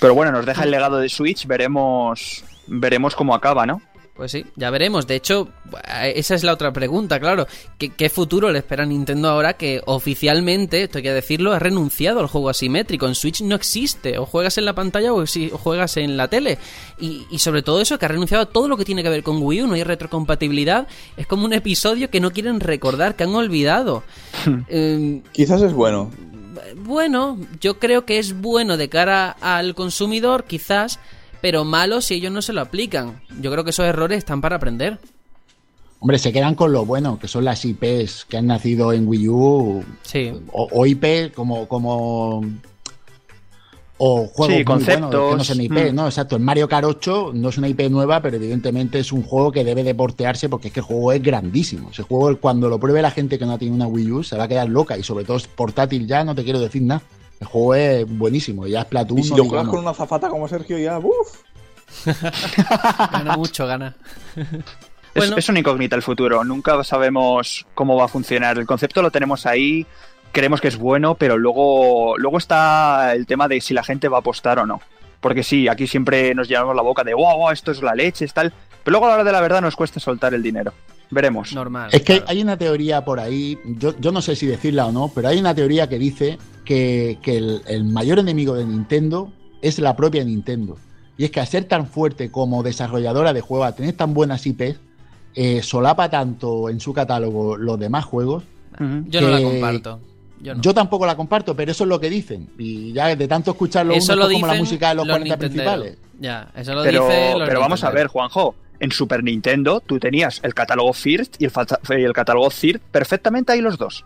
Pero 0.00 0.14
bueno, 0.14 0.32
nos 0.32 0.44
deja 0.44 0.64
el 0.64 0.70
legado 0.70 0.98
de 0.98 1.08
Switch, 1.08 1.46
veremos 1.46 2.44
veremos 2.66 3.14
cómo 3.14 3.34
acaba, 3.34 3.66
¿no? 3.66 3.80
Pues 4.16 4.30
sí, 4.30 4.46
ya 4.54 4.70
veremos. 4.70 5.08
De 5.08 5.16
hecho, 5.16 5.48
esa 6.14 6.36
es 6.36 6.44
la 6.44 6.52
otra 6.52 6.72
pregunta, 6.72 7.18
claro. 7.18 7.48
¿Qué, 7.78 7.88
qué 7.90 8.08
futuro 8.08 8.52
le 8.52 8.60
espera 8.60 8.84
a 8.84 8.86
Nintendo 8.86 9.28
ahora 9.28 9.54
que 9.54 9.82
oficialmente, 9.86 10.84
esto 10.84 10.98
hay 10.98 11.02
que 11.02 11.12
decirlo, 11.12 11.52
ha 11.52 11.58
renunciado 11.58 12.20
al 12.20 12.28
juego 12.28 12.48
asimétrico? 12.48 13.08
En 13.08 13.16
Switch 13.16 13.40
no 13.42 13.56
existe. 13.56 14.16
O 14.18 14.24
juegas 14.24 14.56
en 14.56 14.66
la 14.66 14.72
pantalla 14.72 15.12
o, 15.12 15.26
si- 15.26 15.50
o 15.52 15.58
juegas 15.58 15.96
en 15.96 16.16
la 16.16 16.28
tele. 16.28 16.58
Y, 17.00 17.26
y 17.28 17.40
sobre 17.40 17.62
todo 17.62 17.80
eso, 17.80 17.98
que 17.98 18.04
ha 18.04 18.08
renunciado 18.08 18.44
a 18.44 18.46
todo 18.46 18.68
lo 18.68 18.76
que 18.76 18.84
tiene 18.84 19.02
que 19.02 19.08
ver 19.08 19.24
con 19.24 19.42
Wii 19.42 19.62
U. 19.62 19.66
No 19.66 19.74
hay 19.74 19.82
retrocompatibilidad. 19.82 20.86
Es 21.16 21.26
como 21.26 21.44
un 21.44 21.52
episodio 21.52 22.08
que 22.08 22.20
no 22.20 22.30
quieren 22.30 22.60
recordar, 22.60 23.16
que 23.16 23.24
han 23.24 23.34
olvidado. 23.34 24.04
Eh, 24.68 25.22
Quizás 25.32 25.60
es 25.60 25.72
bueno. 25.72 26.12
bueno, 26.76 27.36
yo 27.60 27.80
creo 27.80 28.04
que 28.04 28.20
es 28.20 28.40
bueno 28.40 28.76
de 28.76 28.88
cara 28.88 29.30
al 29.40 29.74
consumidor, 29.74 30.44
quizás, 30.44 31.00
pero 31.44 31.62
malo 31.62 32.00
si 32.00 32.14
ellos 32.14 32.32
no 32.32 32.40
se 32.40 32.54
lo 32.54 32.62
aplican. 32.62 33.20
Yo 33.38 33.52
creo 33.52 33.64
que 33.64 33.68
esos 33.68 33.84
errores 33.84 34.16
están 34.16 34.40
para 34.40 34.56
aprender. 34.56 34.98
Hombre, 36.00 36.18
se 36.18 36.32
quedan 36.32 36.54
con 36.54 36.72
lo 36.72 36.86
bueno, 36.86 37.18
que 37.18 37.28
son 37.28 37.44
las 37.44 37.62
IPs 37.66 38.24
que 38.24 38.38
han 38.38 38.46
nacido 38.46 38.94
en 38.94 39.06
Wii 39.06 39.28
U. 39.28 39.84
Sí. 40.00 40.32
O, 40.52 40.68
o 40.72 40.86
IP 40.86 41.34
como, 41.34 41.68
como. 41.68 42.40
O 43.98 44.26
juegos 44.26 44.46
Sí, 44.46 44.52
muy 44.54 44.64
conceptos. 44.64 45.10
buenos 45.10 45.30
que 45.32 45.36
no 45.36 45.44
son 45.44 45.60
IP, 45.60 45.92
Mm. 45.92 45.94
¿no? 45.94 46.06
Exacto. 46.06 46.36
El 46.36 46.42
Mario 46.42 46.66
Kart 46.66 46.86
8 46.86 47.32
no 47.34 47.50
es 47.50 47.58
una 47.58 47.68
IP 47.68 47.90
nueva, 47.90 48.22
pero 48.22 48.36
evidentemente 48.36 48.98
es 49.00 49.12
un 49.12 49.22
juego 49.22 49.52
que 49.52 49.64
debe 49.64 49.84
de 49.84 49.94
portearse 49.94 50.48
porque 50.48 50.68
es 50.68 50.74
que 50.74 50.80
el 50.80 50.86
juego 50.86 51.12
es 51.12 51.22
grandísimo. 51.22 51.90
Ese 51.90 52.04
juego, 52.04 52.34
cuando 52.40 52.70
lo 52.70 52.80
pruebe 52.80 53.02
la 53.02 53.10
gente 53.10 53.38
que 53.38 53.44
no 53.44 53.58
tiene 53.58 53.74
una 53.74 53.86
Wii 53.86 54.10
U, 54.12 54.22
se 54.24 54.38
va 54.38 54.44
a 54.44 54.48
quedar 54.48 54.70
loca. 54.70 54.96
Y 54.96 55.02
sobre 55.02 55.26
todo 55.26 55.36
es 55.36 55.46
portátil 55.46 56.06
ya, 56.06 56.24
no 56.24 56.34
te 56.34 56.42
quiero 56.42 56.58
decir 56.58 56.80
nada. 56.80 57.02
El 57.44 57.50
juego 57.50 57.74
es 57.74 58.08
buenísimo. 58.08 58.66
Ya 58.66 58.80
es 58.80 58.86
Platoon. 58.86 59.20
Y 59.20 59.22
si 59.22 59.30
no 59.32 59.36
lo 59.36 59.44
juegas 59.44 59.68
con 59.68 59.80
una 59.80 59.92
zafata 59.92 60.30
como 60.30 60.48
Sergio, 60.48 60.78
ya, 60.78 60.98
uff. 60.98 61.42
Gana 63.12 63.36
mucho, 63.36 63.66
gana. 63.66 63.94
Es, 64.34 64.46
Bueno. 65.14 65.36
es 65.36 65.48
una 65.50 65.58
incógnita 65.58 65.94
el 65.94 66.02
futuro, 66.02 66.42
nunca 66.42 66.82
sabemos 66.82 67.66
cómo 67.74 67.96
va 67.96 68.06
a 68.06 68.08
funcionar. 68.08 68.58
El 68.58 68.64
concepto 68.64 69.02
lo 69.02 69.10
tenemos 69.10 69.44
ahí, 69.44 69.86
creemos 70.32 70.62
que 70.62 70.68
es 70.68 70.78
bueno, 70.78 71.16
pero 71.16 71.36
luego, 71.36 72.16
luego 72.16 72.38
está 72.38 73.12
el 73.12 73.26
tema 73.26 73.46
de 73.46 73.60
si 73.60 73.74
la 73.74 73.84
gente 73.84 74.08
va 74.08 74.16
a 74.16 74.20
apostar 74.20 74.58
o 74.58 74.64
no. 74.64 74.80
Porque 75.20 75.42
sí, 75.42 75.68
aquí 75.68 75.86
siempre 75.86 76.34
nos 76.34 76.48
llenamos 76.48 76.74
la 76.74 76.82
boca 76.82 77.04
de 77.04 77.12
wow, 77.12 77.36
wow, 77.36 77.50
esto 77.50 77.72
es 77.72 77.82
la 77.82 77.94
leche, 77.94 78.24
es 78.24 78.32
tal. 78.32 78.54
Pero 78.82 78.92
luego 78.92 79.04
a 79.04 79.08
la 79.10 79.14
hora 79.16 79.24
de 79.24 79.32
la 79.32 79.40
verdad 79.42 79.60
nos 79.60 79.76
cuesta 79.76 80.00
soltar 80.00 80.32
el 80.32 80.42
dinero. 80.42 80.72
Veremos. 81.10 81.52
Normal. 81.52 81.90
Es 81.92 82.02
que 82.02 82.14
claro. 82.16 82.24
hay 82.28 82.42
una 82.42 82.56
teoría 82.56 83.04
por 83.04 83.20
ahí, 83.20 83.58
yo, 83.64 83.94
yo 84.00 84.10
no 84.12 84.20
sé 84.22 84.36
si 84.36 84.46
decirla 84.46 84.86
o 84.86 84.92
no, 84.92 85.10
pero 85.14 85.28
hay 85.28 85.38
una 85.38 85.54
teoría 85.54 85.88
que 85.88 85.98
dice 85.98 86.38
que, 86.64 87.18
que 87.22 87.36
el, 87.36 87.62
el 87.66 87.84
mayor 87.84 88.18
enemigo 88.18 88.54
de 88.54 88.64
Nintendo 88.64 89.32
es 89.62 89.78
la 89.78 89.96
propia 89.96 90.24
Nintendo. 90.24 90.76
Y 91.16 91.24
es 91.24 91.30
que 91.30 91.40
al 91.40 91.46
ser 91.46 91.64
tan 91.64 91.86
fuerte 91.86 92.30
como 92.30 92.62
desarrolladora 92.62 93.32
de 93.32 93.40
juegos, 93.40 93.68
a 93.68 93.74
tener 93.74 93.94
tan 93.96 94.14
buenas 94.14 94.46
IPs, 94.46 94.80
eh, 95.34 95.62
solapa 95.62 96.08
tanto 96.10 96.68
en 96.68 96.80
su 96.80 96.92
catálogo 96.92 97.56
los 97.56 97.78
demás 97.78 98.04
juegos. 98.04 98.44
Ujú. 98.74 99.04
Yo 99.06 99.20
no 99.20 99.28
la 99.28 99.42
comparto. 99.42 100.00
Yo 100.40 100.54
no. 100.54 100.60
Yo 100.60 100.74
tampoco 100.74 101.06
la 101.06 101.16
comparto, 101.16 101.54
pero 101.54 101.72
eso 101.72 101.84
es 101.84 101.88
lo 101.88 102.00
que 102.00 102.10
dicen. 102.10 102.50
Y 102.58 102.92
ya 102.92 103.14
de 103.14 103.28
tanto 103.28 103.52
escucharlo, 103.52 103.94
eso 103.94 104.12
uno, 104.12 104.24
lo 104.24 104.30
es 104.30 104.34
como 104.34 104.46
la 104.46 104.54
música 104.54 104.88
de 104.90 104.94
los, 104.96 105.06
40 105.06 105.36
nintenderos. 105.36 105.74
principales. 105.74 105.98
Ya, 106.20 106.48
eso 106.56 106.74
lo 106.74 106.82
Pero, 106.82 107.06
dice 107.06 107.34
los 107.38 107.48
pero 107.48 107.60
vamos 107.60 107.82
a 107.84 107.90
ver. 107.90 108.06
Juanjo. 108.08 108.54
En 108.84 108.92
Super 108.92 109.22
Nintendo 109.24 109.80
tú 109.80 109.98
tenías 109.98 110.40
el 110.44 110.52
catálogo 110.54 110.92
First 110.92 111.36
y 111.40 111.44
el, 111.46 111.50
falta- 111.50 111.80
y 111.90 112.02
el 112.02 112.12
catálogo 112.12 112.50
Third 112.50 112.80
perfectamente 112.90 113.52
ahí 113.52 113.60
los 113.60 113.78
dos. 113.78 114.04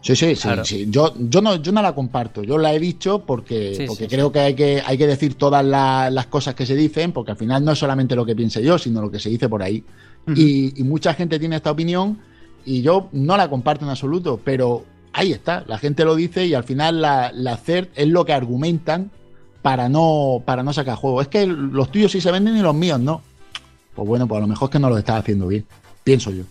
Sí, 0.00 0.14
sí, 0.14 0.36
sí, 0.36 0.42
Claro. 0.42 0.64
sí. 0.66 0.86
Yo, 0.90 1.14
yo, 1.18 1.40
no, 1.40 1.56
yo 1.56 1.72
no 1.72 1.80
la 1.80 1.94
comparto. 1.94 2.42
Yo 2.42 2.58
la 2.58 2.74
he 2.74 2.78
dicho 2.78 3.20
porque, 3.20 3.74
Sí, 3.74 3.86
porque 3.86 4.04
sí, 4.04 4.08
creo 4.10 4.30
que, 4.30 4.38
hay 4.40 4.54
que 4.54 4.82
hay 4.84 4.98
que 4.98 5.06
decir 5.06 5.34
todas 5.34 5.64
la- 5.64 6.10
las 6.10 6.26
cosas 6.26 6.54
que 6.54 6.66
se 6.66 6.76
dicen, 6.76 7.12
porque 7.12 7.30
al 7.32 7.38
final 7.38 7.64
no 7.64 7.72
es 7.72 7.78
solamente 7.78 8.14
lo 8.14 8.26
que 8.26 8.36
piense 8.36 8.62
yo, 8.62 8.76
sino 8.78 9.00
lo 9.00 9.10
que 9.10 9.18
se 9.18 9.30
dice 9.30 9.48
por 9.48 9.62
ahí. 9.62 9.82
y, 10.36 10.78
y 10.80 10.84
mucha 10.84 11.12
gente 11.14 11.38
tiene 11.38 11.56
esta 11.56 11.70
opinión 11.70 12.18
y 12.66 12.80
yo 12.82 13.08
no 13.12 13.36
la 13.36 13.48
comparto 13.50 13.84
en 13.84 13.90
absoluto, 13.90 14.40
pero 14.42 14.84
ahí 15.12 15.32
está, 15.32 15.64
la 15.66 15.76
gente 15.78 16.04
lo 16.04 16.14
dice 16.16 16.46
y 16.46 16.54
al 16.54 16.64
final 16.64 17.00
la, 17.02 17.30
la 17.32 17.56
CERT 17.58 17.90
es 17.94 18.08
lo 18.08 18.24
que 18.24 18.32
argumentan 18.32 19.10
para 19.62 19.88
no, 19.88 20.42
para 20.44 20.62
no 20.62 20.72
sacar 20.72 20.96
juego. 20.96 21.20
Es 21.22 21.28
que 21.28 21.46
los 21.46 21.90
tuyos 21.90 22.12
sí 22.12 22.20
se 22.20 22.30
venden 22.30 22.56
y 22.56 22.60
los 22.60 22.74
míos 22.74 23.00
no. 23.00 23.22
Pues 23.94 24.08
bueno, 24.08 24.26
pues 24.26 24.38
a 24.38 24.40
lo 24.42 24.46
mejor 24.46 24.68
es 24.68 24.72
que 24.72 24.78
no 24.78 24.90
lo 24.90 24.98
estás 24.98 25.20
haciendo 25.20 25.46
bien, 25.46 25.66
pienso 26.02 26.30
yo. 26.30 26.44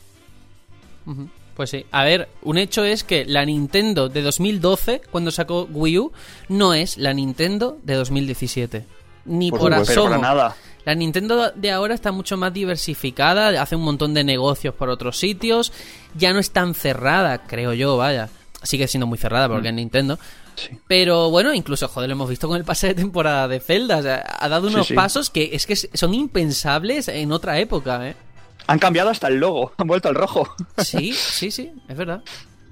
Pues 1.56 1.70
sí. 1.70 1.86
A 1.92 2.04
ver, 2.04 2.30
un 2.42 2.58
hecho 2.58 2.84
es 2.84 3.04
que 3.04 3.26
la 3.26 3.46
Nintendo 3.46 4.10
de 4.10 4.22
2012, 4.22 5.02
cuando 5.12 5.32
sacó 5.32 5.68
Wii 5.72 6.00
U, 6.00 6.12
no 6.50 6.74
es 6.74 6.98
la 6.98 7.14
Nintendo 7.14 7.78
de 7.84 7.96
2017. 7.96 8.86
Ni 9.26 9.52
Por 9.52 9.60
por, 9.60 9.74
asomo. 9.74 10.10
para 10.10 10.18
nada. 10.18 10.56
La 10.86 10.96
Nintendo 10.96 11.52
de 11.52 11.72
ahora 11.72 11.94
está 11.94 12.12
mucho 12.12 12.36
más 12.36 12.54
diversificada, 12.54 13.62
hace 13.62 13.76
un 13.76 13.84
montón 13.84 14.14
de 14.14 14.24
negocios 14.24 14.76
por 14.76 14.90
otros 14.90 15.18
sitios, 15.18 15.72
ya 16.16 16.34
no 16.34 16.40
es 16.40 16.52
tan 16.52 16.74
cerrada, 16.74 17.44
creo 17.44 17.74
yo, 17.74 17.96
vaya. 17.96 18.30
Sigue 18.64 18.88
siendo 18.88 19.06
muy 19.06 19.18
cerrada 19.18 19.48
porque 19.50 19.70
es 19.70 19.74
Nintendo. 19.74 20.18
Sí. 20.56 20.80
Pero 20.88 21.30
bueno, 21.30 21.54
incluso, 21.54 21.88
joder, 21.88 22.10
lo 22.10 22.14
hemos 22.14 22.30
visto 22.30 22.48
con 22.48 22.58
el 22.58 22.64
pase 22.64 22.88
de 22.88 22.96
temporada 22.96 23.48
de 23.48 23.60
Zelda. 23.60 23.98
o 23.98 24.02
sea, 24.02 24.24
ha 24.40 24.50
dado 24.50 24.68
unos 24.68 24.88
sí. 24.88 24.94
pasos 24.94 25.30
que 25.30 25.52
es 25.54 25.66
que 25.66 25.76
son 25.76 26.14
impensables 26.14 27.08
en 27.08 27.32
otra 27.32 27.60
época, 27.60 28.08
¿eh? 28.08 28.16
Han 28.68 28.80
cambiado 28.80 29.10
hasta 29.10 29.28
el 29.28 29.36
logo, 29.36 29.74
han 29.78 29.88
vuelto 29.88 30.10
al 30.10 30.16
rojo. 30.16 30.48
Sí, 30.78 31.14
sí, 31.14 31.52
sí, 31.52 31.72
es 31.88 31.98
verdad. 31.98 32.24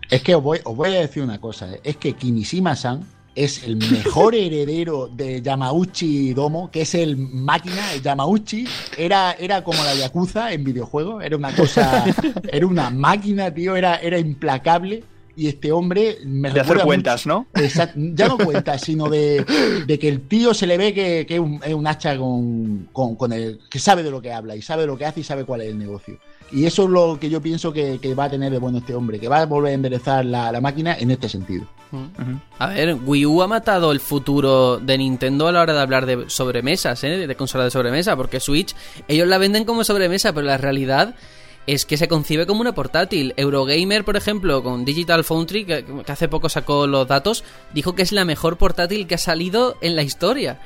Es 0.09 0.22
que 0.23 0.35
os 0.35 0.43
voy, 0.43 0.59
os 0.63 0.76
voy 0.76 0.89
a 0.89 0.99
decir 0.99 1.23
una 1.23 1.39
cosa, 1.39 1.73
¿eh? 1.73 1.81
es 1.84 1.97
que 1.97 2.13
Kimishima-san 2.13 3.05
es 3.34 3.63
el 3.63 3.77
mejor 3.77 4.35
heredero 4.35 5.07
de 5.07 5.41
Yamauchi 5.41 6.34
Domo, 6.34 6.69
que 6.69 6.81
es 6.81 6.95
el 6.95 7.18
máquina, 7.18 7.93
el 7.93 8.01
Yamauchi, 8.01 8.65
era, 8.97 9.34
era 9.34 9.63
como 9.63 9.84
la 9.84 9.95
Yakuza 9.95 10.51
en 10.51 10.63
videojuegos, 10.63 11.23
era 11.23 11.38
una 11.38 11.55
cosa, 11.55 12.03
era 12.51 12.68
una 12.68 12.89
máquina, 12.89 13.53
tío, 13.53 13.76
era, 13.76 13.95
era 13.97 14.19
implacable. 14.19 15.03
Y 15.35 15.47
este 15.47 15.71
hombre 15.71 16.17
me 16.25 16.51
De 16.51 16.59
hacer 16.59 16.79
cuentas, 16.79 17.25
¿no? 17.25 17.47
Exacto, 17.55 17.99
ya 18.13 18.27
no 18.27 18.37
cuentas, 18.45 18.81
sino 18.81 19.09
de, 19.09 19.45
de 19.85 19.99
que 19.99 20.07
el 20.09 20.21
tío 20.21 20.53
se 20.53 20.67
le 20.67 20.77
ve 20.77 20.93
que, 20.93 21.25
que 21.25 21.35
es, 21.35 21.39
un, 21.39 21.59
es 21.63 21.73
un 21.73 21.87
hacha 21.87 22.17
con, 22.17 22.89
con, 22.91 23.15
con 23.15 23.33
el. 23.33 23.59
que 23.69 23.79
sabe 23.79 24.03
de 24.03 24.11
lo 24.11 24.21
que 24.21 24.33
habla 24.33 24.55
y 24.55 24.61
sabe 24.61 24.85
lo 24.85 24.97
que 24.97 25.05
hace 25.05 25.21
y 25.21 25.23
sabe 25.23 25.45
cuál 25.45 25.61
es 25.61 25.69
el 25.69 25.77
negocio. 25.77 26.17
Y 26.51 26.65
eso 26.65 26.83
es 26.83 26.89
lo 26.89 27.17
que 27.19 27.29
yo 27.29 27.41
pienso 27.41 27.71
que, 27.71 27.99
que 27.99 28.13
va 28.13 28.25
a 28.25 28.29
tener 28.29 28.51
de 28.51 28.59
bueno 28.59 28.79
este 28.79 28.93
hombre, 28.93 29.19
que 29.19 29.29
va 29.29 29.41
a 29.41 29.45
volver 29.45 29.71
a 29.71 29.75
enderezar 29.75 30.25
la, 30.25 30.51
la 30.51 30.59
máquina 30.59 30.95
en 30.99 31.11
este 31.11 31.29
sentido. 31.29 31.65
A 32.57 32.67
ver, 32.67 32.97
Wii 33.05 33.25
U 33.25 33.41
ha 33.41 33.47
matado 33.47 33.91
el 33.91 33.99
futuro 33.99 34.77
de 34.77 34.97
Nintendo 34.97 35.47
a 35.47 35.51
la 35.51 35.61
hora 35.61 35.73
de 35.73 35.81
hablar 35.81 36.05
de 36.05 36.29
sobremesas, 36.29 37.03
¿eh? 37.03 37.27
de 37.27 37.35
consola 37.35 37.65
de 37.65 37.71
sobremesa, 37.71 38.15
porque 38.15 38.39
Switch, 38.39 38.73
ellos 39.07 39.27
la 39.27 39.37
venden 39.37 39.65
como 39.65 39.83
sobremesa, 39.83 40.33
pero 40.33 40.47
la 40.47 40.57
realidad 40.57 41.15
es 41.67 41.85
que 41.85 41.97
se 41.97 42.07
concibe 42.07 42.45
como 42.45 42.61
una 42.61 42.73
portátil. 42.73 43.33
Eurogamer, 43.38 44.03
por 44.03 44.17
ejemplo, 44.17 44.63
con 44.63 44.85
Digital 44.85 45.23
Foundry, 45.23 45.65
que, 45.65 45.85
que 46.05 46.11
hace 46.11 46.27
poco 46.27 46.49
sacó 46.49 46.88
los 46.88 47.07
datos, 47.07 47.43
dijo 47.73 47.95
que 47.95 48.01
es 48.01 48.11
la 48.11 48.25
mejor 48.25 48.57
portátil 48.57 49.07
que 49.07 49.15
ha 49.15 49.19
salido 49.19 49.77
en 49.81 49.95
la 49.95 50.03
historia. 50.03 50.59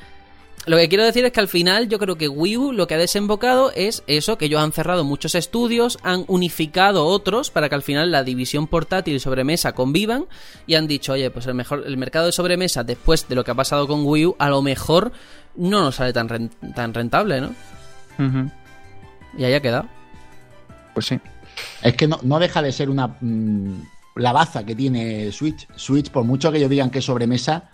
Lo 0.66 0.76
que 0.76 0.88
quiero 0.88 1.04
decir 1.04 1.24
es 1.24 1.30
que 1.30 1.38
al 1.38 1.46
final 1.46 1.88
yo 1.88 2.00
creo 2.00 2.16
que 2.16 2.28
Wii 2.28 2.56
U 2.56 2.72
lo 2.72 2.88
que 2.88 2.94
ha 2.94 2.98
desembocado 2.98 3.70
es 3.76 4.02
eso, 4.08 4.36
que 4.36 4.46
ellos 4.46 4.60
han 4.60 4.72
cerrado 4.72 5.04
muchos 5.04 5.36
estudios, 5.36 5.96
han 6.02 6.24
unificado 6.26 7.06
otros 7.06 7.52
para 7.52 7.68
que 7.68 7.76
al 7.76 7.82
final 7.82 8.10
la 8.10 8.24
división 8.24 8.66
portátil 8.66 9.14
y 9.14 9.20
sobremesa 9.20 9.74
convivan 9.74 10.26
y 10.66 10.74
han 10.74 10.88
dicho, 10.88 11.12
oye, 11.12 11.30
pues 11.30 11.46
el, 11.46 11.54
mejor, 11.54 11.84
el 11.86 11.96
mercado 11.96 12.26
de 12.26 12.32
sobremesa 12.32 12.82
después 12.82 13.28
de 13.28 13.36
lo 13.36 13.44
que 13.44 13.52
ha 13.52 13.54
pasado 13.54 13.86
con 13.86 14.04
Wii 14.04 14.26
U 14.26 14.36
a 14.40 14.48
lo 14.48 14.60
mejor 14.60 15.12
no 15.54 15.82
nos 15.82 15.94
sale 15.94 16.12
tan 16.12 16.28
rentable, 16.28 17.40
¿no? 17.40 17.54
Y 19.38 19.44
ahí 19.44 19.54
ha 19.54 19.62
quedado. 19.62 19.95
Pues 20.96 21.08
sí. 21.08 21.20
Es 21.82 21.94
que 21.94 22.08
no, 22.08 22.18
no 22.22 22.38
deja 22.38 22.62
de 22.62 22.72
ser 22.72 22.88
una 22.88 23.18
mm, 23.20 23.82
la 24.14 24.32
baza 24.32 24.64
que 24.64 24.74
tiene 24.74 25.30
Switch. 25.30 25.68
Switch, 25.76 26.10
por 26.10 26.24
mucho 26.24 26.50
que 26.50 26.56
ellos 26.56 26.70
digan 26.70 26.88
que 26.88 27.00
es 27.00 27.04
sobremesa, 27.04 27.64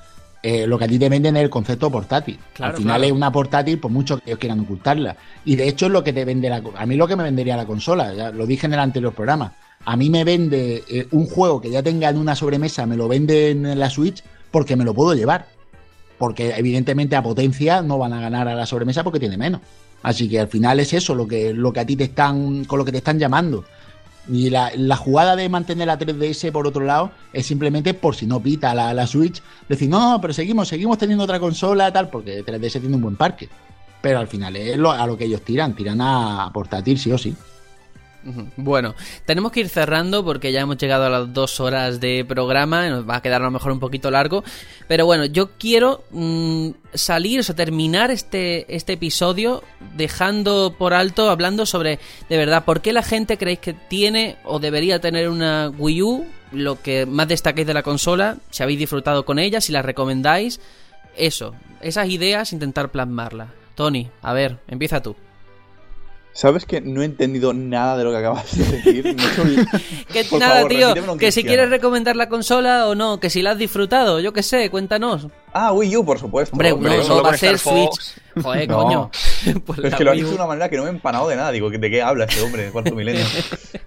eh, 0.42 0.66
lo 0.66 0.76
que 0.76 0.86
a 0.86 0.88
ti 0.88 0.98
te 0.98 1.08
venden 1.08 1.36
es 1.36 1.44
el 1.44 1.50
concepto 1.50 1.88
portátil. 1.88 2.36
Claro, 2.52 2.72
Al 2.72 2.78
final 2.78 2.96
claro. 2.96 3.04
es 3.04 3.12
una 3.12 3.30
portátil, 3.30 3.78
por 3.78 3.92
mucho 3.92 4.16
que 4.18 4.24
ellos 4.26 4.40
quieran 4.40 4.58
ocultarla. 4.58 5.16
Y 5.44 5.54
de 5.54 5.68
hecho 5.68 5.86
es 5.86 5.92
lo 5.92 6.02
que 6.02 6.12
te 6.12 6.24
vende 6.24 6.50
la. 6.50 6.64
A 6.76 6.84
mí 6.84 6.96
lo 6.96 7.06
que 7.06 7.14
me 7.14 7.22
vendería 7.22 7.56
la 7.56 7.64
consola, 7.64 8.12
ya 8.12 8.32
lo 8.32 8.44
dije 8.44 8.66
en 8.66 8.72
el 8.72 8.80
anterior 8.80 9.14
programa. 9.14 9.52
A 9.84 9.96
mí 9.96 10.10
me 10.10 10.24
vende 10.24 10.82
eh, 10.88 11.06
un 11.12 11.26
juego 11.26 11.60
que 11.60 11.70
ya 11.70 11.80
tenga 11.80 12.08
en 12.08 12.18
una 12.18 12.34
sobremesa, 12.34 12.86
me 12.86 12.96
lo 12.96 13.06
vende 13.06 13.50
en 13.50 13.78
la 13.78 13.88
Switch 13.88 14.24
porque 14.50 14.74
me 14.74 14.84
lo 14.84 14.94
puedo 14.94 15.14
llevar. 15.14 15.46
Porque 16.18 16.54
evidentemente 16.56 17.14
a 17.14 17.22
potencia 17.22 17.82
no 17.82 17.98
van 17.98 18.14
a 18.14 18.20
ganar 18.20 18.48
a 18.48 18.56
la 18.56 18.66
sobremesa 18.66 19.04
porque 19.04 19.20
tiene 19.20 19.36
menos. 19.36 19.60
Así 20.02 20.28
que 20.28 20.40
al 20.40 20.48
final 20.48 20.80
es 20.80 20.92
eso 20.92 21.14
lo 21.14 21.26
que, 21.26 21.52
lo 21.52 21.72
que 21.72 21.80
a 21.80 21.86
ti 21.86 21.96
te 21.96 22.04
están, 22.04 22.64
con 22.64 22.78
lo 22.78 22.84
que 22.84 22.92
te 22.92 22.98
están 22.98 23.18
llamando. 23.18 23.64
Y 24.28 24.50
la, 24.50 24.70
la 24.76 24.96
jugada 24.96 25.34
de 25.34 25.48
mantener 25.48 25.88
la 25.88 25.98
3DS 25.98 26.52
por 26.52 26.66
otro 26.66 26.84
lado 26.84 27.10
es 27.32 27.46
simplemente 27.46 27.92
por 27.94 28.14
si 28.14 28.26
no 28.26 28.40
pita 28.40 28.74
la, 28.74 28.94
la 28.94 29.06
Switch, 29.06 29.42
decir, 29.68 29.88
no, 29.88 30.18
pero 30.20 30.32
seguimos, 30.32 30.68
seguimos 30.68 30.98
teniendo 30.98 31.24
otra 31.24 31.40
consola, 31.40 31.92
tal, 31.92 32.08
porque 32.08 32.44
3DS 32.44 32.80
tiene 32.80 32.96
un 32.96 33.02
buen 33.02 33.16
parque. 33.16 33.48
Pero 34.00 34.18
al 34.18 34.26
final 34.26 34.56
es 34.56 34.78
a 34.78 35.06
lo 35.06 35.16
que 35.16 35.24
ellos 35.24 35.42
tiran, 35.42 35.74
tiran 35.74 36.00
a 36.00 36.50
portátil 36.52 36.98
sí 36.98 37.12
o 37.12 37.18
sí. 37.18 37.34
Bueno, 38.56 38.94
tenemos 39.24 39.52
que 39.52 39.60
ir 39.60 39.68
cerrando 39.68 40.24
porque 40.24 40.52
ya 40.52 40.60
hemos 40.60 40.76
llegado 40.76 41.06
a 41.06 41.10
las 41.10 41.32
dos 41.32 41.60
horas 41.60 42.00
de 42.00 42.24
programa, 42.24 42.88
nos 42.88 43.08
va 43.08 43.16
a 43.16 43.22
quedar 43.22 43.42
a 43.42 43.46
lo 43.46 43.50
mejor 43.50 43.72
un 43.72 43.80
poquito 43.80 44.10
largo, 44.10 44.44
pero 44.86 45.06
bueno, 45.06 45.24
yo 45.24 45.50
quiero 45.58 46.04
mm, 46.10 46.70
salir, 46.94 47.40
o 47.40 47.42
sea, 47.42 47.54
terminar 47.54 48.10
este, 48.10 48.74
este 48.74 48.94
episodio 48.94 49.62
dejando 49.96 50.74
por 50.78 50.94
alto, 50.94 51.30
hablando 51.30 51.66
sobre, 51.66 51.98
de 52.28 52.36
verdad, 52.36 52.64
por 52.64 52.80
qué 52.80 52.92
la 52.92 53.02
gente 53.02 53.38
creéis 53.38 53.58
que 53.58 53.72
tiene 53.72 54.36
o 54.44 54.58
debería 54.58 55.00
tener 55.00 55.28
una 55.28 55.70
Wii 55.76 56.02
U, 56.02 56.26
lo 56.52 56.80
que 56.80 57.06
más 57.06 57.28
destaquéis 57.28 57.66
de 57.66 57.74
la 57.74 57.82
consola, 57.82 58.36
si 58.50 58.62
habéis 58.62 58.78
disfrutado 58.78 59.24
con 59.24 59.38
ella, 59.38 59.60
si 59.60 59.72
la 59.72 59.82
recomendáis, 59.82 60.60
eso, 61.16 61.54
esas 61.80 62.08
ideas, 62.08 62.52
intentar 62.52 62.90
plasmarlas. 62.90 63.48
Tony, 63.74 64.10
a 64.20 64.32
ver, 64.32 64.58
empieza 64.68 65.02
tú. 65.02 65.16
¿Sabes 66.34 66.64
que 66.64 66.80
no 66.80 67.02
he 67.02 67.04
entendido 67.04 67.52
nada 67.52 67.96
de 67.98 68.04
lo 68.04 68.10
que 68.10 68.16
acabas 68.16 68.56
de 68.56 68.64
decir? 68.64 69.16
Que 70.12 70.24
Por 70.24 70.40
nada, 70.40 70.54
favor, 70.62 70.70
tío, 70.70 71.18
que 71.18 71.30
si 71.30 71.44
quieres 71.44 71.68
recomendar 71.68 72.16
la 72.16 72.28
consola 72.30 72.86
o 72.88 72.94
no, 72.94 73.20
que 73.20 73.28
si 73.30 73.42
la 73.42 73.50
has 73.52 73.58
disfrutado, 73.58 74.18
yo 74.20 74.32
qué 74.32 74.42
sé, 74.42 74.70
cuéntanos. 74.70 75.28
Ah, 75.52 75.72
Wii 75.72 75.96
U, 75.98 76.04
por 76.06 76.18
supuesto. 76.18 76.54
Hombre, 76.54 76.72
Hombre, 76.72 76.96
no, 76.98 77.02
solo 77.02 77.22
va 77.22 77.30
a 77.32 77.36
ser 77.36 77.58
Switch. 77.58 78.14
Joder, 78.42 78.68
No. 78.68 78.76
coño. 78.82 79.10
Pues 79.66 79.76
Pero 79.80 79.88
es 79.88 79.94
que 79.96 80.04
lo 80.04 80.12
U. 80.12 80.14
de 80.14 80.24
una 80.34 80.46
manera 80.46 80.68
que 80.70 80.76
no 80.76 80.84
me 80.84 80.88
he 80.88 80.92
empanado 80.92 81.28
de 81.28 81.36
nada. 81.36 81.50
Digo, 81.52 81.68
¿de 81.68 81.90
qué 81.90 82.00
habla 82.02 82.24
este 82.24 82.40
hombre? 82.42 82.70
Cuarto 82.70 82.94
milenio. 82.94 83.24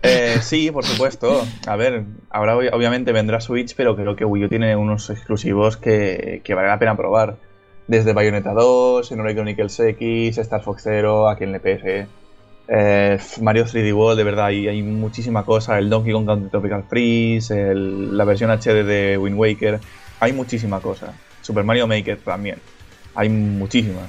Eh, 0.04 0.38
sí, 0.42 0.70
por 0.70 0.86
supuesto. 0.86 1.46
A 1.66 1.76
ver, 1.76 2.04
ahora 2.30 2.56
ob- 2.58 2.70
obviamente 2.74 3.12
vendrá 3.12 3.40
Switch, 3.42 3.74
pero 3.76 3.96
creo 3.96 4.16
que 4.16 4.26
Wii 4.26 4.46
U 4.46 4.50
tiene 4.50 4.76
unos 4.76 5.10
exclusivos 5.10 5.78
que, 5.78 6.42
que 6.44 6.54
vale 6.54 6.68
la 6.68 6.78
pena 6.78 6.96
probar. 6.96 7.38
Desde 7.88 8.14
Bayonetta 8.14 8.52
2, 8.54 9.08
Xenoblade 9.08 9.36
Chronicles 9.36 9.80
X, 9.80 10.38
Star 10.40 10.62
Fox 10.64 10.84
Zero, 10.84 11.30
aquí 11.30 11.44
en 11.46 11.56
el 11.56 11.62
PS. 11.62 12.08
Eh, 12.68 13.18
Mario 13.42 13.66
3D 13.66 13.94
World, 13.94 14.18
de 14.18 14.24
verdad, 14.24 14.46
hay, 14.48 14.68
hay 14.68 14.82
muchísima 14.82 15.44
cosa. 15.44 15.78
El 15.78 15.90
Donkey 15.90 16.14
Kong 16.14 16.26
Country 16.26 16.50
Tropical 16.50 16.84
Freeze, 16.90 17.72
el- 17.72 18.18
la 18.18 18.24
versión 18.26 18.50
HD 18.52 18.84
de 18.84 19.18
Wind 19.18 19.38
Waker. 19.38 19.80
Hay 20.20 20.34
muchísima 20.34 20.80
cosa. 20.80 21.14
Super 21.42 21.64
Mario 21.64 21.88
Maker 21.88 22.18
también. 22.18 22.58
Hay 23.16 23.30
muchísima. 23.30 24.02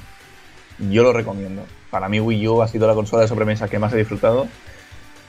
Yo 0.89 1.03
lo 1.03 1.13
recomiendo. 1.13 1.63
Para 1.89 2.09
mí 2.09 2.19
Wii 2.19 2.47
U 2.47 2.61
ha 2.61 2.67
sido 2.67 2.87
la 2.87 2.93
consola 2.93 3.21
de 3.23 3.27
sobremesa 3.27 3.67
que 3.67 3.79
más 3.79 3.93
he 3.93 3.97
disfrutado. 3.97 4.47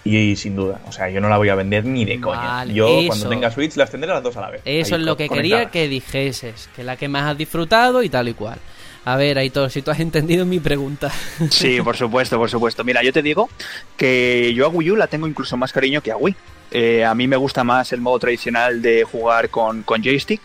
Y, 0.05 0.37
sin 0.37 0.57
duda, 0.57 0.81
o 0.87 0.93
sea, 0.93 1.11
yo 1.11 1.21
no 1.21 1.29
la 1.29 1.37
voy 1.37 1.51
a 1.51 1.55
vender 1.55 1.85
ni 1.85 2.05
de 2.05 2.19
coña. 2.21 2.41
Vale, 2.41 2.73
yo 2.73 2.87
eso. 3.01 3.09
cuando 3.09 3.29
tenga 3.29 3.51
Switch 3.51 3.77
las 3.77 3.91
tendré 3.91 4.09
las 4.09 4.23
dos 4.23 4.37
a 4.39 4.41
la 4.41 4.51
vez. 4.51 4.63
Eso 4.65 4.95
es 4.97 5.03
lo 5.03 5.17
que 5.19 5.29
quería 5.29 5.67
que 5.71 5.87
dijeses, 5.89 6.71
que 6.75 6.83
la 6.83 6.97
que 6.97 7.09
más 7.09 7.25
has 7.25 7.37
disfrutado 7.37 8.03
y 8.03 8.09
tal 8.09 8.29
y 8.29 8.33
cual. 8.35 8.59
A 9.05 9.16
ver, 9.16 9.39
Aitor, 9.39 9.70
si 9.70 9.83
tú 9.83 9.91
has 9.91 10.01
entendido 10.01 10.45
mi 10.45 10.61
pregunta. 10.61 11.11
Sí, 11.51 11.81
por 11.81 11.97
supuesto, 11.97 12.37
por 12.37 12.51
supuesto. 12.51 12.85
Mira, 12.85 13.03
yo 13.03 13.12
te 13.12 13.23
digo 13.23 13.49
que 13.97 14.53
yo 14.55 14.66
a 14.66 14.69
Wii 14.69 14.97
la 14.97 15.07
tengo 15.07 15.27
incluso 15.27 15.57
más 15.57 15.73
cariño 15.73 16.03
que 16.03 16.12
a 16.12 16.16
Wii. 16.16 16.37
Eh, 16.70 17.05
a 17.05 17.15
mí 17.15 17.27
me 17.27 17.37
gusta 17.37 17.65
más 17.65 17.93
el 17.93 18.01
modo 18.01 18.19
tradicional 18.19 18.83
de 18.83 19.05
jugar 19.05 19.49
con, 19.49 19.83
con 19.83 20.03
joystick 20.03 20.41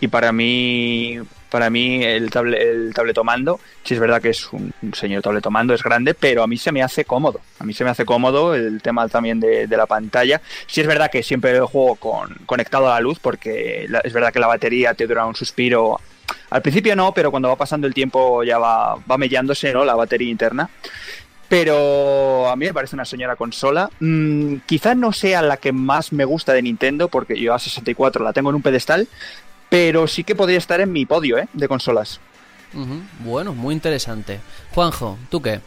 y 0.00 0.08
para 0.08 0.32
mí 0.32 1.20
para 1.52 1.68
mí 1.68 2.02
el, 2.02 2.30
table, 2.30 2.60
el 2.60 2.94
tabletomando, 2.94 3.60
sí 3.84 3.92
es 3.92 4.00
verdad 4.00 4.22
que 4.22 4.30
es 4.30 4.50
un, 4.54 4.72
señor 4.94 5.22
tabletomando, 5.22 5.74
es 5.74 5.82
grande, 5.82 6.14
pero 6.14 6.42
a 6.42 6.46
mí 6.46 6.56
se 6.56 6.72
me 6.72 6.82
hace 6.82 7.04
cómodo. 7.04 7.40
A 7.58 7.64
mí 7.64 7.74
se 7.74 7.84
me 7.84 7.90
hace 7.90 8.06
cómodo 8.06 8.54
el 8.54 8.80
tema 8.80 9.06
también 9.08 9.38
de, 9.38 9.68
la 9.68 9.84
pantalla. 9.84 10.40
Sí 10.66 10.80
es 10.80 10.86
verdad 10.86 11.10
que 11.10 11.22
siempre 11.22 11.60
juego 11.60 11.96
con, 11.96 12.34
conectado 12.46 12.90
a 12.90 12.94
la 12.94 13.00
luz 13.00 13.18
porque 13.20 13.86
es 14.02 14.12
verdad 14.14 14.32
que 14.32 14.40
la 14.40 14.46
batería 14.46 14.94
te 14.94 15.06
dura 15.06 15.26
un 15.26 15.36
suspiro 15.36 16.00
al 16.52 16.60
principio 16.60 16.94
no, 16.94 17.14
pero 17.14 17.30
cuando 17.30 17.48
va 17.48 17.56
pasando 17.56 17.86
el 17.86 17.94
tiempo 17.94 18.44
ya 18.44 18.58
va, 18.58 18.96
va 19.10 19.16
mellándose 19.16 19.72
¿no? 19.72 19.84
la 19.84 19.94
batería 19.94 20.30
interna. 20.30 20.68
Pero 21.48 22.48
a 22.48 22.56
mí 22.56 22.66
me 22.66 22.74
parece 22.74 22.94
una 22.94 23.04
señora 23.06 23.36
consola. 23.36 23.90
Mm, 24.00 24.56
quizás 24.66 24.96
no 24.96 25.12
sea 25.12 25.40
la 25.42 25.56
que 25.56 25.72
más 25.72 26.12
me 26.12 26.24
gusta 26.24 26.52
de 26.52 26.62
Nintendo, 26.62 27.08
porque 27.08 27.40
yo 27.40 27.54
a 27.54 27.58
64 27.58 28.22
la 28.22 28.32
tengo 28.32 28.50
en 28.50 28.56
un 28.56 28.62
pedestal, 28.62 29.08
pero 29.70 30.06
sí 30.06 30.24
que 30.24 30.34
podría 30.34 30.58
estar 30.58 30.80
en 30.80 30.92
mi 30.92 31.06
podio 31.06 31.38
¿eh? 31.38 31.48
de 31.54 31.68
consolas. 31.68 32.20
Bueno, 33.20 33.54
muy 33.54 33.74
interesante. 33.74 34.40
Juanjo, 34.74 35.18
¿tú 35.30 35.42
qué? 35.42 35.60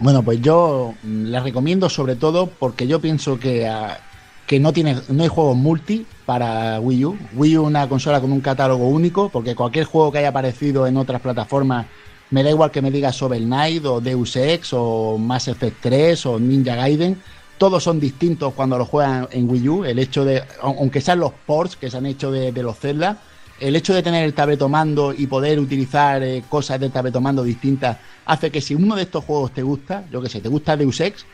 Bueno, 0.00 0.22
pues 0.22 0.40
yo 0.40 0.94
mm, 1.02 1.26
la 1.26 1.40
recomiendo 1.40 1.88
sobre 1.88 2.16
todo 2.16 2.46
porque 2.48 2.86
yo 2.86 3.00
pienso 3.00 3.38
que, 3.38 3.66
ah, 3.68 4.00
que 4.48 4.58
no 4.58 4.72
tiene 4.72 4.96
no 5.08 5.22
hay 5.22 5.28
juegos 5.28 5.56
multi 5.56 6.04
para 6.26 6.80
Wii 6.80 7.04
U. 7.04 7.18
Wii 7.34 7.58
U 7.58 7.62
es 7.62 7.66
una 7.68 7.88
consola 7.88 8.20
con 8.20 8.32
un 8.32 8.40
catálogo 8.40 8.88
único, 8.88 9.28
porque 9.28 9.54
cualquier 9.54 9.84
juego 9.84 10.10
que 10.10 10.18
haya 10.18 10.30
aparecido 10.30 10.86
en 10.86 10.96
otras 10.96 11.20
plataformas, 11.20 11.86
me 12.30 12.42
da 12.42 12.50
igual 12.50 12.70
que 12.70 12.82
me 12.82 12.90
digas 12.90 13.14
Shovel 13.14 13.44
Knight 13.44 13.84
o 13.84 14.00
Deus 14.00 14.34
Ex 14.36 14.70
o 14.72 15.16
Mass 15.18 15.48
Effect 15.48 15.76
3 15.82 16.26
o 16.26 16.38
Ninja 16.40 16.74
Gaiden, 16.74 17.16
todos 17.58 17.82
son 17.84 18.00
distintos 18.00 18.54
cuando 18.54 18.78
los 18.78 18.88
juegan 18.88 19.28
en 19.32 19.48
Wii 19.50 19.68
U. 19.68 19.84
El 19.84 19.98
hecho 19.98 20.24
de, 20.24 20.42
au- 20.62 20.76
aunque 20.78 21.00
sean 21.02 21.20
los 21.20 21.32
ports 21.46 21.76
que 21.76 21.90
se 21.90 21.96
han 21.98 22.06
hecho 22.06 22.30
de, 22.30 22.50
de 22.52 22.62
los 22.62 22.78
Zelda, 22.78 23.18
el 23.60 23.76
hecho 23.76 23.92
de 23.92 24.02
tener 24.02 24.24
el 24.24 24.32
tabletomando 24.34 25.12
y 25.12 25.26
poder 25.26 25.58
utilizar 25.60 26.22
eh, 26.22 26.42
cosas 26.48 26.78
del 26.80 26.92
tabletomando 26.92 27.42
distintas 27.42 27.98
hace 28.24 28.50
que 28.50 28.60
si 28.60 28.74
uno 28.74 28.94
de 28.96 29.02
estos 29.02 29.24
juegos 29.24 29.52
te 29.52 29.62
gusta, 29.62 30.04
yo 30.12 30.22
que 30.22 30.28
sé, 30.28 30.40
te 30.40 30.48
gusta 30.48 30.76
Deus 30.76 31.00
Ex 31.00 31.26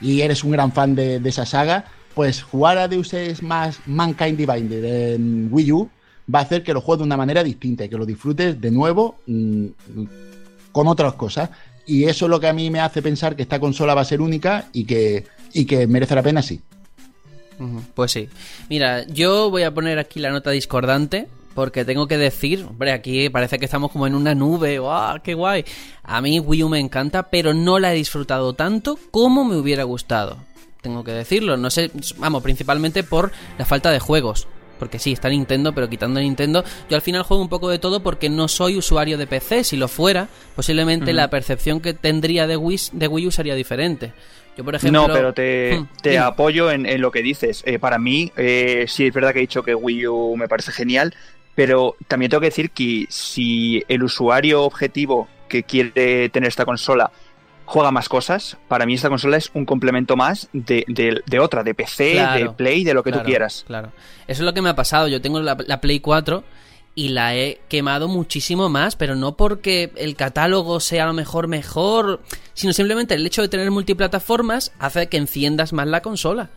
y 0.00 0.20
eres 0.22 0.42
un 0.44 0.52
gran 0.52 0.72
fan 0.72 0.94
de, 0.94 1.18
de 1.20 1.28
esa 1.28 1.44
saga, 1.46 1.84
pues 2.14 2.42
jugar 2.42 2.78
a 2.78 2.88
Deus 2.88 3.12
Ex 3.14 3.42
más 3.42 3.80
Mankind 3.86 4.36
Divided 4.36 5.14
en 5.14 5.48
Wii 5.50 5.72
U 5.72 5.90
va 6.32 6.40
a 6.40 6.42
hacer 6.42 6.62
que 6.62 6.72
lo 6.72 6.80
juegues 6.80 7.00
de 7.00 7.04
una 7.04 7.16
manera 7.16 7.42
distinta 7.42 7.84
y 7.84 7.88
que 7.88 7.96
lo 7.96 8.06
disfrutes 8.06 8.60
de 8.60 8.70
nuevo 8.70 9.16
mm, 9.26 9.66
con 10.70 10.86
otras 10.86 11.14
cosas. 11.14 11.50
Y 11.86 12.04
eso 12.04 12.26
es 12.26 12.30
lo 12.30 12.38
que 12.38 12.48
a 12.48 12.52
mí 12.52 12.70
me 12.70 12.80
hace 12.80 13.02
pensar 13.02 13.34
que 13.34 13.42
esta 13.42 13.58
consola 13.58 13.94
va 13.94 14.02
a 14.02 14.04
ser 14.04 14.20
única 14.20 14.68
y 14.72 14.84
que, 14.84 15.24
y 15.52 15.64
que 15.64 15.86
merece 15.86 16.14
la 16.14 16.22
pena, 16.22 16.42
sí. 16.42 16.60
Pues 17.94 18.12
sí. 18.12 18.28
Mira, 18.68 19.06
yo 19.06 19.50
voy 19.50 19.62
a 19.62 19.74
poner 19.74 19.98
aquí 19.98 20.20
la 20.20 20.30
nota 20.30 20.50
discordante. 20.50 21.28
Porque 21.54 21.84
tengo 21.84 22.08
que 22.08 22.16
decir, 22.16 22.64
hombre, 22.66 22.92
aquí 22.92 23.28
parece 23.28 23.58
que 23.58 23.66
estamos 23.66 23.92
como 23.92 24.06
en 24.06 24.14
una 24.14 24.34
nube, 24.34 24.78
¡guau! 24.78 25.20
¡Qué 25.22 25.34
guay! 25.34 25.66
A 26.02 26.22
mí 26.22 26.40
Wii 26.40 26.64
U 26.64 26.70
me 26.70 26.78
encanta, 26.78 27.24
pero 27.24 27.52
no 27.52 27.78
la 27.78 27.92
he 27.92 27.96
disfrutado 27.96 28.54
tanto 28.54 28.98
como 29.10 29.44
me 29.44 29.56
hubiera 29.56 29.84
gustado. 29.84 30.38
Tengo 30.82 31.04
que 31.04 31.12
decirlo, 31.12 31.56
no 31.56 31.70
sé, 31.70 31.90
vamos, 32.18 32.42
principalmente 32.42 33.02
por 33.04 33.30
la 33.56 33.64
falta 33.64 33.90
de 33.90 34.00
juegos. 34.00 34.48
Porque 34.80 34.98
sí, 34.98 35.12
está 35.12 35.28
Nintendo, 35.28 35.72
pero 35.72 35.88
quitando 35.88 36.18
Nintendo, 36.18 36.64
yo 36.90 36.96
al 36.96 37.02
final 37.02 37.22
juego 37.22 37.40
un 37.40 37.48
poco 37.48 37.68
de 37.70 37.78
todo 37.78 38.02
porque 38.02 38.28
no 38.28 38.48
soy 38.48 38.76
usuario 38.76 39.16
de 39.16 39.28
PC. 39.28 39.62
Si 39.62 39.76
lo 39.76 39.86
fuera, 39.86 40.26
posiblemente 40.56 41.12
la 41.12 41.30
percepción 41.30 41.80
que 41.80 41.94
tendría 41.94 42.48
de 42.48 42.56
Wii, 42.56 42.80
de 42.90 43.06
Wii 43.06 43.28
U 43.28 43.30
sería 43.30 43.54
diferente. 43.54 44.12
Yo, 44.56 44.64
por 44.64 44.74
ejemplo. 44.74 45.06
no, 45.06 45.14
pero 45.14 45.32
te, 45.32 45.78
Hmm, 45.78 45.88
te 46.02 46.18
apoyo 46.18 46.68
en, 46.72 46.84
en 46.86 47.00
lo 47.00 47.12
que 47.12 47.22
dices. 47.22 47.62
Eh, 47.64 47.78
para 47.78 47.98
mí, 47.98 48.32
eh, 48.36 48.86
sí 48.88 49.06
es 49.06 49.14
verdad 49.14 49.32
que 49.32 49.38
he 49.38 49.42
dicho 49.42 49.62
que 49.62 49.76
Wii 49.76 50.06
U 50.08 50.36
me 50.36 50.48
parece 50.48 50.72
genial, 50.72 51.14
pero 51.54 51.94
también 52.08 52.30
tengo 52.30 52.40
que 52.40 52.48
decir 52.48 52.70
que 52.70 53.06
si 53.08 53.84
el 53.86 54.02
usuario 54.02 54.64
objetivo 54.64 55.28
que 55.48 55.62
quiere 55.62 56.28
tener 56.30 56.48
esta 56.48 56.64
consola 56.64 57.12
juega 57.72 57.90
más 57.90 58.08
cosas, 58.08 58.58
para 58.68 58.84
mí 58.84 58.92
esta 58.94 59.08
consola 59.08 59.38
es 59.38 59.50
un 59.54 59.64
complemento 59.64 60.14
más 60.14 60.48
de, 60.52 60.84
de- 60.88 61.22
de 61.24 61.38
otra, 61.40 61.62
de 61.64 61.74
PC, 61.74 62.12
Claro, 62.12 62.44
de 62.44 62.50
Play, 62.50 62.84
de 62.84 62.92
lo 62.92 63.02
que 63.02 63.10
Claro, 63.10 63.24
tú 63.24 63.28
quieras. 63.28 63.64
Claro. 63.66 63.92
Eso 64.28 64.42
es 64.42 64.46
lo 64.46 64.52
que 64.52 64.60
me 64.60 64.68
ha 64.68 64.74
pasado. 64.76 65.08
Yo 65.08 65.22
tengo 65.22 65.40
la, 65.40 65.56
la 65.66 65.80
Play 65.80 66.00
4 66.00 66.44
y 66.94 67.08
la 67.08 67.34
he 67.34 67.62
quemado 67.70 68.08
muchísimo 68.08 68.68
más, 68.68 68.96
pero 68.96 69.14
no 69.16 69.36
porque 69.38 69.90
el 69.96 70.14
catálogo 70.16 70.78
sea 70.80 71.04
a 71.04 71.06
lo 71.06 71.14
mejor 71.14 71.48
mejor, 71.48 72.20
sino 72.52 72.74
simplemente 72.74 73.14
el 73.14 73.26
hecho 73.26 73.40
de 73.40 73.48
tener 73.48 73.70
multiplataformas 73.70 74.72
hace 74.78 75.06
que 75.08 75.16
enciendas 75.16 75.72
más 75.72 75.86
la 75.86 76.02
consola. 76.02 76.50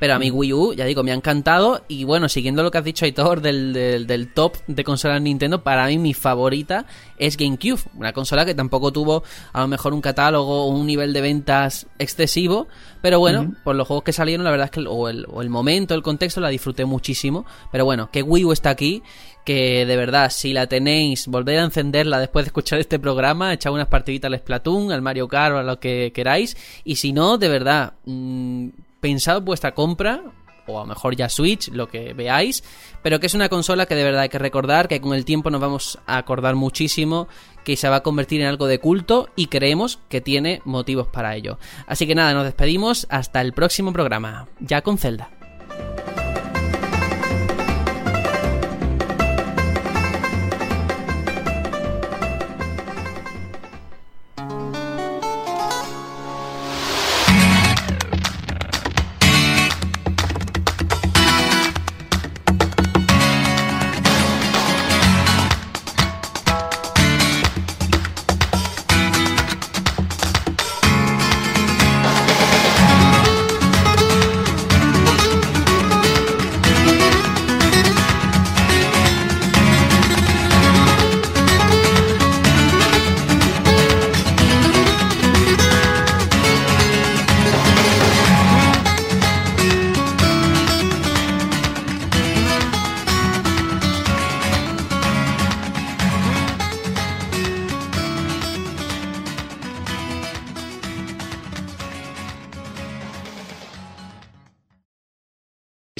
Pero 0.00 0.14
a 0.14 0.18
mi 0.18 0.30
Wii 0.30 0.52
U, 0.54 0.72
ya 0.72 0.86
digo, 0.86 1.02
me 1.02 1.12
ha 1.12 1.14
encantado. 1.14 1.84
Y 1.86 2.04
bueno, 2.04 2.30
siguiendo 2.30 2.62
lo 2.62 2.70
que 2.70 2.78
has 2.78 2.84
dicho, 2.84 3.04
Aitor, 3.04 3.42
del, 3.42 3.74
del, 3.74 4.06
del 4.06 4.32
top 4.32 4.56
de 4.66 4.82
consolas 4.82 5.20
Nintendo, 5.20 5.62
para 5.62 5.86
mí 5.86 5.98
mi 5.98 6.14
favorita 6.14 6.86
es 7.18 7.36
GameCube. 7.36 7.82
Una 7.94 8.14
consola 8.14 8.46
que 8.46 8.54
tampoco 8.54 8.92
tuvo 8.92 9.22
a 9.52 9.60
lo 9.60 9.68
mejor 9.68 9.92
un 9.92 10.00
catálogo 10.00 10.64
o 10.64 10.68
un 10.68 10.86
nivel 10.86 11.12
de 11.12 11.20
ventas 11.20 11.86
excesivo. 11.98 12.66
Pero 13.02 13.18
bueno, 13.18 13.54
por 13.62 13.76
los 13.76 13.86
juegos 13.86 14.04
que 14.04 14.14
salieron, 14.14 14.42
la 14.42 14.50
verdad 14.50 14.64
es 14.66 14.70
que 14.70 14.88
o, 14.88 15.08
el, 15.10 15.26
o 15.30 15.42
el 15.42 15.50
momento, 15.50 15.94
el 15.94 16.02
contexto, 16.02 16.40
la 16.40 16.48
disfruté 16.48 16.86
muchísimo. 16.86 17.44
Pero 17.70 17.84
bueno, 17.84 18.10
que 18.10 18.22
Wii 18.22 18.46
U 18.46 18.52
está 18.52 18.70
aquí. 18.70 19.02
Que 19.44 19.84
de 19.84 19.96
verdad, 19.96 20.30
si 20.30 20.52
la 20.54 20.66
tenéis, 20.66 21.26
volver 21.26 21.58
a 21.58 21.64
encenderla 21.64 22.20
después 22.20 22.44
de 22.44 22.48
escuchar 22.48 22.78
este 22.78 22.98
programa, 22.98 23.52
echad 23.52 23.72
unas 23.72 23.88
partiditas 23.88 24.30
al 24.30 24.38
Splatoon, 24.38 24.92
al 24.92 25.02
Mario 25.02 25.28
Kart 25.28 25.54
o 25.54 25.58
a 25.58 25.62
lo 25.62 25.78
que 25.78 26.12
queráis. 26.14 26.56
Y 26.84 26.96
si 26.96 27.12
no, 27.12 27.36
de 27.36 27.48
verdad, 27.48 27.94
mm, 28.04 28.68
pensad 29.00 29.42
vuestra 29.42 29.74
compra, 29.74 30.22
o 30.66 30.78
a 30.78 30.82
lo 30.82 30.86
mejor 30.86 31.16
ya 31.16 31.28
Switch, 31.28 31.68
lo 31.68 31.88
que 31.88 32.12
veáis, 32.12 32.62
pero 33.02 33.18
que 33.20 33.26
es 33.26 33.34
una 33.34 33.48
consola 33.48 33.86
que 33.86 33.94
de 33.94 34.04
verdad 34.04 34.22
hay 34.22 34.28
que 34.28 34.38
recordar, 34.38 34.88
que 34.88 35.00
con 35.00 35.14
el 35.14 35.24
tiempo 35.24 35.50
nos 35.50 35.60
vamos 35.60 35.98
a 36.06 36.16
acordar 36.16 36.54
muchísimo, 36.54 37.28
que 37.64 37.76
se 37.76 37.88
va 37.88 37.96
a 37.96 38.02
convertir 38.02 38.40
en 38.40 38.46
algo 38.46 38.66
de 38.66 38.78
culto 38.78 39.28
y 39.36 39.46
creemos 39.46 39.98
que 40.08 40.20
tiene 40.20 40.62
motivos 40.64 41.08
para 41.08 41.34
ello. 41.34 41.58
Así 41.86 42.06
que 42.06 42.14
nada, 42.14 42.34
nos 42.34 42.44
despedimos 42.44 43.06
hasta 43.10 43.40
el 43.40 43.52
próximo 43.52 43.92
programa, 43.92 44.48
ya 44.60 44.82
con 44.82 44.98
Zelda. 44.98 45.30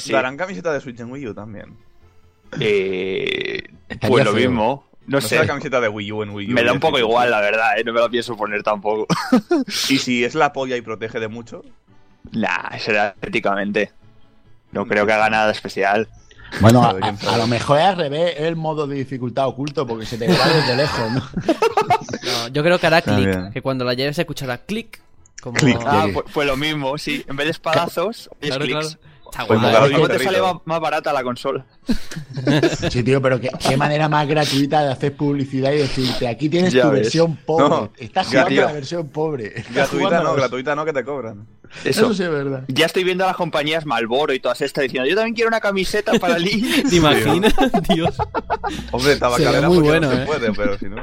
Sí. 0.01 0.11
Darán 0.11 0.37
camiseta 0.37 0.71
de 0.73 0.81
Switch 0.81 0.99
en 0.99 1.11
Wii 1.11 1.27
U 1.27 1.33
también. 1.33 1.77
Eh, 2.59 3.63
pues 4.01 4.25
lo 4.25 4.33
feo. 4.33 4.49
mismo. 4.49 4.85
No, 5.07 5.17
No 5.17 5.21
sé. 5.21 5.37
la 5.37 5.47
camiseta 5.47 5.79
de 5.81 5.87
Wii 5.87 6.11
U 6.11 6.23
en 6.23 6.29
Wii 6.31 6.51
U. 6.51 6.53
Me 6.53 6.63
da 6.63 6.73
un 6.73 6.79
poco 6.79 6.99
igual, 6.99 7.31
la 7.31 7.41
verdad, 7.41 7.77
¿eh? 7.79 7.83
no 7.83 7.93
me 7.93 7.99
lo 7.99 8.09
pienso 8.09 8.35
poner 8.35 8.63
tampoco. 8.63 9.07
Y 9.89 9.97
si 9.97 10.23
es 10.23 10.35
la 10.35 10.53
polla 10.53 10.75
y 10.77 10.81
protege 10.81 11.19
de 11.19 11.27
mucho, 11.27 11.63
nah, 12.31 12.77
será 12.79 13.15
éticamente. 13.21 13.91
No 14.71 14.85
creo 14.85 15.05
que 15.05 15.13
haga 15.13 15.29
nada 15.29 15.51
especial. 15.51 16.07
Bueno, 16.59 16.83
a, 16.83 17.37
lo 17.37 17.47
mejor 17.47 17.79
es 17.79 17.85
al 17.85 17.97
revés, 17.97 18.35
el 18.37 18.57
modo 18.57 18.85
de 18.85 18.95
dificultad 18.97 19.47
oculto 19.47 19.87
porque 19.87 20.05
se 20.05 20.17
te 20.17 20.27
graba 20.27 20.47
desde 20.49 20.75
lejos, 20.75 21.11
¿no? 21.11 21.23
No, 22.23 22.47
yo 22.49 22.61
creo 22.61 22.77
que 22.77 22.87
hará 22.87 23.01
clic, 23.01 23.51
que 23.53 23.61
cuando 23.61 23.85
la 23.85 23.93
lleves 23.93 24.15
se 24.17 24.23
escuchará 24.23 24.57
clic. 24.59 25.01
Como... 25.41 25.55
Clic. 25.57 25.79
Ah, 25.85 26.07
pues, 26.13 26.25
pues 26.31 26.45
lo 26.47 26.55
mismo, 26.57 26.97
sí. 26.97 27.23
En 27.27 27.35
vez 27.35 27.45
de 27.45 27.51
espadazos, 27.51 28.29
es 28.41 28.49
Claro, 28.49 28.65
clics. 28.65 28.95
claro. 28.97 29.10
Está 29.31 29.45
Pues 29.47 29.59
guay. 29.61 29.71
Claro, 29.71 29.87
mismo 29.87 30.07
te 30.09 30.19
sale 30.19 30.41
más, 30.41 30.55
más 30.65 30.79
barata 30.81 31.13
la 31.13 31.23
consola. 31.23 31.65
Sí, 32.89 33.01
tío, 33.01 33.21
pero 33.21 33.39
qué, 33.39 33.49
qué 33.65 33.77
manera 33.77 34.09
más 34.09 34.27
gratuita 34.27 34.83
de 34.83 34.91
hacer 34.91 35.15
publicidad 35.15 35.71
y 35.71 35.77
decirte, 35.77 36.27
aquí 36.27 36.49
tienes 36.49 36.73
Ya 36.73 36.83
tu 36.83 36.89
ves. 36.89 37.01
versión 37.03 37.37
pobre. 37.37 37.69
No, 37.69 37.91
Estás 37.97 38.27
jugando 38.27 38.49
tío. 38.49 38.65
la 38.65 38.73
versión 38.73 39.07
pobre. 39.09 39.63
Gratuita 39.73 40.21
no, 40.21 40.33
gratuita 40.35 40.75
no, 40.75 40.83
que 40.83 40.91
te 40.93 41.03
cobran. 41.05 41.47
Eso. 41.85 42.07
Eso 42.07 42.13
sí 42.13 42.23
es 42.23 42.29
verdad. 42.29 42.63
Ya 42.67 42.85
estoy 42.85 43.05
viendo 43.05 43.23
a 43.23 43.27
las 43.27 43.37
compañías 43.37 43.85
Malboro 43.85 44.33
y 44.33 44.39
todas 44.41 44.59
estas 44.61 44.83
diciendo, 44.83 45.07
yo 45.09 45.15
también 45.15 45.33
quiero 45.33 45.47
una 45.47 45.61
camiseta 45.61 46.11
para 46.19 46.37
Link. 46.39 46.89
¿Te 46.89 46.95
imaginas? 46.97 47.53
Dios. 47.95 48.17
Hombre, 48.91 49.15
tabacalera 49.15 49.69
muy 49.69 49.79
bueno, 49.79 50.09
no 50.09 50.15
se 50.17 50.23
¿eh? 50.23 50.25
puede, 50.25 50.51
pero 50.51 50.77
si 50.77 50.85
no. 50.87 50.97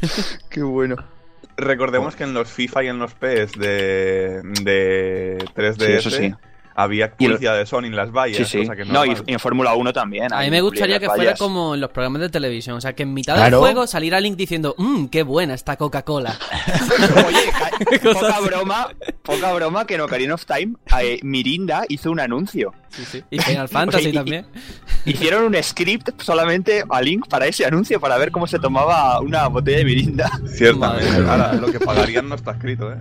Qué 0.48 0.62
bueno. 0.62 0.96
Recordemos 1.58 2.16
que 2.16 2.24
en 2.24 2.32
los 2.32 2.48
FIFA 2.48 2.84
y 2.84 2.86
en 2.88 2.98
los 2.98 3.12
PS 3.12 3.52
de, 3.58 4.40
de 4.62 5.38
3DS 5.54 5.76
Sí, 5.86 5.92
eso 5.92 6.10
sí. 6.10 6.34
Había 6.74 7.12
Y 7.18 7.26
publicidad 7.26 7.56
de 7.56 7.66
Sony 7.66 7.84
en 7.84 7.96
las 7.96 8.10
vallas. 8.10 8.36
Sí, 8.36 8.44
sí. 8.44 8.58
cosa 8.60 8.76
que 8.76 8.84
No, 8.84 9.04
y, 9.04 9.08
normal. 9.10 9.24
y 9.28 9.32
en 9.32 9.38
Fórmula 9.40 9.74
1 9.74 9.92
también. 9.92 10.32
A 10.32 10.40
mí 10.40 10.50
me 10.50 10.60
gustaría 10.60 10.98
que 10.98 11.08
fuera 11.08 11.34
como 11.34 11.74
en 11.74 11.80
los 11.80 11.90
programas 11.90 12.20
de 12.22 12.28
televisión. 12.28 12.76
O 12.76 12.80
sea, 12.80 12.94
que 12.94 13.02
en 13.04 13.14
mitad 13.14 13.34
Claro. 13.36 13.58
del 13.58 13.60
juego 13.60 13.86
saliera 13.86 14.20
Link 14.20 14.36
diciendo, 14.36 14.74
mmm, 14.78 15.06
qué 15.06 15.22
buena 15.22 15.54
esta 15.54 15.76
Coca-Cola. 15.76 16.36
Oye, 17.26 17.98
poca 18.12 18.40
broma, 18.40 18.88
poca 19.22 19.52
broma 19.52 19.86
que 19.86 19.94
en 19.94 20.00
Ocarina 20.00 20.34
of 20.34 20.44
Time 20.46 20.74
eh, 21.00 21.18
Mirinda 21.22 21.84
hizo 21.88 22.10
un 22.10 22.20
anuncio. 22.20 22.72
Y 23.30 23.38
Final 23.38 23.68
Fantasy 23.70 24.08
y- 24.08 24.12
también. 24.12 24.46
Hicieron 25.04 25.44
un 25.44 25.62
script 25.62 26.10
solamente 26.22 26.82
a 26.88 27.00
Link 27.02 27.28
para 27.28 27.46
ese 27.46 27.64
anuncio, 27.66 28.00
para 28.00 28.16
ver 28.18 28.30
cómo 28.30 28.46
se 28.46 28.58
tomaba 28.58 29.20
una 29.20 29.46
botella 29.48 29.78
de 29.78 29.84
Mirinda. 29.84 30.30
Ciertamente. 30.46 31.08
Ahora, 31.28 31.52
lo 31.54 31.70
que 31.70 31.78
pagarían 31.80 32.28
no 32.28 32.34
está 32.36 32.52
escrito, 32.52 32.92
¿eh? 32.92 32.96